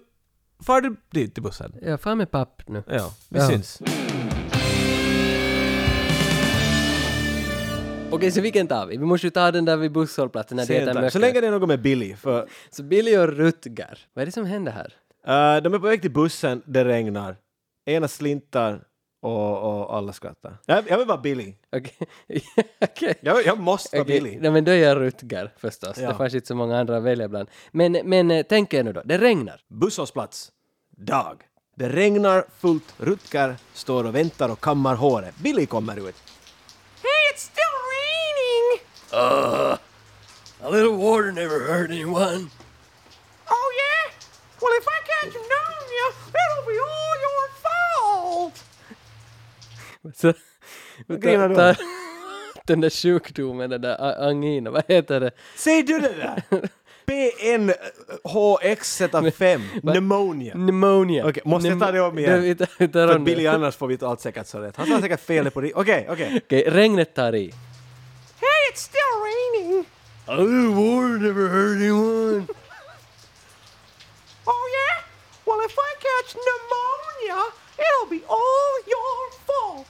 far 0.67 0.81
du 0.81 0.97
dit 1.11 1.35
till 1.35 1.43
bussen? 1.43 1.75
Ja, 1.83 1.99
fan 1.99 2.19
med 2.19 2.31
papp 2.31 2.63
nu. 2.69 2.83
Ja, 2.87 3.13
vi 3.29 3.39
Ja. 3.39 3.49
syns. 3.49 3.83
Okej, 8.13 8.31
så 8.31 8.41
vilken 8.41 8.67
tar 8.67 8.87
vi? 8.87 8.97
Vi 8.97 9.05
måste 9.05 9.27
ju 9.27 9.31
ta 9.31 9.51
den 9.51 9.65
där 9.65 9.77
vid 9.77 9.93
busshållplatsen 9.93 10.57
när 10.57 10.67
det 10.67 10.77
är 10.77 10.85
Sent, 10.85 10.95
mörker. 10.95 11.11
så 11.11 11.19
länge 11.19 11.41
det 11.41 11.47
är 11.47 11.51
något 11.51 11.69
med 11.69 11.83
Billy, 11.83 12.17
för 12.17 12.49
Så 12.71 12.83
Billy 12.83 13.17
och 13.17 13.29
Rutger, 13.29 13.99
vad 14.15 14.23
är 14.23 14.27
det 14.27 14.33
som 14.33 14.45
händer 14.47 14.73
här? 14.73 14.93
Eh, 15.27 15.57
de 15.63 15.75
är 15.75 15.79
på 15.79 15.87
väg 15.87 16.03
till 16.03 16.11
bussen, 16.11 16.63
det 16.67 16.85
regnar. 16.85 17.37
Ena 17.87 18.09
slintar 18.09 18.85
och, 19.23 19.81
och 19.81 19.97
alla 19.97 20.13
skrattar. 20.13 20.57
Jag, 20.67 20.91
jag 20.91 20.99
vill 20.99 21.07
vara 21.07 21.19
Billy. 21.19 21.55
Okej. 21.73 22.09
Okej. 22.81 23.15
Jag, 23.21 23.47
jag 23.47 23.59
måste 23.59 23.97
vara 23.97 24.03
Okej, 24.03 24.21
Billy. 24.21 24.39
Nej 24.41 24.51
men 24.51 24.65
då 24.65 24.73
är 24.73 24.77
jag 24.77 24.97
Rutger 25.01 25.53
förstås. 25.57 25.99
Ja. 25.99 26.09
Det 26.09 26.15
fanns 26.15 26.35
inte 26.35 26.47
så 26.47 26.55
många 26.55 26.81
andra 26.81 26.97
att 26.97 27.03
välja 27.03 27.29
bland. 27.29 27.49
Men, 27.71 27.93
men 27.93 28.31
eh, 28.31 28.47
tänk 28.49 28.75
er 28.75 28.83
nu 28.83 28.93
då, 28.93 29.03
det 29.05 29.19
regnar. 29.19 29.61
Busshållplats. 29.69 30.53
Dag. 30.97 31.43
Det 31.77 31.89
regnar 31.89 32.45
fullt. 32.59 32.95
Rutger 32.97 33.57
står 33.73 34.05
och 34.05 34.15
väntar 34.15 34.49
och 34.49 34.61
kammar 34.61 34.95
håret. 34.95 35.37
Billy 35.37 35.67
kommer 35.67 36.09
ut. 36.09 36.17
Hey, 37.03 37.35
it's 37.35 37.51
still 37.51 37.77
raining! 37.93 38.81
Uh, 39.13 39.77
a 40.63 40.71
little 40.71 40.97
water 40.97 41.33
never 41.33 41.73
hurt 41.73 41.91
anyone. 41.91 42.51
Oh? 44.61 44.63
Well 44.63 44.75
if 44.81 44.87
I 44.87 44.99
catch 45.11 45.33
pneumonia, 45.35 46.07
it'll 46.39 46.67
be 46.67 46.77
all 46.89 47.15
your 47.27 47.45
fault! 47.65 48.57
Så, 50.17 50.29
grinar 51.21 51.49
du 51.49 51.55
ta- 51.55 51.75
den 52.67 52.81
där 52.81 52.91
sjukdomen, 52.91 53.71
den 53.71 53.81
där 53.81 54.23
angina, 54.29 54.71
vad 54.71 54.83
heter 54.89 55.21
det? 55.21 55.31
Säg 55.57 55.83
du 55.83 55.99
det 55.99 56.13
där? 56.15 56.43
PNHX5, 57.07 59.81
pneumonia. 59.83 60.53
Pneumonia. 60.53 61.27
Okej, 61.29 61.43
måste 61.47 61.69
jag 61.69 61.81
ta 61.81 61.93
det 61.93 62.01
om 62.01 62.19
igen? 62.19 62.43
Vi 62.43 62.55
tar- 62.55 62.69
vi 62.79 62.89
tar 62.89 63.09
För. 63.09 63.19
Billy 63.19 63.47
annars 63.47 63.77
får 63.77 63.87
vi 63.87 63.99
ta 63.99 64.09
allt 64.09 64.21
säkert 64.21 64.47
så 64.47 64.59
rätt. 64.59 64.77
Han 64.77 64.89
tar 64.91 65.01
säkert 65.01 65.21
fel 65.21 65.51
på 65.51 65.61
det. 65.61 65.73
Okej, 65.75 66.07
okej. 66.11 66.41
Okej, 66.47 66.65
regnet 66.71 67.15
tar 67.15 67.35
i. 67.35 67.55
Hey, 68.41 68.73
it's 68.73 68.77
still 68.77 69.01
raining! 69.25 69.85
Little 70.29 70.69
water 70.69 71.19
never 71.19 71.49
hurt 71.49 71.77
anyone. 71.77 72.47
If 76.35 76.37
I 76.37 76.37
catch 76.37 76.37
pneumonia, 76.37 77.53
it'll 77.79 78.11
be 78.11 78.23
all 78.29 78.81
your 78.87 79.31
fault! 79.47 79.87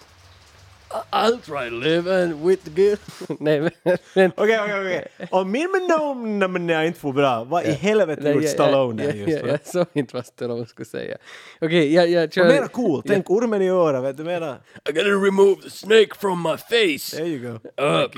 I'll 1.13 1.39
try 1.39 1.69
to 1.69 1.75
live 1.77 2.07
and 2.09 2.43
with 2.43 2.65
the 2.65 2.71
good. 2.71 2.99
Nej 3.41 3.61
men... 3.61 3.71
men 4.15 4.33
Okej, 4.37 4.61
okej, 4.61 4.81
okej. 4.81 5.29
Om 5.31 5.51
min 5.51 5.69
pneumonia 5.73 6.85
inte 6.85 7.01
får 7.01 7.13
bra, 7.13 7.45
vad 7.45 7.65
i 7.65 7.73
helvete 7.73 8.23
Nej, 8.23 8.33
gjorde 8.33 8.47
jag- 8.47 8.55
Stallone 8.55 9.05
jag, 9.05 9.15
där 9.15 9.21
jag, 9.21 9.29
just? 9.29 9.39
jag, 9.41 9.47
va? 9.47 9.51
jag 9.51 9.67
såg 9.73 9.87
inte 9.93 10.17
vad 10.17 10.27
Stallone 10.27 10.67
skulle 10.67 10.87
säga. 10.87 11.17
Okej, 11.61 11.95
jag, 11.95 12.11
jag 12.11 12.33
kör... 12.33 12.45
Vad 12.45 12.55
mera 12.55 12.69
cool? 12.69 13.03
Tänk 13.07 13.31
ormen 13.31 13.63
i 13.63 13.69
örat, 13.69 14.05
vet 14.05 14.17
du 14.17 14.25
mera? 14.25 14.57
I 14.89 14.93
gotta 14.93 15.09
remove 15.09 15.63
the 15.63 15.71
snake 15.71 16.15
from 16.19 16.43
my 16.43 16.57
face. 16.57 17.17
There 17.17 17.29
you 17.29 17.39
go. 17.39 17.83
Up. 17.85 18.13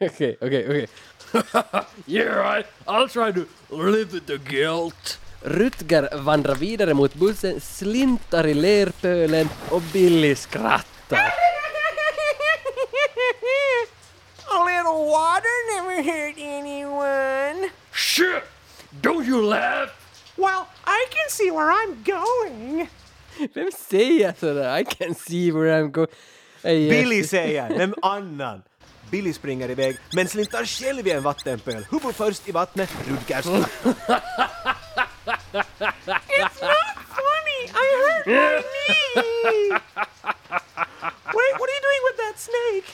Okej, 0.00 0.36
okej, 0.40 0.64
okej. 0.68 0.88
yeah, 2.06 2.58
I, 2.60 2.64
I'll 2.86 3.08
try 3.08 3.32
to 3.32 3.46
live 3.70 4.12
with 4.12 4.26
the 4.26 4.38
guilt. 4.38 5.18
Rutger 5.44 6.08
vandrar 6.12 6.54
vidare 6.54 6.94
mot 6.94 7.14
bussen, 7.14 7.60
slintar 7.60 8.46
i 8.46 8.54
lerpölen 8.54 9.48
och 9.70 9.82
Billy 9.92 10.34
skrattar. 10.34 11.34
A 14.46 14.64
little 14.64 15.04
water 15.10 15.56
never 15.74 16.02
hurt 16.02 16.38
anyone. 16.38 17.70
Shit! 17.92 18.42
Don't 19.02 19.26
you 19.26 19.42
laugh! 19.42 19.90
Well, 20.36 20.66
I 20.86 21.06
can 21.10 21.28
see 21.30 21.50
where 21.50 21.70
I'm 21.70 21.94
going. 22.04 22.88
Vem 23.54 23.70
säger 23.88 24.34
sådär? 24.40 24.78
I 24.78 24.84
can 24.84 25.14
see 25.14 25.52
where 25.52 25.82
I'm 25.82 25.90
going. 25.90 26.08
Billy 26.62 27.24
säger, 27.24 27.68
vem 27.78 27.94
annan? 28.02 28.62
Billy 29.10 29.32
springer 29.32 29.70
iväg, 29.70 29.96
men 30.12 30.28
slintar 30.28 30.64
själv 30.64 31.06
i 31.06 31.10
en 31.10 31.22
vattenpöl. 31.22 31.86
Huvud 31.90 32.14
först 32.14 32.48
i 32.48 32.52
vattnet, 32.52 32.90
Rutger. 33.08 33.44
It's 35.54 36.60
not 36.62 36.96
funny! 37.16 37.60
I 37.70 37.86
hurt 38.02 38.26
my 38.26 38.62
knee! 38.62 39.70
Wait, 41.34 41.54
what 41.58 41.68
are 41.70 41.74
you 41.76 41.82
doing 41.88 42.02
with 42.08 42.16
that 42.24 42.36
snake? 42.38 42.88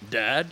Dad? 0.10 0.46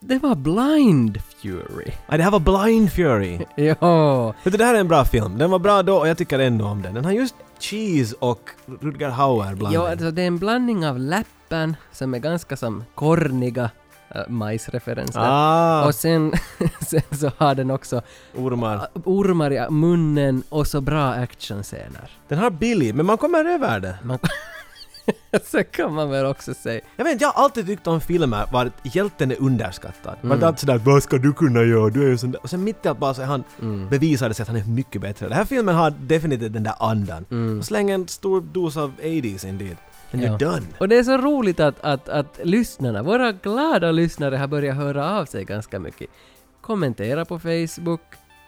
Det 0.00 0.18
var 0.18 0.34
Blind 0.34 1.22
Fury. 1.42 1.92
Ja, 2.08 2.16
det 2.16 2.22
här 2.22 2.30
var 2.30 2.40
Blind 2.40 2.92
Fury. 2.92 3.38
Ja. 3.80 4.26
Vet 4.44 4.52
du, 4.52 4.58
det 4.58 4.64
här 4.64 4.74
är 4.74 4.80
en 4.80 4.88
bra 4.88 5.04
film. 5.04 5.38
Den 5.38 5.50
var 5.50 5.58
bra 5.58 5.82
då 5.82 5.96
och 5.98 6.08
jag 6.08 6.18
tycker 6.18 6.38
ändå 6.38 6.64
om 6.64 6.82
den. 6.82 6.94
Den 6.94 7.04
har 7.04 7.12
just 7.12 7.34
cheese 7.60 8.16
och 8.18 8.50
Rutger 8.80 9.08
Hauer 9.08 9.54
blandning. 9.54 9.72
Ja, 9.72 9.90
alltså 9.90 10.10
det 10.10 10.22
är 10.22 10.26
en 10.26 10.38
blandning 10.38 10.86
av 10.86 10.98
läppen 10.98 11.76
som 11.92 12.14
är 12.14 12.18
ganska 12.18 12.56
som 12.56 12.84
korniga 12.94 13.70
äh, 14.14 14.28
majsreferenser. 14.28 15.20
Ah. 15.24 15.86
Och 15.86 15.94
sen, 15.94 16.32
sen 16.88 17.02
så 17.10 17.30
har 17.36 17.54
den 17.54 17.70
också 17.70 18.02
Ormar. 18.36 18.88
ormar 19.04 19.52
i 19.52 19.70
munnen 19.70 20.42
och 20.48 20.66
så 20.66 20.80
bra 20.80 21.08
actionscener. 21.10 22.10
Den 22.28 22.38
har 22.38 22.50
Billy, 22.50 22.92
men 22.92 23.06
man 23.06 23.18
kommer 23.18 23.44
över 23.44 23.80
det. 23.80 23.98
Man, 24.02 24.18
Så 25.44 25.64
kan 25.64 25.94
man 25.94 26.10
väl 26.10 26.26
också 26.26 26.54
säga. 26.54 26.80
Jag 26.96 27.04
vet 27.04 27.20
jag 27.20 27.28
har 27.28 27.44
alltid 27.44 27.66
tyckt 27.66 27.86
om 27.86 28.00
filmer 28.00 28.44
var 28.52 28.70
hjälten 28.82 29.30
är 29.30 29.36
underskattad. 29.42 30.16
Mm. 30.22 30.40
Var 30.40 30.46
alltid 30.46 30.60
sådär 30.60 30.78
vad 30.84 31.02
ska 31.02 31.18
du 31.18 31.32
kunna 31.32 31.62
göra? 31.62 31.90
Du 31.90 32.04
är 32.04 32.08
ju 32.08 32.18
sån 32.18 32.30
där. 32.30 32.42
Och 32.42 32.50
sen 32.50 32.64
mitt 32.64 32.86
i 32.86 32.88
allt 32.88 32.98
bara 32.98 33.14
så 33.14 33.22
han 33.22 33.44
Mm. 33.62 33.88
bevisade 33.88 34.34
sig 34.34 34.42
att 34.42 34.48
han 34.48 34.56
är 34.56 34.64
mycket 34.64 35.00
bättre. 35.00 35.26
Den 35.28 35.36
här 35.36 35.44
filmen 35.44 35.74
har 35.74 35.90
definitivt 35.90 36.52
den 36.52 36.62
där 36.62 36.74
andan. 36.80 37.24
Och 37.58 37.64
släng 37.64 37.90
en 37.90 38.08
stor 38.08 38.40
dos 38.40 38.76
av 38.76 38.92
80s 39.02 39.46
in 39.48 39.58
dit. 39.58 39.76
And 40.12 40.22
Ja. 40.22 40.28
you're 40.28 40.38
done. 40.38 40.66
Och 40.78 40.88
det 40.88 40.98
är 40.98 41.02
så 41.02 41.16
roligt 41.16 41.60
att, 41.60 41.80
att, 41.80 42.08
att 42.08 42.40
lyssnarna, 42.42 43.02
våra 43.02 43.32
glada 43.32 43.90
lyssnare 43.90 44.36
har 44.36 44.46
börjat 44.46 44.76
höra 44.76 45.18
av 45.18 45.24
sig 45.24 45.44
ganska 45.44 45.78
mycket. 45.78 46.10
Kommentera 46.60 47.24
på 47.24 47.38
Facebook, 47.38 48.00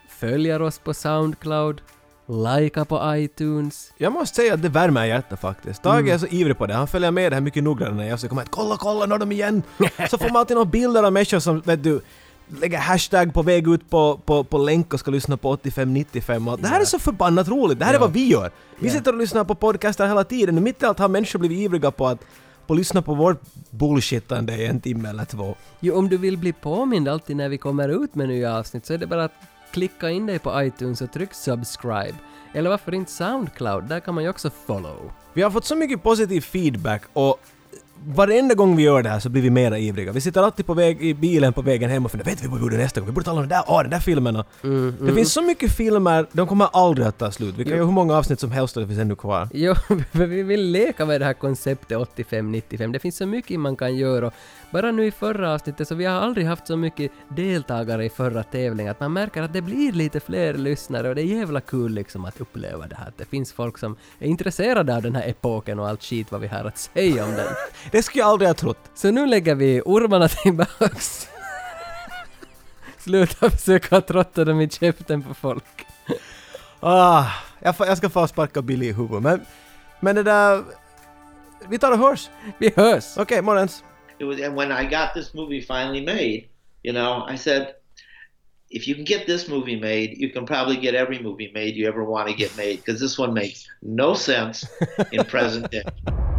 följer 0.08 0.62
oss 0.62 0.78
på 0.78 0.94
Soundcloud, 0.94 1.80
likea 2.26 2.84
på 2.84 3.12
iTunes. 3.16 3.92
Jag 3.98 4.12
måste 4.12 4.36
säga 4.36 4.54
att 4.54 4.62
det 4.62 4.68
värmer 4.68 5.04
hjärtat 5.04 5.40
faktiskt. 5.40 5.82
Tage 5.82 6.00
Mm. 6.00 6.14
är 6.14 6.18
så 6.18 6.26
ivrig 6.26 6.58
på 6.58 6.66
det. 6.66 6.74
Han 6.74 6.86
följer 6.86 7.10
med 7.10 7.32
det 7.32 7.36
här 7.36 7.40
mycket 7.42 7.62
noggrannare 7.62 8.02
än 8.04 8.10
jag. 8.10 8.20
Så 8.20 8.28
kommer 8.28 8.42
att 8.42 8.50
kolla, 8.50 8.76
kolla, 8.76 9.06
nu 9.06 9.14
är 9.14 9.18
de 9.18 9.32
igen! 9.32 9.62
så 10.10 10.18
får 10.18 10.28
man 10.28 10.36
alltid 10.36 10.56
några 10.56 10.70
bilder 10.70 11.02
av 11.02 11.12
människor 11.12 11.38
som, 11.38 11.60
vet 11.60 11.82
du, 11.82 12.00
lägger 12.60 12.78
hashtag 12.78 13.34
på 13.34 13.42
väg 13.42 13.68
ut 13.68 13.90
på, 13.90 14.20
på, 14.24 14.44
på 14.44 14.58
länk 14.58 14.94
och 14.94 15.00
ska 15.00 15.10
lyssna 15.10 15.36
på 15.36 15.56
85-95 15.56 16.46
och 16.46 16.52
allt. 16.52 16.62
Det 16.62 16.68
här 16.68 16.80
är 16.80 16.84
så 16.84 16.98
förbannat 16.98 17.48
roligt. 17.48 17.78
Det 17.78 17.84
här 17.84 17.94
är 17.94 17.98
vad 17.98 18.12
vi 18.12 18.28
gör. 18.28 18.50
Vi 18.78 18.90
sitter 18.90 19.12
och 19.12 19.18
lyssnar 19.18 19.44
på 19.44 19.54
podcaster 19.54 20.06
hela 20.06 20.24
tiden 20.24 20.56
och 20.56 20.62
mitt 20.62 20.82
i 20.82 20.86
allt 20.86 20.98
har 20.98 21.08
människor 21.08 21.38
blivit 21.38 21.58
ivriga 21.58 21.90
på 21.90 22.06
att 22.06 22.24
på 22.66 22.74
att 22.74 22.78
lyssna 22.78 23.02
på 23.02 23.14
vårt 23.14 23.40
bullshittande 23.70 24.56
i 24.56 24.66
en 24.66 24.80
timme 24.80 25.08
eller 25.08 25.24
två. 25.24 25.54
Jo, 25.80 25.94
om 25.94 26.08
du 26.08 26.16
vill 26.16 26.38
bli 26.38 26.52
påmind 26.52 27.08
alltid 27.08 27.36
när 27.36 27.48
vi 27.48 27.58
kommer 27.58 27.88
ut 27.88 28.14
med 28.14 28.28
nya 28.28 28.58
avsnitt 28.58 28.86
så 28.86 28.94
är 28.94 28.98
det 28.98 29.06
bara 29.06 29.24
att 29.24 29.32
klicka 29.72 30.10
in 30.10 30.26
dig 30.26 30.38
på 30.38 30.62
iTunes 30.62 31.00
och 31.00 31.12
tryck 31.12 31.34
subscribe. 31.34 32.14
Eller 32.54 32.70
varför 32.70 32.94
inte 32.94 33.12
Soundcloud? 33.12 33.84
Där 33.84 34.00
kan 34.00 34.14
man 34.14 34.24
ju 34.24 34.30
också 34.30 34.50
follow. 34.66 35.12
Vi 35.32 35.42
har 35.42 35.50
fått 35.50 35.64
så 35.64 35.76
mycket 35.76 36.02
positiv 36.02 36.40
feedback 36.40 37.02
och 37.12 37.40
varenda 38.06 38.54
gång 38.54 38.76
vi 38.76 38.82
gör 38.82 39.02
det 39.02 39.08
här 39.08 39.18
så 39.20 39.28
blir 39.28 39.42
vi 39.42 39.50
mera 39.50 39.78
ivriga. 39.78 40.12
Vi 40.12 40.20
sitter 40.20 40.42
alltid 40.42 40.66
på 40.66 40.74
väg 40.74 41.02
i 41.02 41.14
bilen 41.14 41.52
på 41.52 41.62
vägen 41.62 41.90
hem 41.90 42.04
och 42.04 42.10
funderar 42.10 42.30
vet 42.30 42.42
vi 42.44 42.46
vad 42.48 42.56
vi 42.58 42.62
borde 42.62 42.76
nästa 42.76 43.00
gång? 43.00 43.06
Vi 43.06 43.12
borde 43.12 43.24
tala 43.24 43.36
om 43.40 43.48
den 43.48 43.58
där, 43.58 43.64
åh, 43.66 43.80
den 43.82 43.90
där 43.90 43.98
filmen 44.00 44.36
och... 44.36 44.46
Det 45.06 45.12
finns 45.14 45.32
så 45.32 45.42
mycket 45.42 45.72
filmer, 45.72 46.26
de 46.32 46.46
kommer 46.46 46.68
aldrig 46.72 47.06
att 47.06 47.18
ta 47.18 47.30
slut. 47.30 47.54
Vi 47.58 47.64
kan 47.64 47.70
Jo. 47.70 47.76
göra 47.76 47.86
hur 47.86 47.92
många 47.92 48.16
avsnitt 48.16 48.40
som 48.40 48.50
helst 48.50 48.76
och 48.76 48.82
det 48.82 48.86
finns 48.88 49.00
ännu 49.00 49.16
kvar. 49.16 49.48
Jo, 49.52 49.74
vi 50.12 50.42
vill 50.42 50.70
leka 50.70 51.06
med 51.06 51.20
det 51.20 51.24
här 51.24 51.32
konceptet 51.32 51.98
85-95. 51.98 52.92
Det 52.92 52.98
finns 52.98 53.16
så 53.16 53.26
mycket 53.26 53.60
man 53.60 53.76
kan 53.76 53.96
göra. 53.96 54.26
och 54.26 54.32
Bara 54.70 54.90
nu 54.90 55.06
i 55.06 55.10
förra 55.10 55.54
avsnittet 55.54 55.88
så 55.88 55.94
vi 55.94 56.04
har 56.04 56.20
aldrig 56.20 56.46
haft 56.46 56.66
så 56.66 56.76
mycket 56.76 57.12
deltagare 57.28 58.04
i 58.04 58.10
förra 58.10 58.42
tävlingen 58.42 58.90
att 58.90 59.00
man 59.00 59.12
märker 59.12 59.42
att 59.42 59.52
det 59.52 59.62
blir 59.62 59.92
lite 59.92 60.20
fler 60.20 60.54
lyssnare 60.54 61.08
och 61.08 61.14
det 61.14 61.22
är 61.22 61.38
jävla 61.38 61.60
kul 61.60 61.92
liksom 61.92 62.24
att 62.24 62.40
uppleva 62.40 62.86
det 62.86 62.96
här. 62.96 63.08
Att 63.08 63.18
det 63.18 63.24
finns 63.24 63.52
folk 63.52 63.78
som 63.78 63.96
är 64.18 64.26
intresserade 64.26 64.96
av 64.96 65.02
den 65.02 65.16
här 65.16 65.28
epoken 65.28 65.78
och 65.78 65.88
allt 65.88 66.02
skit 66.02 66.32
vad 66.32 66.40
vi 66.40 66.46
har 66.46 66.64
att 66.64 66.78
säga 66.78 67.24
om 67.24 67.30
den. 67.30 67.46
Det 67.90 68.02
skulle 68.02 68.22
jag 68.22 68.28
aldrig 68.28 68.48
ha 68.48 68.54
trott. 68.54 68.90
Så 68.94 69.10
nu 69.10 69.26
lägger 69.26 69.54
vi 69.54 69.82
ormarna 69.84 70.28
tillbaks. 70.28 71.28
Sluta 72.98 73.50
försöka 73.50 74.00
trotta 74.00 74.44
dem 74.44 74.60
i 74.60 74.68
käften 74.68 75.22
på 75.22 75.34
folk. 75.34 75.86
Ah, 76.80 77.26
jag, 77.58 77.74
jag 77.78 77.98
ska 77.98 78.10
få 78.10 78.26
sparka 78.26 78.62
Billy 78.62 78.86
i 78.86 78.92
huvudet. 78.92 79.22
Men, 79.22 79.40
men 80.00 80.16
det 80.16 80.22
där... 80.22 80.64
Vi 81.68 81.78
tar 81.78 81.92
och 81.92 81.98
hörs. 81.98 82.30
Vi 82.58 82.72
hörs! 82.76 83.04
Okej, 83.16 83.42
morgons. 83.42 83.84
It 84.20 84.24
was 84.24 84.38
and 84.38 84.54
when 84.54 84.70
I 84.70 84.84
got 84.84 85.14
this 85.14 85.34
movie 85.34 85.62
finally 85.62 86.02
made, 86.02 86.50
you 86.82 86.92
know, 86.92 87.24
I 87.26 87.36
said, 87.36 87.76
if 88.68 88.86
you 88.86 88.94
can 88.94 89.04
get 89.04 89.26
this 89.26 89.48
movie 89.48 89.80
made, 89.80 90.18
you 90.18 90.28
can 90.30 90.44
probably 90.46 90.76
get 90.76 90.94
every 90.94 91.18
movie 91.18 91.50
made 91.52 91.74
you 91.74 91.88
ever 91.88 92.04
want 92.04 92.28
to 92.28 92.34
get 92.34 92.54
made 92.54 92.76
because 92.84 93.00
this 93.00 93.18
one 93.18 93.32
makes 93.32 93.66
no 93.82 94.14
sense 94.14 94.64
in 95.10 95.24
present 95.24 95.70
day. 95.70 95.84